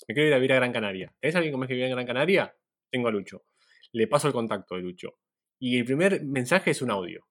Me 0.08 0.14
quiero 0.14 0.28
ir 0.28 0.34
a 0.34 0.38
vivir 0.38 0.52
a 0.52 0.56
Gran 0.56 0.72
Canaria. 0.72 1.14
¿Tenés 1.20 1.34
alguien 1.36 1.52
como 1.52 1.64
es 1.64 1.68
que 1.68 1.74
vive 1.74 1.86
en 1.86 1.92
Gran 1.92 2.06
Canaria? 2.06 2.56
Tengo 2.90 3.08
a 3.08 3.10
Lucho. 3.10 3.44
Le 3.92 4.06
paso 4.08 4.26
el 4.28 4.32
contacto 4.34 4.74
de 4.74 4.82
Lucho. 4.82 5.18
Y 5.58 5.78
el 5.78 5.84
primer 5.84 6.22
mensaje 6.24 6.72
es 6.72 6.82
un 6.82 6.90
audio. 6.90 7.26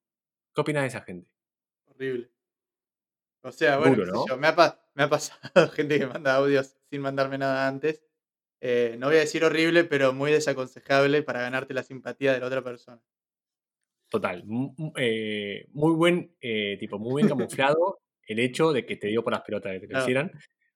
¿Qué 0.56 0.62
opinas 0.62 0.84
de 0.84 0.88
esa 0.88 1.02
gente? 1.02 1.30
Horrible. 1.86 2.30
O 3.42 3.52
sea, 3.52 3.78
bueno, 3.78 3.96
Duro, 3.96 4.06
qué 4.06 4.12
sé 4.12 4.18
¿no? 4.18 4.28
yo, 4.28 4.38
me, 4.38 4.48
ha, 4.48 4.56
pa- 4.56 4.90
me 4.94 5.04
ha 5.04 5.10
pasado 5.10 5.40
gente 5.74 6.00
que 6.00 6.08
manda 6.08 6.36
audios 6.36 6.78
sin 6.90 7.02
mandarme 7.02 7.38
nada 7.38 7.68
antes. 7.68 8.04
Eh, 8.62 8.96
no 8.98 9.08
voy 9.08 9.18
a 9.18 9.20
decir 9.20 9.44
horrible, 9.44 9.84
pero 9.84 10.14
muy 10.14 10.32
desaconsejable 10.32 11.22
para 11.24 11.42
ganarte 11.42 11.74
la 11.74 11.84
simpatía 11.84 12.34
de 12.34 12.40
la 12.40 12.48
otra 12.48 12.64
persona. 12.64 13.02
Total. 14.10 14.44
eh, 14.96 15.66
muy 15.74 15.94
buen, 15.96 16.36
eh, 16.40 16.78
tipo, 16.80 17.00
muy 17.00 17.22
bien 17.24 17.28
camuflado 17.36 18.00
el 18.28 18.40
hecho 18.40 18.72
de 18.72 18.86
que 18.86 18.96
te 18.96 19.08
dio 19.08 19.24
por 19.24 19.34
las 19.34 19.42
pelotas 19.42 19.74
de 19.74 19.82
que 19.82 19.88
te 19.88 19.94
lo 19.94 20.00
Claro. 20.00 20.06
hicieran, 20.06 20.32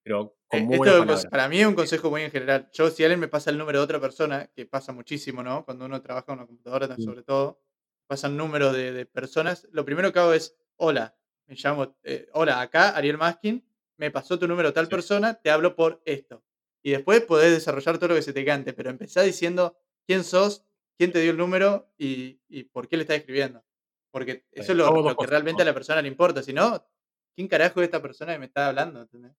pero 0.08 0.38
con 0.48 0.60
Eh, 0.60 0.64
muy 0.64 0.76
esto 0.76 1.30
para 1.30 1.50
mí 1.50 1.60
es 1.60 1.68
un 1.68 1.76
consejo 1.76 2.10
muy 2.10 2.22
en 2.24 2.32
general. 2.32 2.70
Yo, 2.74 2.90
si 2.90 3.04
alguien 3.04 3.20
me 3.20 3.28
pasa 3.28 3.50
el 3.50 3.58
número 3.58 3.80
de 3.80 3.84
otra 3.84 4.00
persona, 4.00 4.48
que 4.56 4.66
pasa 4.66 4.94
muchísimo, 4.94 5.44
¿no? 5.44 5.66
Cuando 5.66 5.86
uno 5.86 6.02
trabaja 6.02 6.32
en 6.32 6.40
una 6.40 6.48
computadora, 6.48 6.88
Mm. 6.98 7.02
sobre 7.02 7.24
todo, 7.24 7.62
pasan 8.08 8.38
números 8.38 8.74
de, 8.74 8.94
de 8.94 9.06
personas. 9.06 9.68
Lo 9.72 9.84
primero 9.86 10.14
que 10.14 10.20
hago 10.20 10.34
es, 10.34 10.56
hola, 10.78 11.18
me 11.48 11.56
llamo, 11.56 11.98
eh, 12.04 12.28
hola, 12.34 12.62
acá 12.62 12.90
Ariel 12.96 13.18
Maskin, 13.18 13.66
me 13.98 14.12
pasó 14.12 14.40
tu 14.40 14.48
número 14.48 14.72
tal 14.74 14.86
Sí. 14.86 14.92
persona, 14.92 15.34
te 15.36 15.52
hablo 15.52 15.76
por 15.76 16.02
esto. 16.06 16.44
Y 16.84 16.92
después 16.92 17.22
podés 17.26 17.52
desarrollar 17.52 17.98
todo 17.98 18.10
lo 18.10 18.16
que 18.16 18.22
se 18.22 18.34
te 18.34 18.46
cante, 18.46 18.74
pero 18.74 18.90
empezá 18.90 19.22
diciendo 19.24 19.78
quién 20.08 20.24
sos, 20.24 20.66
quién 20.98 21.12
te 21.12 21.20
dio 21.20 21.32
el 21.32 21.38
número 21.38 21.92
y, 21.98 22.40
y 22.48 22.64
por 22.66 22.88
qué 22.88 22.96
le 22.98 23.04
estás 23.04 23.18
escribiendo. 23.18 23.66
Porque 24.12 24.46
eso 24.52 24.72
es 24.72 24.78
lo, 24.78 24.90
lo 25.02 25.18
que 25.18 25.26
realmente 25.28 25.62
a 25.64 25.66
la 25.66 25.74
persona 25.74 26.02
le 26.02 26.08
importa. 26.08 26.42
Si 26.44 26.54
no, 26.54 26.88
¿quién 27.36 27.48
carajo 27.50 27.82
es 27.82 27.86
esta 27.86 28.02
persona 28.02 28.34
que 28.34 28.40
me 28.40 28.46
está 28.46 28.68
hablando? 28.70 29.02
¿entendés? 29.02 29.34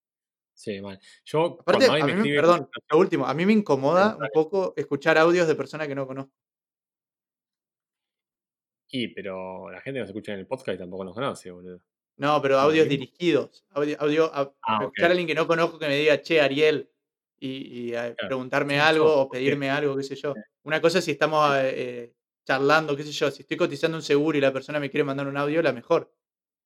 Sí, 0.58 0.80
mal. 0.80 0.98
Yo, 1.24 1.56
Aparte, 1.60 1.86
cuando 1.86 2.04
a 2.04 2.06
mí 2.08 2.12
escribe. 2.14 2.36
perdón, 2.40 2.68
lo 2.90 2.98
último, 2.98 3.26
a 3.26 3.32
mí 3.32 3.46
me 3.46 3.52
incomoda 3.52 4.16
un 4.20 4.28
poco 4.34 4.74
escuchar 4.76 5.16
audios 5.16 5.46
de 5.46 5.54
personas 5.54 5.86
que 5.86 5.94
no 5.94 6.04
conozco. 6.04 6.32
Y, 8.90 9.08
pero 9.14 9.70
la 9.70 9.80
gente 9.80 10.00
nos 10.00 10.08
escucha 10.08 10.32
en 10.32 10.40
el 10.40 10.46
podcast 10.48 10.74
y 10.74 10.78
tampoco 10.78 11.04
nos 11.04 11.14
conoce, 11.14 11.50
boludo. 11.52 11.80
No, 12.16 12.42
pero 12.42 12.56
¿No 12.56 12.62
audios 12.62 12.88
dirigidos. 12.88 13.64
Audio, 13.70 13.96
audio- 14.00 14.30
a- 14.34 14.52
Ah, 14.62 14.78
escuchar 14.80 15.06
a 15.06 15.10
alguien 15.10 15.28
que 15.28 15.34
no 15.36 15.46
conozco 15.46 15.78
que 15.78 15.86
me 15.86 15.96
diga, 15.96 16.20
che, 16.22 16.40
Ariel, 16.40 16.90
y, 17.38 17.50
y, 17.50 17.88
eh, 17.90 18.14
Claro. 18.16 18.26
preguntarme 18.26 18.80
algo 19.12 19.14
o 19.14 19.28
pedirme 19.28 19.70
algo, 19.70 19.94
qué 19.96 20.02
sé 20.02 20.16
yo. 20.16 20.34
Una 20.64 20.80
cosa 20.80 20.98
es 20.98 21.04
si 21.04 21.12
estamos 21.12 21.54
eh, 21.54 21.72
eh, 21.76 22.14
charlando, 22.44 22.96
qué 22.96 23.04
sé 23.04 23.12
yo, 23.12 23.30
si 23.30 23.42
estoy 23.42 23.56
cotizando 23.56 23.96
un 23.96 24.02
seguro 24.02 24.36
y 24.36 24.40
la 24.40 24.52
persona 24.52 24.80
me 24.80 24.90
quiere 24.90 25.04
mandar 25.04 25.28
un 25.28 25.36
audio, 25.36 25.62
la 25.62 25.72
mejor. 25.72 26.12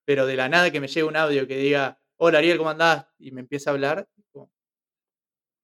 Pero 0.07 0.25
de 0.25 0.37
la 0.37 0.49
nada 0.49 0.71
que 0.71 0.81
me 0.81 0.89
llegue 0.89 1.05
un 1.05 1.17
audio 1.17 1.47
que 1.47 1.59
diga, 1.59 2.01
hola 2.25 2.39
Ariel, 2.39 2.57
¿cómo 2.57 2.71
andás? 2.71 3.05
Y 3.19 3.33
me 3.33 3.41
empieza 3.41 3.71
a 3.71 3.73
hablar, 3.73 4.09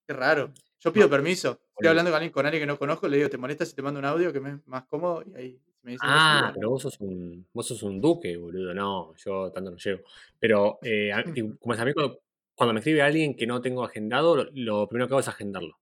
qué 0.09 0.13
raro. 0.13 0.53
Yo 0.81 0.93
pido 0.93 1.09
permiso. 1.09 1.61
Estoy 1.71 1.87
hablando 1.89 2.11
con 2.11 2.17
alguien, 2.17 2.33
con 2.33 2.47
alguien 2.47 2.63
que 2.63 2.67
no 2.67 2.79
conozco, 2.79 3.07
le 3.07 3.19
digo, 3.19 3.31
¿te 3.31 3.39
molesta 3.39 3.65
si 3.65 3.77
te 3.77 3.83
mando 3.83 4.01
un 4.01 4.07
audio 4.07 4.33
que 4.33 4.41
me 4.41 4.51
es 4.51 4.67
más 4.67 4.85
cómodo? 4.87 5.23
Y 5.25 5.37
ahí 5.37 5.63
me 5.83 5.93
dicen 5.93 6.09
Ah, 6.11 6.51
pero 6.53 6.71
vos 6.71 6.83
sos 6.83 6.99
un, 7.01 7.47
vos 7.53 7.69
sos 7.69 7.81
un 7.85 8.01
duque, 8.01 8.37
boludo. 8.37 8.75
No, 8.75 9.15
yo 9.15 9.53
tanto 9.53 9.71
no 9.71 9.77
llego. 9.77 10.01
Pero 10.41 10.81
eh, 10.83 11.13
como 11.61 11.75
es 11.75 11.81
a 11.81 11.85
mí, 11.85 11.93
cuando, 11.93 12.23
cuando 12.57 12.75
me 12.75 12.81
escribe 12.81 13.03
alguien 13.03 13.37
que 13.37 13.47
no 13.47 13.61
tengo 13.61 13.85
agendado, 13.85 14.35
lo, 14.35 14.51
lo 14.53 14.89
primero 14.89 15.07
que 15.07 15.15
hago 15.15 15.21
es 15.21 15.29
agendarlo. 15.29 15.79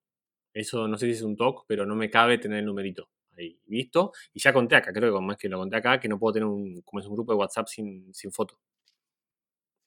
Eso 0.53 0.87
no 0.89 0.99
sé 0.99 1.07
si 1.07 1.13
es 1.13 1.23
un 1.23 1.39
talk, 1.39 1.65
pero 1.67 1.87
no 1.87 1.97
me 1.97 2.11
cabe 2.11 2.37
tener 2.37 2.59
el 2.59 2.67
numerito 2.67 3.09
ahí 3.39 3.59
visto. 3.65 4.13
Y 4.35 4.41
ya 4.41 4.53
conté 4.53 4.77
acá, 4.77 4.93
creo 4.93 5.19
que 5.19 5.33
es 5.33 5.39
que 5.39 5.49
lo 5.49 5.59
conté 5.59 5.77
acá, 5.77 5.99
que 5.99 6.09
no 6.09 6.19
puedo 6.19 6.35
tener 6.35 6.47
un, 6.47 6.83
como 6.83 7.01
es 7.01 7.07
un 7.07 7.15
grupo 7.15 7.33
de 7.33 7.39
WhatsApp 7.39 7.67
sin, 7.67 8.13
sin 8.13 8.31
foto. 8.31 8.59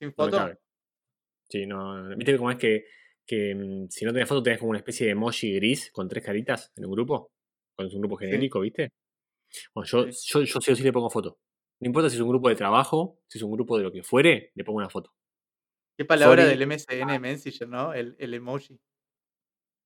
Sin 0.00 0.12
foto. 0.12 0.50
Sí, 1.50 1.66
no. 1.66 2.02
no- 2.02 2.16
¿Viste 2.16 2.36
cómo 2.38 2.50
es 2.50 2.56
que, 2.58 2.84
que 3.26 3.54
mm, 3.54 3.88
si 3.90 4.04
no 4.04 4.12
tenés 4.12 4.28
foto 4.28 4.42
tenés 4.42 4.58
como 4.60 4.70
una 4.70 4.78
especie 4.78 5.06
de 5.06 5.12
emoji 5.12 5.54
gris 5.56 5.90
con 5.92 6.08
tres 6.08 6.24
caritas 6.24 6.72
en 6.76 6.84
un 6.86 6.92
grupo? 6.92 7.32
Cuando 7.76 7.88
es 7.88 7.94
un 7.94 8.00
grupo 8.02 8.18
Sí. 8.18 8.26
genérico, 8.26 8.60
¿viste? 8.60 8.90
Bueno, 9.74 9.86
yo, 9.86 10.12
Sí. 10.12 10.28
yo, 10.32 10.42
yo 10.42 10.60
sí 10.60 10.70
o 10.72 10.76
sí 10.76 10.82
le 10.82 10.92
pongo 10.92 11.10
foto. 11.10 11.38
No 11.80 11.86
importa 11.86 12.08
si 12.10 12.16
es 12.16 12.22
un 12.22 12.28
grupo 12.28 12.48
de 12.48 12.54
trabajo, 12.56 13.18
si 13.26 13.38
es 13.38 13.42
un 13.42 13.52
grupo 13.52 13.76
de 13.78 13.84
lo 13.84 13.90
que 13.92 14.02
fuere, 14.02 14.52
le 14.54 14.64
pongo 14.64 14.78
una 14.78 14.90
foto. 14.90 15.12
Qué 15.98 16.04
palabra 16.04 16.44
Sorry. 16.44 16.56
del 16.58 16.62
MSN 16.68 17.18
Messenger, 17.18 17.68
¿no? 17.68 17.92
El, 17.94 18.14
el 18.18 18.32
emoji. 18.34 18.78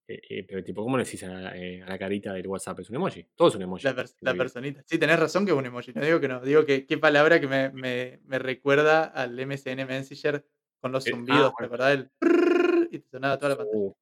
Eh, 0.06 0.20
eh, 0.28 0.44
pero 0.46 0.62
tipo, 0.62 0.82
¿cómo 0.82 0.98
le 0.98 1.04
decís 1.04 1.22
a, 1.24 1.28
la- 1.28 1.56
eh, 1.56 1.82
a 1.82 1.86
la 1.88 1.98
carita 1.98 2.32
del 2.34 2.46
WhatsApp? 2.46 2.80
Es 2.80 2.90
un 2.90 2.96
emoji. 2.96 3.26
Todo 3.34 3.48
es 3.48 3.54
un 3.54 3.62
emoji. 3.62 3.84
La, 3.84 3.94
pers- 3.94 4.36
personita. 4.36 4.82
Sí, 4.86 4.98
tenés 4.98 5.18
razón 5.18 5.46
que 5.46 5.52
es 5.52 5.56
un 5.56 5.64
emoji. 5.64 5.92
No 5.94 6.04
digo 6.04 6.20
que 6.20 6.28
no. 6.28 6.40
Digo 6.40 6.66
que 6.66 6.86
qué 6.86 6.98
palabra 6.98 7.40
que 7.40 7.48
me, 7.48 7.70
me, 7.70 8.20
me 8.24 8.38
recuerda 8.38 9.04
al 9.04 9.38
MSN 9.38 9.86
Messenger 9.86 10.44
con 10.84 10.92
los 10.92 11.06
Eh, 11.06 11.10
ah, 11.12 11.16
zumbidos. 11.16 11.54
¿Te 11.56 11.66
bueno. 11.66 11.66
acordás 11.74 12.06
prrrr? 12.18 12.88
Y 12.90 12.98
te 12.98 13.08
sonaba 13.08 13.38
toda 13.38 13.48
la 13.52 13.56
pantalla. 13.56 13.78
Uh. 13.78 13.94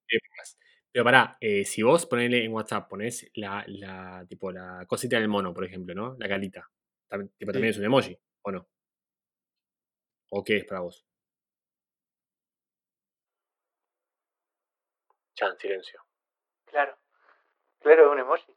Pero 0.90 1.04
pará, 1.04 1.36
eh, 1.40 1.64
si 1.64 1.80
vos 1.84 2.06
ponele 2.06 2.44
en 2.44 2.52
WhatsApp, 2.52 2.88
ponés 2.90 3.30
la, 3.34 3.62
la, 3.68 4.26
tipo, 4.28 4.50
la 4.50 4.84
cosita 4.88 5.16
del 5.16 5.28
mono, 5.28 5.54
por 5.54 5.64
ejemplo, 5.64 5.94
¿no? 5.94 6.16
La 6.18 6.28
carita. 6.28 6.68
Tam- 7.08 7.30
tipo, 7.38 7.52
también 7.52 7.70
es 7.70 7.78
un 7.78 7.84
emoji, 7.84 8.18
¿o 8.42 8.50
no? 8.50 8.66
¿O 10.30 10.42
qué 10.42 10.56
es 10.56 10.64
para 10.64 10.80
vos? 10.80 11.06
Chan, 15.34 15.56
silencio. 15.58 16.02
Claro. 16.66 16.98
Claro, 17.78 18.06
es 18.06 18.12
un 18.12 18.18
emoji. 18.18 18.56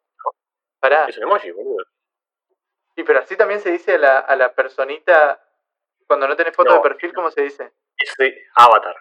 Pará. 0.79 1.05
Es 1.05 1.17
un 1.17 1.25
emoji, 1.25 1.51
boludo. 1.51 1.85
Sí, 2.95 3.03
pero 3.03 3.19
así 3.19 3.37
también 3.37 3.59
se 3.59 3.71
dice 3.71 3.95
a 3.95 3.97
la, 3.99 4.19
a 4.19 4.35
la 4.35 4.51
personita. 4.55 5.39
Cuando 6.07 6.27
no 6.27 6.35
tenés 6.35 6.55
foto 6.55 6.71
No, 6.71 6.75
de 6.77 6.89
perfil, 6.89 7.13
¿cómo 7.13 7.29
se 7.29 7.43
dice? 7.43 7.71
Es 8.05 8.15
de 8.17 8.35
avatar. 8.55 8.95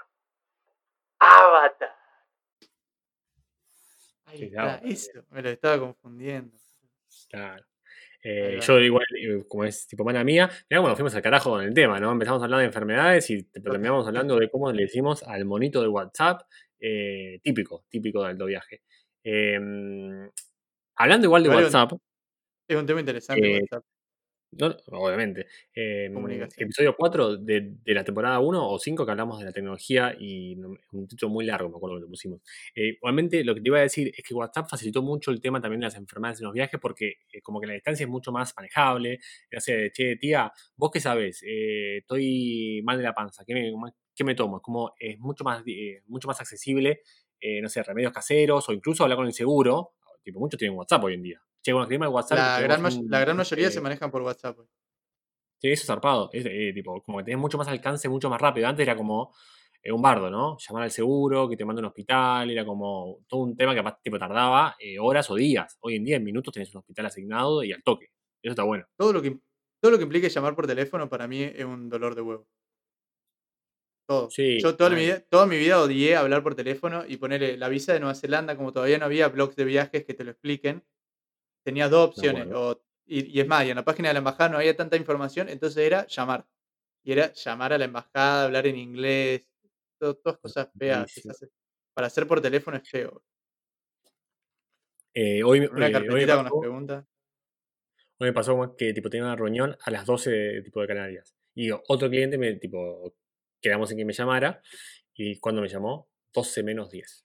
Avatar. 1.18 1.94
Ahí 4.26 4.38
Sí, 4.38 4.44
está, 4.46 4.62
avatar, 4.62 4.86
eso. 4.88 5.24
Me 5.30 5.42
lo 5.42 5.48
estaba 5.50 5.78
confundiendo. 5.78 6.56
Claro. 7.30 7.64
Eh, 8.26 8.58
yo 8.62 8.80
igual, 8.80 9.04
eh, 9.20 9.44
como 9.46 9.64
es 9.64 9.86
tipo 9.86 10.02
mala 10.02 10.24
mía, 10.24 10.50
mirá 10.70 10.80
nos 10.80 10.94
fuimos 10.94 11.14
al 11.14 11.20
carajo 11.20 11.50
con 11.50 11.62
el 11.62 11.74
tema, 11.74 12.00
¿no? 12.00 12.10
Empezamos 12.10 12.42
hablando 12.42 12.60
de 12.60 12.66
enfermedades 12.66 13.28
y 13.28 13.42
te- 13.42 13.60
terminamos 13.60 14.06
hablando 14.06 14.38
de 14.38 14.48
cómo 14.50 14.72
le 14.72 14.84
decimos 14.84 15.22
al 15.24 15.44
monito 15.44 15.82
de 15.82 15.88
WhatsApp, 15.88 16.40
eh, 16.80 17.38
típico, 17.42 17.84
típico 17.90 18.22
del 18.22 18.30
alto 18.30 18.46
viaje. 18.46 18.82
Em, 19.22 20.30
hablando 20.96 21.26
igual 21.26 21.42
de 21.42 21.48
WhatsApp, 21.50 21.92
Es 22.66 22.76
un 22.78 22.86
tema 22.86 23.00
interesante 23.00 23.46
Eh, 23.46 23.60
WhatsApp. 23.60 23.84
No, 24.58 24.76
obviamente, 24.88 25.46
Comunicación. 26.12 26.68
episodio 26.68 26.94
4 26.96 27.36
de, 27.36 27.74
de 27.84 27.94
la 27.94 28.04
temporada 28.04 28.40
1 28.40 28.70
o 28.70 28.78
5 28.78 29.04
que 29.04 29.10
hablamos 29.10 29.38
de 29.38 29.44
la 29.46 29.52
tecnología 29.52 30.14
y 30.18 30.56
un 30.56 31.08
título 31.08 31.30
muy 31.30 31.44
largo, 31.44 31.68
me 31.68 31.76
acuerdo 31.76 31.96
que 31.96 32.02
lo 32.02 32.08
pusimos. 32.08 32.40
Eh, 32.74 32.94
igualmente, 32.96 33.42
lo 33.44 33.54
que 33.54 33.60
te 33.60 33.68
iba 33.68 33.78
a 33.78 33.82
decir 33.82 34.12
es 34.16 34.24
que 34.24 34.34
WhatsApp 34.34 34.68
facilitó 34.68 35.02
mucho 35.02 35.30
el 35.30 35.40
tema 35.40 35.60
también 35.60 35.80
de 35.80 35.86
las 35.86 35.96
enfermedades 35.96 36.40
en 36.40 36.44
los 36.46 36.54
viajes 36.54 36.78
porque 36.80 37.14
eh, 37.32 37.40
como 37.42 37.60
que 37.60 37.66
la 37.66 37.74
distancia 37.74 38.04
es 38.04 38.10
mucho 38.10 38.32
más 38.32 38.54
manejable. 38.56 39.20
Sé, 39.58 39.90
che, 39.92 40.16
tía, 40.16 40.52
¿vos 40.76 40.90
qué 40.92 41.00
sabés? 41.00 41.42
Eh, 41.46 41.98
estoy 41.98 42.80
mal 42.84 42.96
de 42.98 43.04
la 43.04 43.14
panza, 43.14 43.44
¿qué 43.44 43.54
me, 43.54 43.72
qué 44.14 44.24
me 44.24 44.34
tomo? 44.34 44.58
Es 44.58 44.62
como, 44.62 44.94
es 44.98 45.18
mucho 45.18 45.44
más, 45.44 45.62
eh, 45.66 46.02
mucho 46.06 46.28
más 46.28 46.40
accesible, 46.40 47.02
eh, 47.40 47.60
no 47.60 47.68
sé, 47.68 47.82
remedios 47.82 48.12
caseros 48.12 48.68
o 48.68 48.72
incluso 48.72 49.02
hablar 49.02 49.16
con 49.18 49.26
el 49.26 49.32
seguro. 49.32 49.92
Tipo, 50.22 50.40
muchos 50.40 50.58
tienen 50.58 50.76
WhatsApp 50.76 51.04
hoy 51.04 51.14
en 51.14 51.22
día. 51.22 51.42
Che, 51.64 51.72
bueno, 51.72 51.84
escribime 51.84 52.04
al 52.06 52.12
WhatsApp. 52.12 52.38
La 52.38 52.56
que 52.58 52.62
gran, 52.64 52.84
un- 52.84 53.06
la 53.10 53.20
gran 53.20 53.36
mayoría 53.38 53.70
se 53.70 53.78
eh, 53.78 53.82
manejan 53.82 54.10
por 54.10 54.20
WhatsApp. 54.20 54.58
Sí, 55.60 55.70
eso 55.70 55.82
es 55.82 55.86
zarpado. 55.86 56.28
Es, 56.32 56.44
eh, 56.44 56.72
tipo, 56.74 57.02
como 57.02 57.18
que 57.18 57.24
tenés 57.24 57.40
mucho 57.40 57.56
más 57.56 57.68
alcance, 57.68 58.06
mucho 58.08 58.28
más 58.28 58.38
rápido. 58.40 58.68
Antes 58.68 58.86
era 58.86 58.94
como 58.94 59.34
eh, 59.82 59.90
un 59.90 60.02
bardo, 60.02 60.28
¿no? 60.30 60.58
Llamar 60.58 60.82
al 60.82 60.90
seguro, 60.90 61.48
que 61.48 61.56
te 61.56 61.64
mande 61.64 61.80
a 61.80 61.84
un 61.84 61.86
hospital, 61.88 62.50
era 62.50 62.66
como 62.66 63.20
todo 63.26 63.40
un 63.40 63.56
tema 63.56 63.72
que 63.72 63.78
capaz 63.78 63.98
tipo, 64.02 64.18
tardaba 64.18 64.76
horas 65.00 65.30
o 65.30 65.34
días. 65.36 65.78
Hoy 65.80 65.96
en 65.96 66.04
día, 66.04 66.16
en 66.16 66.24
minutos, 66.24 66.52
tenés 66.52 66.74
un 66.74 66.80
hospital 66.80 67.06
asignado 67.06 67.64
y 67.64 67.72
al 67.72 67.82
toque. 67.82 68.08
Eso 68.42 68.50
está 68.52 68.62
bueno. 68.64 68.84
Todo 68.98 69.14
lo 69.14 69.22
que, 69.22 69.38
todo 69.80 69.92
lo 69.92 69.96
que 69.96 70.04
implique 70.04 70.28
llamar 70.28 70.54
por 70.54 70.66
teléfono 70.66 71.08
para 71.08 71.26
mí 71.26 71.42
es 71.42 71.64
un 71.64 71.88
dolor 71.88 72.14
de 72.14 72.20
huevo. 72.20 72.46
Todo. 74.06 74.28
Sí, 74.30 74.58
Yo 74.60 74.76
toda 74.76 74.90
mi, 74.90 74.96
vida, 74.96 75.20
toda 75.30 75.46
mi 75.46 75.56
vida 75.56 75.80
odié 75.80 76.16
hablar 76.16 76.42
por 76.42 76.54
teléfono 76.54 77.04
y 77.08 77.16
ponerle 77.16 77.56
la 77.56 77.70
visa 77.70 77.94
de 77.94 78.00
Nueva 78.00 78.14
Zelanda, 78.14 78.54
como 78.54 78.70
todavía 78.70 78.98
no 78.98 79.06
había 79.06 79.28
blogs 79.28 79.56
de 79.56 79.64
viajes 79.64 80.04
que 80.04 80.12
te 80.12 80.24
lo 80.24 80.32
expliquen. 80.32 80.84
Tenías 81.64 81.90
dos 81.90 82.10
opciones. 82.10 82.46
o- 82.54 82.80
y, 83.06 83.36
y 83.36 83.40
es 83.40 83.46
más, 83.46 83.66
y 83.66 83.70
en 83.70 83.76
la 83.76 83.84
página 83.84 84.08
de 84.08 84.14
la 84.14 84.18
embajada 84.18 84.48
no 84.50 84.56
había 84.58 84.76
tanta 84.76 84.96
información, 84.96 85.48
entonces 85.48 85.84
era 85.84 86.06
llamar. 86.06 86.46
Y 87.02 87.12
era 87.12 87.32
llamar 87.34 87.72
a 87.72 87.78
la 87.78 87.84
embajada, 87.84 88.44
hablar 88.44 88.66
en 88.66 88.76
inglés, 88.76 89.46
todo- 89.98 90.14
todas 90.16 90.38
cosas 90.38 90.68
feas. 90.78 91.10
hace. 91.28 91.48
Para 91.94 92.06
hacer 92.06 92.26
por 92.26 92.40
teléfono 92.40 92.76
es 92.78 92.88
feo. 92.88 93.22
Eh, 95.14 95.42
hoy, 95.44 95.60
una 95.60 95.86
eh, 95.86 95.88
hoy 95.88 95.92
carpetita 95.92 96.34
con 96.36 96.44
las 96.44 96.52
pasó, 96.52 96.60
preguntas. 96.60 97.04
hoy 98.18 98.26
me 98.28 98.32
pasó 98.32 98.76
que 98.76 98.92
tipo, 98.92 99.08
tenía 99.10 99.24
una 99.26 99.36
reunión 99.36 99.76
a 99.84 99.90
las 99.90 100.06
12 100.06 100.30
de, 100.30 100.62
tipo, 100.62 100.80
de 100.80 100.86
Canarias. 100.88 101.34
Y 101.54 101.70
otro 101.70 102.08
cliente 102.10 102.36
me, 102.36 102.54
tipo, 102.54 103.14
quedamos 103.60 103.90
en 103.92 103.98
que 103.98 104.04
me 104.04 104.12
llamara. 104.12 104.60
Y 105.14 105.38
cuando 105.38 105.62
me 105.62 105.68
llamó, 105.68 106.08
12 106.32 106.62
menos 106.64 106.90
10. 106.90 107.23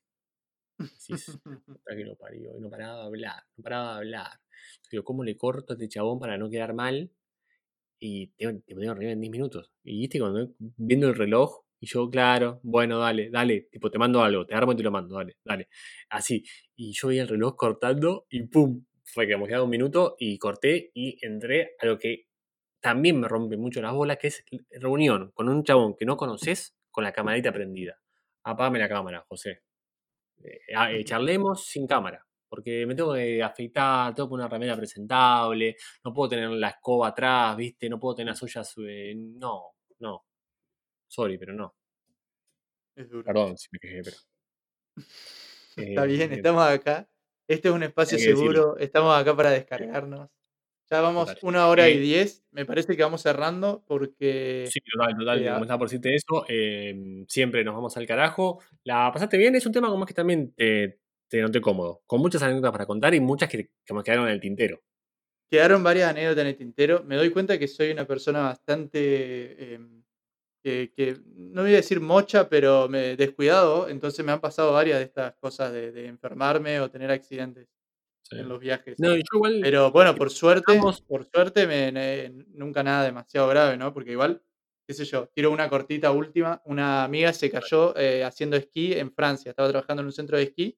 Decís, 0.80 1.40
que 1.88 2.06
lo 2.06 2.16
parió, 2.16 2.58
y 2.58 2.62
no 2.62 2.70
paraba 2.70 3.02
de 3.02 3.06
hablar, 3.06 3.44
no 3.58 3.64
paraba 3.64 3.94
de 3.94 3.98
hablar. 3.98 4.32
Yo 4.84 4.90
digo, 4.92 5.04
¿cómo 5.04 5.24
le 5.24 5.38
corto 5.38 5.74
a 5.74 5.76
este 5.76 5.90
chabón 5.90 6.20
para 6.20 6.38
no 6.38 6.50
quedar 6.50 6.74
mal? 6.74 7.12
Y 8.00 8.28
tipo, 8.28 8.52
tengo 8.66 8.94
reunión 8.94 9.12
en 9.12 9.22
10 9.22 9.32
minutos. 9.32 9.72
Y 9.84 10.00
viste, 10.00 10.20
cuando 10.20 10.54
viendo 10.78 11.08
el 11.08 11.16
reloj, 11.16 11.64
y 11.82 11.88
yo, 11.88 12.10
claro, 12.10 12.60
bueno, 12.64 13.00
dale, 13.00 13.30
dale, 13.30 13.68
tipo, 13.72 13.90
te 13.90 13.98
mando 13.98 14.22
algo, 14.22 14.46
te 14.46 14.56
armo 14.56 14.74
y 14.74 14.76
te 14.76 14.84
lo 14.84 14.92
mando, 14.92 15.16
dale, 15.16 15.38
dale. 15.44 15.70
Así. 16.10 16.44
Y 16.76 16.94
yo 16.94 17.10
veía 17.10 17.22
el 17.24 17.28
reloj 17.28 17.56
cortando 17.56 18.26
y 18.30 18.44
¡pum! 18.48 18.86
Fue 19.04 19.28
que 19.28 19.38
me 19.38 19.48
quedaba 19.48 19.64
un 19.64 19.70
minuto 19.72 20.16
y 20.20 20.38
corté 20.38 20.92
y 20.94 21.18
entré 21.26 21.76
a 21.80 21.86
lo 21.88 21.98
que 21.98 22.28
también 22.82 23.20
me 23.20 23.28
rompe 23.28 23.58
mucho 23.58 23.82
las 23.82 23.94
bolas, 23.94 24.18
que 24.18 24.28
es 24.28 24.46
reunión 24.72 25.32
con 25.34 25.50
un 25.50 25.64
chabón 25.64 25.96
que 25.98 26.06
no 26.06 26.18
conoces 26.18 26.76
con 26.92 27.04
la 27.04 27.12
camarita 27.12 27.52
prendida. 27.52 27.98
Apágame 28.44 28.80
la 28.80 28.90
cámara, 28.90 29.26
José. 29.28 29.62
Eh, 30.44 30.60
ah, 30.76 30.92
eh, 30.92 31.04
charlemos 31.04 31.66
sin 31.66 31.88
cámara. 31.88 32.26
Porque 32.48 32.86
me 32.88 32.96
tengo 32.96 33.14
que 33.14 33.44
afeitar, 33.44 34.14
tengo 34.16 34.28
que 34.28 34.32
poner 34.32 34.46
una 34.46 34.50
remera 34.54 34.76
presentable, 34.76 35.76
no 36.04 36.14
puedo 36.14 36.30
tener 36.30 36.50
la 36.50 36.70
escoba 36.70 37.10
atrás, 37.10 37.56
¿viste? 37.56 37.88
No 37.90 38.00
puedo 38.00 38.16
tener 38.16 38.32
las 38.34 38.42
ollas. 38.44 38.74
eh, 38.88 39.14
no, 39.16 39.74
no. 40.00 40.26
Sorry, 41.08 41.38
pero 41.38 41.54
no. 41.54 41.76
Es 42.96 43.10
duro. 43.10 43.24
Perdón 43.24 43.58
si 43.58 43.68
me 43.72 43.80
quejé, 43.80 44.02
pero. 44.04 44.18
Está 45.78 46.04
bien, 46.06 46.32
Eh, 46.32 46.36
estamos 46.36 46.64
acá. 46.68 47.08
Este 47.48 47.70
es 47.70 47.74
un 47.74 47.84
espacio 47.84 48.18
decirlo. 48.18 48.38
seguro. 48.40 48.78
Estamos 48.78 49.18
acá 49.18 49.36
para 49.36 49.52
descargarnos. 49.52 50.30
Ya 50.92 51.02
vamos 51.02 51.28
Total. 51.28 51.40
una 51.44 51.68
hora 51.68 51.88
y 51.90 51.98
Eh, 51.98 52.00
diez. 52.00 52.44
Me 52.52 52.66
parece 52.66 52.96
que 52.98 53.04
vamos 53.04 53.22
cerrando 53.22 53.84
porque 53.86 54.66
Sí, 54.72 54.80
total, 54.92 55.16
total. 55.18 55.40
eh, 55.42 55.46
Como 55.46 55.58
a- 55.58 55.62
estaba 55.62 55.78
por 55.78 55.88
decirte 55.88 56.16
eso, 56.16 56.46
eh, 56.50 57.24
siempre 57.28 57.64
nos 57.64 57.76
vamos 57.76 57.96
al 57.98 58.08
carajo. 58.08 58.60
¿La 58.84 59.12
pasaste 59.12 59.38
bien? 59.38 59.56
Es 59.56 59.66
un 59.68 59.72
tema 59.74 59.90
como 59.90 60.06
que 60.06 60.14
también 60.16 60.52
te, 60.56 61.00
te 61.30 61.42
noté 61.42 61.62
cómodo. 61.62 62.02
Con 62.08 62.22
muchas 62.22 62.42
anécdotas 62.42 62.72
para 62.72 62.86
contar 62.88 63.14
y 63.14 63.20
muchas 63.20 63.50
que, 63.50 63.70
que 63.86 63.94
me 63.94 64.02
quedaron 64.04 64.28
en 64.28 64.34
el 64.34 64.40
tintero. 64.42 64.82
quedaron 65.52 65.84
varias 65.84 66.10
anécdotas 66.10 66.42
en 66.42 66.48
el 66.48 66.56
tintero. 66.58 67.04
Me 67.04 67.16
doy 67.18 67.30
cuenta 67.32 67.58
que 67.60 67.68
soy 67.68 67.92
una 67.92 68.06
persona 68.06 68.42
bastante. 68.42 69.74
em, 69.76 70.04
que, 70.64 70.92
que 70.96 71.18
no 71.36 71.62
voy 71.64 71.74
a 71.74 71.78
decir 71.78 72.02
mocha, 72.02 72.50
pero 72.50 72.90
me 72.90 73.16
descuidado. 73.16 73.90
Entonces 73.90 74.26
me 74.26 74.32
han 74.32 74.42
pasado 74.42 74.74
varias 74.74 75.00
de 75.00 75.06
estas 75.06 75.36
cosas 75.36 75.72
de, 75.72 75.92
de 75.92 76.08
enfermarme 76.08 76.80
o 76.82 76.90
tener 76.92 77.12
accidentes 77.12 77.68
Sí. 78.30 78.38
en 78.38 78.48
los 78.50 78.60
viajes. 78.60 79.00
No, 79.00 79.16
yo 79.16 79.22
igual. 79.34 79.60
Pero 79.62 79.92
bueno, 79.92 80.14
por 80.16 80.30
suerte, 80.30 80.74
Estamos- 80.74 81.02
por 81.02 81.26
suerte, 81.26 81.66
me, 81.66 82.30
nunca 82.54 82.84
nada 82.84 83.04
demasiado 83.04 83.48
grave, 83.48 83.76
¿no? 83.78 83.94
Porque 83.94 84.12
igual, 84.12 84.42
qué 84.88 84.94
sé 84.94 85.06
yo, 85.06 85.28
tiro 85.34 85.52
una 85.52 85.68
cortita 85.70 86.12
última. 86.12 86.62
Una 86.66 87.04
amiga 87.04 87.34
se 87.34 87.50
cayó 87.50 87.96
eh, 87.98 88.24
haciendo 88.24 88.56
esquí 88.58 88.94
en 88.94 89.12
Francia. 89.12 89.50
Estaba 89.50 89.70
trabajando 89.70 90.02
en 90.02 90.08
un 90.08 90.12
centro 90.14 90.38
de 90.38 90.44
esquí. 90.44 90.78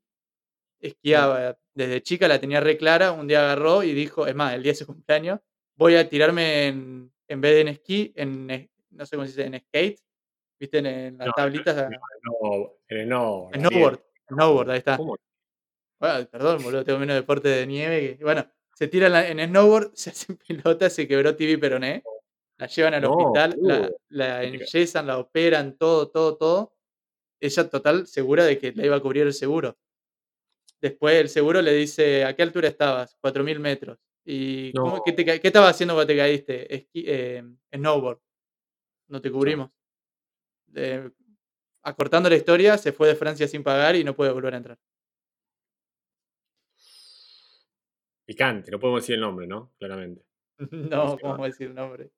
Esquiaba 0.80 1.58
desde 1.74 2.02
chica, 2.02 2.28
la 2.28 2.40
tenía 2.40 2.60
re 2.60 2.78
clara. 2.78 3.12
Un 3.12 3.28
día 3.28 3.42
agarró 3.42 3.84
y 3.84 3.94
dijo, 3.94 4.26
es 4.28 4.34
más, 4.36 4.54
el 4.54 4.64
día 4.64 4.72
de 4.72 4.78
su 4.78 4.86
cumpleaños, 4.88 5.40
voy 5.76 5.96
a 5.96 6.08
tirarme 6.10 6.68
en, 6.68 7.12
en 7.28 7.42
vez 7.42 7.54
de 7.56 7.62
en 7.62 7.68
esquí, 7.68 8.14
en, 8.16 8.70
no 8.92 9.06
sé 9.06 9.16
cómo 9.16 9.28
se 9.28 9.32
dice, 9.34 9.46
en 9.46 9.60
skate. 9.62 10.00
¿Viste? 10.60 10.78
En, 10.80 10.86
en 10.86 11.18
las 11.18 11.28
No, 11.28 11.34
tablitas. 11.36 11.76
No, 11.76 12.74
en 12.88 12.98
el 13.00 13.10
no. 13.10 13.50
Snowboard. 13.54 14.00
Snowboard, 14.30 14.70
ahí 14.72 14.78
está. 14.78 14.98
¿Cómo? 14.98 15.18
Bueno, 16.02 16.28
perdón, 16.32 16.64
boludo, 16.64 16.84
tengo 16.84 16.98
menos 16.98 17.16
deporte 17.16 17.48
de 17.48 17.68
nieve. 17.68 18.18
Que, 18.18 18.24
bueno, 18.24 18.46
se 18.74 18.88
tira 18.88 19.06
en, 19.06 19.14
la- 19.14 19.28
en 19.28 19.40
snowboard, 19.40 19.92
se 19.96 20.10
hace 20.10 20.34
pelota, 20.34 20.90
se 20.90 21.08
quebró 21.08 21.36
TV 21.36 21.60
peroné. 21.60 22.04
La 22.58 22.66
llevan 22.68 22.96
al 22.96 23.04
No, 23.04 23.12
hospital, 23.12 23.56
la, 23.62 23.90
la 24.10 24.44
enyesan, 24.44 25.06
la 25.08 25.18
operan, 25.20 25.78
todo, 25.78 26.10
todo, 26.10 26.38
todo. 26.38 26.74
Ella 27.40 27.70
total 27.70 28.08
segura 28.08 28.44
de 28.46 28.58
que 28.58 28.72
la 28.72 28.86
iba 28.86 28.96
a 28.96 29.00
cubrir 29.00 29.28
el 29.28 29.34
seguro. 29.34 29.78
Después 30.82 31.16
el 31.16 31.30
seguro 31.30 31.62
le 31.62 31.74
dice, 31.74 32.26
¿a 32.26 32.36
qué 32.36 32.42
altura 32.44 32.68
estabas? 32.68 33.16
4.000 33.22 33.60
metros. 33.60 34.00
¿Y 34.26 34.72
cómo- 34.74 35.04
qué, 35.04 35.12
te 35.14 35.24
ca- 35.26 35.40
qué 35.40 35.48
estabas 35.48 35.72
haciendo 35.76 35.94
cuando 35.94 36.08
te 36.14 36.18
caíste? 36.18 36.68
Esqui- 36.68 37.04
eh, 37.08 37.44
snowboard. 37.76 38.20
No 39.10 39.22
te 39.22 39.32
cubrimos. 39.32 39.70
Eh, 40.76 41.10
acortando 41.84 42.30
la 42.30 42.36
historia, 42.36 42.78
se 42.78 42.92
fue 42.92 43.08
de 43.08 43.16
Francia 43.16 43.48
sin 43.48 43.64
pagar 43.64 43.96
y 43.96 44.04
no 44.04 44.16
puede 44.16 44.32
volver 44.32 44.54
a 44.54 44.58
entrar. 44.58 44.80
Picante, 48.32 48.72
no 48.72 48.80
podemos 48.80 49.02
decir 49.02 49.16
el 49.16 49.22
nombre, 49.22 49.46
¿no? 49.46 49.74
Claramente. 49.78 50.24
no, 50.72 51.18
Sí, 51.18 51.18
¿cómo 51.22 51.38
va. 51.38 51.48
decir 51.48 51.68
el 51.68 51.76
nombre? 51.76 52.12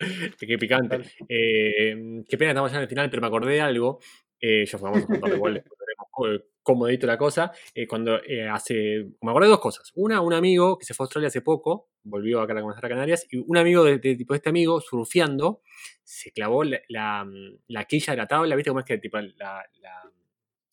Qué 0.40 0.58
picante. 0.58 1.02
Eh, 1.28 2.24
qué 2.28 2.36
pena, 2.36 2.50
estamos 2.50 2.72
ya 2.72 2.78
en 2.78 2.82
el 2.82 2.88
final, 2.88 3.08
pero 3.08 3.20
me 3.22 3.28
acordé 3.28 3.52
de 3.52 3.60
algo. 3.60 4.00
Eh, 4.40 4.66
ya 4.66 4.76
a 4.76 4.80
contar 4.80 5.32
igual, 5.32 5.54
después 5.54 5.78
veremos 5.78 6.40
eh, 6.42 6.44
cómo 6.60 6.88
edito 6.88 7.06
la 7.06 7.16
cosa. 7.16 7.52
Eh, 7.72 7.86
cuando 7.86 8.20
eh, 8.24 8.48
hace. 8.48 9.06
Me 9.22 9.30
acordé 9.30 9.46
de 9.46 9.50
dos 9.52 9.60
cosas. 9.60 9.92
Una, 9.94 10.20
un 10.20 10.32
amigo 10.34 10.76
que 10.76 10.84
se 10.84 10.92
fue 10.94 11.04
a 11.04 11.06
Australia 11.06 11.28
hace 11.28 11.40
poco, 11.42 11.90
volvió 12.02 12.40
acá 12.40 12.52
a 12.58 12.60
conocer 12.60 12.84
a 12.84 12.88
Canarias, 12.88 13.26
y 13.30 13.36
un 13.36 13.56
amigo 13.56 13.84
de, 13.84 13.98
de 13.98 14.16
tipo 14.16 14.34
este 14.34 14.48
amigo, 14.48 14.80
surfeando, 14.80 15.62
se 16.02 16.32
clavó 16.32 16.64
la, 16.64 16.80
la, 16.88 17.24
la 17.68 17.84
quilla 17.84 18.14
de 18.14 18.16
la 18.16 18.26
tabla. 18.26 18.56
¿Viste 18.56 18.70
cómo 18.70 18.80
es 18.80 18.86
que 18.86 18.98
tipo, 18.98 19.18
la, 19.18 19.64
la, 19.80 20.10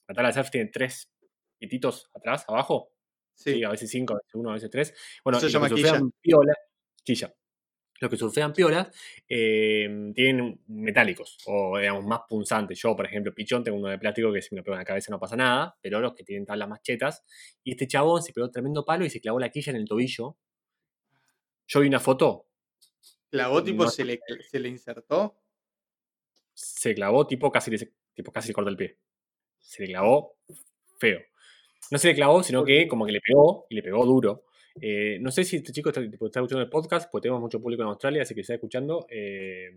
la 0.08 0.16
tabla 0.16 0.30
de 0.30 0.34
surf 0.34 0.50
tiene 0.50 0.72
tres 0.74 1.14
pititos 1.60 2.10
atrás, 2.16 2.44
abajo? 2.48 2.91
Sí. 3.34 3.54
Sí, 3.54 3.64
a 3.64 3.70
veces 3.70 3.90
cinco, 3.90 4.14
a 4.14 4.18
veces 4.18 4.36
uno, 4.36 4.52
a 4.52 4.54
veces 4.54 4.70
tres. 4.70 4.94
Bueno, 5.24 5.38
Eso 5.40 5.48
se 5.50 5.54
los 5.54 5.64
que 5.70 5.76
llama 5.76 5.90
surfean 5.90 6.12
piola, 6.22 6.54
quilla. 7.04 7.34
Los 8.00 8.10
que 8.10 8.18
surfean 8.18 8.52
piolas 8.54 8.88
eh, 9.30 10.12
tienen 10.16 10.60
metálicos 10.68 11.38
o, 11.46 11.78
digamos, 11.78 12.04
más 12.06 12.22
punzantes. 12.28 12.80
Yo, 12.82 12.96
por 12.96 13.06
ejemplo, 13.06 13.32
pichón, 13.34 13.64
tengo 13.64 13.78
uno 13.78 13.90
de 13.90 14.00
plástico 14.00 14.34
que 14.34 14.42
si 14.42 14.56
me 14.56 14.60
lo 14.62 14.64
pego 14.64 14.74
en 14.76 14.80
la 14.80 14.86
cabeza 14.86 15.12
no 15.12 15.20
pasa 15.20 15.36
nada, 15.36 15.78
pero 15.82 16.00
los 16.02 16.14
que 16.16 16.24
tienen 16.24 16.46
tablas 16.46 16.68
más 16.68 16.82
chetas. 16.82 17.24
Y 17.64 17.72
este 17.72 17.88
chabón 17.88 18.24
se 18.24 18.34
pegó 18.34 18.50
tremendo 18.50 18.84
palo 18.86 19.06
y 19.06 19.10
se 19.12 19.22
clavó 19.22 19.40
la 19.40 19.50
quilla 19.50 19.70
en 19.72 19.76
el 19.78 19.86
tobillo. 19.88 20.36
Yo 21.68 21.80
vi 21.80 21.88
una 21.88 22.00
foto, 22.00 22.48
Clavó, 23.30 23.64
tipo, 23.64 23.84
No. 23.86 23.90
se, 23.90 24.04
le, 24.04 24.20
se 24.50 24.60
le 24.60 24.68
insertó. 24.70 25.38
se 26.54 26.94
clavó, 26.94 27.26
tipo 27.28 27.52
casi, 27.52 27.72
le- 27.72 27.94
tipo 28.14 28.32
casi 28.32 28.50
le 28.50 28.54
corta 28.54 28.70
el 28.72 28.78
pie. 28.78 28.98
Se 29.60 29.84
le 29.84 29.90
clavó 29.90 30.38
feo. 31.00 31.22
No 31.90 31.98
se 31.98 32.10
le 32.10 32.16
clavó, 32.16 32.44
sino 32.44 32.64
que 32.64 32.88
como 32.88 33.06
que 33.06 33.12
le 33.12 33.22
pegó 33.22 33.66
y 33.70 33.76
le 33.76 33.84
pegó 33.84 34.06
duro. 34.06 34.44
Eh, 34.80 35.18
no 35.20 35.32
sé 35.32 35.44
si 35.44 35.58
este 35.58 35.74
chico 35.74 35.90
está, 35.90 36.02
está 36.02 36.40
escuchando 36.40 36.62
el 36.62 36.70
podcast, 36.70 37.10
porque 37.12 37.24
tenemos 37.24 37.42
mucho 37.42 37.62
público 37.62 37.82
en 37.84 37.90
Australia, 37.90 38.22
así 38.22 38.34
que 38.34 38.42
está 38.42 38.54
escuchando. 38.54 39.06
eh, 39.10 39.72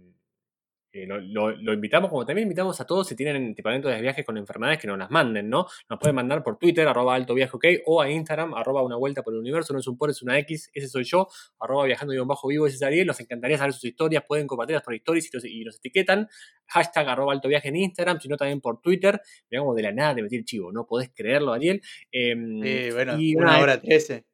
eh, 0.94 1.06
lo, 1.06 1.18
lo- 1.20 1.50
lo 1.56 1.72
invitamos, 1.72 2.08
como 2.08 2.24
también 2.24 2.44
invitamos 2.46 2.80
a 2.80 2.86
todos 2.86 3.08
si 3.08 3.16
tienen 3.16 3.52
dentro 3.52 3.90
de 3.90 4.00
viajes 4.00 4.24
con 4.24 4.38
enfermedades 4.38 4.78
que 4.78 4.86
nos 4.86 4.96
las 4.96 5.10
manden, 5.10 5.50
¿no? 5.50 5.66
Nos 5.90 5.98
pueden 5.98 6.14
mandar 6.14 6.44
por 6.44 6.56
Twitter, 6.56 6.86
arroba 6.86 7.16
alto 7.16 7.34
viaje, 7.34 7.50
ok, 7.54 7.64
o 7.86 8.00
a 8.00 8.08
Instagram, 8.08 8.54
arroba 8.54 8.82
una 8.82 8.94
vuelta 8.96 9.22
por 9.24 9.34
el 9.34 9.40
universo, 9.40 9.72
no 9.72 9.80
es 9.80 9.86
un 9.88 9.98
por, 9.98 10.08
es 10.10 10.22
una 10.22 10.38
X, 10.38 10.70
ese 10.72 10.86
soy 10.88 11.02
yo, 11.02 11.26
arroba 11.58 11.84
viajando 11.86 12.12
guion 12.12 12.28
bajo 12.28 12.46
vivo, 12.46 12.66
ese 12.68 12.76
es 12.76 12.82
Ariel, 12.84 13.06
nos 13.08 13.18
encantaría 13.18 13.58
saber 13.58 13.72
sus 13.72 13.84
historias, 13.84 14.22
pueden 14.26 14.46
compartirlas 14.46 14.84
por 14.84 14.94
stories 14.94 15.26
y, 15.26 15.30
los- 15.36 15.44
y 15.44 15.64
nos 15.64 15.76
etiquetan, 15.78 16.28
hashtag 16.68 17.08
arroba 17.08 17.32
alto 17.32 17.48
viaje 17.48 17.68
en 17.70 17.76
Instagram, 17.76 18.20
sino 18.20 18.36
también 18.36 18.60
por 18.60 18.80
Twitter, 18.80 19.20
digamos 19.50 19.74
de 19.74 19.82
la 19.82 19.90
nada 19.92 20.14
de 20.14 20.22
meter 20.22 20.44
chivo, 20.44 20.70
no 20.70 20.86
podés 20.86 21.10
creerlo, 21.12 21.52
Ariel. 21.52 21.82
Em, 22.12 22.62
Sí, 22.62 22.90
bueno, 22.92 23.20
y 23.20 23.34
una 23.36 23.58
hora 23.62 23.80
trece. 23.80 24.24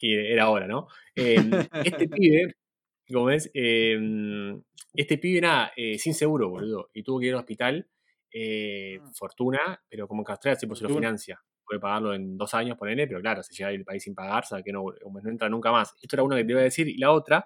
y 0.00 0.14
era 0.14 0.48
hora, 0.48 0.66
¿no? 0.66 0.86
Em, 1.14 1.50
este 2.06 2.08
pibe, 2.08 2.54
como 3.12 3.26
ves, 3.26 3.50
em, 3.54 4.62
este 4.94 5.18
pibe 5.18 5.40
nada, 5.40 5.72
eh, 5.76 5.98
sin 5.98 6.14
seguro, 6.14 6.48
boludo, 6.50 6.90
y 6.94 7.02
tuvo 7.02 7.20
que 7.20 7.26
ir 7.26 7.32
al 7.34 7.40
hospital, 7.40 7.88
eh, 8.32 8.98
Ah. 9.02 9.10
fortuna, 9.14 9.82
pero 9.88 10.06
como 10.08 10.24
que 10.24 10.32
Australia 10.32 10.58
tipo 10.58 10.74
se 10.74 10.84
lo 10.84 10.90
financia. 10.90 11.40
Puede 11.64 11.80
pagarlo 11.80 12.14
en 12.14 12.36
dos 12.38 12.54
años, 12.54 12.78
ponele, 12.78 13.06
pero 13.06 13.20
claro, 13.20 13.42
si 13.42 13.54
llega 13.54 13.68
al 13.70 13.84
país 13.84 14.02
sin 14.02 14.14
pagar, 14.14 14.44
sabe 14.46 14.62
que 14.64 14.72
no, 14.72 14.84
entra 15.26 15.48
nunca 15.48 15.70
más. 15.72 15.94
Esto 16.00 16.16
era 16.16 16.22
uno 16.22 16.36
que 16.36 16.44
te 16.44 16.52
iba 16.52 16.60
a 16.60 16.64
decir, 16.64 16.88
y 16.88 16.96
la 16.98 17.12
otra, 17.12 17.44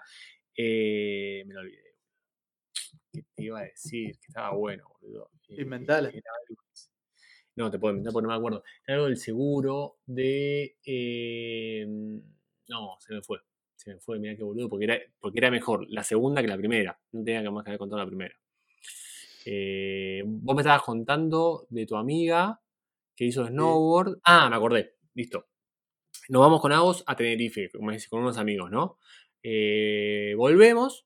eh, 0.56 1.42
me 1.46 1.54
lo 1.54 1.60
olvidé. 1.60 1.82
¿Qué 3.12 3.22
te 3.34 3.42
iba 3.44 3.60
a 3.60 3.64
decir? 3.64 4.12
Que 4.18 4.26
estaba 4.28 4.56
bueno, 4.56 4.84
boludo. 5.00 5.30
Eh, 5.48 5.62
Inventala. 5.62 6.10
No, 7.56 7.70
te 7.70 7.78
puedo 7.78 7.92
inventar 7.92 8.12
porque 8.14 8.22
no 8.26 8.32
me 8.32 8.38
acuerdo. 8.38 8.64
Era 8.86 8.94
algo 8.96 9.06
del 9.08 9.16
seguro 9.18 9.98
de. 10.06 10.78
eh, 10.84 11.84
no, 12.68 12.96
se 13.00 13.14
me 13.14 13.22
fue. 13.22 13.38
Se 13.82 13.92
me 13.92 14.00
fue, 14.00 14.20
mirá 14.20 14.36
qué 14.36 14.44
boludo, 14.44 14.68
porque 14.68 14.84
era, 14.84 15.00
porque 15.18 15.40
era 15.40 15.50
mejor 15.50 15.86
la 15.88 16.04
segunda 16.04 16.40
que 16.40 16.46
la 16.46 16.56
primera. 16.56 17.00
No 17.10 17.24
tenía 17.24 17.42
que 17.42 17.50
más 17.50 17.64
que 17.64 17.70
haber 17.70 17.80
contado 17.80 18.00
la 18.00 18.06
primera. 18.06 18.34
Eh, 19.44 20.22
vos 20.24 20.54
me 20.54 20.62
estabas 20.62 20.82
contando 20.82 21.66
de 21.68 21.84
tu 21.84 21.96
amiga 21.96 22.60
que 23.16 23.24
hizo 23.24 23.44
snowboard. 23.44 24.20
Ah, 24.22 24.48
me 24.48 24.54
acordé. 24.54 24.94
Listo. 25.14 25.48
Nos 26.28 26.40
vamos 26.42 26.60
con 26.60 26.70
Agos 26.70 27.02
a 27.08 27.16
Tenerife, 27.16 27.70
con 27.72 28.20
unos 28.20 28.38
amigos, 28.38 28.70
¿no? 28.70 28.98
Eh, 29.42 30.34
volvemos. 30.36 31.04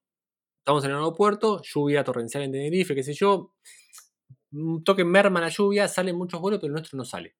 Estamos 0.58 0.84
en 0.84 0.90
el 0.90 0.96
aeropuerto, 0.96 1.62
lluvia 1.62 2.04
torrencial 2.04 2.42
en 2.42 2.52
Tenerife, 2.52 2.94
qué 2.94 3.02
sé 3.02 3.14
yo. 3.14 3.54
Un 4.52 4.84
toque 4.84 5.04
merma 5.04 5.40
la 5.40 5.48
lluvia, 5.48 5.88
salen 5.88 6.16
muchos 6.16 6.42
vuelos, 6.42 6.60
pero 6.60 6.68
el 6.68 6.74
nuestro 6.74 6.98
no 6.98 7.06
sale. 7.06 7.36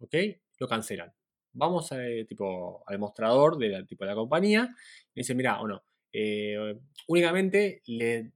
¿Ok? 0.00 0.14
Lo 0.58 0.66
cancelan. 0.66 1.12
Vamos 1.52 1.90
a, 1.92 2.06
eh, 2.06 2.24
tipo, 2.26 2.82
al 2.86 2.98
mostrador 2.98 3.58
de 3.58 3.68
la, 3.70 3.84
tipo, 3.84 4.04
de 4.04 4.10
la 4.10 4.16
compañía 4.16 4.68
y 5.14 5.20
dicen, 5.20 5.36
mira, 5.36 5.60
o 5.60 5.66
no, 5.66 5.82
eh, 6.12 6.78
únicamente 7.08 7.82
eh, 7.86 8.30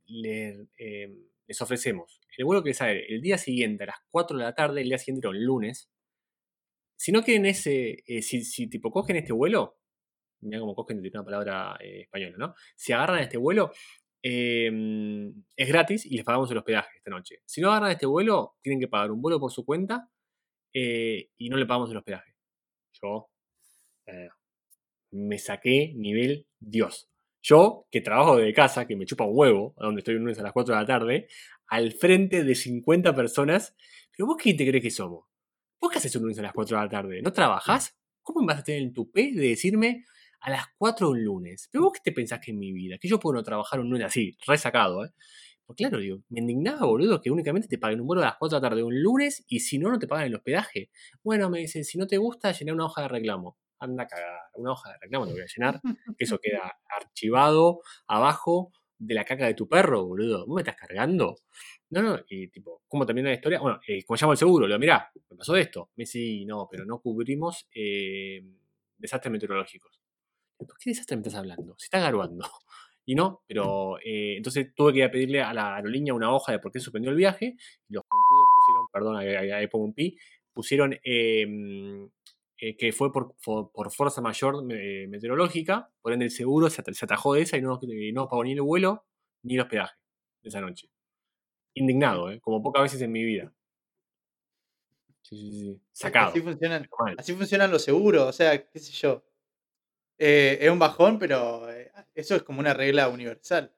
les 1.47 1.63
ofrecemos 1.63 2.21
el 2.37 2.45
vuelo 2.45 2.63
que 2.63 2.75
sale 2.75 3.07
el 3.09 3.21
día 3.21 3.39
siguiente 3.39 3.85
a 3.85 3.89
las 3.89 3.97
4 4.11 4.37
de 4.37 4.45
la 4.45 4.55
tarde, 4.55 4.83
el 4.83 4.89
día 4.89 4.99
siguiente 4.99 5.27
era 5.27 5.31
un 5.37 5.45
lunes. 5.45 5.89
Si 6.97 7.13
no 7.13 7.23
quieren 7.23 7.47
ese, 7.47 8.03
si, 8.23 8.69
tipo 8.69 8.91
cogen 8.91 9.17
este 9.17 9.33
vuelo, 9.33 9.79
mira 10.41 10.61
cómo 10.61 10.75
cogen 10.75 11.01
una 11.01 11.25
palabra 11.25 11.77
española, 11.81 12.37
¿no? 12.39 12.55
Si 12.77 12.93
agarran 12.93 13.21
este 13.21 13.37
vuelo, 13.37 13.73
eh, 14.23 14.71
es 15.57 15.69
gratis 15.69 16.07
y 16.07 16.17
les 16.17 16.25
pagamos 16.25 16.51
el 16.51 16.59
hospedaje 16.59 16.97
esta 16.97 17.11
noche. 17.11 17.43
Si 17.47 17.61
no 17.61 17.71
agarran 17.71 17.93
este 17.93 18.07
vuelo, 18.07 18.57
tienen 18.63 18.81
que 18.81 18.89
pagar 18.89 19.11
un 19.13 19.21
vuelo 19.23 19.39
por 19.41 19.53
su 19.53 19.65
cuenta 19.65 20.09
y 20.73 21.49
no 21.51 21.57
le 21.57 21.67
pagamos 21.67 21.91
el 21.91 21.99
hospedaje. 21.99 22.34
Yo 23.03 23.31
eh, 24.07 24.29
me 25.11 25.39
saqué 25.39 25.93
nivel 25.97 26.47
Dios. 26.59 27.09
Yo, 27.43 27.87
que 27.91 28.01
trabajo 28.01 28.37
desde 28.37 28.55
casa, 28.55 28.87
que 28.87 28.97
me 28.97 29.05
chupa 29.05 29.25
un 29.25 29.37
huevo, 29.37 29.75
donde 29.77 30.01
estoy 30.01 30.15
un 30.15 30.23
lunes 30.23 30.39
a 30.39 30.43
las 30.43 30.53
4 30.53 30.75
de 30.75 30.81
la 30.81 30.87
tarde, 30.87 31.29
al 31.67 31.93
frente 31.93 32.43
de 32.43 32.55
50 32.55 33.15
personas. 33.15 33.77
Pero 34.17 34.27
vos 34.27 34.37
quién 34.41 34.57
te 34.57 34.67
crees 34.67 34.83
que 34.83 34.91
somos? 34.91 35.27
¿Vos 35.81 35.93
qué 35.93 35.99
haces 35.99 36.17
un 36.17 36.23
lunes 36.23 36.39
a 36.39 36.43
las 36.43 36.53
4 36.53 36.77
de 36.77 36.83
la 36.83 36.89
tarde? 36.89 37.21
¿No 37.23 37.33
trabajás? 37.33 37.97
¿Cómo 38.23 38.41
me 38.41 38.47
vas 38.55 38.61
a 38.61 38.65
tener 38.65 38.83
el 38.83 38.93
tupé 38.93 39.33
de 39.35 39.49
decirme 39.49 40.05
a 40.41 40.51
las 40.51 40.67
4 40.79 41.11
un 41.11 41.23
lunes? 41.23 41.69
¿Pero 41.71 41.85
vos 41.85 41.93
qué 41.93 42.01
te 42.03 42.13
pensás 42.13 42.41
que 42.41 42.53
es 42.53 42.57
mi 42.57 42.73
vida? 42.73 42.97
Que 42.99 43.09
yo 43.09 43.21
puedo 43.21 43.35
no 43.35 43.43
trabajar 43.43 43.81
un 43.81 43.91
lunes 43.91 44.07
así, 44.07 44.37
resacado, 44.47 45.05
¿eh? 45.05 45.11
Pues 45.67 45.77
claro, 45.79 45.99
digo, 45.99 46.19
me 46.29 46.41
indignaba, 46.41 46.85
boludo, 46.87 47.21
que 47.23 47.31
únicamente 47.31 47.69
te 47.69 47.79
paguen 47.79 48.01
un 48.01 48.07
vuelo 48.07 48.23
a 48.23 48.27
las 48.27 48.37
4 48.39 48.59
de 48.59 48.63
la 48.63 48.69
tarde 48.71 48.83
un 48.83 49.01
lunes 49.03 49.45
y 49.49 49.61
si 49.61 49.79
no, 49.79 49.91
no 49.91 49.99
te 49.99 50.07
pagan 50.07 50.27
el 50.27 50.35
hospedaje. 50.35 50.91
Bueno, 51.23 51.49
me 51.51 51.61
dicen, 51.61 51.85
si 51.85 51.97
no 51.99 52.07
te 52.07 52.19
gusta, 52.19 52.53
llená 52.53 52.75
una 52.75 52.85
hoja 52.85 53.03
de 53.03 53.09
reclamo. 53.09 53.57
Anda 53.79 54.05
a 54.05 54.07
cagar, 54.07 54.41
una 54.55 54.73
hoja 54.73 54.91
de 54.93 54.99
reclamo 55.01 55.27
te 55.27 55.33
voy 55.33 55.43
a 55.43 55.47
llenar, 55.47 55.83
que 56.17 56.25
eso 56.25 56.39
queda 56.39 56.79
archivado 56.89 57.81
abajo 58.07 58.73
de 58.99 59.15
la 59.15 59.25
caca 59.25 59.47
de 59.47 59.55
tu 59.55 59.67
perro, 59.69 60.05
boludo. 60.07 60.47
¿Vos 60.47 60.55
me 60.57 60.61
estás 60.63 60.77
cargando? 60.77 61.37
No, 61.91 62.03
no, 62.03 62.19
y 62.29 62.49
tipo, 62.49 62.83
¿cómo 62.89 63.07
termina 63.07 63.29
la 63.31 63.35
historia? 63.35 63.61
Bueno, 63.61 63.81
eh, 63.87 64.05
como 64.05 64.17
llamo 64.21 64.33
el 64.33 64.39
seguro, 64.39 64.67
le 64.67 64.73
digo, 64.75 64.81
mirá, 64.81 65.11
me 65.31 65.37
pasó 65.37 65.57
esto. 65.57 65.91
Me 65.97 66.03
dice, 66.03 66.13
"Sí, 66.13 66.45
no, 66.45 66.69
pero 66.71 66.85
no 66.85 67.01
cubrimos 67.01 67.69
eh, 67.75 68.43
desastres 68.99 69.33
meteorológicos. 69.33 70.01
¿Por 70.59 70.79
qué 70.79 70.91
desastre 70.91 71.17
me 71.17 71.23
estás 71.23 71.37
hablando? 71.37 71.75
Se 71.79 71.87
está 71.87 72.01
garuando. 72.01 72.49
Y 73.07 73.15
no, 73.15 73.43
pero 73.47 73.99
eh, 73.99 74.37
entonces 74.37 74.75
tuve 74.75 74.93
que 74.93 74.99
ir 75.01 75.05
a 75.05 75.11
pedirle 75.11 75.43
a 75.43 75.53
la 75.55 75.77
aerolínea 75.77 76.15
una 76.15 76.33
hoja 76.35 76.53
de 76.53 76.59
por 76.59 76.73
qué 76.73 76.81
suspendió 76.81 77.11
el 77.11 77.17
viaje. 77.17 77.57
Y 77.89 77.95
los 77.95 78.05
pusieron, 78.55 78.87
perdón, 78.93 79.17
ahí, 79.19 79.67
pongo 79.69 79.85
un 79.87 79.95
pi, 79.95 80.17
pusieron 80.53 80.95
eh, 81.05 81.47
eh, 82.59 82.77
que 82.77 82.93
fue 82.93 83.13
por, 83.13 83.35
fuerza 83.91 84.21
mayor 84.21 84.65
eh, 84.71 85.07
meteorológica, 85.09 85.91
por 86.01 86.13
ende 86.13 86.27
el 86.27 86.31
seguro 86.31 86.71
se, 86.71 86.81
at- 86.83 86.93
se 86.93 87.05
atajó 87.05 87.35
de 87.35 87.43
esa 87.43 87.57
y 87.57 87.63
no, 87.63 87.79
y 87.83 88.13
no 88.13 88.29
pagó 88.29 88.45
ni 88.45 88.53
el 88.53 88.63
vuelo 88.63 89.05
ni 89.43 89.55
el 89.55 89.61
hospedaje 89.63 89.95
de 90.43 90.49
esa 90.49 90.61
noche. 90.61 90.89
Indignado, 91.75 92.31
¿eh? 92.31 92.41
como 92.41 92.63
pocas 92.63 92.83
veces 92.85 93.03
en 93.03 93.13
mi 93.13 93.25
vida. 93.25 93.53
Sí, 95.23 95.37
sí, 95.37 95.53
sí. 95.61 95.83
Sacado. 95.93 96.33
Funcionan, 96.33 96.87
así 97.17 97.33
funcionan 97.35 97.71
los 97.71 97.83
seguros, 97.83 98.29
o 98.29 98.33
sea, 98.33 98.67
qué 98.69 98.79
sé 98.79 98.93
yo. 98.93 99.25
Eh, 100.19 100.59
es 100.61 100.71
un 100.71 100.79
bajón, 100.79 101.19
pero 101.19 101.71
eh, 101.73 101.91
eso 102.15 102.37
es 102.37 102.43
como 102.43 102.61
una 102.61 102.73
regla 102.75 103.09
universal 103.09 103.75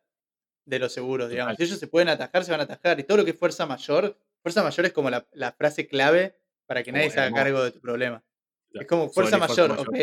de 0.67 0.79
los 0.79 0.93
seguros, 0.93 1.31
digamos. 1.31 1.57
Si 1.57 1.63
ellos 1.65 1.79
se 1.79 1.87
pueden 1.87 2.09
atajar, 2.09 2.45
se 2.45 2.51
van 2.51 2.61
a 2.61 2.65
atajar. 2.65 2.99
Y 3.01 3.05
todo 3.05 3.19
lo 3.19 3.25
que 3.25 3.31
es 3.31 3.39
fuerza 3.39 3.67
mayor, 3.67 4.19
fuerza 4.43 4.63
mayor 4.63 4.87
es 4.87 4.93
como 4.93 5.11
la, 5.11 5.27
la 5.33 5.53
frase 5.53 5.87
clave 5.87 6.37
para 6.67 6.83
que 6.83 6.91
Oh, 6.91 6.95
nadie 6.95 7.11
se 7.11 7.21
haga 7.21 7.35
cargo 7.35 7.63
de 7.65 7.71
tu 7.71 7.81
problema. 7.81 8.25
Es 8.73 8.87
como 8.87 9.09
fuerza 9.09 9.39
mayor, 9.39 9.71
mayor. 9.71 9.89
ok. 9.89 9.97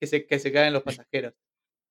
Que 0.00 0.06
se, 0.06 0.26
que 0.26 0.38
se 0.38 0.52
caen 0.52 0.72
los 0.72 0.82
pasajeros. 0.82 1.34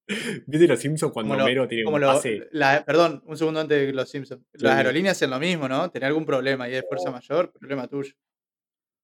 ¿Viste 0.45 0.67
los 0.67 0.79
Simpsons 0.79 1.11
cuando 1.13 1.29
Como 1.29 1.39
lo- 1.39 1.45
Homero 1.45 1.67
tiene 1.67 1.83
como 1.83 1.95
un 1.95 2.01
lo- 2.01 2.07
pase? 2.07 2.47
la- 2.51 2.83
perdón, 2.85 3.23
un 3.25 3.37
segundo 3.37 3.59
antes 3.61 3.87
de 3.87 3.93
los 3.93 4.09
Simpsons. 4.09 4.41
Sí, 4.53 4.63
Las 4.63 4.77
aerolíneas 4.77 5.17
hacen 5.17 5.29
lo 5.31 5.39
mismo, 5.39 5.67
¿no? 5.67 5.89
Tener 5.89 6.07
algún 6.07 6.25
problema 6.25 6.67
y 6.67 6.73
de 6.73 6.83
fuerza 6.83 7.09
mayor, 7.11 7.51
problema 7.53 7.87
tuyo. 7.87 8.13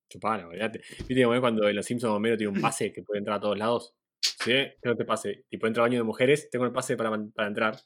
Chupalo, 0.09 0.49
olvídate. 0.49 0.81
¿Viste 1.07 1.21
es 1.21 1.39
cuando 1.39 1.67
en 1.69 1.75
los 1.75 1.85
Simpsons 1.85 2.13
Homero 2.13 2.37
tiene 2.37 2.51
un 2.53 2.61
pase 2.61 2.91
que 2.91 3.01
puede 3.01 3.19
entrar 3.19 3.37
a 3.37 3.39
todos 3.39 3.57
lados? 3.57 3.95
Sí, 4.21 4.53
tengo 4.81 4.93
este 4.93 5.05
pase. 5.05 5.45
Tipo, 5.49 5.67
entro 5.67 5.83
al 5.83 5.89
baño 5.89 5.99
de 5.99 6.03
mujeres, 6.03 6.49
tengo 6.49 6.65
el 6.65 6.71
pase 6.71 6.95
para, 6.97 7.09
para 7.33 7.47
entrar. 7.47 7.77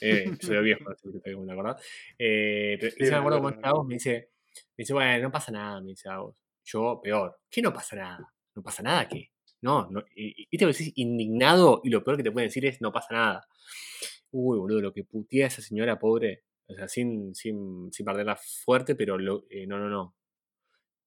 Eh, 0.00 0.32
soy 0.40 0.56
de 0.56 0.62
viejo, 0.62 0.84
no 0.88 0.94
sé 0.96 1.10
si 1.12 1.20
te 1.20 1.34
te 1.34 1.52
acordás. 1.52 1.82
Eh, 2.18 2.76
pero 2.80 2.92
Sí, 2.92 3.04
me 3.10 3.16
acuerdo 3.16 3.40
me 3.42 3.50
está 3.50 3.72
me 3.84 3.94
dice, 3.94 4.30
me 4.76 4.82
dice, 4.82 4.92
bueno, 4.92 5.22
no 5.24 5.32
pasa 5.32 5.52
nada, 5.52 5.80
me 5.80 5.88
dice 5.88 6.08
Agos. 6.08 6.36
Yo, 6.64 7.00
peor. 7.02 7.38
¿Qué 7.50 7.62
no 7.62 7.72
pasa 7.72 7.96
nada? 7.96 8.34
¿No 8.54 8.62
pasa 8.62 8.82
nada 8.82 9.08
qué? 9.08 9.30
No, 9.62 9.88
no. 9.90 10.00
Y, 10.14 10.46
y- 10.50 10.58
que 10.58 10.66
decís 10.66 10.92
indignado 10.96 11.80
y 11.82 11.90
lo 11.90 12.04
peor 12.04 12.16
que 12.16 12.22
te 12.22 12.30
pueden 12.32 12.48
decir 12.48 12.64
es 12.66 12.80
no 12.80 12.92
pasa 12.92 13.14
nada. 13.14 13.48
Uy, 14.30 14.58
boludo, 14.58 14.80
lo 14.80 14.92
que 14.92 15.04
putea 15.04 15.46
esa 15.46 15.62
señora 15.62 15.98
pobre. 15.98 16.44
O 16.66 16.74
sea, 16.74 16.86
sin, 16.88 17.34
sin, 17.34 17.90
sin 17.92 18.04
perderla 18.06 18.36
fuerte, 18.36 18.94
pero 18.94 19.18
lo- 19.18 19.46
eh, 19.50 19.66
no, 19.66 19.78
no, 19.78 19.88
no. 19.88 20.16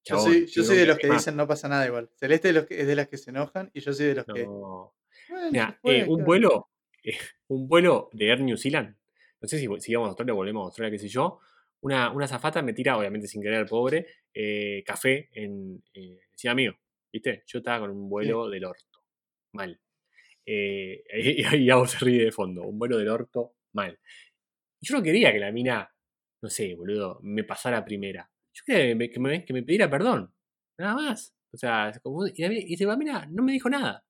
Yo 0.04 0.18
soy, 0.20 0.46
yo 0.48 0.64
soy 0.64 0.78
de 0.78 0.86
los 0.88 0.98
que 0.98 1.04
tema- 1.04 1.16
dicen 1.16 1.36
no 1.36 1.48
pasa 1.48 1.68
nada 1.68 1.86
igual. 1.86 2.10
Celeste 2.16 2.50
es, 2.50 2.56
los 2.56 2.66
que- 2.66 2.82
es 2.82 2.88
de 2.88 2.96
las 2.96 3.08
que 3.08 3.18
se 3.18 3.30
enojan 3.30 3.70
y 3.74 3.82
yo 3.82 3.94
soy 3.94 4.08
de 4.08 4.16
los 4.16 4.26
que. 4.26 4.44
Bueno, 4.46 4.96
Mira, 5.52 5.80
eh, 5.84 6.04
un 6.08 6.16
claro. 6.16 6.26
vuelo, 6.26 6.70
eh, 7.04 7.12
un 7.48 7.68
vuelo 7.68 8.10
de 8.14 8.28
Air 8.30 8.42
New 8.42 8.58
Zealand. 8.58 8.96
No 9.40 9.48
sé 9.48 9.58
si, 9.60 9.68
si 9.80 9.92
íbamos 9.92 10.08
a 10.08 10.10
Australia 10.10 10.34
o 10.34 10.38
volvemos 10.38 10.62
a 10.62 10.66
Australia, 10.66 10.92
qué 10.92 11.00
sé 11.00 11.08
yo. 11.08 11.40
Una, 11.82 12.12
una 12.12 12.28
zafata 12.28 12.62
me 12.62 12.74
tira, 12.74 12.98
obviamente 12.98 13.28
sin 13.28 13.42
querer, 13.42 13.66
pobre, 13.68 14.06
eh, 14.34 14.84
café 14.86 15.30
en, 15.34 15.84
encima 15.94 16.54
mío. 16.54 16.76
¿Viste? 17.12 17.44
Yo 17.48 17.58
estaba 17.60 17.82
con 17.82 17.92
un 17.92 18.08
vuelo 18.10 18.50
del 18.50 18.66
orto. 18.66 19.04
Mal. 19.54 19.80
Y, 20.44 21.04
y 21.42 21.88
se 21.88 21.98
ríe 22.00 22.26
de 22.26 22.32
fondo. 22.32 22.64
Un 22.64 22.80
vuelo 22.80 22.98
del 22.98 23.08
orto, 23.10 23.56
mal. 23.74 24.00
Yo 24.82 24.98
no 24.98 25.04
quería 25.04 25.32
que 25.32 25.38
la 25.40 25.52
mina, 25.52 25.94
no 26.42 26.50
sé, 26.50 26.74
boludo, 26.76 27.20
me 27.22 27.44
pasara 27.44 27.86
primera. 27.86 28.30
Yo 28.54 28.64
quería 28.66 28.88
que 28.88 28.96
me, 28.96 29.10
que 29.10 29.20
me- 29.20 29.46
que 29.46 29.54
me 29.54 29.64
pidiera 29.64 29.90
perdón. 29.90 30.34
Nada 30.78 30.96
más. 30.96 31.34
O 31.54 31.58
sea, 31.58 31.92
y 32.36 32.74
y 32.74 32.78
la 32.86 32.98
mina 32.98 33.28
no 33.30 33.44
me 33.44 33.52
dijo 33.54 33.70
nada. 33.70 34.04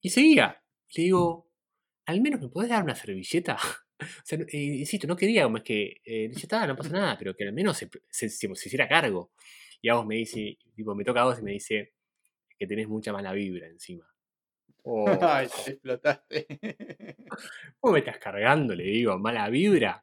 Y 0.00 0.10
seguía. 0.10 0.62
Le 0.96 1.02
digo, 1.04 1.48
al 2.06 2.20
menos 2.20 2.40
me 2.40 2.48
podés 2.48 2.70
dar 2.70 2.82
una 2.82 2.94
servilleta. 2.94 3.56
o 4.00 4.04
sea, 4.24 4.38
eh, 4.40 4.58
insisto, 4.80 5.06
no 5.06 5.16
quería 5.16 5.44
como 5.44 5.58
es 5.58 5.62
que, 5.64 6.00
eh, 6.04 6.30
ya 6.32 6.40
está, 6.40 6.66
no 6.66 6.76
pasa 6.76 6.90
nada, 6.90 7.16
pero 7.18 7.34
que 7.34 7.44
al 7.44 7.52
menos 7.52 7.76
se, 7.78 7.88
se- 8.08 8.28
se- 8.30 8.54
se 8.54 8.68
hiciera 8.68 8.88
cargo. 8.88 9.32
Y 9.82 9.88
a 9.88 9.94
vos 9.94 10.06
me 10.06 10.16
dice, 10.16 10.58
tipo, 10.74 10.94
me 10.94 11.04
toca 11.04 11.22
a 11.22 11.24
vos 11.24 11.38
y 11.38 11.42
me 11.42 11.52
dice 11.52 11.94
que 12.58 12.66
tenés 12.66 12.88
mucha 12.88 13.12
mala 13.12 13.32
vibra 13.32 13.66
encima. 13.68 14.06
Oh, 14.82 15.06
Ay, 15.22 15.46
te 15.64 15.72
explotaste. 15.72 16.46
¿Cómo 17.80 17.92
me 17.92 17.98
estás 17.98 18.18
cargando? 18.18 18.74
Le 18.74 18.84
digo, 18.84 19.18
mala 19.18 19.48
vibra. 19.50 20.02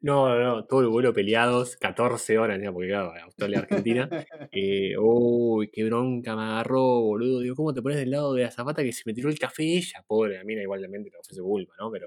No, 0.00 0.28
no, 0.28 0.40
no, 0.40 0.64
todo 0.64 0.80
el 0.80 0.88
vuelo 0.88 1.12
peleados, 1.12 1.76
14 1.76 2.38
horas, 2.38 2.60
ya, 2.62 2.72
porque 2.72 2.88
claro, 2.88 3.12
Australia, 3.22 3.58
Argentina. 3.60 4.08
Eh, 4.52 4.94
uy, 4.98 5.68
qué 5.72 5.84
bronca 5.84 6.34
me 6.36 6.42
agarró, 6.42 6.82
boludo. 7.00 7.40
Digo, 7.40 7.54
¿cómo 7.56 7.72
te 7.72 7.80
pones 7.82 7.98
del 7.98 8.10
lado 8.10 8.34
de 8.34 8.42
la 8.44 8.50
zapata 8.50 8.82
que 8.82 8.92
se 8.92 9.02
me 9.06 9.14
tiró 9.14 9.28
el 9.28 9.38
café 9.38 9.62
ella? 9.62 10.04
Pobre, 10.06 10.36
la 10.38 10.44
mina 10.44 10.62
igualmente 10.62 11.10
no 11.10 11.18
fue 11.22 11.34
su 11.36 11.42
culpa, 11.44 11.74
¿no? 11.78 11.90
Pero 11.90 12.06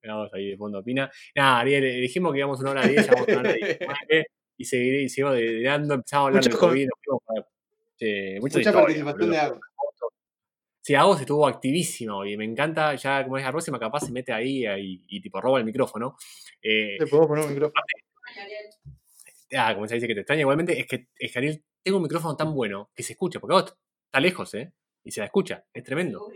quedamos 0.00 0.32
ahí 0.34 0.50
de 0.50 0.56
fondo 0.56 0.78
opina. 0.80 1.10
Nada, 1.34 1.60
Ariel, 1.60 1.84
eh, 1.84 1.96
dijimos 2.00 2.32
que 2.32 2.38
íbamos 2.38 2.60
una 2.60 2.70
hora 2.72 2.86
10, 2.86 3.04
llevamos 3.08 3.28
una 3.28 3.38
hora 3.40 3.52
19 3.54 4.26
y 4.58 4.64
seguiré, 4.64 5.02
y 5.02 5.08
seguimos 5.08 5.34
delirando, 5.34 5.94
empezamos 5.94 6.24
a 6.24 6.26
hablar 6.28 6.42
Mucho 6.44 6.50
de 6.56 6.60
COVID, 6.60 6.86
nos 6.86 6.98
fuimos 7.04 7.22
para- 7.26 7.48
che, 7.96 8.38
mucha 8.40 8.58
Mucha 8.58 8.58
historia, 8.60 8.80
participación 8.80 9.18
boludo. 9.20 9.32
de 9.32 9.38
agua. 9.38 9.60
Sí, 10.84 10.94
Agos 10.94 11.18
estuvo 11.18 11.46
activísimo 11.48 12.18
hoy. 12.18 12.36
Me 12.36 12.44
encanta, 12.44 12.94
ya 12.94 13.24
como 13.24 13.38
es 13.38 13.44
la 13.44 13.50
próxima, 13.52 13.78
capaz 13.80 14.00
se 14.00 14.12
mete 14.12 14.34
ahí 14.34 14.66
eh, 14.66 14.78
y, 14.78 15.02
y 15.08 15.20
tipo 15.22 15.40
roba 15.40 15.58
el 15.58 15.64
micrófono. 15.64 16.14
Eh, 16.60 16.96
Te 16.98 17.06
podemos 17.06 17.28
poner 17.28 17.44
un 17.46 17.50
micrófono. 17.54 17.82
ah, 19.56 19.74
como 19.74 19.88
se 19.88 19.94
dice 19.94 20.06
que 20.06 20.12
te 20.14 20.20
extraña, 20.20 20.42
igualmente 20.42 20.78
es 20.78 20.86
que, 20.86 21.08
es 21.18 21.32
que 21.32 21.38
Ariel, 21.38 21.64
tengo 21.82 21.96
un 21.96 22.02
micrófono 22.02 22.36
tan 22.36 22.52
bueno 22.54 22.90
que 22.94 23.02
se 23.02 23.14
escucha, 23.14 23.40
porque 23.40 23.54
vos 23.54 23.76
está 24.04 24.20
lejos, 24.20 24.52
¿eh? 24.52 24.74
Y 25.02 25.10
se 25.10 25.20
la 25.20 25.26
escucha, 25.26 25.64
es 25.72 25.82
tremendo. 25.84 26.28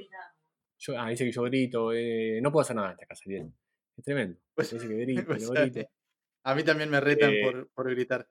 Yo, 0.78 0.98
ah, 0.98 1.10
dice 1.10 1.26
que 1.26 1.32
yo 1.32 1.42
grito, 1.42 1.92
eh, 1.92 2.40
no 2.40 2.50
puedo 2.50 2.62
hacer 2.62 2.76
nada 2.76 2.88
en 2.88 2.92
esta 2.94 3.04
casa, 3.06 3.24
Ariel. 3.26 3.52
Es 3.98 4.04
tremendo. 4.04 4.38
Pues- 4.54 4.72
dice 4.72 4.88
que 4.88 4.94
grito, 5.04 5.26
pues, 5.26 5.42
no 5.42 5.50
grito. 5.50 5.80
A 6.44 6.54
mí 6.54 6.62
también 6.62 6.88
me 6.88 7.00
retan 7.00 7.34
Eh, 7.34 7.42
por, 7.42 7.68
por 7.72 7.90
gritar 7.90 8.26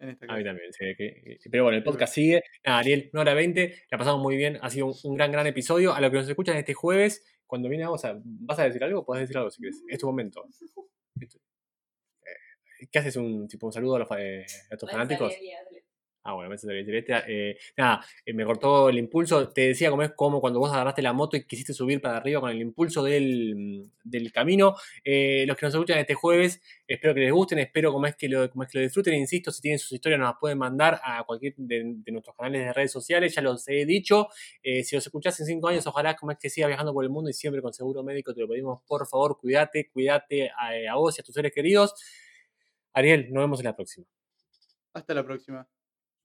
en 0.00 0.08
esta 0.10 0.26
A 0.32 0.36
mí 0.36 0.44
también, 0.44 0.72
sí, 0.72 0.94
que- 0.96 1.38
pero 1.50 1.64
bueno, 1.64 1.76
el 1.78 1.84
podcast 1.84 2.14
sigue. 2.14 2.42
Nada, 2.64 2.78
Ariel, 2.78 3.10
una 3.12 3.22
hora 3.22 3.34
20, 3.34 3.74
la 3.90 3.98
pasamos 3.98 4.20
muy 4.22 4.36
bien, 4.36 4.58
ha 4.62 4.70
sido 4.70 4.86
un, 4.86 4.94
un 5.04 5.14
gran, 5.16 5.32
gran 5.32 5.46
episodio. 5.46 5.92
A 5.94 6.00
lo 6.00 6.10
que 6.10 6.18
nos 6.18 6.28
escuchan 6.28 6.56
este 6.56 6.74
jueves, 6.74 7.24
cuando 7.46 7.68
viene 7.68 7.84
vamos 7.84 8.04
a, 8.04 8.18
¿vas 8.22 8.58
a 8.58 8.64
decir 8.64 8.82
algo? 8.84 9.04
Podés 9.04 9.22
decir 9.22 9.36
algo 9.38 9.50
si 9.50 9.60
quieres. 9.62 9.82
Es 9.88 9.98
tu 9.98 10.06
momento. 10.06 10.44
Eh, 12.80 12.86
¿Qué 12.92 12.98
haces? 13.00 13.16
¿Un, 13.16 13.48
tipo, 13.48 13.66
un 13.66 13.72
saludo 13.72 13.96
a, 13.96 13.98
los, 14.00 14.08
eh, 14.18 14.46
a 14.70 14.76
tus 14.76 14.88
fanáticos? 14.90 15.32
Ah, 16.28 16.34
bueno, 16.34 16.58
celeste. 16.58 17.04
Eh, 17.26 17.56
nada, 17.74 18.04
eh, 18.26 18.34
me 18.34 18.44
cortó 18.44 18.90
el 18.90 18.98
impulso. 18.98 19.48
Te 19.48 19.68
decía 19.68 19.88
cómo 19.88 20.02
es 20.02 20.12
como 20.12 20.42
cuando 20.42 20.60
vos 20.60 20.70
agarraste 20.70 21.00
la 21.00 21.14
moto 21.14 21.38
y 21.38 21.44
quisiste 21.46 21.72
subir 21.72 22.02
para 22.02 22.18
arriba 22.18 22.42
con 22.42 22.50
el 22.50 22.60
impulso 22.60 23.02
del, 23.02 23.56
mm, 23.56 23.90
del 24.04 24.30
camino. 24.30 24.74
Eh, 25.02 25.44
los 25.48 25.56
que 25.56 25.64
nos 25.64 25.74
escuchan 25.74 25.96
este 25.96 26.12
jueves, 26.12 26.60
espero 26.86 27.14
que 27.14 27.20
les 27.20 27.32
gusten, 27.32 27.60
espero 27.60 27.94
como 27.94 28.04
es 28.06 28.14
que 28.14 28.28
lo, 28.28 28.50
como 28.50 28.64
es 28.64 28.70
que 28.70 28.76
lo 28.76 28.82
disfruten. 28.84 29.14
Insisto, 29.14 29.50
si 29.50 29.62
tienen 29.62 29.78
sus 29.78 29.92
historias, 29.92 30.18
nos 30.20 30.28
las 30.28 30.38
pueden 30.38 30.58
mandar 30.58 31.00
a 31.02 31.24
cualquier 31.24 31.54
de, 31.56 31.96
nuestros 32.08 32.36
canales 32.36 32.60
de 32.60 32.72
redes 32.74 32.92
sociales. 32.92 33.34
Ya 33.34 33.40
los 33.40 33.66
he 33.66 33.86
dicho. 33.86 34.28
Eh, 34.62 34.84
si 34.84 34.96
los 34.96 35.06
escuchás 35.06 35.40
en 35.40 35.46
cinco 35.46 35.68
años, 35.68 35.86
ojalá 35.86 36.14
como 36.14 36.32
es 36.32 36.38
que 36.38 36.50
sigas 36.50 36.68
viajando 36.68 36.92
por 36.92 37.04
el 37.04 37.10
mundo 37.10 37.30
y 37.30 37.32
siempre 37.32 37.62
con 37.62 37.72
seguro 37.72 38.02
médico. 38.02 38.34
Te 38.34 38.42
lo 38.42 38.48
pedimos, 38.48 38.82
por 38.86 39.06
favor, 39.06 39.38
cuídate, 39.40 39.88
cuídate 39.88 40.50
a 40.50 40.94
vos 40.96 41.16
y 41.16 41.22
a 41.22 41.24
tus 41.24 41.34
seres 41.34 41.52
queridos. 41.52 41.94
Ariel, 42.92 43.32
nos 43.32 43.44
vemos 43.44 43.60
en 43.60 43.64
la 43.64 43.74
próxima. 43.74 44.06
Hasta 44.92 45.14
la 45.14 45.24
próxima. 45.24 45.66